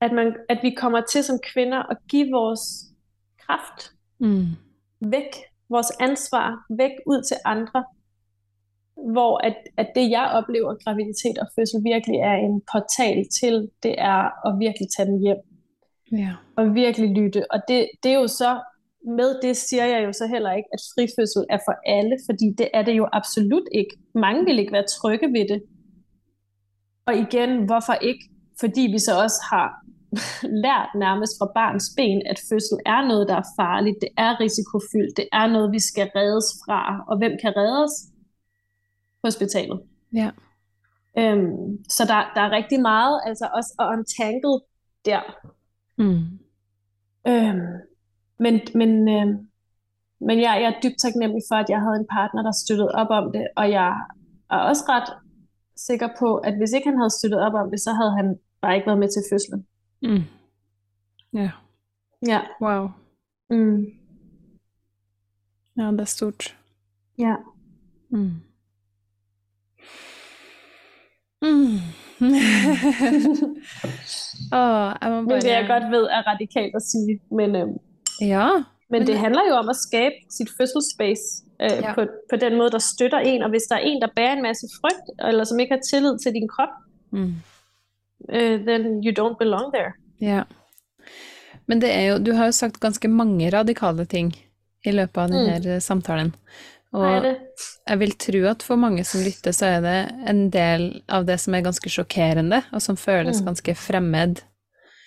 at, 0.00 0.12
man, 0.18 0.28
at 0.48 0.58
vi 0.62 0.70
kommer 0.82 1.00
til 1.00 1.24
som 1.24 1.38
kvinder 1.52 1.80
at 1.92 1.98
give 2.08 2.30
vores 2.30 2.64
kraft 3.44 3.92
Mm. 4.18 4.46
væk, 5.00 5.30
vores 5.68 5.92
ansvar 6.00 6.64
væk 6.70 6.90
ud 7.06 7.22
til 7.28 7.36
andre, 7.44 7.84
hvor 9.12 9.46
at, 9.48 9.56
at 9.76 9.88
det, 9.94 10.10
jeg 10.10 10.30
oplever 10.38 10.74
graviditet 10.84 11.38
og 11.38 11.46
fødsel 11.54 11.80
virkelig 11.84 12.18
er 12.30 12.36
en 12.46 12.62
portal 12.72 13.16
til, 13.40 13.70
det 13.82 13.94
er 13.98 14.46
at 14.48 14.58
virkelig 14.58 14.88
tage 14.96 15.08
den 15.10 15.20
hjem. 15.20 15.36
Ja. 16.12 16.32
Og 16.56 16.74
virkelig 16.74 17.10
lytte. 17.10 17.52
Og 17.52 17.60
det, 17.68 17.88
det 18.02 18.10
er 18.10 18.18
jo 18.20 18.26
så, 18.26 18.60
med 19.06 19.40
det 19.42 19.56
siger 19.56 19.84
jeg 19.84 20.04
jo 20.04 20.12
så 20.12 20.26
heller 20.26 20.52
ikke, 20.52 20.68
at 20.72 20.80
frifødsel 20.94 21.44
er 21.50 21.58
for 21.66 21.74
alle, 21.86 22.16
fordi 22.26 22.46
det 22.58 22.68
er 22.74 22.82
det 22.82 22.92
jo 22.92 23.08
absolut 23.12 23.68
ikke. 23.72 23.98
Mange 24.14 24.44
vil 24.44 24.58
ikke 24.58 24.72
være 24.72 24.86
trygge 24.86 25.32
ved 25.32 25.48
det. 25.48 25.62
Og 27.06 27.14
igen, 27.14 27.64
hvorfor 27.64 27.92
ikke? 27.92 28.24
Fordi 28.60 28.80
vi 28.80 28.98
så 28.98 29.22
også 29.22 29.40
har 29.50 29.68
lært 30.64 30.90
nærmest 30.94 31.32
fra 31.38 31.52
barns 31.54 31.88
ben, 31.96 32.22
at 32.26 32.38
fødsel 32.50 32.78
er 32.86 33.08
noget, 33.08 33.28
der 33.28 33.36
er 33.36 33.52
farligt, 33.60 33.96
det 34.00 34.08
er 34.16 34.40
risikofyldt, 34.40 35.16
det 35.16 35.28
er 35.32 35.46
noget, 35.46 35.72
vi 35.72 35.80
skal 35.80 36.10
reddes 36.16 36.48
fra. 36.64 37.04
Og 37.08 37.18
hvem 37.18 37.32
kan 37.42 37.52
redde 37.56 37.84
os? 37.84 37.96
Hospitalet. 39.24 39.80
Ja. 40.14 40.30
Øhm, 41.18 41.84
så 41.88 42.02
der, 42.04 42.20
der 42.34 42.40
er 42.40 42.50
rigtig 42.50 42.80
meget, 42.80 43.20
altså 43.26 43.48
også 43.54 43.74
at 43.80 43.86
untangle 43.94 44.60
der. 45.04 45.22
Mm. 45.98 46.38
Øhm, 47.28 47.66
men 48.38 48.60
men, 48.74 49.08
øhm, 49.08 49.48
men 50.20 50.40
jeg, 50.40 50.52
jeg 50.62 50.72
er 50.72 50.80
dybt 50.82 50.98
taknemmelig 50.98 51.42
for, 51.50 51.54
at 51.54 51.70
jeg 51.70 51.80
havde 51.80 51.96
en 51.96 52.06
partner, 52.10 52.42
der 52.42 52.52
støttede 52.52 52.92
op 52.94 53.10
om 53.10 53.32
det, 53.32 53.48
og 53.56 53.70
jeg 53.70 53.88
er 54.50 54.56
også 54.58 54.84
ret 54.88 55.08
sikker 55.76 56.08
på, 56.18 56.36
at 56.36 56.56
hvis 56.56 56.72
ikke 56.72 56.88
han 56.88 56.98
havde 56.98 57.18
støttet 57.18 57.40
op 57.40 57.54
om 57.54 57.70
det, 57.70 57.80
så 57.80 57.92
havde 57.92 58.16
han 58.16 58.38
bare 58.60 58.74
ikke 58.74 58.86
været 58.86 58.98
med 58.98 59.08
til 59.08 59.22
fødslen. 59.30 59.66
Mm. 60.02 60.24
Ja. 61.32 61.50
Ja. 62.26 62.40
Wow. 62.60 62.88
Mm. 63.50 63.84
Ja, 65.76 65.90
det 65.92 66.00
er 66.00 66.04
stort. 66.04 66.58
Ja. 67.18 67.34
Mm. 68.10 68.30
Mm. 71.46 71.78
Må 74.50 74.56
bare... 74.56 75.22
Hvilket 75.22 75.50
jeg 75.50 75.64
godt 75.68 75.86
ved 75.96 76.04
er 76.16 76.22
radikalt 76.32 76.74
at 76.76 76.82
sige, 76.82 77.20
men, 77.38 77.56
øhm, 77.56 77.76
Ja. 78.20 78.48
men 78.90 78.98
Men- 78.98 79.06
det 79.06 79.18
handler 79.18 79.42
jo 79.48 79.54
om 79.54 79.68
at 79.68 79.76
skabe 79.76 80.14
sit 80.36 80.48
fødselsspace 80.58 81.24
øh, 81.62 81.70
Ja. 81.84 81.94
på, 81.94 82.02
på 82.30 82.36
den 82.36 82.56
måde, 82.58 82.70
der 82.70 82.78
støtter 82.78 83.18
en, 83.18 83.42
og 83.42 83.50
hvis 83.50 83.62
der 83.70 83.76
er 83.76 83.84
en, 83.90 84.02
der 84.02 84.08
bærer 84.16 84.32
en 84.32 84.42
masse 84.42 84.66
frygt, 84.80 85.06
eller 85.28 85.44
som 85.44 85.58
ikke 85.60 85.74
har 85.74 85.80
tillid 85.90 86.18
til 86.18 86.32
din 86.32 86.48
krop, 86.48 86.68
Mm. 87.10 87.34
øh, 88.32 88.60
then 88.68 88.82
you 89.04 89.12
don't 89.20 89.36
belong 89.38 89.66
there. 89.74 89.92
Ja. 90.20 90.42
Men 91.66 91.80
det 91.80 91.94
er 91.94 92.02
jo, 92.02 92.18
du 92.24 92.32
har 92.32 92.44
jo 92.44 92.52
sagt 92.52 92.80
ganske 92.80 93.08
mange 93.08 93.50
radikale 93.58 94.04
ting 94.04 94.34
i 94.84 94.90
løpet 94.90 95.20
av 95.20 95.28
denne 95.28 95.80
samtalen. 95.80 96.34
Og 96.94 97.24
jeg 97.88 97.98
vil 97.98 98.12
tro 98.12 98.44
at 98.50 98.62
for 98.62 98.76
mange 98.76 99.04
som 99.04 99.20
lytter, 99.20 99.52
så 99.52 99.66
er 99.76 99.80
det 99.84 99.96
en 100.30 100.50
del 100.50 101.02
av 101.08 101.26
det 101.26 101.38
som 101.40 101.54
er 101.54 101.62
ganske 101.66 101.90
sjokkerende, 101.90 102.62
og 102.72 102.80
som 102.82 102.96
føles 102.96 103.40
Mm. 103.42 103.46
ganske 103.46 103.74
fremmed, 103.76 104.42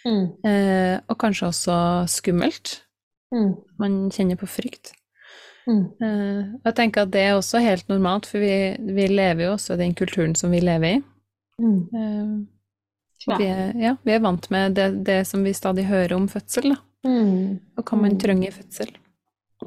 Mm. 0.06 0.28
eh, 0.46 1.00
og 1.10 1.18
kanskje 1.18 1.48
også 1.48 2.08
skummelt. 2.08 2.82
Mm. 3.34 3.56
Man 3.80 4.10
kjenner 4.12 4.36
på 4.38 4.48
frykt. 4.48 4.94
Mm. 5.68 5.92
Eh, 6.02 6.46
jeg 6.66 6.76
tenker 6.76 7.02
at 7.02 7.12
det 7.12 7.22
er 7.22 7.34
også 7.38 7.60
helt 7.62 7.88
normalt, 7.90 8.26
for 8.26 8.40
vi, 8.40 8.76
vi 8.80 9.08
lever 9.08 9.46
jo 9.46 9.54
også 9.54 9.74
i 9.74 9.78
den 9.78 9.94
kulturen 9.94 10.36
som 10.36 10.52
vi 10.52 10.60
lever 10.62 10.98
i. 10.98 11.04
Mm. 11.62 11.90
Eh, 11.94 13.38
vi, 13.38 13.46
er, 13.46 13.74
ja, 13.78 13.96
vi 14.06 14.12
er 14.14 14.20
vant 14.20 14.50
med 14.52 14.76
det, 14.76 15.04
det 15.06 15.28
som 15.28 15.44
vi 15.44 15.52
stadig 15.54 15.86
hører 15.86 16.16
om 16.16 16.28
fødsel, 16.28 16.70
da. 16.74 16.78
Mm. 17.06 17.60
Og 17.78 17.84
hva 17.86 17.98
man 18.02 18.12
Mm. 18.14 18.20
trenger 18.20 18.48
i 18.48 18.52
fødsel. 18.52 18.96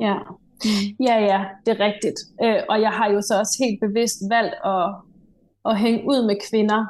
Ja. 0.00 0.16
Ja, 1.08 1.16
ja, 1.30 1.44
det 1.66 1.80
er 1.80 1.80
rigtigt. 1.88 2.18
Øh, 2.44 2.62
og 2.68 2.80
jeg 2.80 2.90
har 2.90 3.10
jo 3.10 3.20
så 3.22 3.38
også 3.38 3.64
helt 3.64 3.80
bevidst 3.80 4.22
valgt 4.30 4.54
at, 4.64 4.94
at 5.64 5.78
hænge 5.78 6.00
ud 6.08 6.26
med 6.26 6.36
kvinder, 6.50 6.86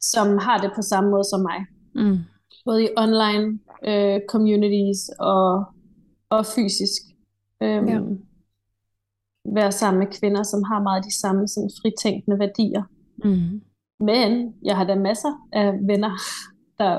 som 0.00 0.38
har 0.38 0.58
det 0.58 0.72
på 0.74 0.82
samme 0.82 1.10
måde 1.10 1.24
som 1.24 1.40
mig. 1.40 1.60
Mm. 1.94 2.18
Både 2.64 2.84
i 2.84 2.88
online 2.96 3.58
øh, 3.88 4.20
communities 4.28 5.08
og, 5.18 5.64
og 6.30 6.46
fysisk. 6.46 7.02
Øhm, 7.62 7.88
Ja. 7.88 8.00
Være 9.54 9.72
sammen 9.72 9.98
med 9.98 10.06
kvinder, 10.20 10.42
som 10.42 10.62
har 10.62 10.82
meget 10.82 11.04
de 11.04 11.20
samme 11.20 11.48
sådan, 11.48 11.70
fritænkende 11.82 12.38
værdier. 12.38 12.82
Mm. 13.24 13.60
Men 14.00 14.54
jeg 14.64 14.76
har 14.76 14.84
da 14.84 14.94
masser 14.94 15.48
af 15.52 15.72
venner, 15.86 16.10
der 16.78 16.98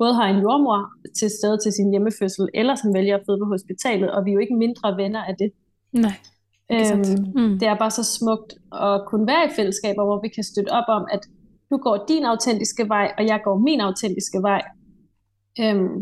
både 0.00 0.12
har 0.18 0.26
en 0.34 0.40
jordmor 0.46 0.80
til 1.18 1.28
stede 1.38 1.56
til 1.64 1.72
sin 1.78 1.90
hjemmefødsel, 1.92 2.44
eller 2.60 2.74
som 2.82 2.94
vælger 2.98 3.14
at 3.16 3.22
føde 3.26 3.38
på 3.42 3.48
hospitalet, 3.54 4.08
og 4.14 4.18
vi 4.24 4.30
er 4.30 4.34
jo 4.38 4.42
ikke 4.46 4.56
mindre 4.64 4.96
venner 5.02 5.22
af 5.30 5.34
det. 5.42 5.50
Sant. 6.90 7.06
Øhm, 7.10 7.24
Mm. 7.38 7.58
det 7.60 7.66
er 7.68 7.76
bare 7.84 7.90
så 8.00 8.04
smukt 8.18 8.50
at 8.88 8.96
kunne 9.08 9.26
være 9.32 9.44
i 9.48 9.52
fællesskaber, 9.58 10.04
hvor 10.08 10.18
vi 10.24 10.28
kan 10.36 10.44
støtte 10.52 10.70
op 10.78 10.88
om, 10.98 11.04
at 11.14 11.22
du 11.70 11.76
går 11.86 11.96
din 12.08 12.24
autentiske 12.32 12.84
vej, 12.94 13.06
og 13.18 13.22
jeg 13.30 13.38
går 13.46 13.56
min 13.68 13.80
autentiske 13.88 14.38
vej. 14.50 14.62
Øhm, 15.62 15.96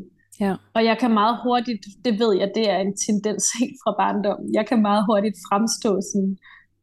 Ja. 0.45 0.55
og 0.77 0.81
jeg 0.89 0.97
kan 1.03 1.11
meget 1.21 1.37
hurtigt, 1.47 1.83
det 2.05 2.13
ved 2.23 2.33
jeg, 2.41 2.49
det 2.55 2.65
er 2.75 2.79
en 2.87 2.95
tendens 3.07 3.45
helt 3.61 3.77
fra 3.83 3.93
barndommen, 4.03 4.55
jeg 4.59 4.65
kan 4.69 4.79
meget 4.89 5.03
hurtigt 5.11 5.37
fremstå 5.49 5.91
sådan 6.11 6.33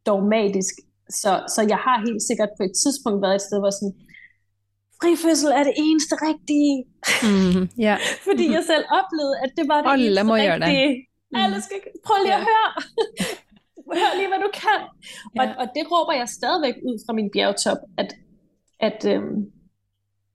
dogmatisk. 0.06 0.74
Så, 1.22 1.32
så 1.54 1.60
jeg 1.72 1.80
har 1.86 1.96
helt 2.06 2.22
sikkert 2.28 2.48
på 2.58 2.62
et 2.68 2.74
tidspunkt 2.82 3.18
været 3.24 3.34
et 3.40 3.44
sted, 3.48 3.58
hvor 3.62 3.72
sådan, 3.78 3.94
frifødsel 5.02 5.50
er 5.58 5.64
det 5.64 5.74
eneste 5.76 6.14
rigtige. 6.28 6.74
Mm. 7.26 7.62
Ja. 7.86 7.96
Fordi 8.28 8.44
jeg 8.56 8.62
selv 8.72 8.84
oplevede, 9.00 9.36
at 9.44 9.50
det 9.58 9.64
var 9.68 9.78
det 9.82 9.90
Alle 9.92 10.06
eneste 10.06 10.24
må 10.24 10.34
gøre 10.36 10.58
det. 10.58 10.68
rigtige. 10.68 11.06
Mm. 11.30 11.36
Alle 11.42 11.58
skal, 11.66 11.78
prøv 12.06 12.16
lige 12.24 12.34
at 12.34 12.40
Ja. 12.40 12.44
høre. 12.50 12.70
Hør 14.00 14.16
lige, 14.18 14.28
hvad 14.28 14.38
du 14.46 14.50
kan. 14.64 14.80
Og, 15.40 15.44
Ja. 15.46 15.54
og 15.60 15.66
det 15.76 15.84
råber 15.92 16.12
jeg 16.20 16.28
stadigvæk 16.28 16.74
ud 16.88 16.96
fra 17.06 17.12
min 17.12 17.30
bjergtop, 17.34 17.78
at, 17.98 18.10
at 18.80 18.98
øhm, 19.12 19.36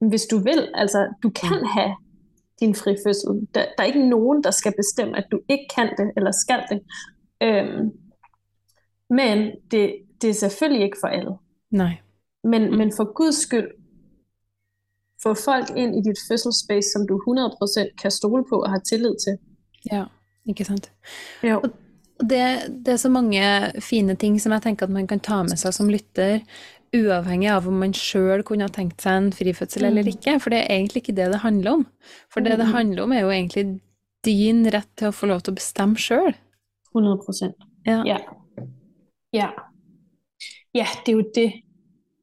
hvis 0.10 0.26
du 0.32 0.38
vil, 0.38 0.62
altså 0.74 1.00
du 1.24 1.30
kan 1.30 1.58
Mm. 1.62 1.68
have 1.78 1.96
din 2.60 2.76
frifødsel. 2.76 3.30
Der, 3.56 3.62
der 3.76 3.84
er 3.84 3.84
ikke 3.84 4.10
nogen, 4.10 4.44
der 4.44 4.52
skal 4.52 4.74
bestemme, 4.82 5.18
at 5.18 5.26
du 5.32 5.40
ikke 5.50 5.68
kan 5.76 5.88
det, 5.98 6.08
eller 6.18 6.32
skal 6.32 6.62
det. 6.72 6.80
Øhm, 7.44 7.90
men 9.10 9.52
det, 9.72 9.96
det 10.22 10.30
er 10.30 10.34
selvfølgelig 10.34 10.84
ikke 10.86 10.98
for 11.02 11.08
alle. 11.08 11.32
Nei. 11.72 11.94
Men, 12.44 12.70
mm. 12.72 12.78
men 12.78 12.92
for 12.98 13.14
guds 13.14 13.36
skyld, 13.36 13.68
få 15.24 15.34
folk 15.38 15.70
ind 15.78 15.96
i 15.96 16.02
dit 16.02 16.18
fødselsspace, 16.28 16.92
som 16.94 17.06
du 17.08 17.16
100% 17.28 17.96
kan 18.02 18.12
stole 18.12 18.44
på 18.50 18.62
og 18.64 18.70
har 18.70 18.80
tillid 18.90 19.16
til. 19.24 19.38
Ja, 19.92 20.06
ikke 20.50 20.66
sant. 20.66 20.92
Jo. 21.44 21.60
Og 21.64 21.72
det, 22.30 22.42
det 22.86 22.94
er 22.94 22.98
så 23.02 23.10
mange 23.10 23.42
fine 23.82 24.16
ting 24.16 24.40
som 24.42 24.52
jeg 24.52 24.62
tenker 24.62 24.86
at 24.86 24.94
man 24.94 25.08
kan 25.08 25.20
ta 25.20 25.42
med 25.44 25.58
seg 25.58 25.74
som 25.74 25.90
lytter, 25.90 26.42
uavhengig 26.94 27.48
av 27.50 27.68
om 27.70 27.78
man 27.80 27.94
sjøl 27.96 28.44
kunne 28.44 28.66
ha 28.68 28.70
tenkt 28.74 29.02
seg 29.02 29.14
en 29.16 29.32
frifødsel 29.32 29.86
eller 29.88 30.04
Mm. 30.04 30.12
ikke, 30.12 30.40
for 30.44 30.50
det 30.50 30.60
er 30.60 30.76
egentlig 30.76 31.02
ikke 31.06 31.16
det 31.16 31.30
det 31.32 31.40
handler 31.46 31.72
om. 31.72 31.86
For 32.30 32.42
det 32.42 32.58
det 32.60 32.68
Mm. 32.68 32.74
handler 32.74 33.04
om, 33.04 33.12
er 33.12 33.22
jo 33.22 33.30
egentlig 33.32 33.80
din 34.26 34.66
rett 34.70 34.90
til 34.98 35.08
å 35.08 35.12
få 35.16 35.28
lov 35.28 35.42
til 35.42 35.54
å 35.54 35.56
bestemme 35.56 35.96
sjøl. 35.98 36.34
100%. 36.94 37.54
Ja. 37.88 38.04
Ja. 38.06 38.18
Ja. 39.34 39.50
Ja, 40.76 40.86
det 41.06 41.12
er 41.14 41.18
jo 41.18 41.24
det. 41.36 41.52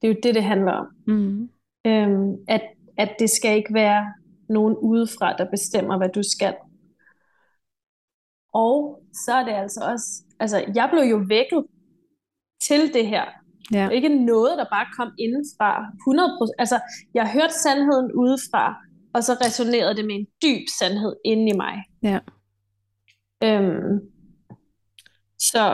Det 0.01 0.09
er 0.09 0.15
jo 0.15 0.21
det, 0.23 0.35
det 0.35 0.43
handler 0.45 0.73
om. 0.73 0.87
Mm. 1.07 1.49
Øhm, 1.87 2.37
at, 2.49 2.63
at 2.99 3.11
det 3.19 3.31
skal 3.31 3.57
ikke 3.57 3.75
være 3.75 4.15
nogen 4.49 4.77
udefra, 4.77 5.37
der 5.37 5.51
bestemmer, 5.51 5.97
hvad 5.99 6.09
du 6.09 6.23
skal. 6.23 6.55
Og 8.55 9.03
så 9.25 9.33
er 9.33 9.45
det 9.45 9.53
altså 9.53 9.81
også, 9.93 10.23
altså 10.41 10.65
jeg 10.75 10.89
blev 10.93 11.03
jo 11.03 11.17
vækket 11.29 11.65
til 12.69 12.95
det 12.95 13.07
her. 13.09 13.25
Det 13.69 13.75
Ja. 13.77 13.85
er 13.85 13.91
ikke 13.91 14.09
noget, 14.25 14.59
der 14.59 14.65
bare 14.73 14.87
kom 14.97 15.13
indenfra. 15.19 15.71
100%. 16.07 16.55
Altså, 16.59 16.81
jeg 17.15 17.33
hørte 17.33 17.55
sandheden 17.55 18.13
udefra, 18.13 18.75
og 19.15 19.25
så 19.25 19.33
resonerede 19.45 19.97
det 19.97 20.05
med 20.07 20.15
en 20.15 20.27
dyb 20.43 20.65
sandhed 20.79 21.17
inde 21.25 21.49
i 21.53 21.57
mig. 21.57 21.77
Ja. 22.03 22.19
Øhm, 23.45 23.99
så, 25.39 25.65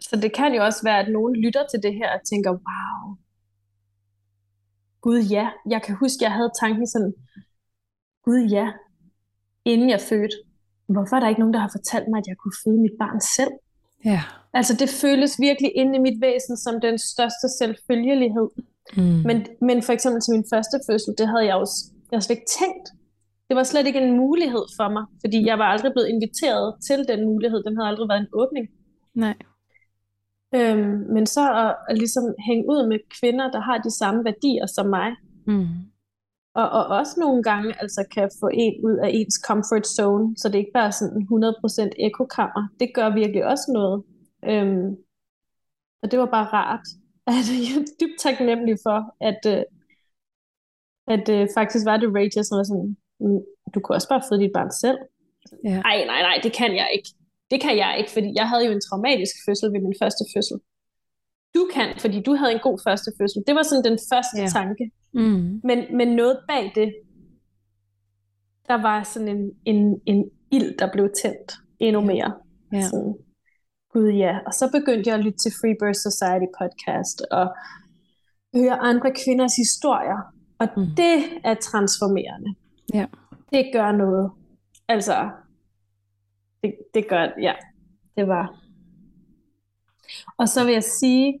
så 0.00 0.16
det 0.22 0.32
kan 0.34 0.54
jo 0.54 0.64
også 0.64 0.80
være, 0.84 0.98
at 0.98 1.12
nogen 1.12 1.36
lytter 1.36 1.66
til 1.66 1.82
det 1.82 1.94
her 1.94 2.10
og 2.18 2.20
tænker, 2.30 2.50
wow, 2.50 3.16
gud 5.02 5.20
ja. 5.36 5.46
Jeg 5.68 5.82
kan 5.82 5.94
huske, 5.94 6.24
jeg 6.24 6.32
havde 6.32 6.50
tanken 6.60 6.86
sådan, 6.86 7.14
gud 8.24 8.42
ja, 8.56 8.66
inden 9.64 9.90
jeg 9.90 10.00
fødte. 10.00 10.36
Hvorfor 10.86 11.16
er 11.16 11.20
der 11.20 11.28
ikke 11.28 11.40
nogen, 11.40 11.54
der 11.54 11.60
har 11.60 11.72
fortalt 11.76 12.08
mig, 12.08 12.18
at 12.18 12.26
jeg 12.26 12.36
kunne 12.36 12.58
føde 12.64 12.80
mit 12.86 12.96
barn 12.98 13.20
selv? 13.36 13.54
Ja. 14.04 14.22
Altså 14.52 14.72
det 14.80 14.88
føles 15.02 15.40
virkelig 15.40 15.70
inde 15.74 15.92
i 15.96 16.04
mit 16.06 16.20
væsen 16.20 16.56
som 16.56 16.80
den 16.80 16.98
største 16.98 17.46
selvfølgelighed. 17.58 18.48
Mm. 18.96 19.22
Men, 19.28 19.46
men 19.68 19.82
for 19.82 19.92
eksempel 19.92 20.20
til 20.22 20.34
min 20.36 20.46
første 20.52 20.76
fødsel, 20.86 21.14
det 21.18 21.26
havde 21.28 21.46
jeg 21.50 21.56
jo 21.60 21.66
jeg 22.10 22.16
havde 22.16 22.24
slet 22.24 22.36
ikke 22.38 22.52
tænkt. 22.60 22.86
Det 23.48 23.54
var 23.56 23.62
slet 23.62 23.86
ikke 23.86 24.00
en 24.00 24.16
mulighed 24.16 24.64
for 24.78 24.88
mig, 24.96 25.04
fordi 25.22 25.38
jeg 25.46 25.58
var 25.58 25.68
aldrig 25.74 25.92
blevet 25.92 26.08
inviteret 26.08 26.74
til 26.86 27.00
den 27.08 27.20
mulighed. 27.30 27.62
Den 27.66 27.76
havde 27.76 27.88
aldrig 27.88 28.08
været 28.08 28.20
en 28.20 28.32
åbning. 28.32 28.66
Nei. 29.14 29.34
Øhm, 30.54 30.98
men 31.14 31.26
så 31.26 31.52
at, 31.54 31.76
at 31.88 31.98
ligesom 31.98 32.34
hænge 32.46 32.64
ud 32.68 32.86
med 32.88 32.98
kvinder, 33.20 33.50
der 33.50 33.60
har 33.60 33.78
de 33.78 33.90
samme 33.98 34.24
værdier 34.24 34.66
som 34.66 34.86
mig, 34.86 35.10
Mm. 35.46 35.66
og, 36.54 36.70
og 36.70 36.86
også 36.86 37.20
nogle 37.20 37.42
gange 37.42 37.80
altså 37.82 38.04
kan 38.14 38.30
få 38.40 38.50
en 38.52 38.84
ud 38.84 38.96
af 39.04 39.08
ens 39.12 39.34
comfort 39.46 39.86
zone, 39.86 40.34
så 40.38 40.48
det 40.48 40.58
ikke 40.58 40.70
bare 40.74 40.86
er 40.86 40.90
sådan 40.90 41.16
en 41.16 41.28
100% 41.28 41.90
ekokammer. 41.98 42.68
Det 42.80 42.90
gør 42.94 43.14
virkelig 43.14 43.44
også 43.46 43.70
noget. 43.72 44.02
Øhm, 44.50 44.96
Og 46.02 46.10
det 46.10 46.18
var 46.18 46.26
bare 46.26 46.44
rart. 46.46 46.86
At 47.26 47.32
jeg 47.66 47.80
er 47.80 47.86
dybt 48.00 48.18
taknemmelig 48.20 48.76
for, 48.82 48.98
at, 49.20 49.40
øh, 49.58 49.62
at 51.14 51.28
øh, 51.28 51.48
faktisk 51.56 51.84
var 51.86 51.96
det 51.96 52.08
Rachel, 52.16 52.44
som 52.44 52.56
var 52.58 52.64
sådan, 52.64 52.96
"Mm, 53.20 53.40
du 53.74 53.80
kunne 53.80 53.96
også 53.96 54.08
bare 54.08 54.22
føde 54.28 54.40
dit 54.40 54.50
barn 54.54 54.70
selv. 54.70 54.98
Ja. 55.64 55.76
Nej, 55.80 55.96
nej, 56.06 56.20
nej, 56.28 56.36
det 56.42 56.52
kan 56.52 56.76
jeg 56.76 56.88
ikke. 56.96 57.08
Det 57.52 57.60
kan 57.60 57.74
jeg 57.82 57.92
ikke, 57.98 58.10
fordi 58.16 58.30
jeg 58.40 58.48
havde 58.48 58.64
jo 58.66 58.72
en 58.72 58.84
traumatisk 58.88 59.34
fødsel 59.46 59.72
ved 59.72 59.80
min 59.80 59.96
første 60.02 60.24
fødsel. 60.34 60.58
Du 61.56 61.62
kan, 61.74 61.88
fordi 61.98 62.22
du 62.22 62.32
havde 62.34 62.52
en 62.52 62.64
god 62.68 62.78
første 62.86 63.10
fødsel. 63.18 63.42
Det 63.46 63.54
var 63.54 63.62
sådan 63.62 63.84
den 63.84 63.98
første 64.12 64.36
Ja. 64.40 64.46
tanke. 64.58 64.84
Mm. 65.14 65.60
Men, 65.68 65.78
men 65.96 66.08
noget 66.08 66.38
bag 66.48 66.72
det, 66.74 66.94
der 68.68 68.82
var 68.82 69.02
sådan 69.02 69.28
en, 69.28 69.50
en, 69.64 70.00
en 70.06 70.30
ild, 70.50 70.78
der 70.78 70.92
blev 70.92 71.10
tændt 71.22 71.52
endnu 71.80 72.00
mere. 72.00 72.32
Ja. 72.72 72.82
Sådan, 72.82 73.14
Gud 73.92 74.08
ja. 74.08 74.38
Og 74.46 74.52
så 74.52 74.70
begyndte 74.72 75.08
jeg 75.08 75.18
at 75.18 75.24
lytte 75.24 75.38
til 75.38 75.52
Free 75.60 75.76
Birth 75.80 76.00
Society 76.08 76.48
podcast 76.60 77.22
og 77.30 77.46
høre 78.54 78.76
andre 78.90 79.10
kvinders 79.24 79.56
historier. 79.56 80.18
Og 80.58 80.68
mm. 80.76 80.86
det 80.96 81.14
er 81.44 81.54
transformerende. 81.54 82.54
Ja. 82.94 83.06
Det 83.52 83.70
gør 83.72 83.92
noget. 83.92 84.30
Altså, 84.88 85.30
det, 86.62 86.74
det 86.94 87.08
gør, 87.08 87.28
ja, 87.40 87.54
det 88.16 88.28
var. 88.28 88.62
Og 90.38 90.48
så 90.48 90.64
vil 90.64 90.72
jeg 90.72 90.84
sige, 90.84 91.40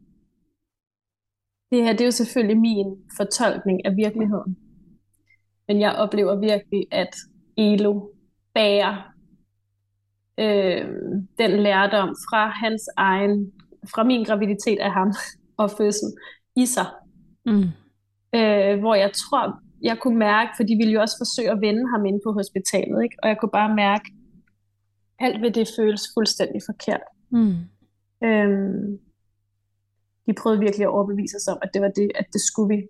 det 1.70 1.82
her, 1.82 1.92
det 1.92 2.00
er 2.00 2.04
jo 2.04 2.10
selvfølgelig 2.10 2.60
min 2.60 2.86
fortolkning 3.16 3.86
af 3.86 3.96
virkeligheden. 3.96 4.56
Men 5.68 5.80
jeg 5.80 5.92
oplever 5.92 6.36
virkelig, 6.40 6.86
at 6.90 7.16
Elo 7.56 8.10
bærer 8.54 9.12
øh, 10.38 10.88
den 11.38 11.50
lærdom 11.50 12.08
fra 12.08 12.48
hans 12.48 12.82
egen, 12.96 13.52
fra 13.94 14.04
min 14.04 14.24
graviditet 14.24 14.78
af 14.78 14.92
ham 14.92 15.12
og 15.62 15.70
fødsel 15.70 16.08
i 16.56 16.66
sig. 16.66 16.86
Mm. 17.46 17.68
Øh, 18.34 18.80
hvor 18.80 18.94
jeg 18.94 19.10
tror, 19.12 19.60
jeg 19.82 19.98
kunne 19.98 20.18
mærke, 20.18 20.50
for 20.56 20.62
de 20.62 20.76
ville 20.76 20.92
jo 20.92 21.00
også 21.00 21.16
forsøge 21.18 21.50
at 21.50 21.60
vende 21.60 21.90
ham 21.90 22.06
ind 22.06 22.20
på 22.24 22.32
hospitalet, 22.32 23.02
ikke? 23.02 23.16
og 23.22 23.28
jeg 23.28 23.36
kunne 23.40 23.50
bare 23.60 23.74
mærke, 23.74 24.04
alt 25.22 25.42
ved 25.42 25.50
det 25.50 25.68
føles 25.78 26.02
fuldstændig 26.14 26.60
forkert. 26.66 27.02
Mm. 27.30 27.56
Øhm, 28.24 28.98
de 30.26 30.32
prøvede 30.34 30.60
virkelig 30.60 30.84
at 30.84 30.94
overbevise 30.96 31.36
os 31.36 31.48
om, 31.48 31.58
at 31.62 31.70
det 31.74 31.82
var 31.82 31.88
det, 31.88 32.10
at 32.14 32.26
det 32.32 32.40
skulle 32.40 32.76
vi. 32.76 32.82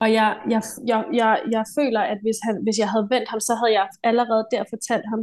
Og 0.00 0.12
jeg, 0.12 0.28
jeg, 0.50 0.62
jeg, 0.86 1.04
jeg, 1.12 1.42
jeg 1.50 1.64
føler, 1.78 2.00
at 2.00 2.18
hvis, 2.22 2.36
han, 2.42 2.62
hvis 2.62 2.78
jeg 2.78 2.90
havde 2.90 3.06
vendt 3.10 3.28
ham, 3.28 3.40
så 3.40 3.54
havde 3.54 3.72
jeg 3.72 3.88
allerede 4.02 4.46
der 4.50 4.64
fortalt 4.70 5.06
ham, 5.12 5.20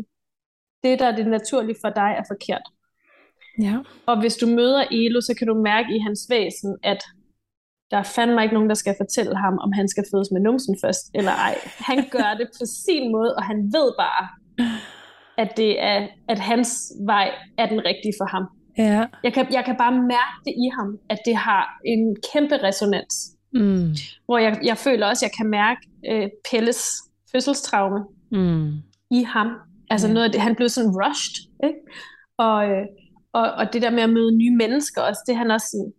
det 0.83 0.99
der 0.99 1.05
er 1.05 1.15
det 1.15 1.27
naturlige 1.27 1.77
for 1.81 1.89
dig 1.89 2.11
er 2.19 2.23
forkert. 2.27 2.65
Ja. 3.61 3.77
Og 4.05 4.19
hvis 4.19 4.35
du 4.35 4.47
møder 4.47 4.83
Elo, 4.91 5.21
så 5.21 5.33
kan 5.37 5.47
du 5.47 5.55
mærke 5.61 5.95
i 5.95 5.99
hans 5.99 6.21
væsen, 6.29 6.77
at 6.83 7.01
der 7.91 7.97
er 7.97 8.03
fandme 8.03 8.43
ikke 8.43 8.53
nogen, 8.53 8.69
der 8.69 8.75
skal 8.75 8.95
fortælle 8.99 9.35
ham, 9.37 9.57
om 9.57 9.71
han 9.71 9.87
skal 9.87 10.05
fødes 10.11 10.31
med 10.31 10.41
numsen 10.41 10.77
først, 10.83 11.05
eller 11.13 11.31
ej. 11.31 11.55
Han 11.77 11.97
gør 12.11 12.31
det 12.37 12.47
på 12.59 12.65
sin 12.85 13.11
måde, 13.11 13.35
og 13.35 13.43
han 13.43 13.57
ved 13.57 13.87
bare, 14.03 14.23
at, 15.41 15.57
det 15.57 15.81
er, 15.83 16.07
at 16.27 16.39
hans 16.39 16.91
vej 17.05 17.31
er 17.57 17.65
den 17.65 17.79
rigtige 17.85 18.13
for 18.19 18.25
ham. 18.35 18.43
Ja. 18.77 19.05
Jeg 19.23 19.33
kan, 19.33 19.45
jeg 19.53 19.63
kan 19.65 19.75
bare 19.77 19.91
mærke 19.91 20.35
det 20.45 20.51
i 20.65 20.67
ham, 20.79 20.97
at 21.09 21.17
det 21.25 21.35
har 21.35 21.79
en 21.85 22.15
kæmpe 22.33 22.55
resonans. 22.63 23.15
Mm. 23.53 23.95
Hvor 24.25 24.37
jeg, 24.37 24.59
jeg 24.63 24.77
føler 24.77 25.07
også, 25.07 25.25
at 25.25 25.29
jeg 25.29 25.37
kan 25.37 25.49
mærke 25.49 25.81
øh, 26.11 26.29
Pelles 26.51 26.81
fødselstraume 27.31 27.99
Mm. 28.31 28.71
i 29.11 29.23
ham. 29.23 29.47
Altså 29.89 30.07
Ja. 30.07 30.13
noget 30.13 30.25
af 30.25 30.31
det, 30.31 30.41
han 30.41 30.55
blev 30.55 30.69
sådan 30.69 30.89
rushed, 30.91 31.49
ikke? 31.63 31.79
Og, 32.37 32.69
øh, 32.69 32.85
og, 33.33 33.51
og 33.51 33.73
det 33.73 33.81
der 33.81 33.89
med 33.89 34.03
at 34.03 34.09
møde 34.09 34.31
nye 34.37 34.55
mennesker 34.55 35.01
også, 35.01 35.21
det 35.27 35.35
han 35.35 35.51
også 35.51 35.67
sådan, 35.71 35.91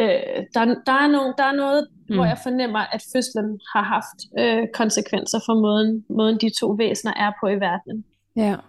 øh, 0.00 0.44
der, 0.54 0.64
der, 0.86 0.92
er 0.92 1.08
nogle, 1.08 1.34
der 1.38 1.44
er 1.44 1.56
noget, 1.56 1.88
mm. 2.08 2.14
hvor 2.14 2.24
jeg 2.24 2.38
fornemmer, 2.42 2.78
at 2.78 3.02
fødslen 3.14 3.60
har 3.74 3.82
haft 3.82 4.18
øh, 4.38 4.66
konsekvenser 4.74 5.38
for 5.46 5.54
måden, 5.60 6.04
måden 6.10 6.38
de 6.40 6.50
to 6.60 6.66
væsener 6.66 7.12
er 7.16 7.32
på 7.40 7.46
i 7.48 7.54
verden. 7.68 8.04
Ja. 8.38 8.60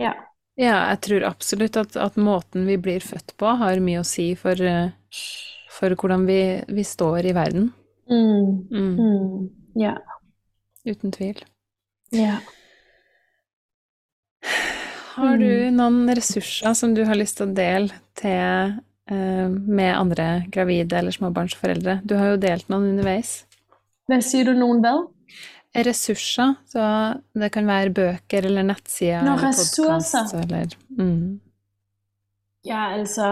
Ja. 0.00 0.14
Ja, 0.60 0.74
jeg 0.90 1.00
tror 1.06 1.24
absolutt 1.24 1.76
at, 1.80 1.94
at 1.96 2.16
måten 2.20 2.66
vi 2.68 2.76
blir 2.76 3.00
født 3.00 3.32
på, 3.40 3.46
har 3.56 3.80
mye 3.80 4.02
å 4.02 4.04
si 4.06 4.34
for, 4.36 4.58
for 5.72 5.94
hvordan 5.96 6.26
vi, 6.28 6.40
vi 6.68 6.84
står 6.84 7.30
i 7.30 7.32
verden. 7.36 7.70
Mm. 8.10 8.66
Mm. 8.68 8.96
Mm. 8.98 9.46
Ja. 9.80 9.94
Uten 10.84 11.12
tvil. 11.14 11.40
Ja. 12.12 12.40
Har 15.14 15.36
du 15.38 15.46
Mm. 15.68 15.76
noen 15.76 16.14
ressurser 16.16 16.74
som 16.74 16.94
du 16.94 17.04
har 17.04 17.14
lyst 17.18 17.36
til 17.38 17.48
å 17.48 17.54
dele 17.54 17.92
til, 18.16 18.76
eh, 19.10 19.48
med 19.48 19.94
andre 19.96 20.44
gravide 20.50 20.92
eller 20.98 21.10
småbarnsforeldre? 21.12 22.00
Du 22.04 22.16
har 22.16 22.30
jo 22.34 22.36
delt 22.40 22.68
noen 22.68 22.90
underveis. 22.92 23.44
Hvad 24.08 24.22
siger 24.24 24.44
du, 24.44 24.54
nogen 24.54 24.80
hvad? 24.80 25.06
Ressurser, 25.76 26.54
så 26.66 27.14
det 27.34 27.52
kan 27.52 27.66
være 27.66 27.90
bøker 27.94 28.42
eller 28.42 28.62
nettsider 28.62 29.18
eller 29.20 29.36
podcast 29.36 30.34
eller 30.34 30.66
mm. 30.90 31.40
Ja, 32.66 32.92
altså 32.98 33.26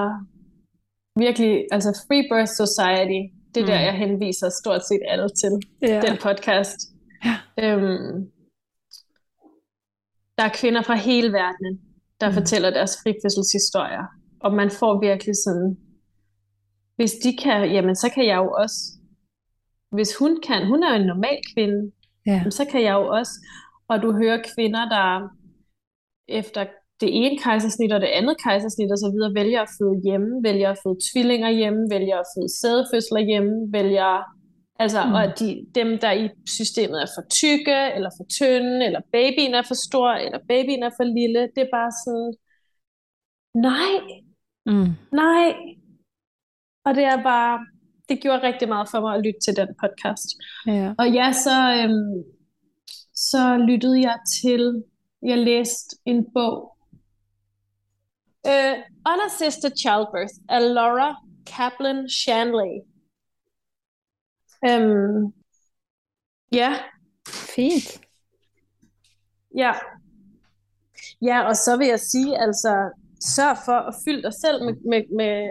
virkelig, 1.19 1.67
altså 1.73 2.05
Free 2.07 2.25
Birth 2.31 2.53
Society, 2.63 3.21
det 3.55 3.63
er 3.63 3.67
der, 3.67 3.79
Mm. 3.79 3.85
jeg 3.85 3.95
henviser 3.99 4.51
stort 4.63 4.83
set 4.89 5.01
alle 5.09 5.29
til. 5.29 5.53
ja. 5.83 6.01
den 6.01 6.17
podcast. 6.23 6.77
Ja. 7.25 7.37
Øhm, 7.63 8.31
der 10.39 10.45
er 10.45 10.53
kvinder 10.55 10.83
fra 10.83 10.95
hele 10.95 11.33
verden, 11.33 11.81
der 12.21 12.29
mm. 12.29 12.35
fortæller 12.35 12.71
deres 12.71 12.97
frifødselshistorier. 13.03 14.05
Og 14.41 14.55
man 14.55 14.71
får 14.71 15.01
virkelig 15.01 15.35
sådan, 15.45 15.77
hvis 16.97 17.13
de 17.25 17.37
kan, 17.37 17.71
jamen 17.73 17.97
så 17.97 18.09
kan 18.15 18.27
jeg 18.27 18.37
jo 18.37 18.51
også. 18.63 18.79
Hvis 19.93 20.17
hun 20.17 20.41
kan, 20.47 20.67
hun 20.67 20.83
er 20.83 20.89
jo 20.95 21.01
en 21.01 21.07
normal 21.07 21.39
kvinde, 21.55 21.93
Ja. 22.29 22.41
så 22.51 22.65
kan 22.71 22.83
jeg 22.83 22.95
jo 23.01 23.07
også. 23.19 23.35
Og 23.89 24.03
du 24.03 24.13
hører 24.13 24.43
kvinder, 24.55 24.85
der 24.97 25.29
efter 26.29 26.61
det 27.01 27.09
ene 27.21 27.39
kejsersnit 27.39 27.93
og 27.93 28.01
det 28.01 28.07
andet 28.19 28.37
kejsersnit 28.43 28.91
og 28.93 28.99
så 28.99 29.11
videre, 29.15 29.35
vælger 29.35 29.61
at 29.63 29.69
føde 29.79 30.01
hjemme, 30.07 30.31
vælger 30.43 30.71
at 30.71 30.79
føde 30.83 30.99
tvillinger 31.13 31.51
hjemme, 31.51 31.83
vælger 31.91 32.17
at 32.19 32.31
føde 32.35 32.51
sædefødsler 32.61 33.21
hjemme, 33.31 33.73
vælger, 33.73 34.13
altså, 34.85 35.01
mm. 35.07 35.13
og 35.13 35.21
at 35.25 35.39
de, 35.41 35.67
dem, 35.75 35.89
der 36.05 36.13
i 36.13 36.25
systemet 36.59 36.99
er 37.03 37.11
for 37.17 37.25
tykke, 37.41 37.79
eller 37.97 38.11
for 38.19 38.25
tynde, 38.37 38.87
eller 38.87 39.01
babyen 39.13 39.55
er 39.55 39.65
for 39.71 39.79
stor, 39.89 40.11
eller 40.11 40.41
babyen 40.49 40.83
er 40.83 40.93
for 40.99 41.05
lille, 41.19 41.43
det 41.55 41.63
er 41.67 41.73
bare 41.79 41.93
sådan, 42.05 42.33
nej, 43.69 43.95
Mm. 44.67 44.93
nej. 45.13 45.49
Og 46.85 46.95
det 46.95 47.05
er 47.05 47.23
bare, 47.23 47.67
det 48.09 48.21
gjorde 48.21 48.43
rigtig 48.43 48.69
meget 48.69 48.89
for 48.91 49.01
mig 49.01 49.15
at 49.15 49.23
lytte 49.25 49.41
til 49.45 49.57
den 49.57 49.69
podcast. 49.83 50.27
Ja. 50.67 50.95
Og 50.99 51.11
ja, 51.11 51.33
så, 51.33 51.83
øhm, 51.83 52.25
så 53.15 53.57
lyttede 53.69 54.01
jeg 54.01 54.19
til, 54.43 54.85
jeg 55.23 55.39
læste 55.39 55.97
en 56.05 56.27
bog, 56.35 56.77
uh, 58.49 58.77
Unassisted 59.13 59.71
Childbirth 59.77 60.35
af 60.49 60.75
Laura 60.75 61.17
Kaplan 61.47 62.09
Shanley. 62.09 62.75
Øhm, 64.69 65.33
ja, 66.53 66.75
Fint. 67.29 68.01
ja. 69.57 69.73
Ja, 71.23 71.43
og 71.49 71.57
så 71.57 71.77
vil 71.77 71.87
jeg 71.87 72.01
sige, 72.01 72.39
altså, 72.39 72.91
sørg 73.21 73.57
for 73.65 73.79
at 73.89 73.95
fylde 74.05 74.23
dig 74.23 74.35
selv 74.35 74.65
med, 74.65 74.75
med, 74.91 75.03
med, 75.17 75.51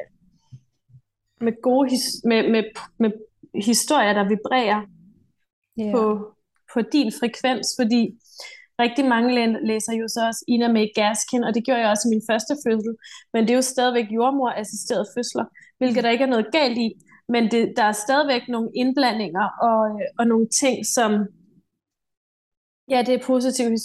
med 1.42 1.62
gode 1.62 1.90
his, 1.90 2.04
med, 2.26 2.52
med, 2.52 2.64
med 3.00 3.12
historier, 3.66 4.14
der 4.14 4.30
vibrerer. 4.30 4.82
Ja. 5.78 5.92
på, 5.96 6.34
på 6.74 6.82
din 6.82 7.12
frekvens, 7.20 7.68
fordi 7.80 8.02
rigtig 8.80 9.06
mange 9.06 9.36
læ- 9.36 9.60
læser 9.72 9.94
jo 9.94 10.08
så 10.08 10.28
også 10.28 10.46
Ina 10.48 10.68
May 10.72 10.88
Gaskin, 10.96 11.44
og 11.44 11.54
det 11.56 11.66
gjorde 11.66 11.82
jeg 11.82 11.90
også 11.90 12.08
i 12.08 12.14
min 12.14 12.28
første 12.30 12.54
fødsel, 12.66 12.94
men 13.34 13.44
det 13.44 13.52
er 13.52 13.56
jo 13.56 13.62
stadigvæk 13.62 14.08
jordmor-assisteret 14.12 15.06
fødsler, 15.16 15.46
hvilket 15.78 16.04
der 16.04 16.10
ikke 16.10 16.24
er 16.24 16.34
noget 16.36 16.48
galt 16.52 16.78
i, 16.78 16.90
men 17.30 17.52
det, 17.52 17.74
der 17.78 17.84
er 17.84 17.92
stadigvæk 17.92 18.42
nogle 18.48 18.70
indblandinger 18.76 19.48
og, 19.62 20.02
og 20.20 20.28
nogle 20.28 20.48
ting, 20.62 20.86
som, 20.86 21.12
ja, 22.90 23.04
det 23.08 23.14
er 23.14 23.24
positivt. 23.26 23.82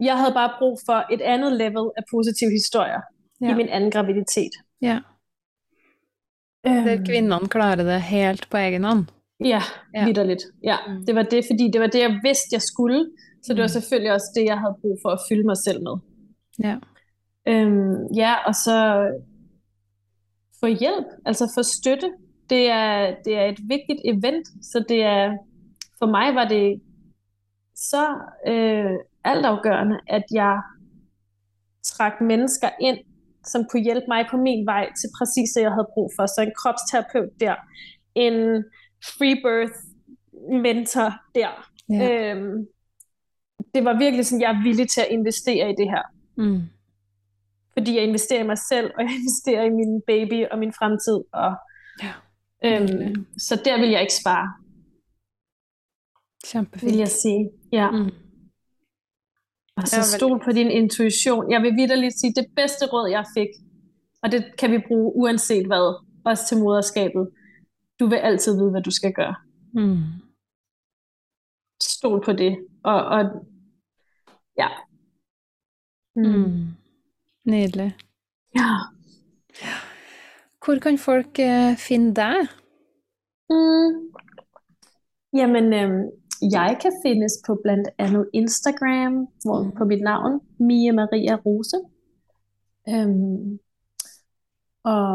Jeg 0.00 0.18
havde 0.18 0.34
bare 0.34 0.52
brug 0.58 0.78
for 0.86 1.12
et 1.14 1.20
andet 1.20 1.52
level 1.52 1.90
af 1.96 2.02
positive 2.10 2.50
historier. 2.50 3.00
Ja. 3.40 3.50
i 3.50 3.54
min 3.54 3.68
anden 3.68 3.90
graviditet. 3.90 4.52
ja. 4.82 4.98
Øhm, 6.68 6.84
Der 6.84 7.04
kvinnene 7.06 7.48
klarer 7.48 7.74
det 7.76 8.02
helt 8.02 8.50
på 8.50 8.56
egen 8.56 8.84
hånd. 8.84 9.04
Ja, 9.44 9.62
Ja. 9.94 10.04
vidderligt. 10.04 10.42
Ja, 10.64 10.76
Mm. 10.86 10.94
mm. 10.94 11.06
det 11.06 11.14
var 11.14 11.22
det, 11.22 11.44
fordi 11.50 11.70
det 11.72 11.80
var 11.80 11.86
det, 11.86 12.00
jeg 12.00 12.20
vidste, 12.24 12.48
jeg 12.52 12.62
skulle. 12.62 13.06
Så 13.42 13.52
det 13.52 13.58
var 13.58 13.64
Mm. 13.64 13.76
selvfølgelig 13.78 14.12
også 14.12 14.26
det, 14.36 14.44
jeg 14.44 14.58
havde 14.58 14.76
brug 14.80 14.98
for 15.02 15.08
at 15.10 15.18
fylde 15.28 15.44
mig 15.46 15.56
selv 15.56 15.82
med. 15.82 15.96
Ja. 16.64 16.76
Øhm, 17.48 18.06
ja, 18.16 18.34
og 18.46 18.54
så 18.54 18.76
få 20.60 20.66
hjælp, 20.66 21.06
altså 21.26 21.52
få 21.56 21.62
støtte. 21.62 22.10
Det 22.50 22.70
er, 22.70 23.14
det 23.24 23.34
er 23.38 23.44
et 23.44 23.58
vigtigt 23.68 24.00
event, 24.04 24.46
så 24.62 24.84
det 24.88 25.02
er, 25.02 25.36
for 25.98 26.06
mig 26.06 26.34
var 26.34 26.44
det 26.48 26.80
så 27.74 28.04
øh, 28.48 28.90
altafgørende, 29.24 29.98
at 30.08 30.22
jeg 30.32 30.60
trak 31.84 32.20
mennesker 32.20 32.68
ind, 32.80 32.98
som 33.52 33.64
kunne 33.64 33.82
hjælpe 33.82 34.06
mig 34.08 34.26
på 34.30 34.36
min 34.36 34.66
vej 34.66 34.84
til 35.00 35.08
præcis 35.18 35.48
det, 35.54 35.62
jeg 35.62 35.72
havde 35.76 35.92
brug 35.94 36.10
for. 36.16 36.26
Så 36.26 36.40
en 36.42 36.52
kropsterapeut 36.60 37.30
der, 37.40 37.54
en 38.14 38.64
free 39.16 39.36
birth 39.44 39.78
mentor 40.66 41.10
der. 41.34 41.52
Ja. 41.90 42.34
Øhm, 42.34 42.66
det 43.74 43.84
var 43.84 43.98
virkelig 43.98 44.26
sådan, 44.26 44.40
jeg 44.40 44.50
er 44.50 44.62
villig 44.62 44.88
til 44.90 45.00
at 45.00 45.06
investere 45.10 45.70
i 45.70 45.74
det 45.80 45.88
her. 45.90 46.02
Mm. 46.36 46.62
Fordi 47.72 47.94
jeg 47.94 48.04
investerer 48.04 48.42
i 48.44 48.46
mig 48.46 48.58
selv, 48.58 48.90
og 48.96 49.02
jeg 49.02 49.12
investerer 49.20 49.64
i 49.64 49.70
min 49.70 50.02
baby 50.06 50.46
og 50.50 50.58
min 50.58 50.72
fremtid. 50.72 51.18
Og, 51.32 51.52
ja. 52.02 52.12
øhm, 52.64 53.26
så 53.38 53.62
der 53.64 53.80
vil 53.80 53.90
jeg 53.90 54.00
ikke 54.00 54.14
spare. 54.22 54.48
Kæmpefint. 56.52 56.92
Vil 56.92 56.98
jeg 56.98 57.08
sige. 57.08 57.50
Ja. 57.72 57.90
Mm. 57.90 58.10
Og 59.82 59.88
så 59.88 60.02
stol 60.02 60.40
på 60.44 60.52
din 60.52 60.70
intuition. 60.70 61.50
Jeg 61.50 61.62
vil 61.62 61.76
vidderligt 61.76 62.20
sige, 62.20 62.34
det 62.34 62.46
bedste 62.56 62.86
råd, 62.86 63.10
jeg 63.10 63.24
fik, 63.36 63.48
og 64.22 64.32
det 64.32 64.44
kan 64.58 64.70
vi 64.70 64.78
bruge 64.88 65.12
uanset 65.16 65.66
hvad, 65.66 66.04
også 66.24 66.46
til 66.48 66.58
moderskabet. 66.58 67.30
Du 68.00 68.06
vil 68.06 68.16
altid 68.16 68.56
vide, 68.58 68.70
hvad 68.70 68.82
du 68.82 68.90
skal 68.90 69.12
gøre. 69.12 69.34
Mm. 69.74 69.98
Stol 71.82 72.24
på 72.24 72.32
det. 72.32 72.58
Og, 72.84 73.04
og 73.04 73.24
ja. 74.58 74.68
Mm. 76.16 76.24
Mm. 76.24 76.66
Nydelig. 77.44 77.96
Ja. 78.54 78.70
Hvor 80.64 80.78
kan 80.78 80.98
folk 80.98 81.38
uh, 81.38 81.76
finde 81.76 82.14
dig? 82.14 82.36
Mm. 83.50 83.90
Jamen, 85.34 85.72
øhm, 85.72 86.10
jeg 86.42 86.78
kan 86.82 86.92
findes 87.02 87.32
på 87.46 87.60
blandt 87.62 87.88
andet 87.98 88.28
Instagram, 88.32 89.28
hvor, 89.44 89.62
mm. 89.62 89.72
på 89.72 89.84
mit 89.84 90.02
navn, 90.02 90.40
Mia 90.58 90.92
Maria 90.92 91.34
Rose. 91.46 91.76
Øhm, 92.88 93.58
og 94.84 95.14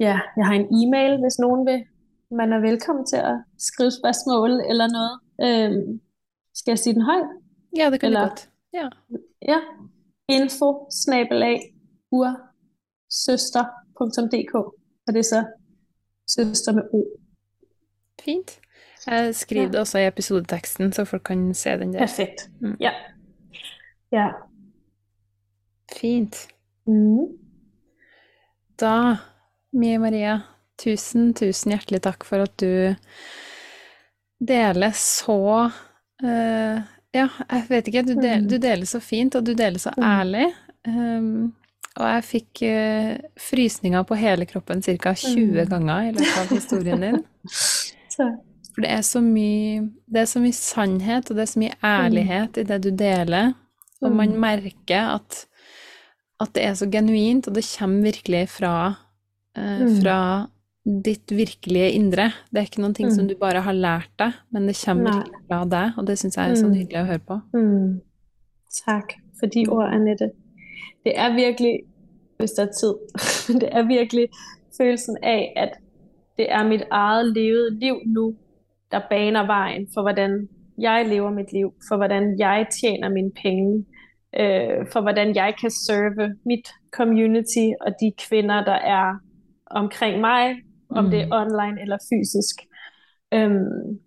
ja, 0.00 0.20
jeg 0.36 0.46
har 0.46 0.54
en 0.54 0.68
e-mail, 0.80 1.20
hvis 1.20 1.38
nogen 1.38 1.66
vil. 1.66 1.84
Man 2.30 2.52
er 2.52 2.60
velkommen 2.60 3.06
til 3.06 3.16
at 3.16 3.36
skrive 3.58 3.90
spørgsmål 3.90 4.50
eller 4.50 4.86
noget. 4.96 5.14
Øhm, 5.46 6.00
skal 6.54 6.72
jeg 6.72 6.78
sige 6.78 6.94
den 6.94 7.02
højt? 7.02 7.28
Ja, 7.76 7.90
det 7.90 8.00
kan 8.00 8.06
eller, 8.06 8.28
godt. 8.28 8.50
Ja. 8.72 8.88
ja. 9.42 9.58
Info, 10.28 10.86
snabelag, 10.90 11.74
ur, 12.10 12.36
søster.dk. 13.10 14.54
Og 15.06 15.12
det 15.14 15.18
er 15.18 15.22
så 15.22 15.44
søster 16.26 16.72
med 16.72 16.82
O. 16.92 17.04
Fint. 18.20 18.61
Jeg 19.06 19.34
skriver 19.34 19.70
det 19.72 19.80
også 19.80 19.98
i 19.98 20.06
episodeteksten, 20.06 20.92
så 20.94 21.04
folk 21.04 21.24
kan 21.26 21.50
se 21.58 21.74
den 21.78 21.92
der. 21.94 22.04
Perfekt. 22.06 22.48
Mm. 22.60 22.76
Ja. 22.80 22.92
ja. 24.12 24.28
Fint. 25.92 26.46
Mm. 26.86 27.26
Da, 28.80 29.16
Mie 29.72 29.98
Maria, 29.98 30.40
tusen, 30.82 31.32
tusen 31.34 31.74
hjertelig 31.74 32.02
takk 32.06 32.26
for 32.26 32.44
at 32.46 32.54
du 32.62 32.94
deler 34.42 34.94
så 34.98 35.38
uh, 35.70 36.78
Ja, 37.12 37.26
jeg 37.28 37.66
vet 37.68 37.90
ikke. 37.90 38.04
Du, 38.06 38.14
del, 38.14 38.44
mm. 38.44 38.46
du, 38.48 38.56
deler 38.62 38.88
så 38.88 39.02
fint, 39.02 39.34
og 39.36 39.44
du 39.44 39.52
deler 39.54 39.82
så 39.82 39.92
mm. 39.96 40.06
ærlig. 40.06 40.46
Um, 40.86 41.52
og 41.98 42.06
jeg 42.08 42.24
fikk 42.24 42.62
uh, 42.70 43.10
frysninger 43.50 44.06
på 44.08 44.16
hele 44.16 44.46
kroppen 44.48 44.80
ca. 44.82 45.12
20 45.12 45.50
mm. 45.50 45.68
ganger 45.74 46.08
i 46.08 46.14
løpet 46.16 46.40
av 46.40 46.54
historien 46.56 47.04
din. 47.04 47.20
For 48.72 48.84
det 48.84 48.90
er 48.90 49.02
så 49.04 49.20
mye, 49.20 49.82
det 50.08 50.22
er 50.22 50.28
så 50.30 50.40
mye 50.40 50.56
sannhet, 50.56 51.28
og 51.28 51.36
det 51.36 51.44
er 51.44 51.50
så 51.50 51.60
mye 51.60 51.78
ærlighet 51.84 52.60
i 52.60 52.66
det 52.68 52.78
du 52.84 52.90
deler. 52.96 53.52
Og 54.02 54.14
man 54.14 54.32
mm. 54.32 54.40
merker 54.40 55.12
at, 55.18 55.44
at 56.40 56.54
det 56.56 56.64
er 56.64 56.74
så 56.78 56.88
genuint, 56.90 57.48
og 57.48 57.54
det 57.54 57.66
kommer 57.76 58.08
virkelig 58.08 58.46
fra, 58.48 58.74
eh, 59.56 59.84
mm. 59.84 60.00
fra 60.00 60.18
ditt 61.04 61.30
virkelige 61.30 61.90
indre. 61.98 62.30
Det 62.50 62.62
er 62.62 62.70
ikke 62.70 62.82
noen 62.82 62.96
ting 62.96 63.12
som 63.12 63.26
mm. 63.26 63.28
du 63.28 63.36
bare 63.40 63.60
har 63.62 63.76
lært 63.76 64.10
deg, 64.18 64.40
men 64.50 64.66
det 64.66 64.78
kommer 64.80 65.20
virkelig 65.20 65.44
fra 65.50 65.60
deg, 65.76 65.92
og 65.98 66.08
det 66.08 66.18
syns 66.18 66.38
jeg 66.40 66.50
er 66.50 66.58
så 66.58 66.70
nydelig 66.72 67.00
å 67.02 67.06
høre 67.12 67.24
på. 67.28 67.38
Mm. 67.54 68.00
Takk 68.82 69.16
for 69.38 69.52
de 69.52 69.66
ord, 69.68 69.86
Annette. 69.92 70.32
Det 71.04 71.12
er 71.18 71.34
virkelig, 71.36 71.74
hvis 72.40 72.56
det 72.56 72.64
er 72.64 72.72
tid, 72.80 72.94
det 73.62 73.68
er 73.70 73.86
virkelig 73.86 74.28
følelsen 74.76 75.20
av 75.22 75.44
at 75.56 75.78
det 76.40 76.48
er 76.48 76.64
mitt 76.64 76.86
eget 76.88 77.34
levede 77.36 77.78
liv 77.78 78.00
nå 78.08 78.32
der 78.92 79.00
baner 79.10 79.46
vejen 79.46 79.88
for, 79.94 80.02
hvordan 80.02 80.48
jeg 80.78 81.08
lever 81.08 81.30
mit 81.30 81.52
liv, 81.52 81.74
for 81.88 81.96
hvordan 81.96 82.38
jeg 82.38 82.66
tjener 82.80 83.08
mine 83.08 83.32
penge, 83.42 83.86
øh, 84.40 84.86
for 84.92 85.00
hvordan 85.00 85.34
jeg 85.34 85.54
kan 85.60 85.70
serve 85.70 86.36
mit 86.44 86.68
community 86.90 87.66
og 87.80 87.92
de 88.00 88.12
kvinder, 88.28 88.64
der 88.64 88.78
er 88.98 89.14
omkring 89.66 90.20
mig, 90.20 90.56
om 90.88 91.04
mm. 91.04 91.10
det 91.10 91.20
er 91.20 91.26
mm. 91.26 91.32
online 91.32 91.80
eller 91.82 91.98
fysisk. 92.12 92.56
Øhm, 93.34 94.00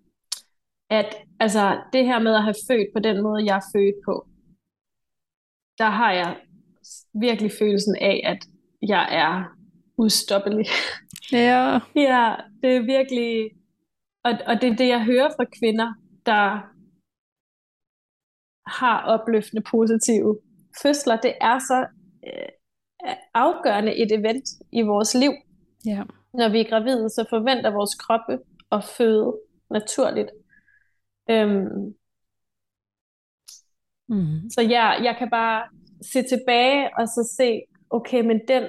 at 0.90 1.16
altså, 1.40 1.80
det 1.92 2.04
her 2.04 2.18
med 2.18 2.34
at 2.34 2.42
have 2.42 2.54
født 2.70 2.88
på 2.94 3.00
den 3.00 3.22
måde, 3.22 3.44
jeg 3.44 3.56
er 3.56 3.70
født 3.76 3.94
på, 4.04 4.26
der 5.78 5.90
har 5.90 6.12
jeg 6.12 6.36
virkelig 7.14 7.50
følelsen 7.58 7.96
af, 8.00 8.20
at 8.24 8.38
jeg 8.82 9.08
er 9.10 9.44
ustoppelig. 9.98 10.66
Ja. 11.32 11.78
ja, 12.08 12.34
det 12.62 12.76
er 12.76 12.80
virkelig, 12.80 13.50
og, 14.26 14.32
og 14.46 14.54
det 14.60 14.68
er 14.70 14.76
det, 14.76 14.88
jeg 14.88 15.04
hører 15.04 15.30
fra 15.36 15.44
kvinder, 15.58 15.94
der 16.26 16.42
har 18.80 19.02
opløftende 19.02 19.62
positive 19.70 20.38
fødsler. 20.82 21.16
Det 21.20 21.34
er 21.40 21.58
så 21.58 21.86
øh, 22.26 22.48
afgørende 23.34 23.96
et 23.96 24.12
event 24.12 24.48
i 24.72 24.82
vores 24.82 25.14
liv. 25.14 25.32
Ja. 25.86 26.02
Når 26.34 26.48
vi 26.48 26.60
er 26.60 26.68
gravide, 26.68 27.10
så 27.10 27.26
forventer 27.30 27.70
vores 27.70 27.94
kroppe 27.94 28.38
at 28.72 28.84
føde 28.84 29.38
naturligt. 29.70 30.30
Øhm, 31.30 31.94
mm. 34.08 34.50
Så 34.50 34.60
ja, 34.62 34.86
jeg 35.02 35.16
kan 35.18 35.30
bare 35.30 35.68
se 36.12 36.22
tilbage 36.22 36.90
og 36.98 37.08
så 37.08 37.34
se, 37.36 37.60
okay, 37.90 38.20
men 38.20 38.40
den, 38.48 38.62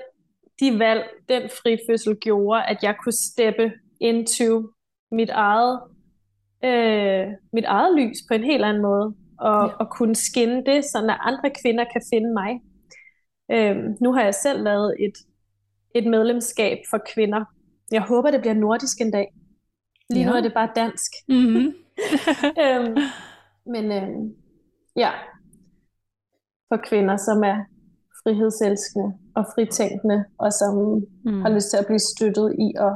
de 0.60 0.80
valg, 0.80 1.04
den 1.30 1.50
frifødsel 1.50 2.16
gjorde, 2.16 2.66
at 2.66 2.84
jeg 2.84 2.96
kunne 3.04 3.14
steppe 3.32 3.72
into 4.02 4.77
mit 5.12 5.30
eget, 5.30 5.82
øh, 6.64 7.28
mit 7.54 7.66
eget 7.66 8.00
lys 8.00 8.18
på 8.28 8.34
en 8.34 8.44
helt 8.44 8.66
anden 8.66 8.82
måde, 8.82 9.16
og, 9.40 9.68
ja. 9.68 9.74
og 9.80 9.90
kunne 9.90 10.16
skinne 10.16 10.66
det, 10.66 10.86
så 10.86 10.98
at 10.98 11.18
andre 11.20 11.50
kvinder 11.62 11.86
kan 11.94 12.02
finde 12.14 12.34
mig. 12.34 12.62
Øh, 13.52 13.76
nu 14.02 14.14
har 14.14 14.24
jeg 14.24 14.36
selv 14.36 14.64
lavet 14.64 14.96
et, 15.00 15.18
et 15.96 16.10
medlemskab 16.10 16.78
for 16.90 17.00
kvinder. 17.14 17.46
Jeg 17.92 18.02
håber, 18.02 18.32
det 18.32 18.42
bliver 18.42 18.54
nordisk 18.54 19.02
en 19.02 19.12
dag. 19.12 19.34
Lige 20.10 20.24
ja. 20.24 20.30
nu 20.30 20.36
er 20.36 20.42
det 20.42 20.54
bare 20.54 20.70
dansk. 20.76 21.12
Mm-hmm. 21.28 21.74
øhm, 22.64 22.98
men 23.66 23.86
øh, 23.92 24.10
ja, 24.96 25.12
for 26.70 26.78
kvinder, 26.90 27.18
som 27.18 27.44
er 27.44 27.58
frihedselskende 28.24 29.14
og 29.36 29.46
fritænkende, 29.56 30.26
og 30.38 30.54
som 30.54 31.04
mm. 31.26 31.42
har 31.42 31.50
lyst 31.50 31.70
til 31.70 31.78
at 31.78 31.86
blive 31.86 32.00
støttet 32.00 32.56
i 32.60 32.74
at 32.78 32.94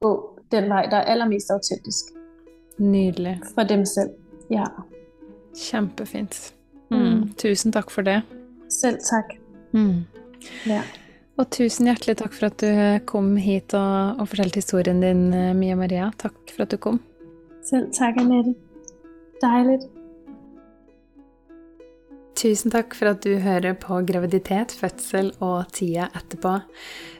gå 0.00 0.37
den 0.52 0.68
vej, 0.70 0.86
der 0.90 0.96
er 0.96 1.12
allermest 1.14 1.50
autentisk. 1.50 2.12
Nydelig. 2.78 3.40
For 3.54 3.62
dem 3.62 3.84
selv. 3.86 4.10
Ja. 4.50 4.66
Kjempefint. 5.56 6.52
Mm. 6.90 6.98
Mm. 6.98 7.34
Tusen 7.36 7.72
takk 7.72 7.90
for 7.90 8.02
det. 8.06 8.22
Selv 8.68 8.98
takk. 9.04 9.34
Mm. 9.72 10.06
Ja. 10.66 10.82
Og 11.38 11.50
tusen 11.54 11.86
hjertelig 11.86 12.16
takk 12.18 12.32
for 12.34 12.48
at 12.48 12.62
du 12.62 13.04
kom 13.06 13.36
hit 13.36 13.74
og, 13.74 14.20
og 14.20 14.30
fortalte 14.30 14.62
historien 14.62 15.02
din, 15.02 15.28
Mia 15.58 15.76
Maria. 15.78 16.10
Takk 16.18 16.38
for 16.54 16.64
at 16.64 16.72
du 16.72 16.78
kom. 16.82 17.00
Selv 17.62 17.92
takk, 17.94 18.18
Anette. 18.22 18.54
Deilig. 19.42 19.82
Tusen 22.38 22.70
takk 22.70 22.94
for 22.94 23.10
at 23.10 23.24
du 23.26 23.32
hører 23.42 23.74
på 23.82 23.96
graviditet, 24.06 24.70
fødsel 24.78 25.32
og 25.42 25.72
tida 25.74 26.06
etterpå. 26.14 26.52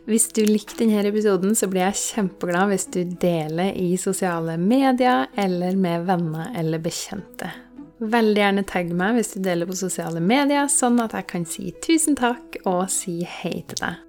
Hvis 0.07 0.29
du 0.31 0.45
likte 0.47 0.85
denne 0.85 1.03
episoden, 1.11 1.57
så 1.59 1.67
blir 1.67 1.89
jeg 1.89 1.99
kjempeglad 1.99 2.71
hvis 2.71 2.87
du 2.95 3.01
deler 3.19 3.75
i 3.75 3.97
sosiale 3.99 4.55
medier 4.63 5.27
eller 5.35 5.75
med 5.75 6.07
venner 6.07 6.53
eller 6.55 6.79
bekjente. 6.85 7.51
Veldig 7.99 8.45
gjerne 8.45 8.67
tagg 8.71 8.95
meg 8.95 9.19
hvis 9.19 9.35
du 9.35 9.41
deler 9.43 9.67
på 9.67 9.75
sosiale 9.81 10.23
medier, 10.23 10.71
sånn 10.71 11.03
at 11.03 11.19
jeg 11.19 11.27
kan 11.35 11.49
si 11.51 11.73
tusen 11.83 12.15
takk 12.19 12.61
og 12.63 12.87
si 12.95 13.19
hei 13.27 13.57
til 13.67 13.83
deg. 13.83 14.05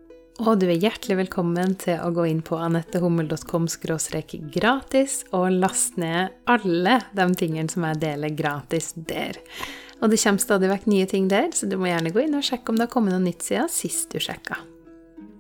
Og 0.45 0.61
du 0.61 0.69
er 0.69 0.77
hjertelig 0.77 1.17
velkommen 1.25 1.73
til 1.81 1.97
å 1.99 2.13
gå 2.15 2.29
inn 2.29 2.45
på 2.45 2.55
anettehummel.com 2.61 3.65
gratis 4.53 5.23
og 5.33 5.57
laste 5.57 5.99
ned 5.99 6.37
alle 6.45 7.01
de 7.17 7.27
tingene 7.41 7.73
som 7.73 7.89
jeg 7.89 8.03
deler 8.05 8.37
gratis 8.37 8.93
der. 8.93 9.41
Og 9.99 10.11
det 10.11 10.19
kommer 10.21 10.43
stadig 10.43 10.69
vekk 10.71 10.85
nye 10.87 11.07
ting 11.11 11.29
der, 11.31 11.49
så 11.53 11.67
du 11.67 11.75
må 11.79 11.89
gjerne 11.89 12.11
gå 12.15 12.23
inn 12.23 12.37
og 12.39 12.45
sjekke 12.45 12.71
om 12.71 12.79
det 12.79 12.87
har 12.87 12.93
kommet 12.93 13.15
noe 13.15 13.23
nytt 13.23 13.43
siden 13.43 13.71
sist 13.71 14.13
du 14.13 14.21
sjekka. 14.23 14.59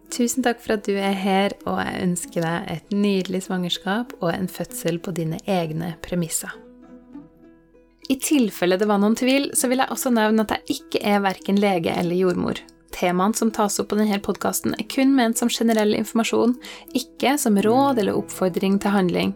Tusen 0.09 0.43
takk 0.43 0.59
for 0.63 0.75
at 0.75 0.87
du 0.87 0.95
er 0.97 1.13
her, 1.15 1.53
og 1.69 1.77
jeg 1.83 2.07
ønsker 2.07 2.43
deg 2.43 2.71
et 2.73 2.95
nydelig 2.95 3.43
svangerskap 3.45 4.15
og 4.19 4.31
en 4.33 4.49
fødsel 4.49 4.97
på 5.03 5.13
dine 5.15 5.37
egne 5.47 5.93
premisser. 6.03 6.55
I 8.09 8.17
tilfelle 8.17 8.79
det 8.81 8.87
var 8.89 8.97
noen 8.97 9.15
tvil, 9.19 9.51
så 9.53 9.69
vil 9.69 9.83
jeg 9.83 9.93
også 9.93 10.09
nevne 10.15 10.41
at 10.41 10.55
jeg 10.55 10.79
ikke 10.79 11.03
er 11.05 11.21
verken 11.21 11.61
lege 11.61 11.93
eller 11.93 12.17
jordmor. 12.17 12.57
Temaene 12.89 13.37
som 13.37 13.51
tas 13.53 13.77
opp 13.79 13.91
på 13.91 13.99
denne 13.99 14.17
podkasten, 14.25 14.73
er 14.73 14.87
kun 14.89 15.13
ment 15.15 15.37
som 15.37 15.51
generell 15.53 15.93
informasjon, 15.93 16.55
ikke 16.97 17.35
som 17.37 17.59
råd 17.61 18.01
eller 18.01 18.17
oppfordring 18.17 18.79
til 18.81 18.95
handling. 18.95 19.35